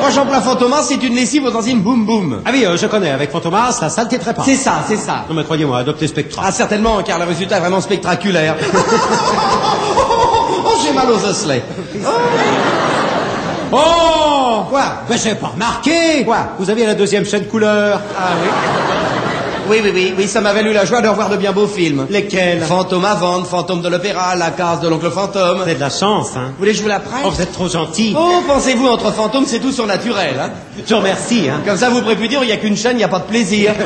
Moi 0.00 0.10
j'emploie 0.10 0.40
Fantomas, 0.40 0.82
c'est 0.82 1.02
une 1.02 1.14
lessive 1.14 1.44
aux 1.44 1.56
enzymes 1.56 1.80
boum 1.80 2.04
boum. 2.04 2.42
Ah 2.44 2.50
oui, 2.52 2.64
euh, 2.66 2.76
je 2.76 2.86
connais, 2.86 3.10
avec 3.10 3.30
Fantomas, 3.30 3.78
la 3.80 3.88
saleté 3.88 4.18
très 4.18 4.34
pas. 4.34 4.42
C'est 4.44 4.56
ça, 4.56 4.84
c'est 4.86 4.96
ça. 4.96 5.24
Non 5.28 5.34
mais 5.34 5.44
croyez-moi, 5.44 5.78
adoptez 5.78 6.06
Spectra. 6.06 6.42
Ah 6.46 6.52
certainement, 6.52 7.02
car 7.02 7.18
le 7.18 7.24
résultat 7.24 7.56
est 7.56 7.60
vraiment 7.60 7.80
spectaculaire. 7.80 8.56
oh, 9.96 10.70
j'ai 10.84 10.92
mal 10.92 11.10
aux 11.10 11.24
osselets. 11.24 11.64
Oh 12.04 12.08
Quoi 13.70 14.82
Ben 15.08 15.18
j'ai 15.22 15.34
pas 15.34 15.48
remarqué 15.48 16.24
Quoi 16.24 16.38
Vous 16.58 16.70
aviez 16.70 16.86
la 16.86 16.94
deuxième 16.94 17.24
chaîne 17.24 17.46
couleur. 17.46 18.00
Ah 18.18 18.30
oui 18.42 18.48
Oui, 19.68 19.80
oui, 19.84 19.90
oui, 19.94 20.14
oui, 20.18 20.26
ça 20.28 20.40
m'a 20.40 20.52
valu 20.52 20.72
la 20.72 20.84
joie 20.84 21.00
de 21.00 21.08
revoir 21.08 21.28
de 21.30 21.36
bien 21.36 21.52
beaux 21.52 21.66
films. 21.68 22.06
Lesquels 22.10 22.62
Fantôme 22.62 23.04
à 23.04 23.14
vendre, 23.14 23.46
Fantôme 23.46 23.80
de 23.82 23.88
l'opéra, 23.88 24.34
La 24.34 24.50
case 24.50 24.80
de 24.80 24.88
l'oncle 24.88 25.10
fantôme. 25.10 25.56
Vous 25.58 25.62
avez 25.62 25.74
de 25.76 25.80
la 25.80 25.90
chance, 25.90 26.30
hein 26.36 26.48
Vous 26.52 26.58
voulez 26.58 26.72
que 26.72 26.78
je 26.78 26.82
vous 26.82 26.88
la 26.88 26.98
prête 27.00 27.22
Oh, 27.24 27.30
vous 27.30 27.40
êtes 27.42 27.52
trop 27.52 27.68
gentil. 27.68 28.14
Oh, 28.18 28.42
pensez-vous, 28.46 28.88
entre 28.88 29.12
fantômes, 29.12 29.46
c'est 29.46 29.60
tout 29.60 29.72
surnaturel, 29.72 30.34
hein 30.40 30.50
Je 30.86 30.94
remercie, 30.94 31.48
hein. 31.48 31.60
Comme 31.64 31.76
ça, 31.76 31.90
vous 31.90 32.00
pourrez 32.02 32.16
plus 32.16 32.28
dire, 32.28 32.40
il 32.42 32.46
n'y 32.46 32.52
a 32.52 32.56
qu'une 32.56 32.76
chaîne, 32.76 32.92
il 32.94 32.98
n'y 32.98 33.04
a 33.04 33.08
pas 33.08 33.20
de 33.20 33.24
plaisir. 33.24 33.72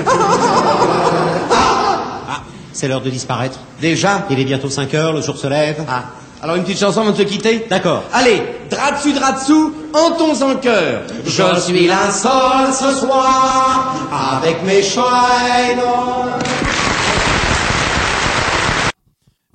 Ah, 2.26 2.40
c'est 2.72 2.88
l'heure 2.88 3.02
de 3.02 3.10
disparaître. 3.10 3.58
Déjà 3.80 4.22
Il 4.30 4.40
est 4.40 4.44
bientôt 4.44 4.70
5 4.70 4.92
heures, 4.94 5.12
le 5.12 5.20
jour 5.20 5.36
se 5.36 5.46
lève. 5.46 5.84
Ah. 5.88 6.04
Alors, 6.44 6.56
une 6.56 6.62
petite 6.64 6.78
chanson 6.78 7.00
avant 7.00 7.12
de 7.12 7.16
se 7.16 7.22
quitter 7.22 7.64
D'accord. 7.70 8.04
Allez, 8.12 8.42
drap 8.68 8.92
dessus, 8.92 9.14
drap 9.14 9.32
dessous, 9.32 9.72
entons 9.94 10.42
en 10.42 10.56
chœur. 10.56 11.04
Je 11.24 11.58
suis 11.58 11.86
linceul 11.86 12.70
ce 12.70 12.92
soir, 13.00 13.94
avec 14.38 14.62
mes 14.62 14.82
chaînes. 14.82 15.80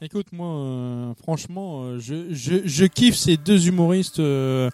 Écoute, 0.02 0.26
moi, 0.32 0.48
euh, 0.48 1.14
franchement, 1.22 1.82
euh, 1.84 2.00
je, 2.00 2.34
je, 2.34 2.56
je 2.66 2.86
kiffe 2.86 3.16
ces 3.16 3.38
deux 3.38 3.68
humoristes. 3.68 4.18
euh, 4.20 4.72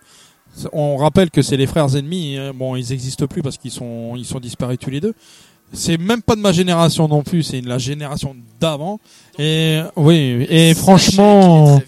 on 0.72 0.96
rappelle 0.96 1.30
que 1.30 1.42
c'est 1.42 1.58
les 1.58 1.68
frères 1.68 1.98
ennemis. 1.98 2.38
hein. 2.38 2.54
Bon, 2.56 2.78
ils 2.78 2.92
n'existent 2.92 3.28
plus 3.28 3.42
parce 3.42 3.58
qu'ils 3.58 3.72
sont, 3.72 4.14
ils 4.16 4.24
sont 4.24 4.40
disparus 4.40 4.78
tous 4.80 4.90
les 4.90 5.02
deux. 5.02 5.14
C'est 5.74 5.98
même 5.98 6.22
pas 6.22 6.36
de 6.36 6.42
ma 6.42 6.52
génération 6.52 7.08
non 7.08 7.24
plus, 7.24 7.42
c'est 7.44 7.60
de 7.60 7.68
la 7.68 7.80
génération 7.80 8.36
d'avant. 8.62 9.00
Et 9.40 9.82
oui, 9.96 10.46
et 10.48 10.74
franchement, 10.76 11.82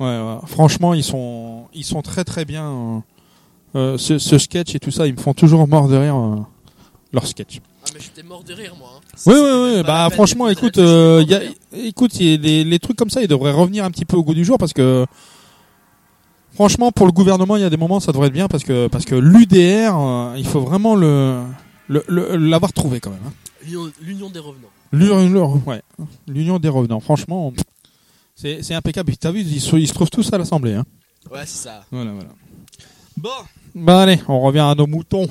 ouais, 0.00 0.06
ouais, 0.06 0.36
franchement, 0.46 0.94
ils 0.94 1.04
sont, 1.04 1.64
ils 1.74 1.84
sont 1.84 2.02
très 2.02 2.24
très 2.24 2.44
bien. 2.44 2.64
euh, 2.66 2.98
euh, 3.74 3.98
ce, 3.98 4.18
ce 4.18 4.38
sketch 4.38 4.74
et 4.74 4.78
tout 4.78 4.90
ça, 4.90 5.06
ils 5.06 5.14
me 5.14 5.20
font 5.20 5.34
toujours 5.34 5.68
mort 5.68 5.88
de 5.88 5.96
rire 5.96 6.16
euh, 6.16 6.36
leur 7.12 7.26
sketch. 7.26 7.60
Ah, 7.84 7.88
mais 7.94 8.00
j'étais 8.00 8.22
mort 8.22 8.42
de 8.42 8.54
rire, 8.54 8.74
moi. 8.78 8.88
hein. 8.96 9.00
Oui, 9.26 9.34
oui, 9.36 9.74
oui. 9.76 9.82
Bah, 9.86 10.08
franchement, 10.10 10.48
écoute, 10.48 10.78
euh, 10.78 11.22
y 11.28 11.34
a- 11.34 11.42
écoute, 11.84 12.18
y 12.18 12.38
les, 12.38 12.64
les 12.64 12.78
trucs 12.78 12.96
comme 12.96 13.10
ça, 13.10 13.20
ils 13.22 13.28
devraient 13.28 13.52
revenir 13.52 13.84
un 13.84 13.90
petit 13.90 14.04
peu 14.06 14.16
au 14.16 14.24
goût 14.24 14.34
du 14.34 14.44
jour 14.44 14.56
parce 14.58 14.72
que, 14.72 15.04
franchement, 16.54 16.90
pour 16.92 17.06
le 17.06 17.12
gouvernement, 17.12 17.56
il 17.56 17.62
y 17.62 17.64
a 17.66 17.70
des 17.70 17.76
moments, 17.76 18.00
ça 18.00 18.12
devrait 18.12 18.28
être 18.28 18.32
bien 18.32 18.48
parce 18.48 18.64
que, 18.64 18.88
parce 18.88 19.04
que 19.04 19.14
l'UDR, 19.14 19.94
euh, 19.98 20.34
il 20.38 20.46
faut 20.46 20.60
vraiment 20.60 20.94
le, 20.94 21.42
le- 21.88 22.04
le- 22.08 22.36
l'avoir 22.36 22.72
trouvé 22.72 23.00
quand 23.00 23.10
même. 23.10 23.20
hein. 23.26 23.32
L'union- 23.64 23.90
L'union 24.00 24.30
des 24.30 24.38
revenants. 24.38 24.68
L'union, 24.92 25.60
ouais, 25.66 25.82
l'union 26.28 26.58
des 26.58 26.68
revenants. 26.68 27.00
Franchement, 27.00 27.52
c'est, 28.36 28.74
impeccable. 28.74 29.16
T'as 29.16 29.32
vu, 29.32 29.40
ils 29.40 29.60
se, 29.60 29.74
ils 29.76 29.88
se 29.88 29.94
trouvent 29.94 30.10
tous 30.10 30.32
à 30.32 30.38
l'Assemblée. 30.38 30.74
Hein. 30.74 30.84
Ouais, 31.30 31.40
c'est 31.46 31.64
ça. 31.64 31.84
Voilà, 31.90 32.12
voilà. 32.12 32.30
Bon. 33.16 33.30
Bah 33.74 34.02
allez, 34.02 34.20
on 34.28 34.40
revient 34.40 34.60
à 34.60 34.74
nos 34.74 34.86
moutons. 34.86 35.26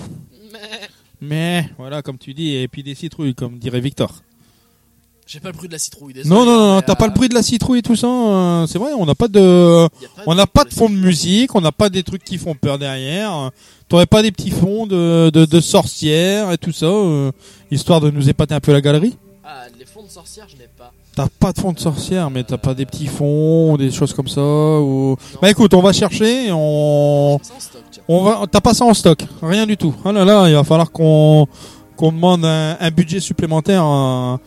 Mais 1.22 1.70
voilà, 1.78 2.02
comme 2.02 2.18
tu 2.18 2.34
dis, 2.34 2.56
et 2.56 2.68
puis 2.68 2.84
des 2.84 2.96
citrouilles, 2.96 3.34
comme 3.34 3.58
dirait 3.58 3.80
Victor. 3.80 4.22
J'ai 5.28 5.40
pas 5.40 5.50
le 5.50 5.56
bruit 5.56 5.68
de 5.68 5.74
la 5.74 5.80
citrouille, 5.80 6.14
désolé. 6.14 6.30
Non, 6.30 6.46
non, 6.46 6.58
non, 6.58 6.76
mais, 6.76 6.82
t'as 6.84 6.94
pas 6.94 7.06
euh, 7.06 7.08
le 7.08 7.14
bruit 7.14 7.30
de 7.30 7.34
la 7.34 7.42
citrouille 7.42 7.80
et 7.80 7.82
tout 7.82 7.96
ça. 7.96 8.08
euh, 8.08 8.68
c'est 8.68 8.78
vrai, 8.78 8.94
on 8.94 9.08
n'a 9.08 9.16
pas 9.16 9.28
de, 9.28 9.88
on 10.28 10.36
n'a 10.36 10.46
pas 10.46 10.66
de 10.66 10.74
fond 10.74 10.88
de 10.88 10.96
musique, 10.96 11.56
on 11.56 11.62
n'a 11.62 11.72
pas 11.72 11.90
des 11.90 12.04
trucs 12.04 12.24
qui 12.24 12.38
font 12.38 12.54
peur 12.54 12.78
derrière. 12.78 13.50
T'aurais 13.88 14.06
pas 14.06 14.22
des 14.22 14.32
petits 14.32 14.52
fonds 14.52 14.86
de, 14.86 15.32
de, 15.34 15.46
de 15.46 15.62
sorcières 15.62 16.52
et 16.52 16.60
tout 16.60 16.72
ça, 16.72 16.86
euh, 16.86 17.32
histoire 17.72 18.02
de 18.02 18.12
nous 18.12 18.30
épater 18.30 18.54
un 18.54 18.60
peu 18.60 18.72
la 18.72 18.82
galerie? 18.82 19.18
Ah, 19.44 19.64
les 19.80 19.86
fonds 19.86 20.04
de 20.04 20.10
sorcière, 20.10 20.48
je 20.48 20.58
n'ai 20.58 20.70
pas. 20.78 20.94
T'as 21.16 21.28
pas 21.40 21.54
de 21.54 21.60
fond 21.60 21.72
de 21.72 21.80
sorcière, 21.80 22.30
mais 22.30 22.44
t'as 22.44 22.58
pas 22.58 22.74
des 22.74 22.86
petits 22.86 23.08
fonds 23.08 23.72
ou 23.74 23.78
des 23.78 23.90
choses 23.90 24.14
comme 24.14 24.28
ça 24.28 24.42
ou. 24.42 25.16
Bah 25.42 25.50
écoute, 25.50 25.74
on 25.74 25.82
va 25.82 25.94
chercher, 25.94 26.52
on, 26.52 27.40
on 28.10 28.24
va, 28.24 28.42
t'as 28.52 28.60
pas 28.60 28.74
ça 28.74 28.84
en 28.84 28.94
stock, 28.94 29.24
rien 29.42 29.66
du 29.66 29.78
tout. 29.78 29.94
Ah 30.04 30.12
là 30.12 30.26
là, 30.26 30.50
il 30.50 30.56
va 30.56 30.64
falloir 30.66 30.92
qu'on 30.92 31.48
qu'on 31.96 32.12
demande 32.12 32.44
un, 32.44 32.76
un 32.78 32.92
budget 32.92 33.22
supplémentaire 33.22 33.82
à- 33.84 34.40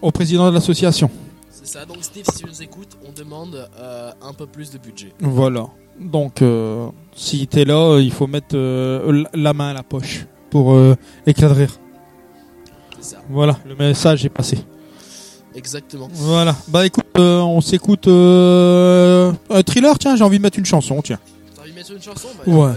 au 0.00 0.10
président 0.10 0.48
de 0.48 0.54
l'association. 0.54 1.10
C'est 1.50 1.66
ça. 1.66 1.84
Donc, 1.84 1.98
Steve, 2.00 2.24
si 2.32 2.38
tu 2.42 2.46
nous 2.46 2.62
écoutes, 2.62 2.96
on 3.06 3.12
demande 3.12 3.68
euh, 3.78 4.10
un 4.22 4.32
peu 4.32 4.46
plus 4.46 4.70
de 4.70 4.78
budget. 4.78 5.12
Voilà. 5.20 5.66
Donc, 6.00 6.40
euh, 6.40 6.88
si 7.14 7.46
t'es 7.48 7.66
là, 7.66 7.98
il 7.98 8.12
faut 8.12 8.26
mettre 8.26 8.54
euh, 8.56 9.24
la 9.34 9.52
main 9.52 9.70
à 9.70 9.74
la 9.74 9.82
poche 9.82 10.24
pour 10.48 10.72
euh, 10.72 10.94
éclairer. 11.26 11.66
C'est 13.00 13.16
ça. 13.16 13.18
Voilà, 13.28 13.58
le 13.66 13.74
message 13.76 14.24
est 14.24 14.30
passé. 14.30 14.58
Exactement. 15.58 16.08
Voilà. 16.12 16.54
Bah 16.68 16.86
écoute, 16.86 17.04
euh, 17.18 17.40
on 17.40 17.60
s'écoute 17.60 18.06
euh, 18.06 19.32
un 19.50 19.62
thriller. 19.62 19.98
Tiens, 19.98 20.14
j'ai 20.16 20.22
envie 20.24 20.38
de 20.38 20.42
mettre 20.42 20.58
une 20.58 20.64
chanson. 20.64 21.02
Tiens. 21.02 21.18
T'as 21.56 21.62
envie 21.62 21.72
de 21.72 21.76
mettre 21.76 21.92
une 21.92 22.00
chanson 22.02 22.28
bah, 22.38 22.44
Ouais. 22.52 22.70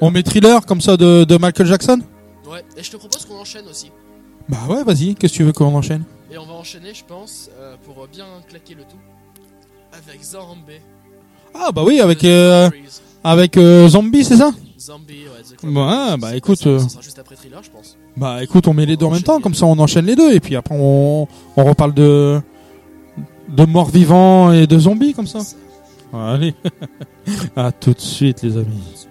on 0.00 0.10
Thriller. 0.10 0.12
Met 0.12 0.22
thriller 0.22 0.66
comme 0.66 0.80
ça 0.82 0.96
de, 0.98 1.24
de 1.24 1.36
Michael 1.38 1.66
Jackson. 1.66 2.00
Ouais, 2.46 2.62
et 2.76 2.82
je 2.82 2.90
te 2.90 2.96
propose 2.98 3.24
qu'on 3.24 3.38
enchaîne 3.40 3.64
aussi. 3.70 3.90
Bah 4.48 4.58
ouais, 4.68 4.84
vas-y. 4.84 5.14
Qu'est-ce 5.14 5.32
que 5.32 5.36
tu 5.38 5.44
veux 5.44 5.52
qu'on 5.52 5.74
enchaîne 5.74 6.04
Et 6.30 6.36
on 6.36 6.44
va 6.44 6.52
enchaîner, 6.54 6.92
je 6.92 7.04
pense, 7.04 7.48
euh, 7.58 7.76
pour 7.84 8.06
bien 8.08 8.26
claquer 8.48 8.74
le 8.74 8.82
tout, 8.82 8.98
avec 9.92 10.22
Zombie. 10.22 10.80
Ah 11.54 11.70
bah 11.72 11.82
oui, 11.84 12.00
avec 12.00 12.22
euh, 12.24 12.68
avec 13.24 13.56
euh, 13.56 13.88
Zombie, 13.88 14.24
c'est 14.24 14.36
ça 14.36 14.50
Zombie, 14.78 15.24
ouais, 15.24 15.56
The 15.56 15.62
Ouais, 15.64 16.16
bah 16.18 16.34
écoute. 16.36 16.66
euh, 16.66 16.78
Ça 16.78 16.88
sera 16.88 17.02
juste 17.02 17.18
après 17.18 17.34
Thriller, 17.36 17.62
je 17.62 17.70
pense. 17.70 17.96
Bah 18.16 18.42
écoute, 18.42 18.68
on 18.68 18.74
met 18.74 18.86
les 18.86 18.96
deux 18.96 19.06
en 19.06 19.10
même 19.10 19.22
temps, 19.22 19.40
comme 19.40 19.54
ça 19.54 19.66
on 19.66 19.78
enchaîne 19.78 20.06
les 20.06 20.16
deux, 20.16 20.32
et 20.32 20.40
puis 20.40 20.56
après 20.56 20.74
on, 20.78 21.26
on 21.56 21.64
reparle 21.64 21.94
de 21.94 22.40
de 23.48 23.64
morts 23.64 23.90
vivants 23.90 24.52
et 24.52 24.66
de 24.66 24.78
zombies 24.78 25.14
comme 25.14 25.26
ça. 25.26 25.40
Allez, 26.12 26.54
à 27.56 27.72
tout 27.72 27.92
de 27.92 28.00
suite 28.00 28.42
les 28.42 28.56
amis. 28.56 29.06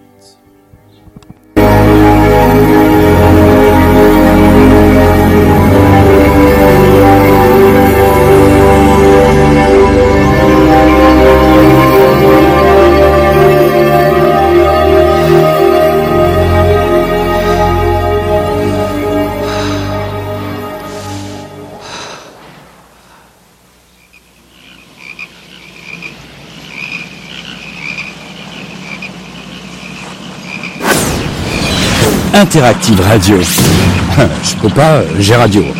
Interactive 32.32 33.00
Radio. 33.00 33.38
Je 33.42 34.54
peux 34.60 34.68
pas, 34.68 35.02
j'ai 35.18 35.34
radio. 35.34 35.64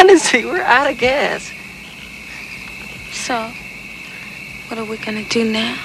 Honestly, 0.00 0.46
we're 0.46 0.62
out 0.62 0.90
of 0.90 0.96
gas. 0.96 1.52
So, 3.12 3.50
what 4.68 4.78
are 4.78 4.86
we 4.86 4.96
gonna 4.96 5.24
do 5.24 5.44
now? 5.44 5.76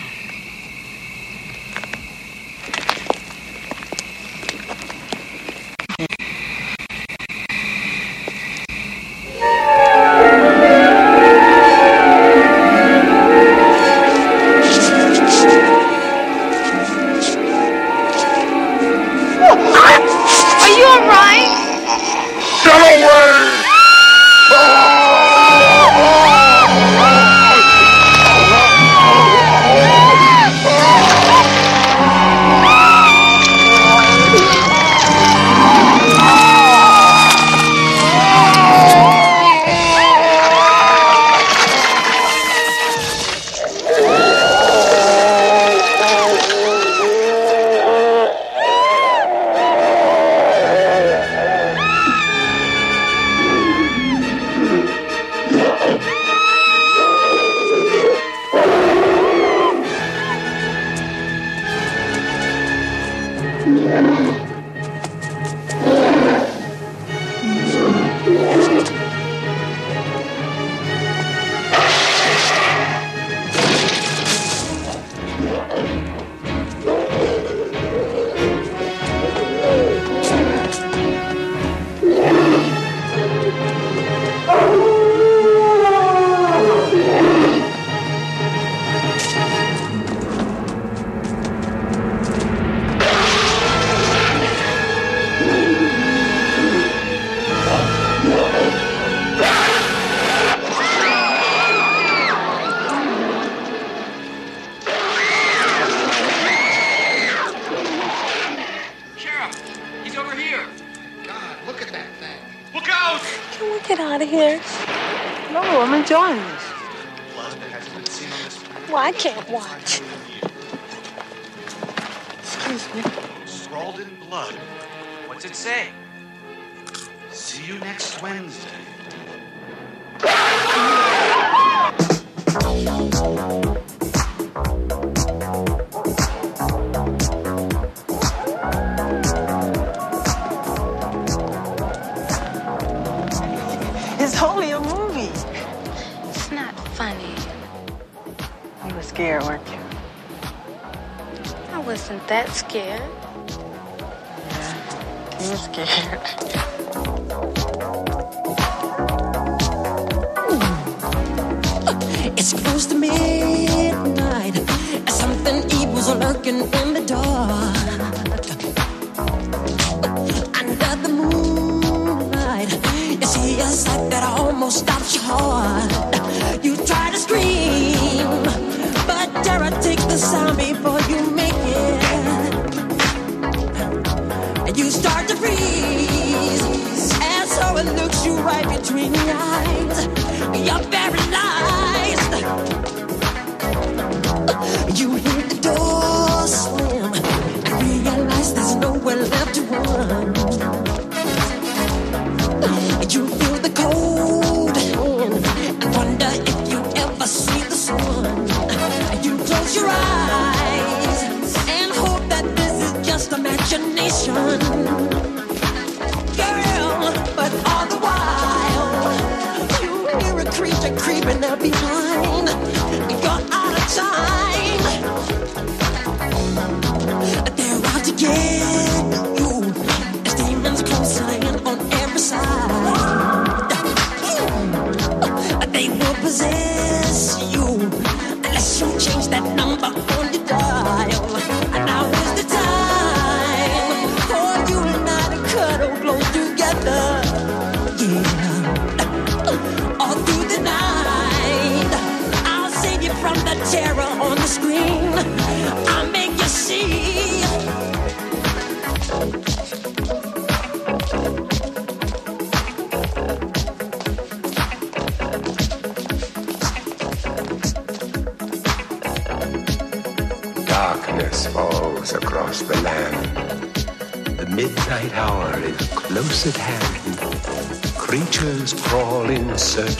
scared. 152.59 153.18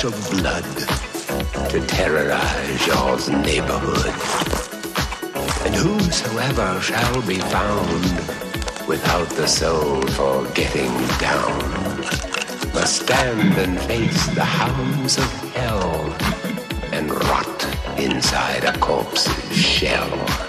of 0.03 0.29
blood 0.31 0.63
to 1.69 1.85
terrorize 1.87 2.87
y'all's 2.87 3.27
neighborhood. 3.27 4.13
And 5.65 5.75
whosoever 5.75 6.79
shall 6.79 7.21
be 7.27 7.39
found 7.39 8.03
without 8.87 9.27
the 9.31 9.47
soul 9.47 10.01
for 10.07 10.45
getting 10.53 10.93
down 11.17 11.59
must 12.73 13.01
stand 13.03 13.57
and 13.57 13.79
face 13.81 14.27
the 14.35 14.43
hounds 14.43 15.17
of 15.17 15.31
hell 15.53 16.15
and 16.93 17.11
rot 17.11 17.99
inside 17.99 18.63
a 18.63 18.77
corpse's 18.79 19.57
shell. 19.57 20.48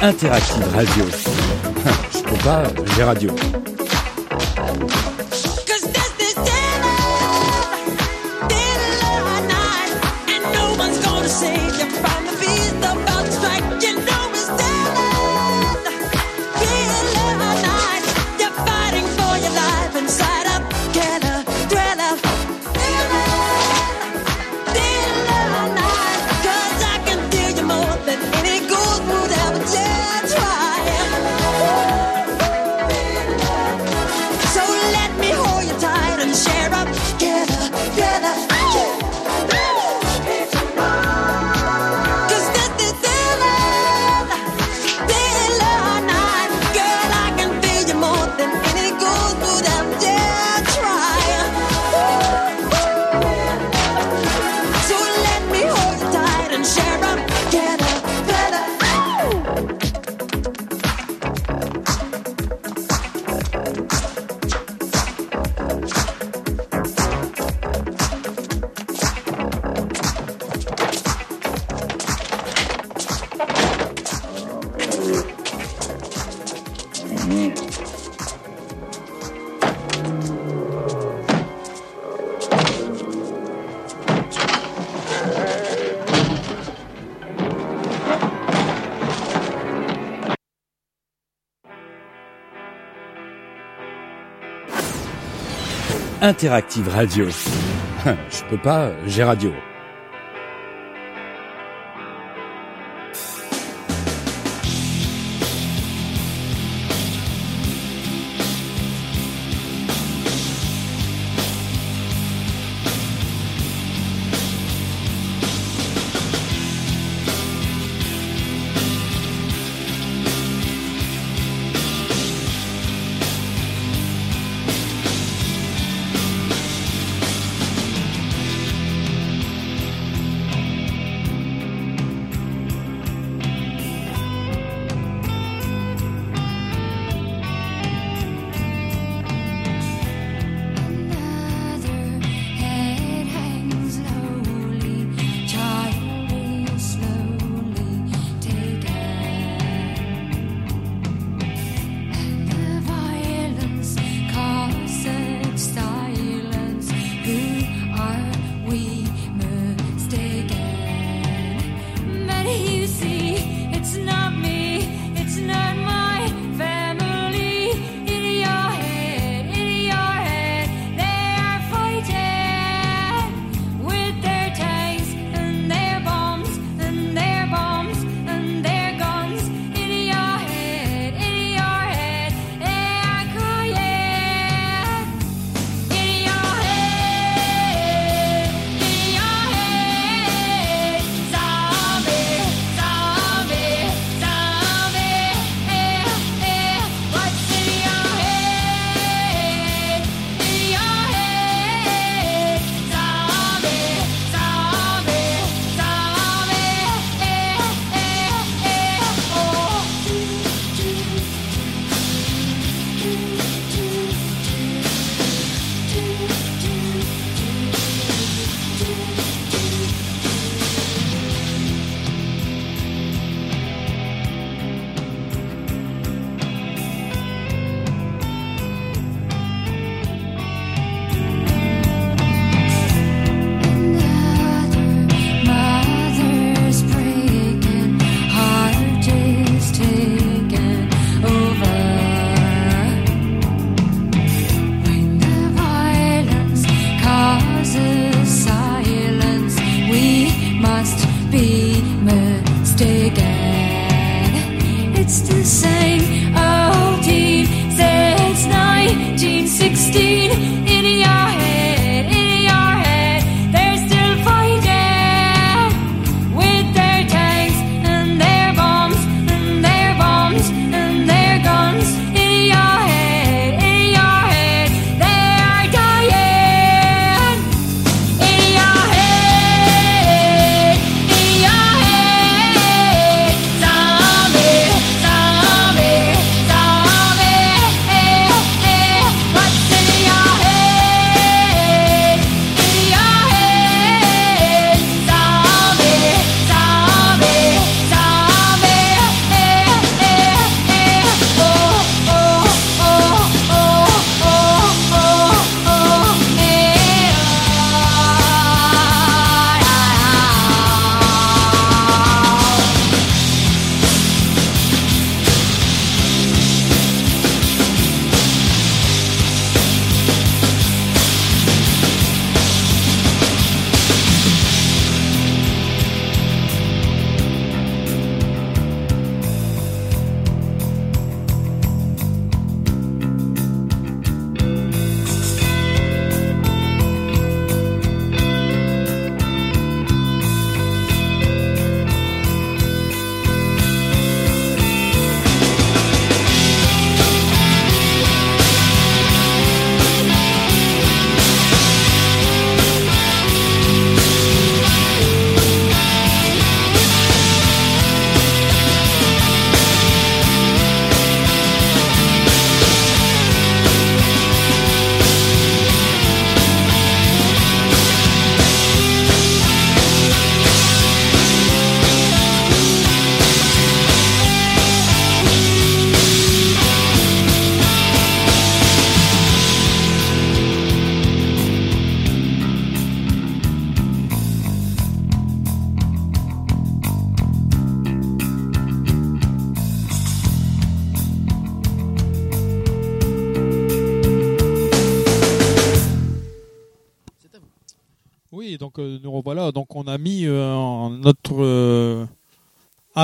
Interactive 0.00 0.64
Radio. 0.74 1.04
Je 2.12 2.22
peux 2.22 2.44
pas, 2.44 2.58
euh, 2.58 2.84
les 2.96 3.02
radios. 3.02 3.34
Interactive 96.20 96.88
Radio. 96.88 97.28
Je 98.04 98.44
peux 98.50 98.56
pas, 98.56 98.86
euh, 98.86 98.94
j'ai 99.06 99.22
radio. 99.22 99.52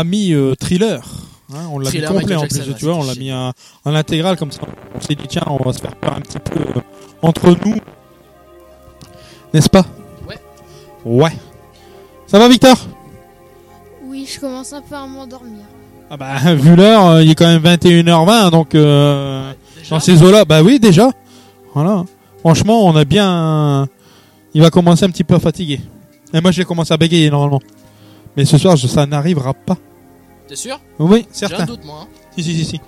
Ami 0.04 0.32
euh, 0.32 0.54
thriller. 0.54 1.02
Hein, 1.52 1.66
on 1.70 1.78
l'a 1.78 1.84
mis 1.84 1.90
Thriller, 1.90 2.12
complet 2.12 2.34
en 2.36 2.40
plus, 2.42 2.56
Jackson, 2.56 2.70
ouais, 2.70 2.76
tu 2.78 2.84
vois, 2.86 2.94
on 2.94 3.04
l'a 3.04 3.14
mis 3.14 3.32
en, 3.32 3.52
en 3.84 3.94
intégral 3.94 4.36
comme 4.36 4.50
ça. 4.52 4.62
On 4.94 5.00
s'est 5.00 5.14
dit 5.14 5.26
tiens, 5.28 5.42
on 5.46 5.62
va 5.62 5.72
se 5.72 5.80
faire 5.80 5.94
peur 5.96 6.14
un 6.16 6.20
petit 6.20 6.38
peu 6.38 6.60
euh, 6.60 6.80
entre 7.22 7.50
nous, 7.64 7.74
n'est-ce 9.52 9.68
pas? 9.68 9.84
Ouais. 10.28 10.38
Ouais. 11.04 11.32
Ça 12.26 12.38
va, 12.38 12.48
Victor? 12.48 12.76
Oui, 14.06 14.28
je 14.32 14.40
commence 14.40 14.72
un 14.72 14.80
peu 14.82 14.94
à 14.94 15.06
m'endormir. 15.06 15.64
Ah 16.10 16.16
bah 16.16 16.34
vu 16.54 16.74
l'heure, 16.76 17.06
euh, 17.06 17.22
il 17.22 17.30
est 17.30 17.34
quand 17.34 17.46
même 17.46 17.62
21h20, 17.62 18.50
donc 18.50 18.74
euh, 18.74 19.52
dans 19.90 20.00
ces 20.00 20.22
eaux-là, 20.22 20.44
bah 20.44 20.62
oui 20.62 20.78
déjà. 20.78 21.10
Voilà. 21.74 22.04
Franchement, 22.40 22.86
on 22.86 22.94
a 22.96 23.04
bien. 23.04 23.88
Il 24.54 24.60
va 24.62 24.70
commencer 24.70 25.04
un 25.04 25.10
petit 25.10 25.24
peu 25.24 25.34
à 25.34 25.40
fatiguer. 25.40 25.80
Et 26.32 26.40
moi, 26.40 26.50
j'ai 26.52 26.64
commencé 26.64 26.92
à 26.92 26.96
bégayer 26.96 27.30
normalement. 27.30 27.60
Mais 28.36 28.44
ce 28.44 28.58
soir, 28.58 28.76
je- 28.76 28.86
ça 28.86 29.06
n'arrivera 29.06 29.54
pas. 29.54 29.76
T'es 30.48 30.56
sûr? 30.56 30.78
Oui, 30.98 31.26
J'ai 31.38 31.46
un 31.46 31.48
certain. 31.48 31.64
doute, 31.66 31.84
moi. 31.84 32.00
hein. 32.02 32.08
Si, 32.36 32.42
si, 32.44 32.54
si, 32.56 32.64
si. 32.64 32.80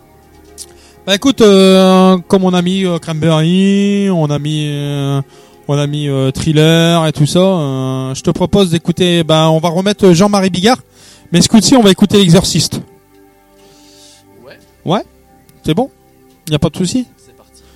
Bah 1.07 1.15
écoute, 1.15 1.41
euh, 1.41 2.19
comme 2.29 2.45
on 2.45 2.53
a 2.53 2.63
mis 2.63 2.85
euh, 2.85 2.99
Cranberry, 2.99 4.11
on 4.11 4.29
a 4.29 4.39
mis, 4.41 4.67
euh, 4.69 5.23
on 5.69 5.79
a 5.79 5.87
mis 5.87 6.09
euh, 6.09 6.33
Thriller 6.33 7.07
et 7.07 7.13
tout 7.13 7.27
ça, 7.27 7.39
euh, 7.39 8.15
je 8.15 8.23
te 8.23 8.31
propose 8.31 8.71
d'écouter. 8.71 9.23
Bah, 9.23 9.49
on 9.51 9.59
va 9.61 9.69
remettre 9.69 10.13
Jean-Marie 10.13 10.51
Bigard, 10.51 10.79
mais 11.33 11.41
ce 11.41 11.49
coup-ci, 11.49 11.77
on 11.77 11.83
va 11.83 11.91
écouter 11.93 12.19
l'Exorciste. 12.19 12.81
Ouais. 14.45 14.59
Ouais, 14.85 15.03
c'est 15.65 15.75
bon? 15.75 15.91
Y 16.51 16.55
a 16.57 16.59
pas 16.59 16.71
de 16.71 16.77
souci? 16.77 17.07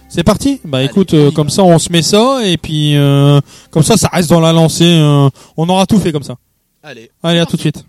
C'est 0.09 0.25
parti. 0.25 0.61
Bah 0.65 0.83
écoute, 0.83 1.15
euh, 1.15 1.31
comme 1.31 1.51
ça, 1.51 1.63
on 1.63 1.79
se 1.79 1.93
met 1.93 2.03
ça 2.03 2.41
et 2.45 2.57
puis 2.57 2.97
euh, 2.97 3.41
comme 3.71 3.85
ça, 3.85 3.97
ça 3.97 4.09
reste 4.13 4.29
dans 4.29 4.41
la 4.41 4.53
lancée. 4.53 4.83
euh, 4.85 5.31
on 5.57 5.69
aura 5.69 5.87
tout 5.87 6.01
fait 6.01 6.11
comme 6.11 6.25
ça. 6.25 6.35
Allez. 6.83 7.13
Allez, 7.23 7.39
à 7.39 7.47
tout 7.47 7.55
de 7.55 7.61
suite. 7.61 7.85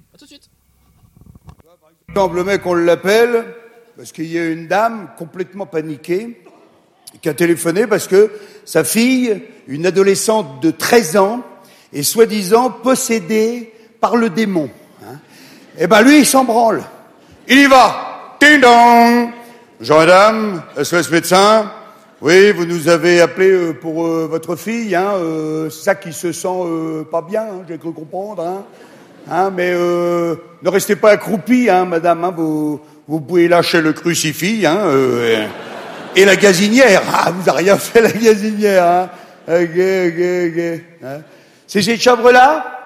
Le 2.15 2.43
mec, 2.43 2.65
on 2.65 2.73
l'appelle 2.73 3.45
parce 3.97 4.11
qu'il 4.11 4.31
y 4.31 4.37
a 4.37 4.47
une 4.47 4.67
dame 4.67 5.09
complètement 5.17 5.65
paniquée 5.65 6.41
qui 7.21 7.29
a 7.29 7.33
téléphoné 7.33 7.87
parce 7.87 8.07
que 8.07 8.31
sa 8.65 8.83
fille, 8.83 9.41
une 9.67 9.85
adolescente 9.85 10.61
de 10.61 10.71
13 10.71 11.17
ans, 11.17 11.41
est 11.93 12.03
soi-disant 12.03 12.69
possédée 12.69 13.73
par 13.99 14.15
le 14.15 14.29
démon. 14.29 14.69
hein. 15.03 15.19
Eh 15.77 15.87
ben 15.87 16.01
lui, 16.01 16.19
il 16.19 16.25
s'en 16.25 16.43
branle. 16.43 16.83
Il 17.47 17.59
y 17.59 17.65
va. 17.65 18.37
Ding 18.39 18.61
dong. 18.61 19.29
Bonjour 19.79 19.97
madame, 19.97 20.63
SOS 20.81 21.11
médecin. 21.11 21.71
Oui, 22.21 22.51
vous 22.51 22.65
nous 22.65 22.87
avez 22.87 23.19
appelé 23.19 23.49
euh, 23.49 23.73
pour 23.73 24.05
euh, 24.05 24.27
votre 24.29 24.55
fille, 24.55 24.95
hein, 24.95 25.13
euh, 25.15 25.69
ça 25.71 25.95
qui 25.95 26.13
se 26.13 26.31
sent 26.31 27.05
pas 27.11 27.21
bien, 27.21 27.41
hein, 27.41 27.65
j'ai 27.67 27.77
cru 27.77 27.91
comprendre. 27.91 28.63
Hein, 29.29 29.51
mais 29.55 29.71
euh, 29.73 30.35
ne 30.63 30.69
restez 30.69 30.95
pas 30.95 31.11
accroupi, 31.11 31.69
hein, 31.69 31.85
madame. 31.85 32.23
Hein, 32.23 32.33
vous, 32.35 32.79
vous 33.07 33.21
pouvez 33.21 33.47
lâcher 33.47 33.81
le 33.81 33.93
crucifix 33.93 34.63
euh, 34.65 35.45
et 36.15 36.25
la 36.25 36.35
gazinière. 36.35 37.01
Ah, 37.13 37.31
vous 37.31 37.43
n'avez 37.43 37.63
rien 37.63 37.77
fait 37.77 38.01
la 38.01 38.11
gazinière. 38.11 38.85
Hein. 38.85 39.09
Hein. 39.49 41.21
C'est 41.67 41.81
cette 41.81 42.01
chambre-là 42.01 42.79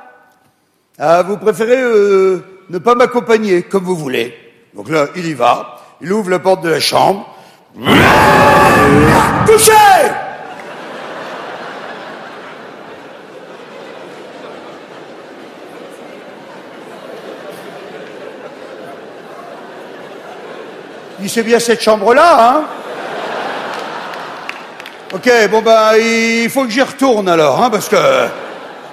ah, 0.98 1.24
Vous 1.24 1.38
préférez 1.38 1.82
euh, 1.82 2.44
ne 2.70 2.78
pas 2.78 2.96
m'accompagner, 2.96 3.64
comme 3.64 3.84
vous 3.84 3.96
voulez. 3.96 4.34
Donc 4.74 4.90
là, 4.90 5.08
il 5.16 5.26
y 5.26 5.34
va. 5.34 5.82
Il 6.02 6.12
ouvre 6.12 6.30
la 6.30 6.40
porte 6.40 6.64
de 6.64 6.70
la 6.70 6.80
chambre. 6.80 7.34
Couchez 9.46 9.72
Il 21.22 21.30
c'est 21.30 21.44
bien 21.44 21.60
cette 21.60 21.82
chambre-là, 21.82 22.50
hein 22.50 22.64
Ok, 25.14 25.30
bon 25.50 25.62
ben, 25.62 25.92
il 25.98 26.50
faut 26.50 26.64
que 26.66 26.70
j'y 26.70 26.82
retourne 26.82 27.30
alors, 27.30 27.64
hein, 27.64 27.70
parce 27.70 27.88
que... 27.88 27.96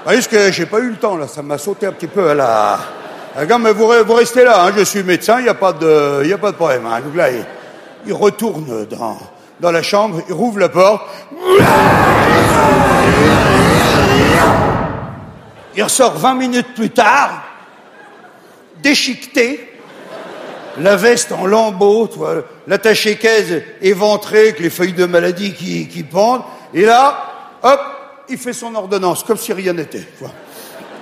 Parce 0.05 0.27
que 0.27 0.51
j'ai 0.51 0.67
pas 0.67 0.79
eu 0.81 0.91
le 0.91 0.97
temps, 0.97 1.17
là, 1.17 1.29
ça 1.29 1.43
m'a 1.43 1.59
sauté 1.59 1.87
un 1.87 1.93
petit 1.93 2.07
peu 2.09 2.31
à 2.31 2.35
la... 2.35 2.79
Gars, 3.45 3.59
mais 3.59 3.73
vous, 3.73 3.91
vous 4.05 4.15
restez 4.15 4.45
là, 4.45 4.65
hein, 4.65 4.73
je 4.77 4.83
suis 4.85 5.03
médecin, 5.03 5.39
il 5.39 5.45
n'y 5.45 5.49
a, 5.49 5.55
pas 5.55 5.73
de- 5.73 6.33
a 6.33 6.39
pas 6.39 6.51
de 6.51 6.57
problème. 6.57 6.87
Hein. 6.87 7.01
Donc 7.01 7.17
là, 7.17 7.31
il, 7.31 7.45
il 8.07 8.13
retourne 8.13 8.85
dans, 8.87 9.17
dans 9.59 9.71
la 9.71 9.83
chambre, 9.83 10.21
il 10.29 10.35
rouvre 10.35 10.59
la 10.59 10.69
porte. 10.69 11.03
Il 15.75 15.83
ressort 15.83 16.19
20 16.19 16.35
minutes 16.35 16.75
plus 16.75 16.91
tard, 16.91 17.43
déchiqueté, 18.83 19.72
la 20.79 20.97
veste 20.97 21.33
en 21.33 21.47
lambeaux, 21.47 22.09
tu 22.09 22.19
vois, 22.19 22.45
l'attaché 22.67 23.17
caisse 23.17 23.63
éventré 23.81 24.41
avec 24.41 24.61
les 24.61 24.71
feuilles 24.71 24.93
de 24.93 25.05
maladie 25.05 25.53
qui, 25.53 26.03
pendent. 26.03 26.45
Et 26.73 26.83
là, 26.83 27.59
hop, 27.63 27.81
il 28.29 28.39
fait 28.39 28.53
son 28.53 28.75
ordonnance, 28.75 29.23
comme 29.23 29.37
si 29.37 29.53
rien 29.53 29.73
n'était. 29.73 30.07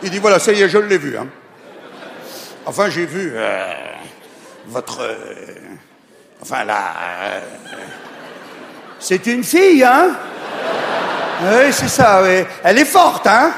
Il 0.02 0.10
dit, 0.10 0.18
voilà, 0.18 0.38
ça 0.38 0.52
y 0.52 0.62
est, 0.62 0.68
je 0.68 0.78
l'ai 0.78 0.98
vu. 0.98 1.16
Hein. 1.16 1.26
Enfin, 2.66 2.90
j'ai 2.90 3.06
vu 3.06 3.32
euh, 3.34 3.72
votre... 4.66 5.02
euh, 5.02 5.14
enfin, 6.42 6.64
là... 6.64 6.78
euh, 7.22 7.40
c'est 8.98 9.26
une 9.26 9.44
fille, 9.44 9.82
hein 9.82 10.10
Oui, 11.42 11.72
c'est 11.72 11.88
ça, 11.88 12.22
oui. 12.22 12.44
Elle 12.62 12.78
est 12.78 12.84
forte, 12.84 13.26
hein 13.26 13.52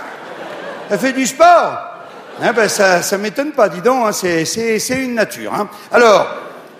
Elle 0.88 0.98
fait 0.98 1.12
du 1.12 1.26
sport 1.26 1.91
Hein, 2.40 2.52
ben, 2.54 2.68
ça, 2.68 3.02
ça 3.02 3.18
m'étonne 3.18 3.52
pas, 3.52 3.68
dis 3.68 3.80
donc, 3.80 4.06
hein, 4.06 4.12
c'est, 4.12 4.88
une 4.90 5.14
nature. 5.14 5.52
Hein. 5.54 5.68
Alors, 5.92 6.26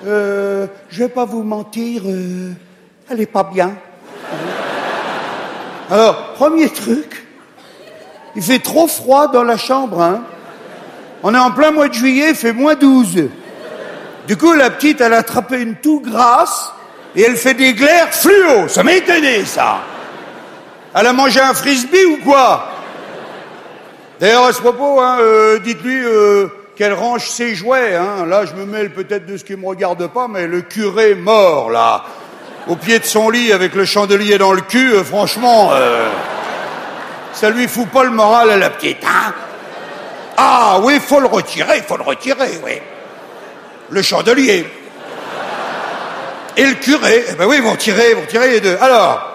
euh, 0.06 0.66
je 0.88 1.04
vais 1.04 1.08
pas 1.08 1.24
vous 1.24 1.42
mentir, 1.42 2.02
euh, 2.06 2.52
elle 3.10 3.20
est 3.20 3.26
pas 3.26 3.44
bien. 3.44 3.74
Alors, 5.90 6.32
premier 6.34 6.70
truc, 6.70 7.26
il 8.34 8.42
fait 8.42 8.60
trop 8.60 8.86
froid 8.86 9.28
dans 9.28 9.44
la 9.44 9.56
chambre. 9.56 10.00
Hein. 10.00 10.22
On 11.22 11.34
est 11.34 11.38
en 11.38 11.50
plein 11.50 11.70
mois 11.70 11.88
de 11.88 11.94
juillet, 11.94 12.30
il 12.30 12.34
fait 12.34 12.52
moins 12.52 12.74
12. 12.74 13.28
Du 14.26 14.36
coup, 14.36 14.54
la 14.54 14.70
petite, 14.70 15.00
elle 15.00 15.12
a 15.12 15.18
attrapé 15.18 15.60
une 15.60 15.74
toux 15.76 16.00
grasse 16.00 16.72
et 17.14 17.22
elle 17.22 17.36
fait 17.36 17.54
des 17.54 17.74
glaires 17.74 18.12
fluo. 18.12 18.68
Ça 18.68 18.82
m'a 18.82 18.94
étonné, 18.94 19.44
ça. 19.44 19.80
Elle 20.94 21.06
a 21.06 21.12
mangé 21.12 21.40
un 21.40 21.54
frisbee 21.54 22.04
ou 22.06 22.24
quoi? 22.24 22.68
D'ailleurs, 24.23 24.44
à 24.44 24.53
ce 24.53 24.61
propos, 24.61 25.01
hein, 25.01 25.16
euh, 25.19 25.59
dites-lui 25.59 26.01
euh, 26.05 26.47
qu'elle 26.77 26.93
range 26.93 27.28
ses 27.28 27.57
jouets. 27.57 27.97
Hein. 27.97 28.24
Là, 28.24 28.44
je 28.47 28.55
me 28.55 28.65
mêle 28.65 28.90
peut-être 28.90 29.27
de 29.27 29.36
ce 29.36 29.43
qui 29.43 29.57
me 29.57 29.66
regarde 29.66 30.07
pas, 30.07 30.28
mais 30.28 30.47
le 30.47 30.61
curé 30.61 31.16
mort, 31.16 31.73
là, 31.73 32.05
au 32.69 32.77
pied 32.77 33.01
de 33.01 33.05
son 33.05 33.31
lit 33.31 33.53
avec 33.53 33.74
le 33.74 33.85
chandelier 33.85 34.39
dans 34.39 34.53
le 34.53 34.61
cul, 34.61 34.93
euh, 34.93 35.03
franchement, 35.03 35.73
ça 37.32 37.51
lui 37.51 37.66
fout 37.66 37.89
pas 37.89 38.05
le 38.05 38.11
moral 38.11 38.51
à 38.51 38.59
la 38.59 38.70
petite. 38.70 38.99
Hein 39.05 39.35
ah 40.36 40.78
oui, 40.85 41.01
faut 41.01 41.19
le 41.19 41.27
retirer, 41.27 41.82
faut 41.82 41.97
le 41.97 42.05
retirer, 42.05 42.61
oui. 42.65 42.78
Le 43.90 44.03
chandelier. 44.03 44.65
Et 46.57 46.65
le 46.65 46.74
curé. 46.74 47.24
Eh 47.28 47.35
ben 47.35 47.47
oui, 47.47 47.59
vous 47.59 47.73
retirez, 47.73 48.15
vous 48.15 48.20
retirez 48.20 48.51
les 48.53 48.61
deux. 48.61 48.78
Alors, 48.81 49.32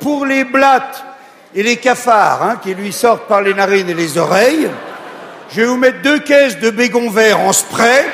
pour 0.00 0.24
les 0.24 0.44
blattes 0.44 1.05
et 1.56 1.62
les 1.62 1.78
cafards 1.78 2.42
hein, 2.42 2.60
qui 2.62 2.74
lui 2.74 2.92
sortent 2.92 3.26
par 3.26 3.40
les 3.40 3.54
narines 3.54 3.88
et 3.88 3.94
les 3.94 4.18
oreilles, 4.18 4.68
je 5.50 5.62
vais 5.62 5.66
vous 5.66 5.78
mettre 5.78 6.02
deux 6.02 6.18
caisses 6.18 6.58
de 6.58 6.70
bégon 6.70 7.08
vert 7.08 7.40
en 7.40 7.52
spray. 7.52 8.04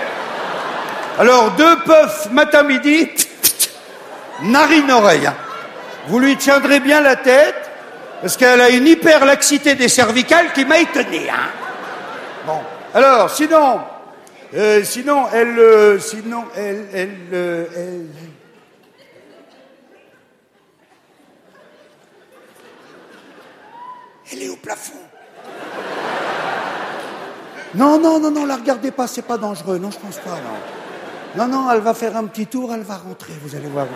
Alors, 1.19 1.51
deux 1.52 1.77
puffs 1.81 2.31
matin-midi, 2.31 3.10
narine-oreille. 4.43 5.27
hein. 5.27 5.35
Vous 6.06 6.20
lui 6.20 6.36
tiendrez 6.36 6.78
bien 6.81 7.01
la 7.01 7.16
tête, 7.16 7.70
parce 8.20 8.36
qu'elle 8.36 8.60
a 8.60 8.70
une 8.70 8.86
hyperlaxité 8.86 9.74
des 9.74 9.89
cervicales 9.89 10.52
qui 10.55 10.64
m'a 10.64 10.78
étonné. 10.78 11.28
Hein. 11.28 11.48
Bon, 12.47 12.60
alors, 12.94 13.28
sinon, 13.28 13.81
euh, 14.56 14.85
sinon, 14.85 15.24
elle, 15.32 15.59
euh, 15.59 15.98
sinon, 15.98 16.44
elle, 16.56 16.86
euh, 17.32 17.64
elle. 17.77 18.06
Elle 24.33 24.43
est 24.43 24.49
au 24.49 24.57
plafond. 24.57 24.93
Non, 27.75 27.99
non, 27.99 28.19
non, 28.21 28.31
non, 28.31 28.47
la 28.47 28.57
regardez 28.57 28.91
pas, 28.91 29.07
c'est 29.07 29.23
pas 29.23 29.39
dangereux. 29.39 29.79
Non, 29.79 29.91
je 29.91 29.99
pense 29.99 30.17
pas, 30.17 30.31
non. 30.31 30.59
Non, 31.37 31.49
non, 31.49 31.71
elle 31.71 31.81
va 31.81 31.95
faire 31.95 32.17
un 32.17 32.25
petit 32.25 32.47
tour, 32.47 32.73
elle 32.75 32.83
va 32.83 32.97
rentrer, 32.97 33.33
vous 33.43 33.55
allez 33.57 33.69
voir. 33.69 33.87
vous. 33.87 33.93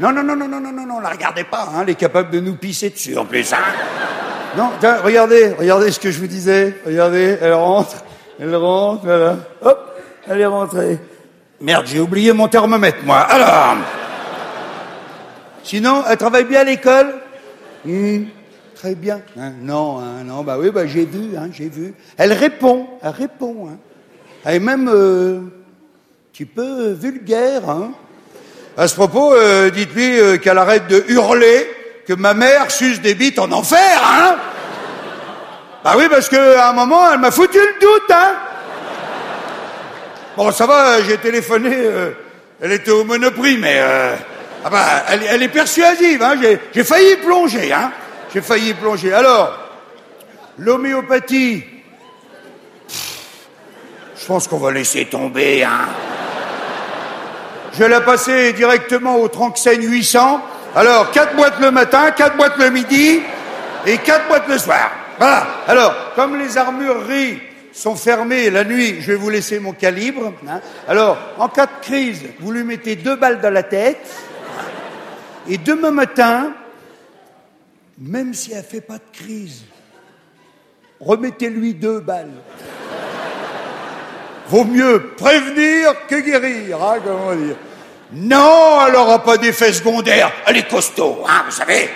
Non, 0.00 0.12
non, 0.12 0.22
non, 0.22 0.34
non, 0.34 0.48
non, 0.48 0.60
non, 0.60 0.72
non, 0.72 0.86
non, 0.86 1.00
la 1.00 1.10
regardez 1.10 1.44
pas, 1.44 1.68
hein, 1.68 1.80
elle 1.82 1.90
est 1.90 1.94
capable 1.94 2.30
de 2.30 2.40
nous 2.40 2.56
pisser 2.56 2.90
dessus 2.90 3.16
en 3.16 3.24
plus, 3.24 3.52
hein. 3.52 3.58
Non, 4.56 4.70
tiens, 4.80 4.98
regardez, 5.02 5.54
regardez 5.58 5.92
ce 5.92 6.00
que 6.00 6.10
je 6.10 6.18
vous 6.18 6.26
disais. 6.26 6.76
Regardez, 6.84 7.38
elle 7.40 7.54
rentre, 7.54 7.96
elle 8.38 8.54
rentre, 8.54 9.04
voilà. 9.04 9.36
Hop, 9.62 10.00
elle 10.28 10.40
est 10.40 10.46
rentrée. 10.46 10.98
Merde, 11.60 11.86
j'ai 11.86 12.00
oublié 12.00 12.32
mon 12.32 12.48
thermomètre, 12.48 12.98
moi. 13.04 13.20
Alors. 13.20 13.76
Sinon, 15.62 16.02
elle 16.08 16.16
travaille 16.16 16.44
bien 16.44 16.60
à 16.60 16.64
l'école? 16.64 17.14
Hmm, 17.84 18.24
très 18.82 18.96
bien. 18.96 19.20
Hein, 19.38 19.52
non, 19.62 20.00
hein, 20.00 20.24
non, 20.24 20.42
bah 20.42 20.56
oui, 20.58 20.70
bah 20.70 20.88
j'ai 20.88 21.04
vu, 21.04 21.36
hein, 21.38 21.48
j'ai 21.52 21.68
vu. 21.68 21.94
Elle 22.18 22.32
répond, 22.32 22.88
elle 23.00 23.10
répond. 23.10 23.68
Hein. 23.70 23.76
Elle 24.44 24.56
est 24.56 24.58
même 24.58 24.90
euh, 24.92 25.38
un 25.38 26.32
petit 26.32 26.44
peu 26.46 26.90
vulgaire. 26.90 27.70
Hein. 27.70 27.92
À 28.76 28.88
ce 28.88 28.96
propos, 28.96 29.34
euh, 29.34 29.70
dites-lui 29.70 30.18
euh, 30.18 30.36
qu'elle 30.36 30.58
arrête 30.58 30.88
de 30.88 31.04
hurler 31.06 31.70
que 32.08 32.12
ma 32.14 32.34
mère 32.34 32.72
suce 32.72 33.00
des 33.00 33.14
bites 33.14 33.38
en 33.38 33.52
enfer, 33.52 34.02
hein 34.04 34.34
Bah 35.84 35.94
oui, 35.96 36.06
parce 36.10 36.28
qu'à 36.28 36.70
un 36.70 36.72
moment, 36.72 37.02
elle 37.12 37.20
m'a 37.20 37.30
foutu 37.30 37.58
le 37.58 37.80
doute, 37.80 38.10
hein 38.10 38.34
Bon, 40.36 40.50
ça 40.50 40.66
va, 40.66 41.00
j'ai 41.02 41.18
téléphoné, 41.18 41.72
elle 42.60 42.72
était 42.72 42.90
au 42.90 43.04
Monoprix, 43.04 43.58
mais... 43.58 43.80
ah 44.64 44.70
bah, 44.70 45.04
elle, 45.08 45.20
elle 45.28 45.42
est 45.44 45.48
persuasive, 45.48 46.20
hein, 46.20 46.34
j'ai- 46.42 46.58
j'ai 46.74 46.82
failli 46.82 47.14
plonger, 47.22 47.72
hein 47.72 47.92
J'ai 48.32 48.40
failli 48.40 48.74
plonger. 48.74 49.12
Alors, 49.12 49.58
l'homéopathie, 50.58 51.64
je 54.16 54.26
pense 54.26 54.48
qu'on 54.48 54.58
va 54.58 54.70
laisser 54.70 55.04
tomber, 55.06 55.64
hein 55.64 55.88
je 57.74 57.78
vais 57.78 57.88
la 57.88 58.02
passer 58.02 58.52
directement 58.52 59.16
au 59.16 59.28
Tranxène 59.28 59.82
800. 59.82 60.42
Alors, 60.76 61.10
quatre 61.10 61.34
boîtes 61.34 61.58
le 61.58 61.70
matin, 61.70 62.10
quatre 62.10 62.36
boîtes 62.36 62.58
le 62.58 62.68
midi 62.68 63.20
et 63.86 63.96
quatre 63.98 64.28
boîtes 64.28 64.46
le 64.46 64.58
soir. 64.58 64.90
Voilà. 65.18 65.46
Alors, 65.66 65.94
comme 66.14 66.38
les 66.38 66.58
armureries 66.58 67.40
sont 67.72 67.96
fermées 67.96 68.50
la 68.50 68.64
nuit, 68.64 69.00
je 69.00 69.12
vais 69.12 69.16
vous 69.16 69.30
laisser 69.30 69.58
mon 69.58 69.72
calibre. 69.72 70.34
hein. 70.46 70.60
Alors, 70.86 71.16
en 71.38 71.48
cas 71.48 71.64
de 71.64 71.72
crise, 71.80 72.22
vous 72.40 72.52
lui 72.52 72.62
mettez 72.62 72.96
deux 72.96 73.16
balles 73.16 73.40
dans 73.40 73.52
la 73.52 73.62
tête. 73.62 74.06
Et 75.48 75.56
demain 75.56 75.92
matin, 75.92 76.52
même 77.98 78.34
si 78.34 78.52
elle 78.52 78.64
fait 78.64 78.80
pas 78.80 78.98
de 78.98 79.16
crise, 79.16 79.64
remettez-lui 81.00 81.74
deux 81.74 82.00
balles. 82.00 82.32
Vaut 84.48 84.64
mieux 84.64 85.14
prévenir 85.16 86.06
que 86.08 86.16
guérir, 86.16 86.82
hein, 86.82 86.96
comment 87.04 87.34
dire. 87.34 87.56
Non, 88.12 88.78
elle 88.86 88.92
n'aura 88.92 89.22
pas 89.22 89.38
d'effet 89.38 89.72
secondaire. 89.72 90.30
Elle 90.46 90.58
est 90.58 90.68
costaud, 90.68 91.24
hein, 91.26 91.42
vous 91.46 91.52
savez. 91.52 91.88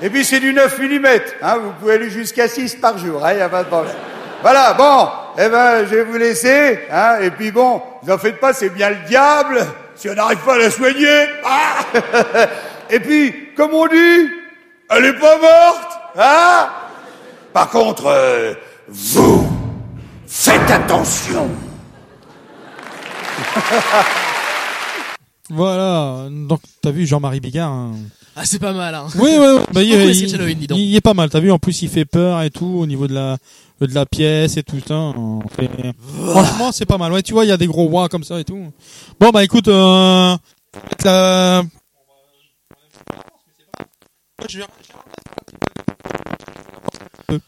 Et 0.00 0.10
puis 0.10 0.24
c'est 0.24 0.38
du 0.38 0.52
9 0.52 0.78
mm, 0.78 1.06
hein, 1.42 1.56
vous 1.60 1.72
pouvez 1.72 1.94
aller 1.94 2.10
jusqu'à 2.10 2.46
6 2.46 2.76
par 2.76 2.98
jour, 2.98 3.20
il 3.30 3.36
n'y 3.36 3.42
a 3.42 3.48
pas 3.48 3.64
de 3.64 3.68
problème. 3.68 3.96
Voilà, 4.42 4.72
bon, 4.74 5.08
eh 5.36 5.48
ben, 5.48 5.84
je 5.84 5.96
vais 5.96 6.04
vous 6.04 6.16
laisser, 6.16 6.78
hein, 6.92 7.16
et 7.20 7.30
puis 7.32 7.50
bon, 7.50 7.82
vous 8.02 8.12
en 8.12 8.18
faites 8.18 8.38
pas, 8.38 8.52
c'est 8.52 8.68
bien 8.68 8.90
le 8.90 9.08
diable, 9.08 9.66
si 9.96 10.08
on 10.08 10.14
n'arrive 10.14 10.38
pas 10.38 10.54
à 10.54 10.58
la 10.58 10.70
soigner. 10.70 11.26
Ah 11.44 11.78
et 12.90 13.00
puis, 13.00 13.48
comme 13.56 13.74
on 13.74 13.88
dit, 13.88 14.30
elle 14.90 15.04
est 15.04 15.18
pas 15.18 15.38
morte, 15.38 15.92
hein? 16.18 16.68
Par 17.52 17.70
contre, 17.70 18.06
euh, 18.06 18.54
vous, 18.88 19.46
faites 20.26 20.70
attention. 20.70 21.48
Voilà, 25.50 26.26
donc 26.30 26.60
t'as 26.82 26.90
vu 26.90 27.06
Jean-Marie 27.06 27.40
Bigard. 27.40 27.70
hein? 27.72 27.92
Ah, 28.36 28.44
c'est 28.44 28.58
pas 28.58 28.74
mal, 28.74 28.94
hein. 28.94 29.06
Oui, 29.14 29.30
oui, 29.38 29.46
oui. 29.56 29.62
Bah, 29.72 29.82
il, 29.82 29.88
Beaucoup 29.92 30.02
les 30.06 30.08
il- 30.10 30.14
sketchs 30.28 30.34
Halloween, 30.34 30.58
dis 30.58 30.66
donc. 30.66 30.78
il 30.78 30.94
est 30.94 31.00
pas 31.00 31.14
mal. 31.14 31.30
T'as 31.30 31.40
vu, 31.40 31.50
en 31.50 31.58
plus, 31.58 31.80
il 31.80 31.88
fait 31.88 32.04
peur 32.04 32.42
et 32.42 32.50
tout 32.50 32.66
au 32.66 32.84
niveau 32.86 33.06
de 33.06 33.14
la 33.14 33.38
de 33.80 33.94
la 33.94 34.04
pièce 34.04 34.58
et 34.58 34.62
tout 34.62 34.78
ça. 34.86 34.94
On 34.94 35.40
fait- 35.56 35.70
Franchement, 36.32 36.70
c'est 36.70 36.84
pas 36.84 36.98
mal. 36.98 37.12
Ouais, 37.12 37.22
tu 37.22 37.32
vois, 37.32 37.46
il 37.46 37.48
y 37.48 37.52
a 37.52 37.56
des 37.56 37.66
gros 37.66 37.84
rois 37.86 38.10
comme 38.10 38.24
ça 38.24 38.38
et 38.38 38.44
tout. 38.44 38.70
Bon, 39.18 39.30
bah 39.30 39.42
écoute, 39.42 39.68
euh... 39.68 40.36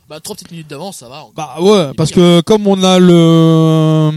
Bah, 0.08 0.18
trois 0.20 0.34
petites 0.34 0.50
minutes 0.50 0.68
d'avance, 0.68 0.98
ça 0.98 1.08
va. 1.08 1.20
encore. 1.20 1.32
Bah 1.34 1.56
ouais, 1.60 1.94
parce 1.96 2.10
que 2.10 2.40
comme 2.40 2.66
on 2.66 2.82
a 2.82 2.98
le 2.98 4.10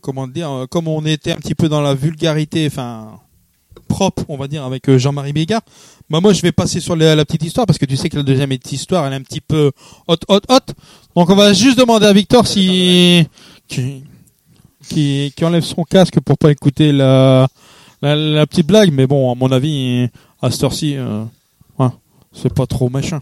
comment 0.00 0.28
dire, 0.28 0.66
comme 0.70 0.86
on 0.88 1.04
était 1.04 1.32
un 1.32 1.36
petit 1.36 1.54
peu 1.56 1.68
dans 1.68 1.80
la 1.80 1.94
vulgarité, 1.94 2.66
enfin 2.68 3.18
propre, 3.88 4.24
on 4.28 4.36
va 4.36 4.46
dire, 4.46 4.64
avec 4.64 4.88
euh, 4.88 4.96
Jean-Marie 4.98 5.32
Bégard, 5.32 5.62
bah 6.08 6.20
moi 6.20 6.32
je 6.32 6.40
vais 6.42 6.52
passer 6.52 6.80
sur 6.80 6.94
la, 6.96 7.16
la 7.16 7.24
petite 7.24 7.42
histoire 7.42 7.66
parce 7.66 7.78
que 7.78 7.86
tu 7.86 7.96
sais 7.96 8.08
que 8.08 8.16
la 8.16 8.22
deuxième 8.22 8.50
petite 8.50 8.72
histoire, 8.72 9.04
elle 9.06 9.12
est 9.12 9.16
un 9.16 9.22
petit 9.22 9.40
peu 9.40 9.72
hot, 10.06 10.16
hot, 10.28 10.40
hot. 10.48 10.72
Donc 11.16 11.28
on 11.28 11.34
va 11.34 11.52
juste 11.52 11.78
demander 11.78 12.06
à 12.06 12.12
Victor 12.12 12.46
si 12.46 13.26
qui, 13.66 14.04
qui 14.88 15.32
qui 15.36 15.44
enlève 15.44 15.64
son 15.64 15.82
casque 15.82 16.20
pour 16.20 16.38
pas 16.38 16.52
écouter 16.52 16.92
la 16.92 17.48
la, 18.00 18.14
la 18.16 18.46
petite 18.46 18.66
blague, 18.66 18.92
mais 18.92 19.06
bon, 19.06 19.32
à 19.32 19.34
mon 19.34 19.50
avis, 19.50 20.08
à 20.46 20.50
cette 20.50 20.62
heure-ci, 20.64 20.96
euh, 20.96 21.24
ouais, 21.78 21.88
c'est 22.32 22.52
pas 22.52 22.66
trop 22.66 22.88
machin. 22.90 23.20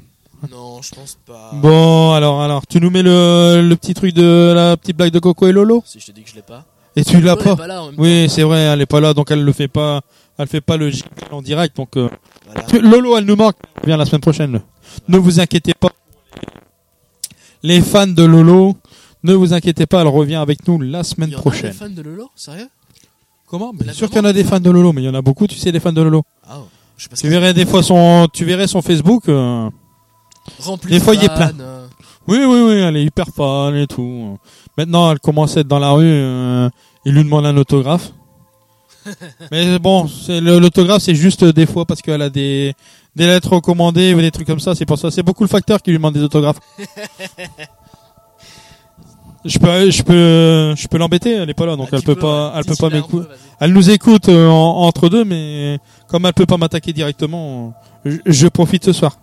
Non, 0.51 0.83
je 0.83 0.91
pense 0.95 1.17
pas. 1.25 1.51
Bon, 1.55 2.13
alors, 2.13 2.43
alors, 2.43 2.67
tu 2.67 2.81
nous 2.81 2.91
mets 2.91 3.03
le, 3.03 3.63
le 3.67 3.77
petit 3.77 3.95
truc 3.95 4.13
de 4.13 4.53
la 4.55 4.77
petite 4.77 4.97
blague 4.97 5.13
de 5.13 5.21
Coco 5.21 5.47
et 5.47 5.53
Lolo 5.53 5.83
Si 5.87 6.01
je 6.01 6.07
te 6.07 6.11
dis 6.13 6.23
que 6.23 6.31
je 6.31 6.35
l'ai 6.35 6.43
pas. 6.43 6.65
Et 6.97 7.05
tu 7.05 7.21
l'as 7.21 7.37
pas, 7.37 7.55
pas 7.57 7.67
là 7.69 7.85
Oui, 7.97 8.27
c'est 8.29 8.43
vrai, 8.43 8.59
elle 8.61 8.81
est 8.81 8.87
pas 8.87 9.01
là, 9.01 9.15
donc 9.15 9.31
elle 9.31 9.43
le 9.45 9.53
fait 9.53 9.69
pas, 9.69 10.01
elle 10.37 10.49
fait 10.49 10.61
pas 10.61 10.77
le 10.77 10.91
en 11.31 11.41
direct, 11.41 11.77
donc 11.77 11.97
euh, 11.97 12.09
tu- 12.69 12.81
Lolo, 12.81 13.17
elle 13.17 13.25
nous 13.25 13.37
manque. 13.37 13.55
Elle 13.83 13.87
vient 13.87 13.97
la 13.97 14.05
semaine 14.05 14.21
prochaine. 14.21 14.61
Ne 15.09 15.17
vous 15.19 15.39
inquiétez 15.41 15.75
pas. 15.75 15.91
Les 17.63 17.81
fans 17.81 18.07
de 18.09 18.25
Lolo, 18.25 18.77
ne 19.23 19.35
vous 19.35 19.55
inquiétez 19.55 19.87
pas, 19.87 20.01
elle 20.03 20.09
revient 20.09 20.35
avec 20.35 20.67
nous 20.67 20.81
la 20.81 21.05
semaine 21.05 21.29
Il 21.31 21.33
y 21.33 21.37
en 21.37 21.39
a 21.39 21.41
prochaine. 21.43 21.71
des 21.71 21.77
fans 21.77 21.89
de 21.89 22.03
Lolo 22.03 22.31
Sérieux? 22.35 22.69
Comment? 23.47 23.73
Bien 23.73 23.93
sûr 23.93 24.09
qu'il 24.09 24.17
y 24.17 24.21
en 24.21 24.25
a 24.25 24.33
des 24.33 24.45
fans 24.45 24.59
de 24.61 24.71
Lolo, 24.71 24.93
mais 24.93 25.03
il 25.03 25.05
y 25.05 25.09
en 25.09 25.15
a 25.15 25.23
beaucoup, 25.23 25.47
tu 25.47 25.57
sais, 25.57 25.71
des 25.71 25.79
fans 25.81 25.93
de 25.93 26.03
Lolo. 26.03 26.25
Ah, 26.49 26.59
ouais. 26.59 26.65
Je 27.03 27.05
sais 27.05 27.09
pas 27.09 27.17
ce 27.17 27.23
Tu 27.23 27.29
verrais 27.29 27.53
des 27.53 27.67
fois 27.67 27.83
son, 27.83 28.29
tu 28.33 28.45
verrais 28.45 28.69
son 28.69 28.81
Facebook. 28.81 29.29
euh, 29.29 29.69
Rempli 30.61 30.91
des 30.93 30.99
de 30.99 31.05
fois, 31.05 31.15
il 31.15 31.25
est 31.25 31.35
plein. 31.35 31.53
euh. 31.61 31.87
Oui, 32.29 32.39
oui, 32.45 32.61
oui, 32.63 32.75
elle 32.75 32.97
est 32.97 33.05
hyper 33.05 33.27
fan 33.35 33.75
et 33.75 33.87
tout. 33.89 34.39
Maintenant, 34.79 35.11
elle 35.11 35.19
commence 35.19 35.57
à 35.57 35.61
être 35.61 35.69
dans 35.69 35.81
la 35.81 35.91
rue. 35.91 36.05
euh, 36.07 36.69
il 37.05 37.15
lui 37.15 37.25
demande 37.25 37.47
un 37.47 37.57
autographe. 37.57 38.13
Mais 39.51 39.81
bon, 39.81 40.09
l'autographe, 40.29 41.03
c'est 41.03 41.17
juste 41.17 41.45
des 41.45 41.67
fois 41.67 41.85
parce 41.85 42.01
qu'elle 42.03 42.23
a 42.23 42.31
des 42.31 42.73
des 43.17 43.27
lettres 43.27 43.53
recommandées 43.55 44.15
ou 44.15 44.21
des 44.21 44.31
trucs 44.31 44.47
comme 44.47 44.61
ça. 44.61 44.77
C'est 44.77 44.87
pour 44.87 44.97
ça. 44.99 45.11
C'est 45.11 45.25
beaucoup 45.25 45.43
le 45.43 45.49
facteur 45.49 45.83
qui 45.83 45.91
lui 45.91 45.99
demande 45.99 46.15
des 46.15 46.23
autographes. 46.23 46.61
Je 49.45 49.59
peux, 49.59 49.91
je 49.91 50.03
peux, 50.03 50.75
je 50.77 50.87
peux 50.89 50.99
l'embêter. 50.99 51.33
Elle 51.33 51.51
est 51.51 51.55
pas 51.55 51.67
là, 51.67 51.75
donc 51.77 51.89
Ah, 51.93 51.97
elle 51.97 52.03
peut 52.03 52.15
peux, 52.15 52.21
pas, 52.21 52.53
elle 52.57 52.65
peut 52.65 52.77
pas 52.77 52.91
m'écouter. 52.91 53.27
Elle 53.61 53.73
nous 53.73 53.91
écoute 53.91 54.29
euh, 54.29 54.49
en- 54.49 54.83
entre 54.87 55.09
deux, 55.09 55.25
mais 55.25 55.79
comme 56.09 56.27
elle 56.27 56.33
peut 56.33 56.47
pas 56.47 56.57
m'attaquer 56.59 56.93
directement, 56.93 57.75
je, 58.05 58.17
je 58.25 58.47
profite 58.49 58.85
ce 58.85 58.93
soir. 58.93 59.19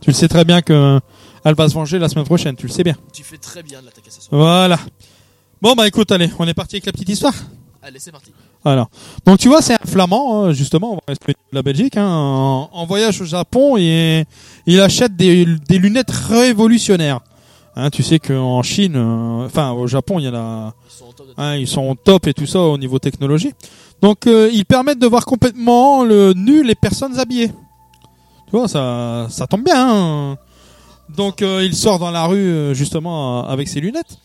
Tu 0.00 0.10
le 0.10 0.14
sais 0.14 0.28
très 0.28 0.44
bien 0.44 0.60
que 0.60 1.00
elle 1.44 1.54
va 1.54 1.68
se 1.68 1.74
venger 1.74 1.98
la 1.98 2.08
semaine 2.08 2.24
prochaine. 2.24 2.56
Tu 2.56 2.66
le 2.66 2.72
sais 2.72 2.82
bien. 2.82 2.94
Tu 3.12 3.22
fais 3.22 3.36
très 3.38 3.62
bien 3.62 3.80
de 3.80 3.86
l'attaquer 3.86 4.10
ce 4.10 4.20
soir. 4.22 4.40
Voilà. 4.40 4.78
Bon 5.62 5.74
bah 5.74 5.86
écoute, 5.86 6.10
allez, 6.10 6.30
on 6.38 6.46
est 6.48 6.54
parti 6.54 6.76
avec 6.76 6.86
la 6.86 6.92
petite 6.92 7.08
histoire. 7.10 7.34
Allez, 7.82 7.98
c'est 8.00 8.10
parti. 8.12 8.32
Voilà. 8.64 8.88
Donc 9.24 9.38
tu 9.38 9.48
vois, 9.48 9.62
c'est 9.62 9.74
un 9.74 9.86
flamand, 9.86 10.44
hein, 10.46 10.52
justement, 10.52 10.92
on 10.92 10.94
va 10.96 11.00
rester 11.08 11.32
de 11.32 11.36
la 11.56 11.62
Belgique, 11.62 11.96
hein, 11.96 12.08
en, 12.08 12.70
en 12.72 12.86
voyage 12.86 13.20
au 13.20 13.24
Japon 13.26 13.76
et 13.76 14.24
il 14.66 14.80
achète 14.80 15.14
des, 15.16 15.46
des 15.68 15.78
lunettes 15.78 16.10
révolutionnaires. 16.10 17.20
Hein, 17.76 17.90
tu 17.90 18.04
sais 18.04 18.20
qu'en 18.20 18.62
Chine, 18.62 18.94
euh, 18.94 19.46
enfin 19.46 19.72
au 19.72 19.86
Japon, 19.88 20.20
il 20.20 20.26
y 20.26 20.28
en 20.28 20.34
a, 20.34 20.74
hein, 21.36 21.56
ils 21.56 21.66
sont 21.66 21.96
top 21.96 22.28
et 22.28 22.32
tout 22.34 22.46
ça 22.46 22.60
au 22.60 22.78
niveau 22.78 23.00
technologie. 23.00 23.52
Donc 24.00 24.26
euh, 24.28 24.48
ils 24.52 24.64
permettent 24.64 25.00
de 25.00 25.06
voir 25.08 25.24
complètement 25.26 26.04
le 26.04 26.34
nu 26.34 26.62
les 26.62 26.76
personnes 26.76 27.18
habillées. 27.18 27.48
Tu 27.48 28.52
vois, 28.52 28.68
ça, 28.68 29.26
ça 29.30 29.48
tombe 29.48 29.64
bien. 29.64 29.74
hein. 29.76 30.38
Donc 31.16 31.42
euh, 31.42 31.64
il 31.64 31.74
sort 31.74 31.98
dans 31.98 32.12
la 32.12 32.26
rue 32.26 32.36
euh, 32.38 32.74
justement 32.74 33.40
euh, 33.44 33.48
avec 33.52 33.66
ses 33.68 33.80
lunettes. 33.80 34.18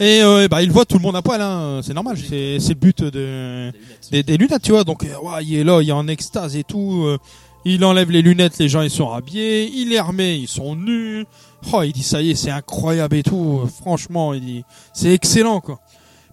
Et 0.00 0.20
euh, 0.22 0.48
bah, 0.48 0.62
il 0.62 0.70
voit 0.70 0.84
tout 0.84 0.96
le 0.96 1.02
monde 1.02 1.16
à 1.16 1.22
poil, 1.22 1.40
hein. 1.40 1.80
c'est 1.82 1.94
normal, 1.94 2.16
c'est 2.16 2.58
c'est 2.60 2.74
le 2.74 2.80
but 2.80 3.02
de, 3.02 3.72
des, 4.12 4.22
des 4.22 4.36
lunettes, 4.36 4.62
tu 4.62 4.72
vois. 4.72 4.84
Donc 4.84 5.02
ouais, 5.02 5.44
il 5.44 5.56
est 5.56 5.64
là, 5.64 5.80
il 5.82 5.88
est 5.88 5.92
en 5.92 6.06
extase 6.08 6.56
et 6.56 6.64
tout. 6.64 7.04
Il 7.64 7.84
enlève 7.84 8.10
les 8.10 8.22
lunettes, 8.22 8.58
les 8.58 8.68
gens 8.68 8.82
ils 8.82 8.90
sont 8.90 9.12
habillés. 9.12 9.70
Il 9.70 9.90
les 9.90 10.00
remet, 10.00 10.38
ils 10.38 10.48
sont 10.48 10.76
nus. 10.76 11.26
Oh, 11.72 11.82
il 11.82 11.92
dit 11.92 12.02
ça 12.02 12.22
y 12.22 12.30
est, 12.30 12.34
c'est 12.34 12.50
incroyable 12.50 13.16
et 13.16 13.22
tout. 13.22 13.68
Franchement, 13.80 14.34
il 14.34 14.44
dit 14.44 14.64
c'est 14.92 15.12
excellent 15.12 15.60
quoi. 15.60 15.80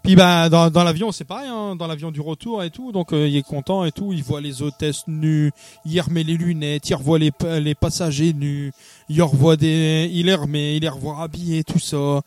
Puis 0.04 0.16
bah 0.16 0.50
dans, 0.50 0.84
l'avion 0.84 1.12
c'est 1.12 1.26
pareil, 1.26 1.50
hein, 1.50 1.76
dans 1.76 1.88
l'avion 1.88 2.12
du 2.12 2.22
retour 2.22 2.64
et 2.64 2.70
tout, 2.70 2.92
donc 2.92 3.12
euh, 3.12 3.28
il 3.28 3.36
est 3.36 3.42
content 3.42 3.86
et 3.86 3.92
tout. 3.92 4.14
Il 4.14 4.24
voit 4.24 4.40
les 4.40 4.62
hôtesses 4.62 5.08
nues, 5.08 5.52
il 5.84 6.00
remet 6.00 6.22
les 6.22 6.38
lunettes, 6.38 6.88
il 6.90 6.96
revoit 6.96 7.18
les 7.18 7.76
passagers 7.76 8.34
nus, 8.34 8.72
il 9.10 9.24
revoit 9.24 9.56
des, 9.56 10.08
il 10.14 10.28
les 10.28 10.36
remet, 10.36 10.78
il 10.78 10.82
les 10.82 10.90
revoit 10.90 11.24
habillés, 11.24 11.64
tout 11.64 11.80
ça. 11.80 12.22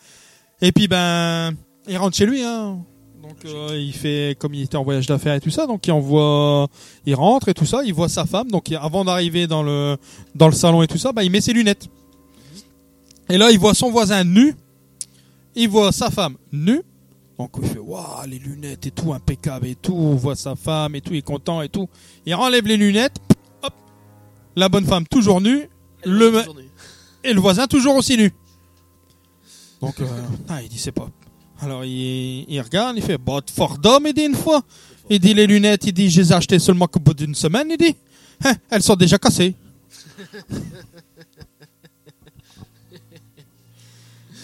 Et 0.61 0.73
puis 0.73 0.89
ben, 0.89 1.53
il 1.87 1.97
rentre 1.97 2.17
chez 2.17 2.27
lui, 2.27 2.43
hein. 2.43 2.85
Donc 3.23 3.45
euh, 3.45 3.77
il 3.79 3.93
fait 3.93 4.37
comme 4.39 4.55
il 4.55 4.63
était 4.63 4.77
en 4.77 4.85
voyage 4.85 5.07
d'affaires 5.07 5.35
et 5.35 5.41
tout 5.41 5.51
ça, 5.51 5.67
donc 5.67 5.87
il 5.87 5.93
envoie, 5.93 6.69
il 7.05 7.15
rentre 7.15 7.49
et 7.49 7.55
tout 7.55 7.67
ça, 7.67 7.83
il 7.85 7.93
voit 7.93 8.09
sa 8.09 8.25
femme. 8.27 8.51
Donc 8.51 8.71
il- 8.71 8.77
avant 8.77 9.05
d'arriver 9.05 9.47
dans 9.47 9.63
le 9.63 9.97
dans 10.35 10.47
le 10.47 10.53
salon 10.55 10.83
et 10.83 10.87
tout 10.87 10.99
ça, 10.99 11.13
bah 11.13 11.25
il 11.25 11.31
met 11.31 11.41
ses 11.41 11.53
lunettes. 11.53 11.89
Et 13.29 13.37
là 13.39 13.51
il 13.51 13.59
voit 13.59 13.75
son 13.75 13.91
voisin 13.91 14.23
nu, 14.25 14.55
il 15.55 15.69
voit 15.69 15.91
sa 15.93 16.11
femme 16.11 16.37
nue. 16.53 16.83
Donc 17.39 17.51
il 17.63 17.69
fait 17.69 17.79
waouh 17.79 18.27
les 18.29 18.39
lunettes 18.39 18.87
et 18.87 18.91
tout 18.93 19.13
impeccable 19.13 19.67
et 19.67 19.75
tout, 19.75 19.95
on 19.95 20.15
voit 20.15 20.37
sa 20.37 20.55
femme 20.57 20.95
et 20.95 21.01
tout, 21.01 21.13
il 21.13 21.19
est 21.19 21.23
content 21.23 21.61
et 21.63 21.69
tout. 21.69 21.89
Il 22.25 22.35
enlève 22.35 22.67
les 22.67 22.77
lunettes, 22.77 23.17
hop, 23.63 23.75
la 24.57 24.69
bonne 24.69 24.85
femme 24.87 25.07
toujours 25.07 25.41
nue, 25.41 25.69
le 26.05 26.31
me- 26.31 26.43
et 27.25 27.33
le 27.33 27.41
voisin 27.41 27.67
toujours 27.67 27.97
aussi 27.97 28.17
nu. 28.17 28.33
Donc, 29.81 30.01
euh, 30.01 30.07
ah, 30.49 30.63
il 30.63 30.69
dit 30.69 30.79
c'est 30.79 30.91
pas. 30.93 31.09
Alors 31.61 31.85
il, 31.85 32.45
il 32.49 32.61
regarde, 32.61 32.97
il 32.97 33.03
fait 33.03 33.19
bah 33.19 33.41
fort 33.55 33.79
d'homme, 33.79 34.07
il 34.07 34.15
dit 34.15 34.23
une 34.25 34.35
fois. 34.37 34.63
Il 35.11 35.19
dit 35.21 35.35
les 35.35 35.47
lunettes, 35.47 35.85
il 35.87 35.93
dit 35.93 36.11
je 36.11 36.21
les 36.21 36.31
ai 36.33 36.35
achetées 36.35 36.59
seulement 36.59 36.87
qu'au 36.87 37.01
bout 37.01 37.15
d'une 37.15 37.35
semaine, 37.35 37.69
il 37.71 37.77
dit. 37.77 37.97
Hein, 38.45 38.55
elles 38.71 38.83
sont 38.83 38.95
déjà 38.97 39.19
cassées. 39.19 39.55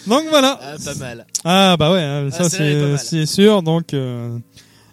Donc 0.07 0.23
voilà. 0.29 0.59
Ah, 0.61 0.75
pas 0.83 0.95
mal. 0.95 1.25
Ah 1.43 1.75
bah 1.77 1.91
ouais, 1.91 2.01
hein, 2.01 2.29
Ah, 2.31 2.49
ça 2.49 2.97
c'est 2.97 3.25
sûr. 3.25 3.63
Donc 3.63 3.93
euh, 3.93 4.37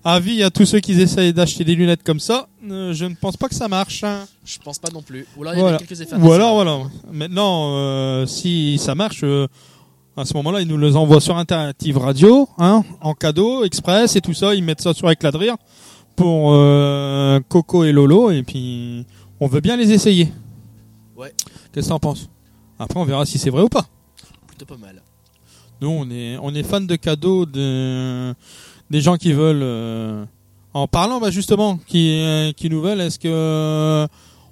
avis 0.05 0.43
à 0.43 0.51
tous 0.51 0.65
ceux 0.65 0.81
qui 0.81 0.93
essayent 1.01 1.35
d'acheter 1.35 1.65
des 1.65 1.75
lunettes 1.75 2.03
comme 2.03 2.21
ça, 2.21 2.49
euh, 2.71 2.95
je 2.95 3.05
ne 3.05 3.15
pense 3.15 3.37
pas 3.37 3.49
que 3.49 3.55
ça 3.55 3.69
marche. 3.69 4.05
hein. 4.05 4.27
Je 4.45 4.59
pense 4.59 4.79
pas 4.79 4.89
non 4.93 5.03
plus. 5.03 5.27
Ou 5.37 5.43
alors 5.43 5.55
il 5.55 5.59
y 5.59 5.61
Voilà. 5.61 5.77
a 5.77 5.81
quelques 5.81 6.01
effets. 6.01 6.17
Ou 6.17 6.33
alors 6.33 6.55
voilà. 6.55 6.79
Maintenant, 7.13 7.75
euh, 7.77 8.25
si 8.27 8.79
ça 8.79 8.95
marche, 8.95 9.23
à 10.17 10.25
ce 10.25 10.35
moment-là, 10.35 10.61
ils 10.61 10.69
nous 10.69 10.79
les 10.79 10.97
envoient 10.97 11.21
sur 11.21 11.37
Interactive 11.37 11.99
Radio, 11.99 12.49
hein, 12.59 12.83
en 13.01 13.15
cadeau, 13.15 13.65
express 13.65 14.17
et 14.17 14.21
tout 14.21 14.35
ça. 14.35 14.55
Ils 14.55 14.63
mettent 14.63 14.81
ça 14.83 14.93
sur 14.95 15.11
Éclat 15.11 15.31
de 15.31 15.39
rire 15.39 15.57
pour 16.17 16.53
euh, 16.53 17.41
Coco 17.49 17.85
et 17.85 17.93
Lolo, 17.93 18.31
et 18.31 18.43
puis 18.43 19.07
on 19.41 19.47
veut 19.47 19.61
bien 19.61 19.77
les 19.77 19.93
essayer. 19.93 20.31
Ouais. 21.17 21.33
Qu'est-ce 21.73 21.87
que 21.87 21.93
t'en 21.93 21.99
penses? 21.99 22.29
Après, 22.79 22.99
on 23.01 23.05
verra 23.05 23.25
si 23.25 23.39
c'est 23.39 23.51
vrai 23.51 23.63
ou 23.63 23.69
pas. 23.69 23.87
Plutôt 24.47 24.67
pas 24.67 24.77
mal. 24.77 25.03
Nous, 25.81 25.89
on 25.89 26.09
est, 26.11 26.37
on 26.43 26.55
est 26.55 26.63
fan 26.63 26.87
de 26.87 26.97
cadeaux 26.97 27.47
de, 27.47 28.35
des 28.91 29.01
gens 29.01 29.17
qui 29.17 29.33
veulent. 29.33 29.63
euh, 29.63 30.25
en 30.75 30.87
parlant, 30.89 31.21
bah 31.21 31.31
justement, 31.31 31.79
qui, 31.87 32.21
euh, 32.23 32.53
qui 32.53 32.71
nous 32.71 32.81
veulent, 32.81 33.01
est-ce 33.01 33.19
que 33.19 34.07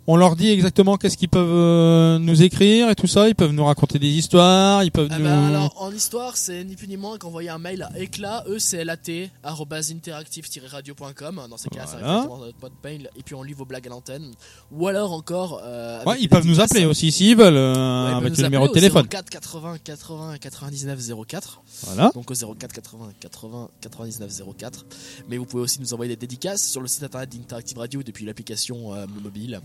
on 0.06 0.16
leur 0.16 0.34
dit 0.34 0.48
exactement 0.50 0.96
qu'est-ce 0.96 1.16
qu'ils 1.16 1.28
peuvent 1.28 1.46
euh, 1.48 2.18
nous 2.18 2.42
écrire 2.42 2.88
et 2.90 2.94
tout 2.94 3.06
ça 3.06 3.28
Ils 3.28 3.34
peuvent 3.34 3.52
nous 3.52 3.64
raconter 3.64 3.98
des 3.98 4.08
histoires, 4.08 4.82
ils 4.82 4.90
peuvent 4.90 5.08
Ah 5.10 5.18
nous. 5.18 5.24
bah 5.24 5.46
alors 5.46 5.74
en 5.80 5.92
histoire 5.92 6.36
c'est 6.36 6.64
ni 6.64 6.74
plus 6.74 6.88
ni 6.88 6.96
moins 6.96 7.16
qu'envoyer 7.18 7.48
un 7.50 7.58
mail 7.58 7.82
à 7.82 7.98
éclat 7.98 8.44
e 8.48 8.58
c 8.58 8.78
l 8.78 8.90
a 8.90 8.96
t 8.96 9.30
arobase 9.44 9.92
interactive-radio.com 9.92 11.42
dans 11.48 11.56
ces 11.56 11.68
cas 11.68 11.86
ça 11.86 11.98
Voilà. 11.98 12.24
dans 12.26 12.38
notre 12.38 12.58
boîte 12.58 12.72
mail 12.82 13.08
et 13.16 13.22
puis 13.22 13.34
on 13.34 13.42
lit 13.42 13.52
vos 13.52 13.64
blagues 13.64 13.86
à 13.86 13.90
l'antenne 13.90 14.32
ou 14.72 14.86
alors 14.88 15.12
encore 15.12 15.60
euh, 15.64 16.02
Ouais, 16.04 16.16
ils 16.20 16.28
peuvent 16.28 16.46
nous 16.46 16.60
appeler 16.60 16.86
aussi 16.86 17.12
s'ils 17.12 17.36
veulent, 17.36 17.54
euh, 17.56 18.08
Ouais, 18.08 18.14
avec 18.16 18.30
nous 18.32 18.36
le 18.38 18.42
numéro 18.44 18.68
de 18.68 18.72
téléphone. 18.72 19.06
04 19.08 19.28
80 19.30 19.76
80 19.84 20.38
99 20.38 20.98
04 21.28 21.60
Voilà. 21.84 22.10
donc 22.14 22.30
au 22.30 22.34
04 22.34 22.72
80 22.72 23.10
80 23.20 23.68
99 23.80 24.42
04 24.58 24.86
mais 25.28 25.36
vous 25.36 25.44
pouvez 25.46 25.62
aussi 25.62 25.80
nous 25.80 25.92
envoyer 25.94 26.10
des 26.16 26.20
dédicaces 26.26 26.66
sur 26.68 26.80
le 26.80 26.88
site 26.88 27.02
internet 27.04 27.28
d'Interactive 27.30 27.78
Radio 27.78 28.02
depuis 28.02 28.24
l'application 28.24 28.94
euh, 28.94 29.06
mobile 29.22 29.60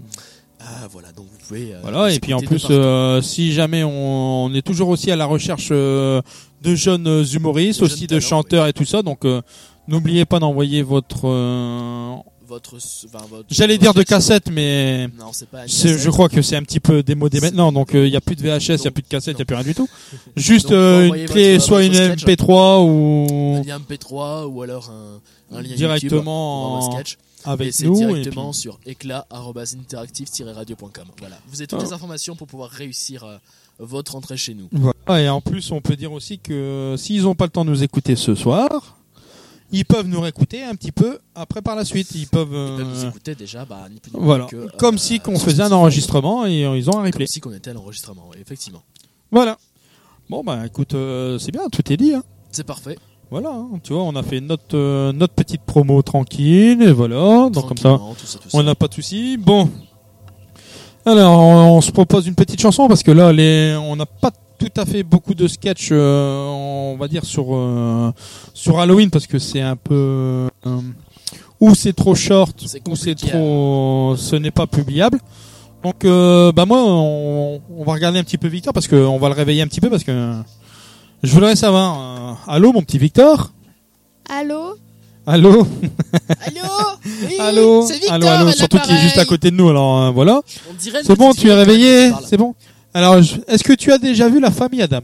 ah 0.59 0.87
voilà 0.91 1.11
donc 1.11 1.25
vous 1.31 1.37
pouvez 1.47 1.73
euh, 1.73 1.79
Voilà, 1.81 2.11
et 2.11 2.19
puis 2.19 2.33
en 2.33 2.39
plus, 2.39 2.67
euh, 2.69 3.21
si 3.21 3.51
jamais 3.53 3.83
on, 3.83 4.45
on 4.45 4.53
est 4.53 4.61
toujours 4.61 4.89
aussi 4.89 5.11
à 5.11 5.15
la 5.15 5.25
recherche 5.25 5.69
euh, 5.71 6.21
de 6.61 6.75
jeunes 6.75 7.07
euh, 7.07 7.23
humoristes, 7.23 7.79
De 7.81 7.85
aussi 7.85 7.99
jeunes 7.99 8.07
de 8.07 8.15
talents, 8.15 8.21
chanteurs 8.27 8.67
et 8.67 8.73
tout 8.73 8.85
ça, 8.85 9.01
donc 9.01 9.25
euh, 9.25 9.41
n'oubliez 9.87 10.25
pas 10.25 10.39
d'envoyer 10.39 10.81
votre. 10.81 11.21
euh, 11.27 12.13
votre, 12.47 12.75
enfin, 12.77 13.25
votre- 13.29 13.45
J'allais 13.49 13.77
dire 13.79 13.93
de 13.95 14.03
cassette, 14.03 14.51
mais 14.51 15.07
Non, 15.19 15.29
c'est 15.31 15.49
pas 15.49 15.63
cassette. 15.63 15.97
je 15.97 16.09
crois 16.11 16.29
que 16.29 16.41
c'est 16.43 16.55
un 16.55 16.61
petit 16.61 16.79
peu 16.79 17.01
démodé 17.01 17.39
maintenant, 17.41 17.71
donc 17.71 17.89
il 17.93 18.03
n'y 18.03 18.15
a 18.15 18.21
plus 18.21 18.35
de 18.35 18.41
VHS, 18.43 18.75
il 18.77 18.81
n'y 18.81 18.87
a 18.87 18.91
plus 18.91 19.01
de 19.01 19.07
cassette, 19.07 19.33
il 19.33 19.37
n'y 19.37 19.41
a 19.41 19.45
plus 19.45 19.55
rien 19.55 19.63
du 19.65 19.73
tout. 19.73 19.89
Juste 20.35 20.65
Donc, 20.69 20.73
euh, 20.73 21.05
une 21.13 21.25
clé, 21.25 21.53
votre- 21.53 21.65
soit 21.65 21.83
une 21.83 21.93
sketch. 21.95 22.23
MP3 22.23 22.83
ou 22.87 23.55
un 23.57 23.63
lien 23.63 23.79
MP3 23.79 24.45
ou 24.45 24.61
alors 24.61 24.91
un, 24.91 25.57
un 25.57 25.61
lien 25.61 25.73
Directement 25.75 26.79
YouTube 26.81 26.91
un 26.93 26.95
sketch. 27.03 27.17
Avec 27.45 27.73
c'est 27.73 27.89
directement 27.89 28.51
puis- 28.51 28.59
sur 28.61 28.79
éclat-interactive-radio.com. 28.85 31.05
Voilà, 31.19 31.37
vous 31.47 31.57
avez 31.61 31.67
toutes 31.67 31.79
Voilà. 31.79 31.89
les 31.89 31.93
informations 31.93 32.35
pour 32.35 32.47
pouvoir 32.47 32.69
réussir 32.69 33.23
euh, 33.23 33.37
votre 33.79 34.15
entrée 34.15 34.37
chez 34.37 34.53
nous. 34.53 34.69
Voilà, 34.71 35.21
et 35.23 35.29
en 35.29 35.41
plus, 35.41 35.71
on 35.71 35.81
peut 35.81 35.95
dire 35.95 36.11
aussi 36.11 36.39
que 36.39 36.95
s'ils 36.97 37.23
n'ont 37.23 37.35
pas 37.35 37.45
le 37.45 37.51
temps 37.51 37.65
de 37.65 37.69
nous 37.69 37.83
écouter 37.83 38.15
ce 38.15 38.35
soir, 38.35 38.97
ils 39.71 39.85
peuvent 39.85 40.07
nous 40.07 40.21
réécouter 40.21 40.63
un 40.63 40.75
petit 40.75 40.91
peu 40.91 41.19
après 41.33 41.61
par 41.61 41.75
la 41.75 41.85
suite. 41.85 42.11
Ils 42.15 42.27
peuvent. 42.27 42.47
Ils 42.51 42.77
peuvent 42.77 42.87
nous 42.87 43.03
euh, 43.03 43.09
écouter 43.09 43.35
déjà, 43.35 43.65
bah, 43.65 43.87
ni 43.91 43.99
plus 43.99 44.11
ni 44.11 44.17
moins 44.17 44.25
Voilà, 44.25 44.45
que, 44.45 44.55
euh, 44.55 44.67
comme 44.77 44.97
si 44.97 45.19
qu'on 45.19 45.39
faisait 45.39 45.63
un 45.63 45.71
enregistrement 45.71 46.45
et 46.45 46.65
euh, 46.65 46.77
ils 46.77 46.89
ont 46.89 46.97
un 46.99 47.03
replay. 47.03 47.25
Comme 47.25 47.27
si 47.27 47.39
qu'on 47.41 47.53
était 47.53 47.71
à 47.71 47.73
l'enregistrement, 47.73 48.29
effectivement. 48.39 48.83
Voilà. 49.31 49.57
Bon 50.29 50.43
bah 50.43 50.65
écoute, 50.65 50.93
euh, 50.95 51.37
c'est 51.39 51.51
bien, 51.51 51.67
tout 51.69 51.91
est 51.91 51.97
dit. 51.97 52.13
Hein. 52.13 52.23
C'est 52.51 52.63
parfait. 52.63 52.97
Voilà, 53.37 53.49
hein, 53.49 53.67
tu 53.83 53.91
vois, 53.91 54.03
on 54.03 54.15
a 54.15 54.23
fait 54.23 54.39
notre 54.39 54.77
euh, 54.77 55.11
notre 55.11 55.33
petite 55.33 55.59
promo 55.59 56.01
tranquille 56.01 56.81
et 56.81 56.93
voilà, 56.93 57.49
donc 57.49 57.67
comme 57.67 57.75
ça, 57.75 57.89
Tranquillement, 57.89 58.13
tout 58.17 58.25
ça, 58.25 58.39
tout 58.39 58.49
ça. 58.49 58.57
on 58.57 58.63
n'a 58.63 58.75
pas 58.75 58.87
de 58.87 58.93
soucis. 58.93 59.35
Bon, 59.35 59.69
alors 61.05 61.37
on, 61.41 61.75
on 61.75 61.81
se 61.81 61.91
propose 61.91 62.27
une 62.27 62.35
petite 62.35 62.61
chanson 62.61 62.87
parce 62.87 63.03
que 63.03 63.11
là, 63.11 63.33
les, 63.33 63.77
on 63.77 63.97
n'a 63.97 64.05
pas 64.05 64.31
tout 64.57 64.71
à 64.77 64.85
fait 64.85 65.03
beaucoup 65.03 65.33
de 65.33 65.49
sketchs, 65.49 65.89
euh, 65.91 66.45
on 66.47 66.95
va 66.95 67.09
dire 67.09 67.25
sur 67.25 67.47
euh, 67.53 68.13
sur 68.53 68.79
Halloween 68.79 69.09
parce 69.09 69.27
que 69.27 69.37
c'est 69.37 69.59
un 69.59 69.75
peu 69.75 70.47
euh, 70.65 70.79
ou 71.59 71.75
c'est 71.75 71.91
trop 71.91 72.15
short 72.15 72.55
ou 72.87 72.95
c'est 72.95 73.15
trop, 73.15 74.15
ce 74.15 74.37
n'est 74.37 74.51
pas 74.51 74.65
publiable. 74.65 75.19
Donc 75.83 76.05
bah 76.05 76.65
moi, 76.65 76.81
on, 76.85 77.59
on 77.69 77.83
va 77.83 77.91
regarder 77.91 78.17
un 78.17 78.23
petit 78.23 78.37
peu 78.37 78.47
Victor 78.47 78.71
parce 78.71 78.87
que 78.87 78.95
on 78.95 79.19
va 79.19 79.27
le 79.27 79.35
réveiller 79.35 79.61
un 79.61 79.67
petit 79.67 79.81
peu 79.81 79.89
parce 79.89 80.05
que 80.05 80.35
je 81.25 81.31
voudrais 81.33 81.55
savoir. 81.55 81.99
euh, 81.99 82.33
allô, 82.51 82.71
mon 82.73 82.81
petit 82.81 82.97
Victor. 82.97 83.51
Allô 84.29 84.75
Allô. 85.27 85.65
Allô 86.45 86.61
Oui, 87.05 87.37
Allô. 87.39 87.85
c'est 87.87 87.93
Victor 87.95 88.13
allô, 88.13 88.27
allô. 88.27 88.51
Surtout 88.51 88.77
qu'il 88.79 88.95
est 88.95 88.99
juste 89.01 89.17
à 89.17 89.25
côté 89.25 89.49
de 89.51 89.55
nous. 89.55 89.69
Alors 89.69 90.01
euh, 90.03 90.11
voilà. 90.11 90.41
On 90.69 90.73
dirait 90.73 90.99
une 91.01 91.05
C'est 91.05 91.15
bon, 91.17 91.31
tu 91.33 91.49
es 91.49 91.53
réveillé. 91.53 92.11
C'est 92.25 92.37
bon. 92.37 92.53
Alors, 92.93 93.21
je- 93.21 93.37
est-ce 93.47 93.63
que 93.63 93.73
tu 93.73 93.91
as 93.91 93.97
déjà 93.97 94.29
vu 94.29 94.39
la 94.39 94.51
famille 94.51 94.81
Adams. 94.81 95.01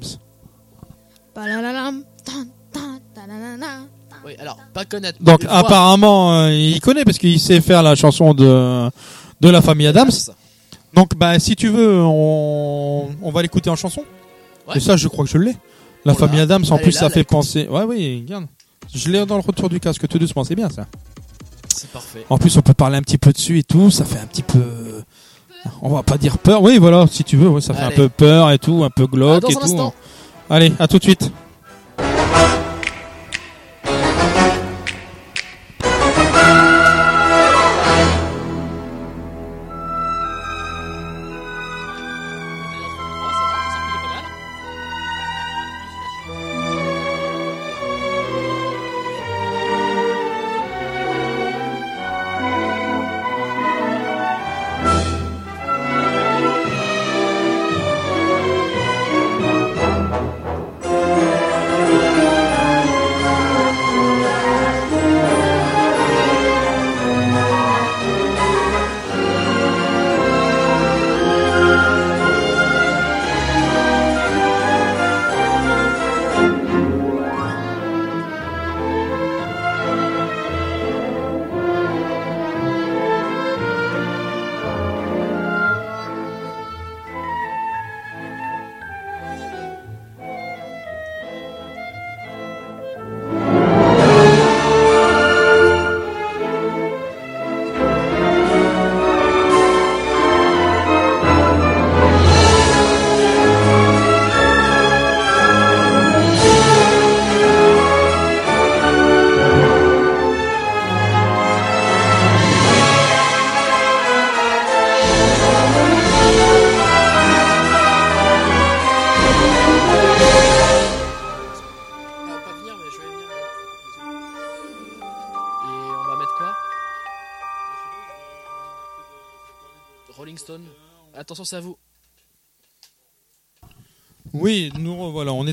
Oui, 4.24 4.34
alors, 4.40 4.58
pas 4.74 4.86
connaître. 4.86 5.18
Donc 5.22 5.44
voir. 5.44 5.58
apparemment, 5.58 6.34
euh, 6.34 6.52
il 6.54 6.80
connaît 6.80 7.04
parce 7.04 7.18
qu'il 7.18 7.40
sait 7.40 7.60
faire 7.62 7.82
la 7.82 7.96
chanson 7.96 8.34
de 8.34 8.90
de 9.42 9.50
la 9.50 9.62
famille 9.62 9.88
Adams. 9.88 10.12
Donc 10.94 11.16
bah 11.16 11.40
si 11.40 11.56
tu 11.56 11.70
veux, 11.70 12.00
on, 12.04 13.10
on 13.22 13.32
va 13.32 13.42
l'écouter 13.42 13.70
en 13.72 13.76
chanson. 13.76 14.04
Ouais. 14.68 14.78
Et 14.78 14.80
ça, 14.80 14.96
je 14.98 15.08
crois 15.08 15.26
que 15.26 15.32
je 15.32 15.38
l'ai. 15.40 15.56
La 16.06 16.14
famille 16.14 16.40
Adams, 16.40 16.66
en 16.70 16.78
plus, 16.78 16.92
ça 16.92 17.10
fait 17.10 17.24
penser. 17.24 17.68
Ouais, 17.68 17.84
oui, 17.84 18.24
regarde. 18.26 18.46
Je 18.94 19.10
l'ai 19.10 19.26
dans 19.26 19.36
le 19.36 19.42
retour 19.42 19.70
du 19.70 19.80
casque 19.80 20.08
tout 20.08 20.20
doucement, 20.20 20.44
c'est 20.44 20.56
bien 20.56 20.70
ça. 20.70 20.86
C'est 21.74 21.90
parfait. 21.92 22.26
En 22.30 22.38
plus, 22.38 22.58
on 22.58 22.62
peut 22.62 22.74
parler 22.74 22.98
un 22.98 23.02
petit 23.02 23.18
peu 23.18 23.32
dessus 23.32 23.60
et 23.60 23.64
tout. 23.64 23.90
Ça 23.90 24.04
fait 24.04 24.20
un 24.20 24.26
petit 24.26 24.44
peu. 24.44 25.04
On 25.82 25.90
va 25.90 26.04
pas 26.04 26.18
dire 26.18 26.38
peur. 26.38 26.62
Oui, 26.62 26.78
voilà, 26.78 27.06
si 27.10 27.24
tu 27.24 27.38
veux, 27.38 27.48
ouais, 27.48 27.62
ça 27.62 27.74
fait 27.74 27.84
un 27.84 27.92
peu 27.92 28.10
peur 28.10 28.52
et 28.52 28.60
tout, 28.60 28.84
un 28.84 28.90
peu 28.90 29.06
glauque 29.06 29.42
dans 29.42 29.50
et 29.50 29.54
tout. 29.56 29.94
Allez, 30.50 30.74
à 30.80 30.88
tout 30.88 30.98
de 30.98 31.04
suite. 31.04 31.32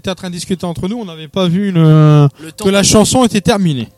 Était 0.08 0.12
en 0.12 0.14
train 0.22 0.30
de 0.30 0.34
discuter 0.34 0.64
entre 0.64 0.88
nous, 0.88 0.96
on 0.98 1.04
n'avait 1.04 1.28
pas 1.28 1.48
vu 1.48 1.70
le, 1.70 2.28
que 2.62 2.68
la 2.70 2.82
chanson 2.82 3.24
était 3.24 3.42
terminée. 3.42 3.88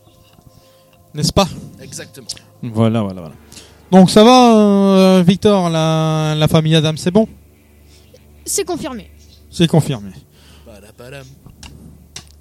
N'est-ce 1.14 1.32
pas 1.32 1.46
Exactement. 1.80 2.26
Voilà, 2.62 3.02
voilà, 3.02 3.20
voilà. 3.20 3.34
Donc 3.92 4.10
ça 4.10 4.24
va, 4.24 4.56
euh, 4.56 5.22
Victor, 5.26 5.70
la, 5.70 6.34
la 6.36 6.48
famille 6.48 6.74
Adam, 6.74 6.94
c'est 6.96 7.10
bon? 7.12 7.28
C'est 8.44 8.64
confirmé. 8.64 9.08
C'est 9.50 9.68
confirmé. 9.68 10.10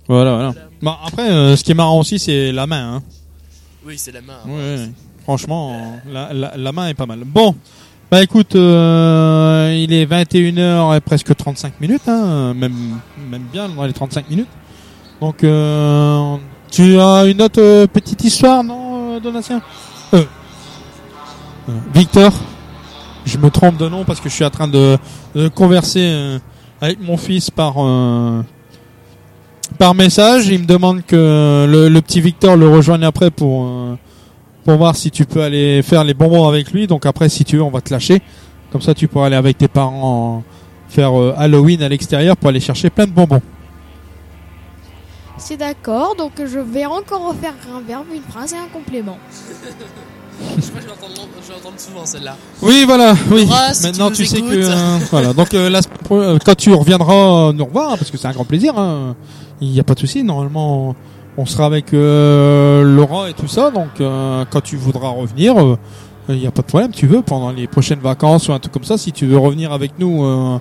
Voilà, 0.07 0.33
voilà. 0.33 0.53
Bah, 0.81 0.99
après, 1.05 1.29
euh, 1.29 1.55
ce 1.55 1.63
qui 1.63 1.71
est 1.71 1.75
marrant 1.75 1.99
aussi, 1.99 2.17
c'est 2.17 2.51
la 2.51 2.65
main. 2.65 2.95
Hein. 2.95 3.03
Oui, 3.85 3.97
c'est 3.97 4.11
la 4.11 4.21
main. 4.21 4.39
hein. 4.45 4.49
Ouais, 4.49 4.89
franchement, 5.23 5.99
la, 6.07 6.33
la, 6.33 6.57
la 6.57 6.71
main 6.71 6.87
est 6.87 6.95
pas 6.95 7.05
mal. 7.05 7.19
Bon, 7.23 7.55
bah 8.11 8.23
écoute, 8.23 8.55
euh, 8.55 9.71
il 9.77 9.93
est 9.93 10.07
21h 10.07 10.97
et 10.97 10.99
presque 10.99 11.35
35 11.35 11.79
minutes, 11.79 12.07
hein, 12.07 12.55
même, 12.55 12.73
même 13.29 13.43
bien 13.53 13.69
dans 13.69 13.85
les 13.85 13.93
35 13.93 14.27
minutes. 14.31 14.47
Donc, 15.21 15.43
euh, 15.43 16.37
tu 16.71 16.99
as 16.99 17.25
une 17.25 17.39
autre 17.43 17.61
euh, 17.61 17.85
petite 17.85 18.23
histoire, 18.23 18.63
non, 18.63 19.19
Donatien? 19.19 19.61
Euh, 20.15 20.23
Victor 21.93 22.33
Je 23.25 23.37
me 23.37 23.51
trompe 23.51 23.77
de 23.77 23.87
nom 23.87 24.03
parce 24.05 24.19
que 24.19 24.27
je 24.27 24.33
suis 24.33 24.45
en 24.45 24.49
train 24.49 24.67
de, 24.67 24.97
converser 25.53 26.39
avec 26.81 26.99
mon 26.99 27.15
fils 27.15 27.51
par... 27.51 27.75
par 29.77 29.93
message, 29.93 30.47
il 30.47 30.61
me 30.61 30.65
demande 30.65 31.05
que 31.05 31.67
le, 31.69 31.89
le 31.89 32.01
petit 32.01 32.21
Victor 32.21 32.57
le 32.57 32.69
rejoigne 32.69 33.03
après 33.03 33.29
pour 33.29 33.69
pour 34.63 34.77
voir 34.77 34.95
si 34.95 35.09
tu 35.11 35.25
peux 35.25 35.41
aller 35.41 35.81
faire 35.81 36.03
les 36.03 36.13
bonbons 36.13 36.47
avec 36.47 36.71
lui. 36.71 36.87
Donc 36.87 37.05
après, 37.05 37.29
si 37.29 37.43
tu 37.45 37.57
veux, 37.57 37.63
on 37.63 37.69
va 37.71 37.81
te 37.81 37.93
lâcher. 37.93 38.21
Comme 38.71 38.81
ça, 38.81 38.93
tu 38.93 39.07
pourras 39.07 39.27
aller 39.27 39.35
avec 39.35 39.57
tes 39.57 39.67
parents 39.67 40.43
euh, 40.47 40.93
faire 40.93 41.19
euh, 41.19 41.33
Halloween 41.37 41.81
à 41.83 41.89
l'extérieur 41.89 42.37
pour 42.37 42.49
aller 42.49 42.59
chercher 42.59 42.89
plein 42.89 43.05
de 43.05 43.11
bonbons. 43.11 43.41
C'est 45.37 45.57
d'accord, 45.57 46.15
donc 46.17 46.33
je 46.37 46.59
vais 46.59 46.85
encore 46.85 47.29
refaire 47.29 47.53
un 47.73 47.79
verbe, 47.81 48.07
une 48.13 48.21
phrase 48.21 48.53
et 48.53 48.57
un 48.57 48.67
complément. 48.67 49.17
Je 50.41 50.67
crois 50.69 50.81
que 50.81 50.81
je 50.81 50.87
vais 50.87 51.55
entendre, 51.55 51.79
souvent 51.79 52.05
celle-là. 52.05 52.35
Oui, 52.61 52.83
voilà. 52.85 53.13
Oui. 53.31 53.45
Laura, 53.45 53.73
si 53.73 53.83
Maintenant, 53.83 54.11
tu 54.11 54.25
sais 54.25 54.41
que 54.41 54.47
euh, 54.53 54.97
voilà. 55.11 55.33
Donc 55.33 55.53
euh, 55.53 55.69
la 55.69 55.79
euh, 56.11 56.37
quand 56.45 56.55
tu 56.55 56.73
reviendras 56.73 57.53
nous 57.53 57.65
revoir, 57.65 57.97
parce 57.97 58.11
que 58.11 58.17
c'est 58.17 58.27
un 58.27 58.31
grand 58.31 58.45
plaisir. 58.45 58.77
hein, 58.77 59.15
Il 59.61 59.69
n'y 59.71 59.79
a 59.79 59.83
pas 59.83 59.93
de 59.95 59.99
souci. 59.99 60.23
Normalement, 60.23 60.89
on 60.89 60.95
sera 61.45 61.65
avec 61.65 61.93
euh, 61.93 62.83
Laurent 62.83 63.25
et 63.25 63.33
tout 63.33 63.47
ça. 63.47 63.71
Donc 63.71 63.99
euh, 63.99 64.45
quand 64.49 64.61
tu 64.61 64.75
voudras 64.77 65.09
revenir, 65.09 65.61
euh, 65.61 65.77
il 66.29 66.37
n'y 66.37 66.47
a 66.47 66.51
pas 66.51 66.61
de 66.61 66.67
problème. 66.67 66.91
Tu 66.91 67.07
veux 67.07 67.21
pendant 67.21 67.51
les 67.51 67.67
prochaines 67.67 67.99
vacances 67.99 68.47
ou 68.47 68.53
un 68.53 68.59
truc 68.59 68.73
comme 68.73 68.83
ça, 68.83 68.97
si 68.97 69.11
tu 69.11 69.25
veux 69.25 69.37
revenir 69.37 69.71
avec 69.71 69.97
nous 69.99 70.23
euh, 70.23 70.59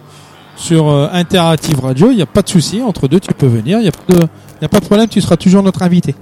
sur 0.56 0.88
euh, 0.88 1.09
Interactive 1.12 1.80
Radio, 1.80 2.10
il 2.10 2.16
n'y 2.16 2.22
a 2.22 2.26
pas 2.26 2.42
de 2.42 2.48
souci. 2.48 2.82
Entre 2.82 3.09
deux, 3.09 3.20
tu 3.20 3.32
peux 3.34 3.46
venir. 3.46 3.78
Il 3.78 3.82
n'y 3.82 3.88
a 3.88 3.92
pas 3.92 4.12
de, 4.14 4.18
il 4.20 4.62
y 4.62 4.64
a 4.64 4.68
pas 4.68 4.80
de 4.80 4.86
problème. 4.86 5.09
Tu 5.09 5.20
seras 5.20 5.36
toujours 5.36 5.62
notre 5.62 5.82
invité. 5.82 6.14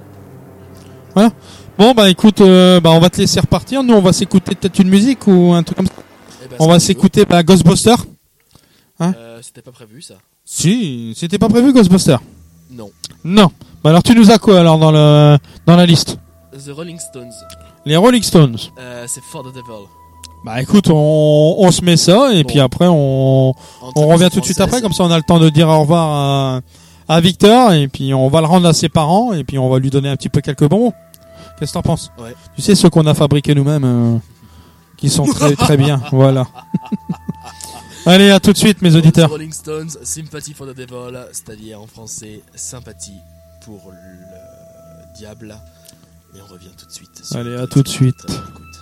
Voilà. 1.13 1.31
Bon 1.77 1.93
bah 1.93 2.09
écoute, 2.09 2.41
euh, 2.41 2.79
bah 2.79 2.89
on 2.91 2.99
va 2.99 3.09
te 3.09 3.17
laisser 3.17 3.39
repartir. 3.39 3.83
Nous 3.83 3.93
on 3.93 4.01
va 4.01 4.11
s'écouter 4.11 4.55
peut-être 4.55 4.79
une 4.79 4.89
musique 4.89 5.27
ou 5.27 5.53
un 5.53 5.61
truc 5.61 5.77
comme 5.77 5.87
ça. 5.87 5.93
Eh 6.43 6.47
ben, 6.47 6.55
on 6.59 6.67
va 6.67 6.79
s'écouter 6.79 7.25
bah, 7.25 7.43
Ghostbuster. 7.43 7.95
Hein? 8.99 9.13
Euh, 9.15 9.39
C'était 9.43 9.61
pas 9.61 9.71
prévu 9.71 10.01
ça. 10.01 10.15
Si, 10.43 11.13
c'était 11.15 11.37
pas 11.37 11.49
prévu 11.49 11.73
Ghostbuster. 11.73 12.17
Non. 12.71 12.89
Non. 13.23 13.51
Bah 13.83 13.91
alors 13.91 14.03
tu 14.03 14.13
nous 14.15 14.31
as 14.31 14.37
quoi 14.37 14.59
alors 14.59 14.77
dans 14.79 14.91
le 14.91 15.37
dans 15.65 15.75
la 15.75 15.85
liste 15.85 16.17
The 16.53 16.71
Rolling 16.75 16.99
Stones. 16.99 17.31
Les 17.85 17.95
Rolling 17.95 18.23
Stones. 18.23 18.57
Euh, 18.79 19.05
c'est 19.07 19.21
For 19.23 19.43
the 19.43 19.53
Devil. 19.53 19.85
Bah 20.45 20.61
écoute, 20.61 20.89
on, 20.89 21.55
on 21.59 21.71
se 21.71 21.83
met 21.83 21.97
ça 21.97 22.33
et 22.33 22.43
puis 22.43 22.59
après 22.59 22.87
on 22.87 23.53
on 23.95 24.07
revient 24.07 24.29
tout 24.31 24.39
de 24.39 24.45
suite 24.45 24.59
après 24.61 24.81
comme 24.81 24.93
ça 24.93 25.03
on 25.03 25.11
a 25.11 25.17
le 25.17 25.23
temps 25.23 25.39
de 25.39 25.49
dire 25.49 25.67
au 25.67 25.79
revoir 25.81 26.61
à, 27.07 27.15
à 27.15 27.21
Victor 27.21 27.73
et 27.73 27.87
puis 27.87 28.13
on 28.13 28.27
va 28.29 28.41
le 28.41 28.47
rendre 28.47 28.67
à 28.67 28.73
ses 28.73 28.89
parents 28.89 29.33
et 29.33 29.43
puis 29.43 29.57
on 29.57 29.69
va 29.69 29.79
lui 29.79 29.89
donner 29.89 30.09
un 30.09 30.15
petit 30.15 30.29
peu 30.29 30.41
quelques 30.41 30.67
bonbons. 30.67 30.93
Qu'est-ce 31.59 31.71
que 31.71 31.77
t'en 31.77 31.81
penses 31.81 32.11
Ouais. 32.19 32.35
Tu 32.55 32.61
sais 32.61 32.75
ceux 32.75 32.89
qu'on 32.89 33.07
a 33.07 33.13
fabriqués 33.13 33.55
nous-mêmes 33.55 33.83
euh, 33.83 34.17
qui 34.97 35.09
sont 35.09 35.25
très 35.25 35.55
très 35.55 35.75
bien. 35.77 36.01
Voilà. 36.11 36.47
Allez, 38.05 38.29
à 38.29 38.39
tout 38.39 38.53
de 38.53 38.57
suite 38.57 38.81
mes 38.81 38.95
auditeurs. 38.95 39.29
Rolling 39.29 39.51
Stones, 39.51 39.89
Sympathy 40.03 40.53
for 40.53 40.67
the 40.67 40.75
Devil, 40.75 41.17
c'est-à-dire 41.31 41.81
en 41.81 41.87
français 41.87 42.41
sympathie 42.55 43.19
pour 43.67 43.91
le 43.91 45.13
diable. 45.17 45.53
Et 46.33 46.41
on 46.41 46.45
revient 46.45 46.71
tout 46.77 46.85
de 46.85 46.91
suite. 46.91 47.25
sur 47.25 47.35
Allez, 47.35 47.49
le 47.49 47.59
à 47.59 47.67
tout 47.67 47.83
de 47.83 47.87
suite. 47.89 48.23
écoute. 48.23 48.79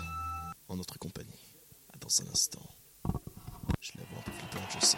En 0.69 0.75
notre 0.75 0.99
compagnie. 0.99 1.55
À 1.91 1.97
Dans 1.97 2.21
un 2.21 2.31
instant. 2.31 2.61
Je 3.81 3.93
la 3.97 4.03
vois 4.11 4.19
un 4.19 4.21
peu 4.21 4.31
flippante, 4.31 4.69
je 4.79 4.85
sais. 4.85 4.97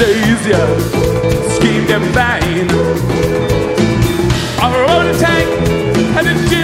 Anastasia 0.00 0.56
schemed 1.50 1.90
and 1.90 2.14
fine. 2.14 2.70
Our 4.58 4.82
own 4.84 5.14
tank 5.18 5.46
and 6.16 6.26
it 6.26 6.59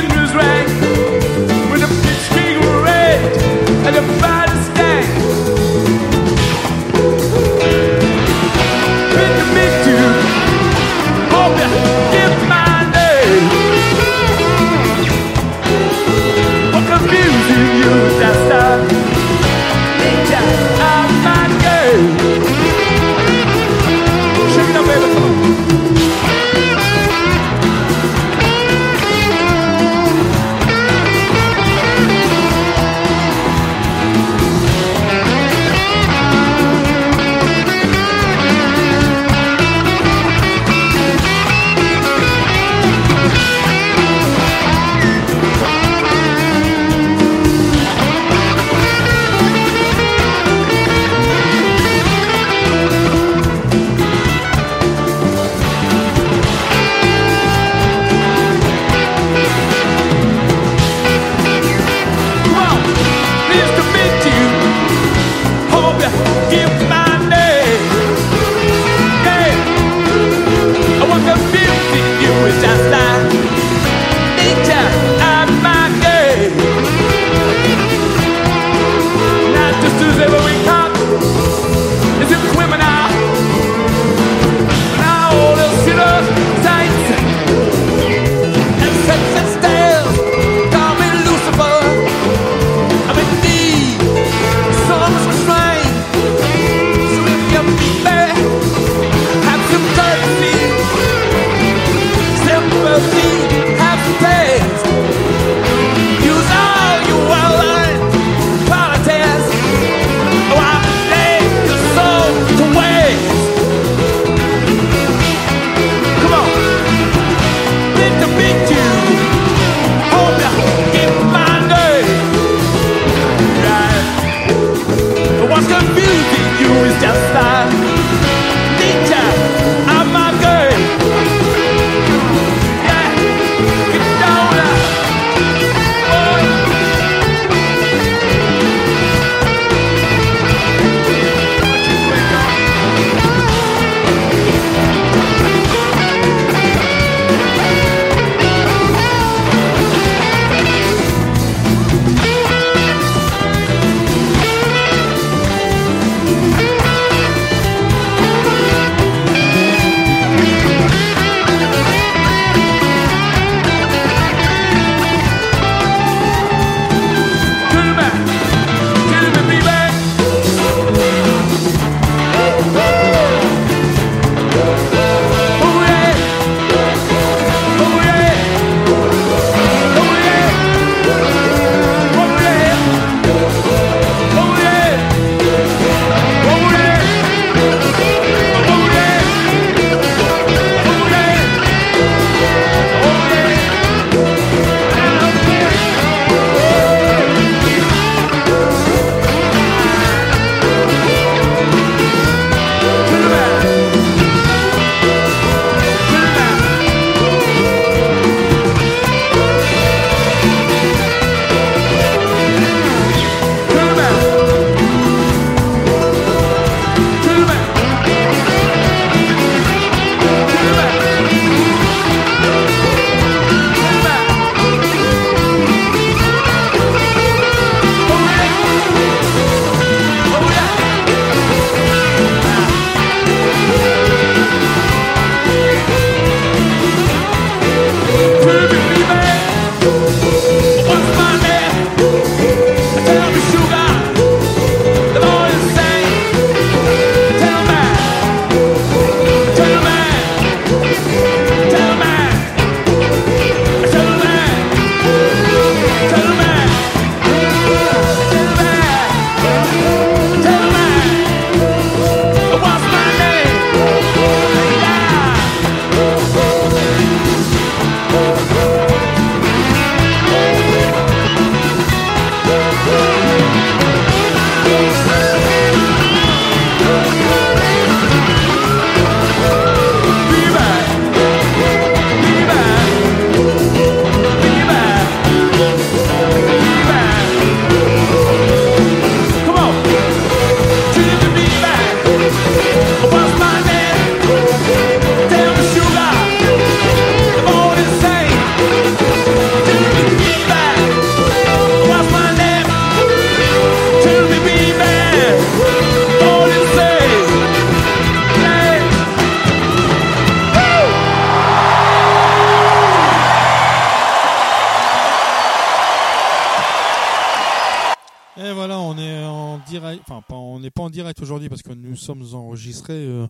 nous 321.96 322.24
sommes 322.24 322.24
enregistrés 322.34 322.92
euh, 322.94 323.26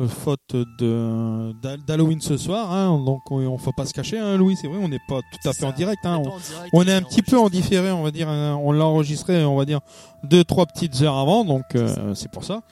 euh, 0.00 0.08
faute 0.08 0.56
de 0.78 1.52
d'Ha- 1.62 1.76
d'Halloween 1.76 2.20
ce 2.20 2.36
soir. 2.36 2.72
hein. 2.72 3.00
donc 3.04 3.20
on, 3.30 3.38
on 3.46 3.58
faut 3.58 3.72
pas 3.72 3.86
se 3.86 3.92
cacher, 3.94 4.18
hein, 4.18 4.36
Louis. 4.36 4.56
C'est 4.56 4.66
vrai, 4.66 4.78
on 4.82 4.88
n'est 4.88 4.98
pas 5.08 5.20
tout 5.20 5.48
à 5.48 5.52
fait 5.52 5.64
en 5.64 5.72
direct. 5.72 6.04
hein. 6.04 6.16
On 6.24 6.28
en 6.30 6.38
direct, 6.38 6.70
on 6.72 6.82
est 6.86 6.92
un 6.94 7.02
petit 7.02 7.22
peu 7.22 7.38
en 7.38 7.48
différé, 7.48 7.92
on 7.92 8.02
va 8.02 8.10
dire. 8.10 8.28
On 8.28 8.72
l'a 8.72 8.84
enregistré, 8.86 9.44
on 9.44 9.56
va 9.56 9.64
dire 9.64 9.80
deux 10.24 10.44
trois 10.44 10.66
petites 10.66 11.00
heures 11.02 11.16
avant. 11.16 11.44
Donc 11.44 11.64
euh, 11.74 12.14
c'est 12.14 12.30
pour 12.30 12.44
ça. 12.44 12.62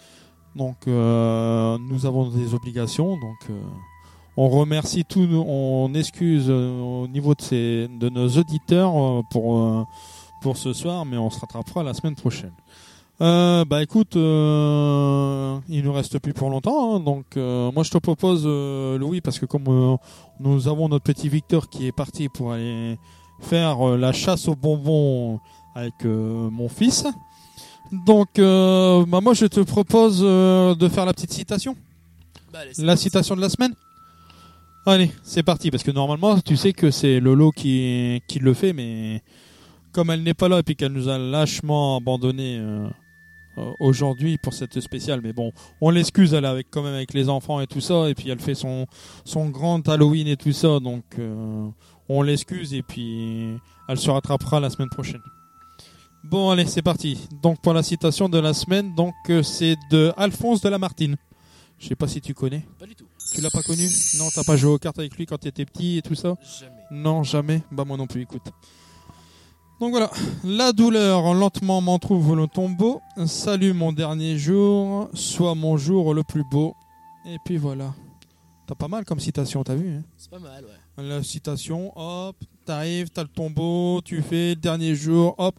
Donc 0.56 0.76
euh, 0.88 1.78
nous 1.88 2.06
avons 2.06 2.28
des 2.28 2.54
obligations. 2.54 3.10
Donc 3.18 3.56
on 4.36 4.48
remercie 4.48 5.04
tous, 5.04 5.26
nos- 5.26 5.44
on 5.46 5.92
excuse 5.94 6.48
au 6.50 7.06
niveau 7.08 7.34
de, 7.34 7.42
ces, 7.42 7.88
de 7.88 8.08
nos 8.08 8.28
auditeurs 8.28 8.92
pour, 9.30 9.86
pour 10.40 10.56
ce 10.56 10.72
soir, 10.72 11.04
mais 11.04 11.18
on 11.18 11.28
se 11.30 11.38
rattrapera 11.40 11.82
la 11.82 11.92
semaine 11.92 12.14
prochaine. 12.14 12.52
Euh, 13.22 13.66
bah 13.66 13.82
écoute, 13.82 14.16
euh, 14.16 15.58
il 15.68 15.84
nous 15.84 15.92
reste 15.92 16.18
plus 16.20 16.32
pour 16.32 16.48
longtemps, 16.48 16.96
hein, 16.96 17.00
donc 17.00 17.26
euh, 17.36 17.70
moi 17.70 17.82
je 17.82 17.90
te 17.90 17.98
propose 17.98 18.44
euh, 18.46 18.96
Louis 18.96 19.20
parce 19.20 19.38
que 19.38 19.44
comme 19.44 19.66
euh, 19.68 19.96
nous 20.38 20.68
avons 20.68 20.88
notre 20.88 21.04
petit 21.04 21.28
Victor 21.28 21.68
qui 21.68 21.86
est 21.86 21.92
parti 21.92 22.30
pour 22.30 22.52
aller 22.52 22.96
faire 23.40 23.86
euh, 23.86 23.98
la 23.98 24.12
chasse 24.12 24.48
aux 24.48 24.54
bonbons 24.54 25.38
avec 25.74 25.92
euh, 26.06 26.48
mon 26.48 26.70
fils, 26.70 27.06
donc 27.92 28.38
euh, 28.38 29.04
bah 29.06 29.20
moi 29.20 29.34
je 29.34 29.44
te 29.44 29.60
propose 29.60 30.22
euh, 30.24 30.74
de 30.74 30.88
faire 30.88 31.04
la 31.04 31.12
petite 31.12 31.34
citation, 31.34 31.76
Bah, 32.54 32.60
allez, 32.62 32.72
la 32.78 32.96
citation 32.96 33.36
de 33.36 33.42
la 33.42 33.50
semaine. 33.50 33.74
Allez, 34.86 35.10
c'est 35.22 35.42
parti 35.42 35.70
parce 35.70 35.82
que 35.82 35.90
normalement 35.90 36.40
tu 36.40 36.56
sais 36.56 36.72
que 36.72 36.90
c'est 36.90 37.20
Lolo 37.20 37.50
qui 37.50 38.22
qui 38.28 38.38
le 38.38 38.54
fait, 38.54 38.72
mais 38.72 39.20
comme 39.92 40.08
elle 40.08 40.22
n'est 40.22 40.32
pas 40.32 40.48
là 40.48 40.60
et 40.60 40.62
puis 40.62 40.74
qu'elle 40.74 40.92
nous 40.92 41.10
a 41.10 41.18
lâchement 41.18 41.98
abandonné 41.98 42.58
aujourd'hui 43.78 44.38
pour 44.38 44.54
cette 44.54 44.80
spéciale, 44.80 45.20
mais 45.22 45.32
bon, 45.32 45.52
on 45.80 45.90
l'excuse, 45.90 46.34
elle 46.34 46.44
est 46.44 46.48
avec 46.48 46.68
quand 46.70 46.82
même 46.82 46.94
avec 46.94 47.12
les 47.12 47.28
enfants 47.28 47.60
et 47.60 47.66
tout 47.66 47.80
ça, 47.80 48.08
et 48.08 48.14
puis 48.14 48.30
elle 48.30 48.40
fait 48.40 48.54
son 48.54 48.86
son 49.24 49.48
grand 49.48 49.86
Halloween 49.88 50.28
et 50.28 50.36
tout 50.36 50.52
ça, 50.52 50.80
donc 50.80 51.04
euh, 51.18 51.68
on 52.08 52.22
l'excuse 52.22 52.72
et 52.74 52.82
puis 52.82 53.56
elle 53.88 53.98
se 53.98 54.10
rattrapera 54.10 54.60
la 54.60 54.70
semaine 54.70 54.88
prochaine. 54.88 55.22
Bon, 56.22 56.50
allez, 56.50 56.66
c'est 56.66 56.82
parti. 56.82 57.28
Donc 57.42 57.60
pour 57.62 57.72
la 57.72 57.82
citation 57.82 58.28
de 58.28 58.38
la 58.38 58.52
semaine, 58.52 58.94
donc 58.94 59.14
euh, 59.30 59.42
c'est 59.42 59.76
de 59.90 60.12
Alphonse 60.16 60.60
de 60.60 60.68
Lamartine. 60.68 61.16
Je 61.78 61.88
sais 61.88 61.96
pas 61.96 62.08
si 62.08 62.20
tu 62.20 62.34
connais. 62.34 62.62
Pas 62.78 62.86
du 62.86 62.94
tout. 62.94 63.06
Tu 63.32 63.40
l'as 63.40 63.50
pas 63.50 63.62
connu? 63.62 63.86
Non, 64.18 64.28
t'as 64.34 64.44
pas 64.44 64.56
joué 64.56 64.70
aux 64.70 64.78
cartes 64.78 64.98
avec 64.98 65.16
lui 65.16 65.24
quand 65.24 65.38
t'étais 65.38 65.64
petit 65.64 65.96
et 65.96 66.02
tout 66.02 66.14
ça? 66.14 66.34
Jamais. 66.60 66.82
Non, 66.90 67.22
jamais? 67.22 67.62
Bah 67.72 67.84
moi 67.86 67.96
non 67.96 68.06
plus, 68.06 68.22
écoute. 68.22 68.42
Donc 69.80 69.92
voilà, 69.92 70.10
la 70.44 70.72
douleur 70.72 71.32
lentement 71.32 71.80
m'en 71.80 71.98
trouve 71.98 72.36
le 72.36 72.46
tombeau. 72.46 73.00
Salut 73.24 73.72
mon 73.72 73.92
dernier 73.92 74.36
jour, 74.36 75.08
soit 75.14 75.54
mon 75.54 75.78
jour 75.78 76.12
le 76.12 76.22
plus 76.22 76.44
beau. 76.50 76.74
Et 77.24 77.38
puis 77.46 77.56
voilà. 77.56 77.94
T'as 78.66 78.74
pas 78.74 78.88
mal 78.88 79.06
comme 79.06 79.20
citation, 79.20 79.64
t'as 79.64 79.74
vu 79.76 79.96
hein 79.96 80.02
C'est 80.18 80.30
pas 80.30 80.38
mal, 80.38 80.64
ouais. 80.64 81.02
La 81.02 81.22
citation, 81.22 81.92
hop, 81.96 82.36
t'arrives, 82.66 83.08
t'as 83.08 83.22
le 83.22 83.28
tombeau, 83.28 84.02
tu 84.04 84.20
fais 84.20 84.50
le 84.50 84.56
dernier 84.56 84.94
jour, 84.94 85.34
hop, 85.38 85.54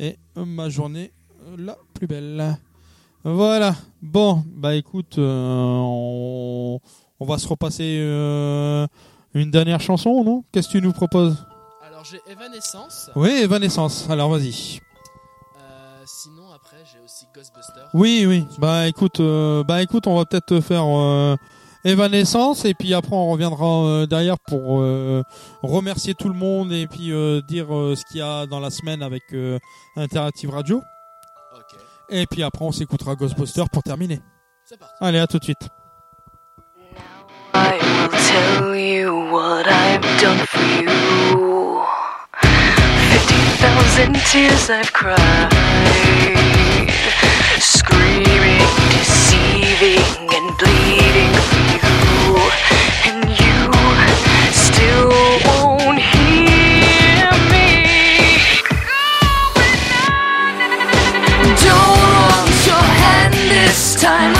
et 0.00 0.16
ma 0.34 0.70
journée 0.70 1.12
la 1.58 1.76
plus 1.92 2.06
belle. 2.06 2.56
Voilà. 3.24 3.76
Bon, 4.00 4.42
bah 4.56 4.74
écoute, 4.74 5.18
euh, 5.18 5.78
on, 5.82 6.80
on 7.20 7.26
va 7.26 7.36
se 7.36 7.46
repasser 7.46 7.98
euh, 8.00 8.86
une 9.34 9.50
dernière 9.50 9.82
chanson, 9.82 10.24
non? 10.24 10.44
Qu'est-ce 10.50 10.68
que 10.68 10.78
tu 10.78 10.82
nous 10.82 10.92
proposes? 10.92 11.44
J'ai 12.10 12.20
Evanescence. 12.26 13.10
Oui, 13.14 13.30
Evanescence. 13.30 14.08
Alors 14.10 14.30
vas-y. 14.30 14.80
Euh, 15.58 16.04
sinon 16.06 16.52
après 16.54 16.76
j'ai 16.92 17.00
aussi 17.04 17.26
Ghostbusters. 17.34 17.88
Oui, 17.94 18.24
oui. 18.26 18.46
Bah 18.58 18.86
écoute, 18.86 19.20
euh, 19.20 19.64
bah 19.64 19.82
écoute, 19.82 20.06
on 20.06 20.16
va 20.16 20.24
peut-être 20.24 20.60
faire 20.60 20.84
euh, 20.86 21.36
Evanescence 21.84 22.64
et 22.64 22.74
puis 22.74 22.94
après 22.94 23.14
on 23.14 23.30
reviendra 23.30 23.84
euh, 23.84 24.06
derrière 24.06 24.38
pour 24.38 24.82
remercier 25.62 26.14
tout 26.14 26.28
le 26.28 26.34
monde 26.34 26.72
et 26.72 26.86
puis 26.86 27.10
dire 27.48 27.66
ce 27.68 28.04
qu'il 28.06 28.18
y 28.18 28.22
a 28.22 28.46
dans 28.46 28.60
la 28.60 28.70
semaine 28.70 29.02
avec 29.02 29.22
Interactive 29.96 30.50
Radio. 30.50 30.82
Et 32.08 32.26
puis 32.26 32.42
après 32.42 32.64
on 32.64 32.72
s'écoutera 32.72 33.16
Ghostbusters 33.16 33.68
pour 33.70 33.82
terminer. 33.82 34.20
C'est 34.64 34.78
parti. 34.78 34.94
Allez, 35.00 35.18
à 35.18 35.26
tout 35.26 35.38
de 35.38 35.44
suite. 35.44 35.68
I 37.58 37.80
will 37.80 38.12
tell 38.34 38.76
you 38.76 39.30
what 39.32 39.66
I've 39.66 40.04
done 40.20 40.44
for 40.46 40.60
you. 40.76 40.92
Fifty 43.10 43.40
thousand 43.62 44.14
tears 44.30 44.68
I've 44.68 44.92
cried, 44.92 45.48
screaming, 47.58 48.60
deceiving, 48.92 50.28
and 50.36 50.48
bleeding 50.60 51.32
for 51.48 51.64
you, 51.72 52.36
and 53.08 53.24
you 53.40 53.56
still 54.52 55.08
won't 55.48 55.98
hear 55.98 57.32
me. 57.52 57.72
Don't 61.64 62.00
want 62.20 62.52
your 62.68 62.86
hand 63.00 63.32
this 63.32 63.96
time. 64.02 64.35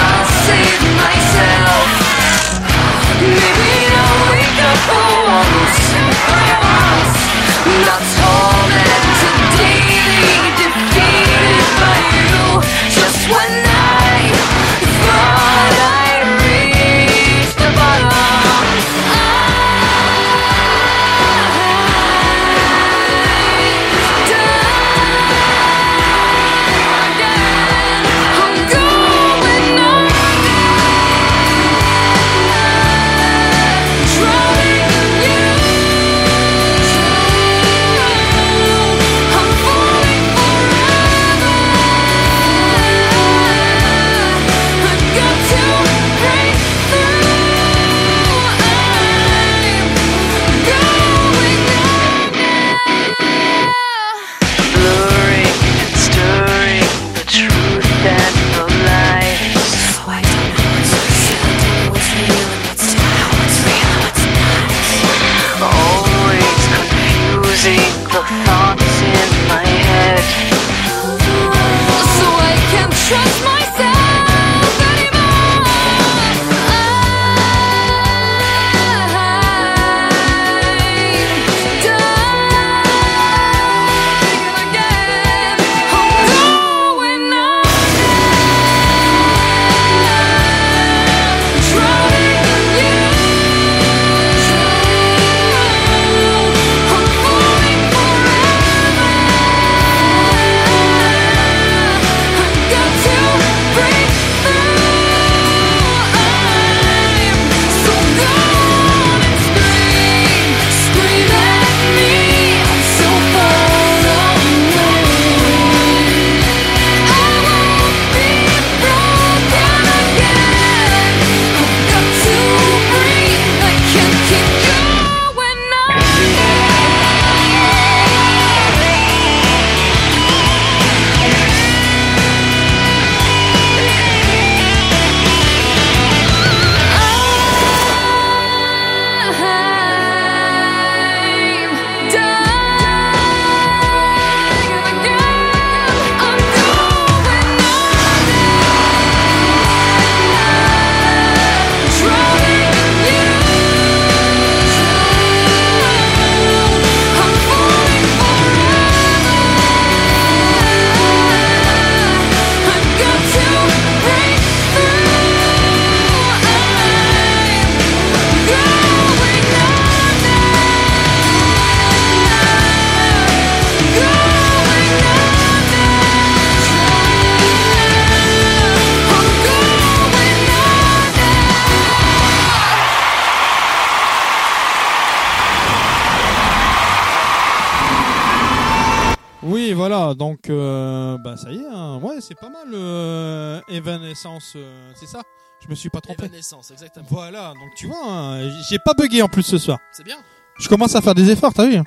Evanescence, 194.27 194.53
euh, 194.57 194.90
c'est 194.94 195.07
ça? 195.07 195.23
Je 195.65 195.69
me 195.69 195.74
suis 195.74 195.89
pas 195.89 196.01
trompé. 196.01 196.24
Evanescence, 196.27 196.70
exactement. 196.70 197.07
Voilà, 197.09 197.51
donc 197.55 197.74
tu 197.77 197.86
vois, 197.86 198.05
hein, 198.07 198.51
j'ai 198.69 198.78
pas 198.78 198.93
bugué 198.94 199.23
en 199.23 199.28
plus 199.28 199.43
ce 199.43 199.59
soir. 199.59 199.78
C'est 199.93 200.05
bien. 200.05 200.16
Je 200.59 200.69
commence 200.69 200.94
à 200.94 201.01
faire 201.01 201.15
des 201.15 201.31
efforts, 201.31 201.53
t'as 201.55 201.66
vu? 201.66 201.77
Ouais, 201.77 201.85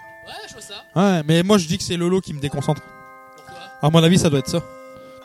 je 0.48 0.54
vois 0.54 0.62
ça. 0.62 0.76
Ouais, 0.96 1.22
mais 1.28 1.44
moi 1.44 1.58
je 1.58 1.68
dis 1.68 1.78
que 1.78 1.84
c'est 1.84 1.98
Lolo 1.98 2.20
qui 2.22 2.34
me 2.34 2.40
déconcentre. 2.40 2.82
À 3.82 3.90
mon 3.90 4.04
avis, 4.04 4.18
ça 4.18 4.30
doit 4.30 4.40
être 4.40 4.50
ça. 4.50 4.60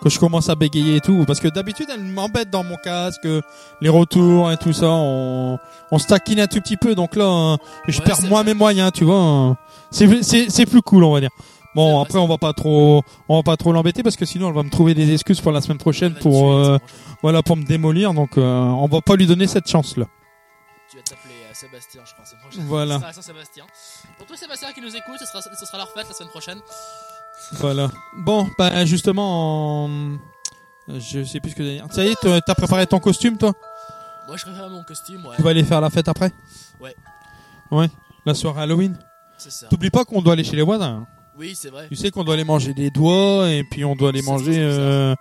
Que 0.03 0.11
je 0.11 0.19
commence 0.19 0.49
à 0.51 0.55
bégayer 0.55 0.97
et 0.97 1.01
tout, 1.01 1.24
parce 1.27 1.41
que 1.41 1.49
d'habitude 1.49 1.89
elle 1.91 2.03
m'embête 2.03 2.51
dans 2.51 2.62
mon 2.62 2.77
casque, 2.77 3.27
les 3.81 3.89
retours 3.89 4.53
et 4.53 4.57
tout 4.59 4.73
ça, 4.74 4.89
on, 4.89 5.59
on 5.91 5.99
se 5.99 6.07
taquine 6.07 6.41
un 6.41 6.47
tout 6.47 6.61
petit 6.61 6.77
peu, 6.77 6.95
donc 6.95 7.16
là, 7.16 7.24
hein, 7.27 7.59
je 7.89 7.99
Ouais, 8.01 8.05
perds 8.05 8.23
moins 8.23 8.43
mes 8.45 8.53
moyens, 8.55 8.93
tu 8.93 9.05
vois. 9.05 9.19
hein. 9.19 9.57
C'est 9.91 10.23
c'est 10.23 10.51
c'est 10.51 10.66
plus 10.66 10.82
cool, 10.82 11.05
on 11.05 11.12
va 11.15 11.20
dire. 11.20 11.31
Bon, 11.75 12.01
après 12.01 12.19
on 12.19 12.29
va 12.29 12.39
pas 12.39 12.53
trop, 12.53 13.03
on 13.29 13.37
va 13.37 13.43
pas 13.43 13.57
trop 13.57 13.73
l'embêter 13.73 14.03
parce 14.03 14.17
que 14.17 14.25
sinon 14.25 14.49
elle 14.49 14.55
va 14.55 14.63
me 14.63 14.71
trouver 14.71 14.95
des 14.95 15.13
excuses 15.13 15.41
pour 15.41 15.51
la 15.53 15.61
semaine 15.61 15.79
prochaine 15.79 16.15
pour, 16.15 16.53
euh, 16.53 16.79
voilà, 17.23 17.43
pour 17.43 17.57
me 17.57 17.65
démolir, 17.65 18.15
donc 18.15 18.39
euh, 18.39 18.43
on 18.63 18.87
va 18.87 19.01
pas 19.01 19.17
lui 19.17 19.27
donner 19.27 19.47
cette 19.49 19.69
chance 19.69 19.97
là. 19.97 20.07
Tu 20.91 20.97
vas 20.97 21.03
t'appeler 21.03 21.35
euh, 21.35 21.53
Sébastien, 21.53 22.03
je 22.05 22.13
crois, 22.13 22.25
prochain. 22.41 22.61
Voilà. 22.69 23.13
Ce 23.13 23.23
sera. 23.23 23.35
Pour 24.19 24.27
tous 24.27 24.37
Sébastien 24.37 24.73
qui 24.73 24.81
nous 24.81 24.95
écoute, 24.95 25.17
ce 25.19 25.27
sera, 25.27 25.41
ce 25.43 25.67
sera 25.67 25.79
leur 25.79 25.91
fête 25.91 26.07
la 26.09 26.15
semaine 26.15 26.31
prochaine. 26.31 26.59
Voilà. 27.55 27.91
Bon, 28.19 28.49
bah 28.59 28.85
justement, 28.85 29.87
en- 29.87 30.19
je 30.89 31.25
sais 31.25 31.41
plus 31.41 31.51
ce 31.51 31.57
que 31.57 31.63
dire. 31.65 31.87
Ça 31.91 32.05
y 32.05 32.09
est, 32.09 32.17
t'as- 32.21 32.41
t'as 32.41 32.55
préparé 32.55 32.87
ton 32.87 33.01
costume, 33.01 33.37
toi? 33.37 33.53
Moi, 34.29 34.37
je 34.37 34.45
préfère 34.45 34.71
mon 34.71 34.85
costume, 34.85 35.27
ouais. 35.27 35.37
Tu 35.37 35.43
vas 35.43 35.51
aller 35.51 35.65
faire 35.65 35.81
la 35.81 35.91
fête 35.91 36.09
après? 36.09 36.31
Ouais. 36.81 36.95
Ouais. 37.71 37.89
La 38.25 38.35
soirée 38.35 38.63
Halloween? 38.63 38.97
C'est 39.37 39.51
ça. 39.51 39.67
T'oublies 39.67 39.91
pas 39.91 40.05
qu'on 40.05 40.23
doit 40.23 40.35
aller 40.35 40.45
chez 40.45 40.57
les 40.57 40.63
voisins. 40.63 41.07
Oui, 41.39 41.55
c'est 41.55 41.70
vrai. 41.70 41.89
Tu 41.89 41.97
sais 41.97 42.11
qu'on 42.11 42.23
doit 42.24 42.35
aller 42.35 42.44
manger 42.44 42.74
des 42.74 42.90
doigts 42.90 43.51
et 43.51 43.65
puis 43.65 43.85
on 43.85 43.97
doit 43.97 44.11
aller 44.11 44.23
manger 44.23 44.56
euh, 44.59 45.15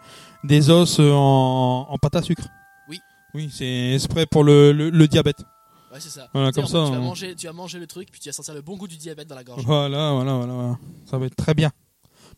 des 0.43 0.69
os 0.69 0.99
euh, 0.99 1.11
en, 1.11 1.87
en 1.89 1.97
pâte 1.97 2.15
à 2.15 2.21
sucre. 2.21 2.43
Oui. 2.87 2.99
Oui, 3.33 3.49
c'est 3.51 3.97
prêt 4.09 4.25
pour 4.25 4.43
le, 4.43 4.71
le, 4.71 4.89
le 4.89 5.07
diabète. 5.07 5.39
Ouais, 5.91 5.99
c'est 5.99 6.09
ça. 6.09 6.27
Voilà, 6.33 6.51
comme 6.51 6.65
ça. 6.65 6.85
Tu 6.85 6.91
vas, 6.91 6.99
on- 6.99 7.03
manger, 7.03 7.35
tu 7.35 7.47
vas 7.47 7.53
manger 7.53 7.79
le 7.79 7.87
truc, 7.87 8.09
puis 8.11 8.19
tu 8.19 8.29
vas 8.29 8.33
sentir 8.33 8.53
le 8.53 8.61
bon 8.61 8.77
goût 8.77 8.87
du 8.87 8.97
diabète 8.97 9.27
dans 9.27 9.35
la 9.35 9.43
gorge. 9.43 9.63
Voilà, 9.65 10.11
voilà, 10.13 10.33
voilà, 10.35 10.53
voilà. 10.53 10.77
Ça 11.09 11.17
va 11.17 11.25
être 11.25 11.35
très 11.35 11.53
bien. 11.53 11.71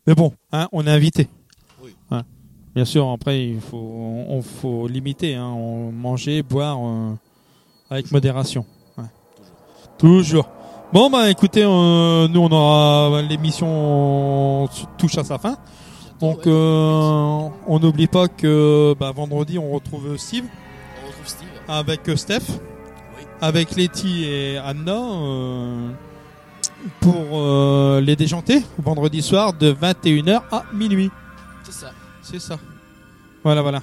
Mais 0.08 0.14
bon, 0.16 0.34
hein, 0.52 0.68
on 0.72 0.86
est 0.88 0.92
invité. 0.92 1.28
Oui. 1.82 1.96
Ouais. 2.12 2.22
Bien 2.76 2.86
sûr, 2.86 3.10
après, 3.10 3.46
il 3.48 3.62
faut, 3.62 3.78
on, 3.78 4.42
faut 4.42 4.88
limiter, 4.88 5.36
hein, 5.36 5.48
on 5.48 5.92
manger, 5.92 6.44
boire 6.44 6.78
euh, 6.82 7.14
avec 7.90 8.12
modération. 8.12 8.66
Ouais. 8.98 9.06
Toujours. 9.98 10.48
Bon, 10.96 11.10
bah 11.10 11.30
écoutez, 11.30 11.62
euh, 11.62 12.26
nous 12.30 12.40
on 12.40 12.50
aura 12.54 13.22
l'émission 13.22 14.70
touche 14.98 15.18
à 15.18 15.26
sa 15.26 15.38
fin. 15.38 15.58
Donc, 16.22 16.48
euh, 16.48 17.50
on 17.68 17.80
n'oublie 17.80 18.08
pas 18.08 18.30
que 18.30 18.96
bah, 18.98 19.12
vendredi 19.14 19.60
on 19.60 19.72
retrouve 19.72 20.16
Steve 20.16 20.46
On 21.04 21.08
retrouve 21.08 21.28
Steve. 21.28 21.50
avec 21.68 22.08
euh, 22.08 22.16
Steph, 22.16 22.46
avec 23.42 23.76
Letty 23.76 24.24
et 24.24 24.58
Anna 24.58 24.96
euh, 24.96 25.90
pour 27.02 27.26
euh, 27.34 28.00
les 28.00 28.16
déjantés 28.16 28.64
vendredi 28.78 29.22
soir 29.22 29.52
de 29.52 29.74
21h 29.74 30.44
à 30.50 30.64
minuit. 30.74 31.12
C'est 31.66 31.74
ça. 31.74 31.92
C'est 32.22 32.40
ça. 32.40 32.58
Voilà, 33.44 33.62
voilà. 33.62 33.82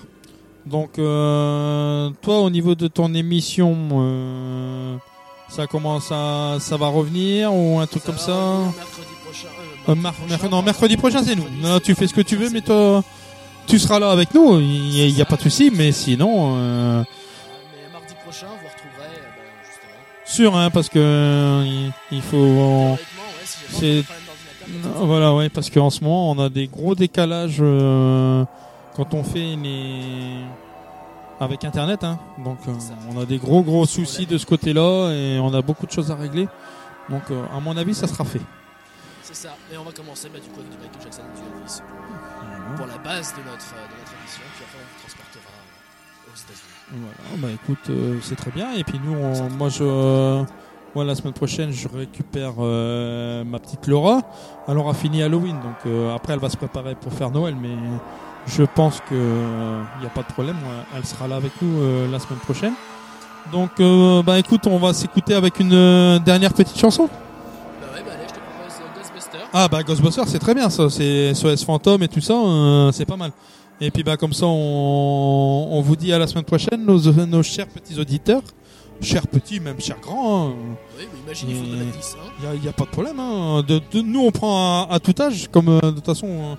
Donc, 0.64 0.98
euh, 0.98 2.08
toi, 2.22 2.40
au 2.40 2.48
niveau 2.48 2.74
de 2.74 2.86
ton 2.86 3.12
émission, 3.12 3.76
euh, 4.00 4.96
ça 5.54 5.66
commence 5.66 6.10
à, 6.10 6.56
ça 6.60 6.76
va 6.76 6.88
revenir 6.88 7.52
ou 7.54 7.78
un 7.78 7.86
truc 7.86 8.04
comme 8.04 8.18
ça 8.18 8.32
Mercredi 8.32 9.06
prochain. 9.24 9.48
euh, 9.88 9.92
Euh, 9.92 9.94
mar- 9.94 10.14
non, 10.50 10.62
mercredi 10.62 10.96
prochain, 10.96 11.22
c'est 11.22 11.34
nous. 11.36 11.46
Non, 11.60 11.78
tu 11.80 11.94
fais 11.94 12.06
ce 12.06 12.14
que 12.14 12.20
tu 12.22 12.36
veux, 12.36 12.48
mais 12.50 12.60
toi, 12.62 13.02
tu 13.66 13.78
seras 13.78 13.98
là 13.98 14.10
avec 14.10 14.32
nous. 14.34 14.58
Il 14.60 15.12
n'y 15.14 15.20
a, 15.20 15.24
pas 15.24 15.36
de 15.36 15.42
souci, 15.42 15.70
mais 15.74 15.92
sinon, 15.92 16.54
euh, 16.56 17.02
Mais 17.02 17.92
mardi 17.92 18.14
prochain, 18.24 18.46
vous 18.46 18.68
retrouverez, 18.68 19.14
ben, 19.36 19.44
justement. 19.66 20.24
sûr, 20.24 20.56
hein, 20.56 20.70
parce 20.70 20.88
que 20.88 21.64
il, 22.10 22.22
faut. 22.22 22.96
Non, 24.84 25.06
voilà, 25.06 25.34
ouais, 25.34 25.48
parce 25.48 25.68
qu'en 25.70 25.90
ce 25.90 26.02
moment, 26.02 26.30
on 26.30 26.38
a 26.38 26.48
des 26.48 26.66
gros 26.68 26.94
décalages 26.94 27.58
euh, 27.60 28.44
quand 28.96 29.12
on 29.12 29.24
fait 29.24 29.56
les 29.62 30.44
avec 31.42 31.64
Internet, 31.64 32.04
hein. 32.04 32.18
Donc, 32.38 32.58
euh, 32.68 32.72
on 33.14 33.20
a 33.20 33.24
des 33.24 33.38
gros 33.38 33.62
gros 33.62 33.84
soucis 33.86 34.26
de 34.26 34.38
ce 34.38 34.46
côté-là 34.46 35.10
et 35.12 35.38
on 35.40 35.52
a 35.54 35.62
beaucoup 35.62 35.86
de 35.86 35.90
choses 35.92 36.10
à 36.10 36.14
régler. 36.14 36.48
Donc, 37.08 37.22
euh, 37.30 37.42
à 37.54 37.60
mon 37.60 37.76
avis, 37.76 37.94
ça 37.94 38.06
sera 38.06 38.24
fait. 38.24 38.40
C'est 39.22 39.34
ça. 39.34 39.50
Et 39.72 39.76
on 39.76 39.82
va 39.84 39.92
commencer 39.92 40.28
bah, 40.32 40.38
du 40.38 40.48
coup 40.48 40.60
avec 40.60 40.70
du 40.70 40.76
Michael 40.78 41.02
Jackson 41.02 41.22
du 41.34 41.40
Elvis 41.42 41.80
pour, 41.80 42.76
pour 42.76 42.86
la 42.86 42.98
base 42.98 43.32
de 43.32 43.38
notre, 43.50 43.74
euh, 43.74 43.86
de 43.86 43.98
notre 43.98 44.12
émission. 44.20 44.42
Puis 44.54 44.64
après, 44.64 44.78
on 44.78 44.86
vous 44.86 45.00
transportera 45.00 45.52
aux 46.28 46.36
États-Unis. 46.36 47.04
Voilà, 47.26 47.40
bah 47.40 47.48
écoute, 47.54 47.90
euh, 47.90 48.18
c'est 48.22 48.36
très 48.36 48.50
bien. 48.50 48.72
Et 48.74 48.84
puis 48.84 49.00
nous, 49.04 49.14
on- 49.14 49.50
moi, 49.50 49.68
je, 49.68 50.44
moi, 50.94 51.04
la 51.04 51.14
semaine 51.14 51.32
prochaine, 51.32 51.70
je 51.72 51.88
récupère 51.88 52.54
ma 52.56 53.58
petite 53.58 53.86
Laura. 53.86 54.20
Elle 54.68 54.76
aura 54.78 54.92
fini 54.94 55.22
Halloween, 55.22 55.56
donc 55.60 55.92
après, 56.14 56.34
elle 56.34 56.38
va 56.40 56.50
se 56.50 56.56
préparer 56.56 56.94
pour 56.94 57.12
faire 57.12 57.30
Noël, 57.30 57.56
mais 57.60 57.70
je 58.46 58.62
pense 58.64 59.00
que 59.08 59.14
il 59.14 60.00
n'y 60.00 60.06
a 60.06 60.10
pas 60.10 60.22
de 60.22 60.32
problème. 60.32 60.56
Elle 60.96 61.04
sera 61.06 61.28
là 61.28 61.36
avec 61.36 61.52
nous 61.62 61.80
euh, 61.80 62.10
la 62.10 62.18
semaine 62.18 62.38
prochaine. 62.40 62.74
Donc, 63.52 63.70
euh, 63.80 64.22
bah 64.22 64.38
écoute, 64.38 64.66
on 64.66 64.78
va 64.78 64.92
s'écouter 64.92 65.34
avec 65.34 65.58
une 65.60 65.72
euh, 65.74 66.18
dernière 66.20 66.52
petite 66.54 66.78
chanson. 66.78 67.08
Bah 67.08 67.88
ouais, 67.94 68.02
bah 68.06 68.12
allez, 68.14 68.22
je 68.28 68.34
te 68.34 68.38
propose 68.38 68.80
euh, 68.80 68.98
Ghostbusters. 69.00 69.48
Ah 69.52 69.68
bah 69.68 69.82
Ghostbusters 69.82 70.28
c'est 70.28 70.38
très 70.38 70.54
bien 70.54 70.70
ça, 70.70 70.88
c'est 70.90 71.34
SOS 71.34 71.64
Fantôme 71.64 72.02
et 72.04 72.08
tout 72.08 72.20
ça, 72.20 72.34
euh, 72.34 72.92
c'est 72.92 73.04
pas 73.04 73.16
mal. 73.16 73.32
Et 73.80 73.90
puis 73.90 74.04
bah 74.04 74.16
comme 74.16 74.32
ça 74.32 74.46
on, 74.46 75.68
on 75.72 75.80
vous 75.80 75.96
dit 75.96 76.12
à 76.12 76.18
la 76.18 76.26
semaine 76.28 76.44
prochaine 76.44 76.84
nos, 76.84 76.98
nos 77.26 77.42
chers 77.42 77.66
petits 77.66 77.98
auditeurs, 77.98 78.42
chers 79.00 79.26
petits 79.26 79.58
même 79.58 79.80
chers 79.80 79.98
grands. 79.98 80.50
hein. 80.50 80.52
Oui, 80.96 81.08
mais 81.12 81.20
imagine, 81.26 81.50
il 81.50 81.90
10. 81.90 82.16
Hein. 82.44 82.46
A, 82.52 82.64
y 82.64 82.68
a 82.68 82.72
pas 82.72 82.84
de 82.84 82.90
problème. 82.90 83.18
Hein. 83.18 83.64
De, 83.66 83.80
de- 83.92 84.02
nous 84.02 84.20
on 84.20 84.30
prend 84.30 84.86
à, 84.88 84.94
à 84.94 85.00
tout 85.00 85.14
âge, 85.20 85.48
comme 85.50 85.68
euh, 85.68 85.80
de 85.80 85.90
toute 85.96 86.06
façon 86.06 86.28
euh, 86.28 86.54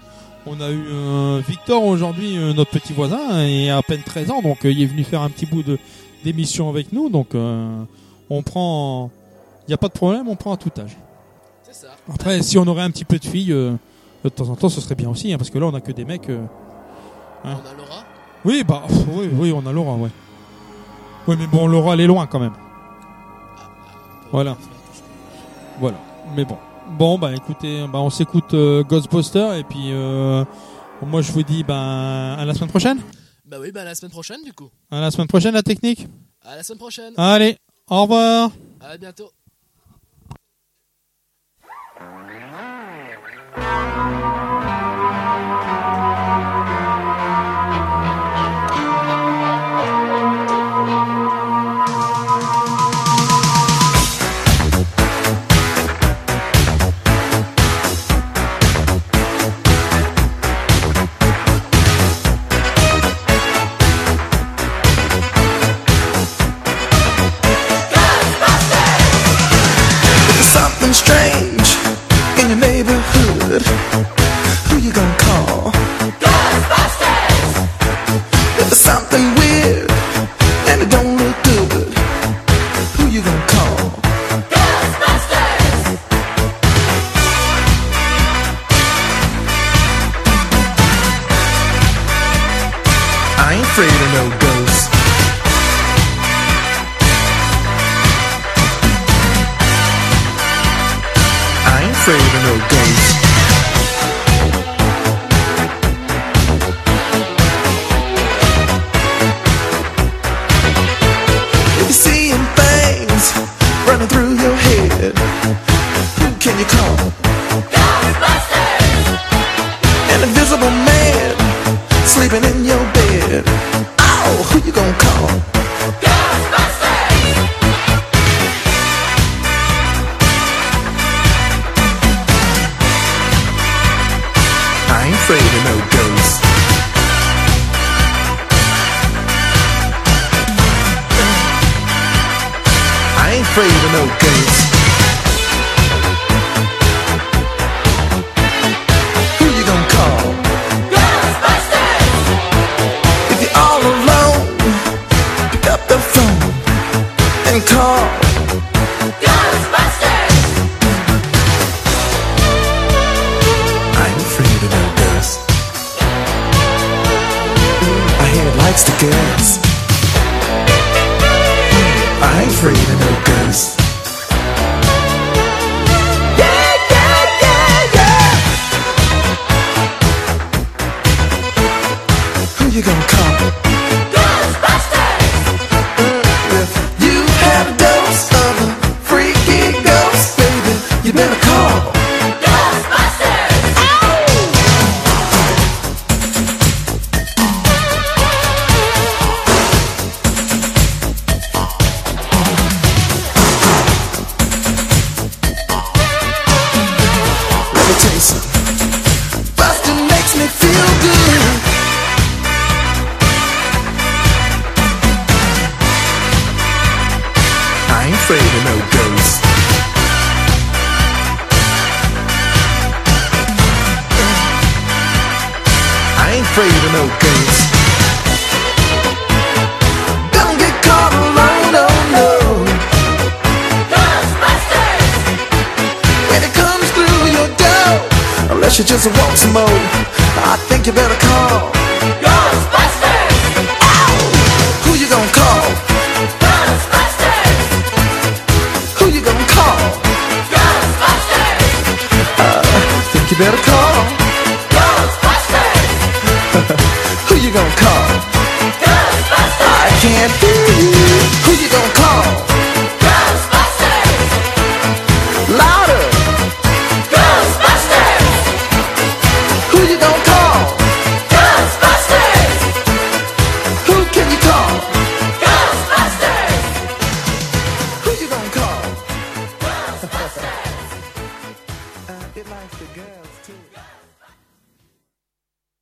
on 0.46 0.60
a 0.60 0.70
eu 0.70 0.86
euh, 0.88 1.42
Victor 1.48 1.84
aujourd'hui, 1.84 2.38
euh, 2.38 2.54
notre 2.54 2.72
petit 2.72 2.94
voisin, 2.94 3.42
et 3.42 3.70
à 3.70 3.82
peine 3.82 4.02
13 4.06 4.32
ans, 4.32 4.42
donc 4.42 4.66
euh, 4.66 4.72
il 4.72 4.82
est 4.82 4.86
venu 4.86 5.04
faire 5.04 5.22
un 5.22 5.30
petit 5.30 5.46
bout 5.46 5.64
de 5.64 5.78
d'émission 6.24 6.70
avec 6.70 6.94
nous, 6.94 7.10
donc 7.10 7.36
on 7.36 8.44
prend, 8.44 9.12
il 9.68 9.72
y 9.72 9.74
a 9.74 9.78
pas 9.78 9.90
de 9.90 9.94
problème, 9.94 10.30
on 10.30 10.38
prend 10.38 10.54
à 10.54 10.58
tout 10.58 10.72
âge. 10.80 10.96
C'est 11.64 11.74
ça. 11.74 11.88
Après, 12.14 12.42
si 12.42 12.58
on 12.58 12.66
aurait 12.66 12.84
un 12.84 12.92
petit 12.92 13.04
peu 13.04 13.20
de 13.20 13.26
filles, 13.26 13.50
de 13.50 14.30
temps 14.34 14.48
en 14.48 14.56
temps, 14.56 14.70
ce 14.70 14.80
serait 14.80 14.96
bien 14.96 15.10
aussi, 15.10 15.34
hein, 15.34 15.38
parce 15.38 15.50
que 15.50 15.60
là, 15.60 15.66
on 15.66 15.74
a 15.74 15.82
que 15.82 15.92
des 15.92 16.06
mecs. 16.06 16.30
hein. 16.30 16.48
On 17.44 17.50
a 17.50 17.74
Laura. 17.78 18.06
Oui, 18.46 18.64
bah, 18.66 18.84
pff, 18.88 19.00
oui, 19.12 19.30
oui, 19.34 19.54
on 19.54 19.68
a 19.68 19.74
Laura, 19.74 19.96
ouais. 19.96 20.12
Oui, 21.28 21.36
mais 21.38 21.48
bon, 21.48 21.68
Laura, 21.68 21.96
elle 21.96 22.00
est 22.00 22.08
loin 22.08 22.26
quand 22.26 22.40
même. 22.40 22.54
Voilà. 24.32 24.56
Voilà. 25.82 25.98
Mais 26.38 26.46
bon. 26.46 26.58
Bon, 26.92 27.18
bah, 27.18 27.34
écoutez, 27.34 27.86
bah, 27.92 28.00
on 28.00 28.10
s'écoute 28.10 28.54
euh, 28.54 28.84
Ghostbusters, 28.84 29.54
et 29.56 29.64
puis, 29.64 29.92
euh, 29.92 30.46
moi, 31.02 31.22
je 31.22 31.32
vous 31.32 31.44
dis, 31.44 31.64
bah, 31.64 32.36
à 32.36 32.46
la 32.46 32.54
semaine 32.54 32.70
prochaine. 32.70 33.00
Bah 33.46 33.60
oui, 33.60 33.72
bah 33.72 33.82
à 33.82 33.84
la 33.84 33.94
semaine 33.94 34.12
prochaine 34.12 34.42
du 34.44 34.52
coup. 34.52 34.72
À 34.90 35.00
la 35.00 35.12
semaine 35.12 35.28
prochaine, 35.28 35.54
la 35.54 35.62
technique. 35.62 36.08
À 36.42 36.56
la 36.56 36.64
semaine 36.64 36.80
prochaine. 36.80 37.14
Allez, 37.18 37.58
au 37.88 38.02
revoir. 38.02 38.50
À 38.82 38.98
bientôt. 38.98 39.30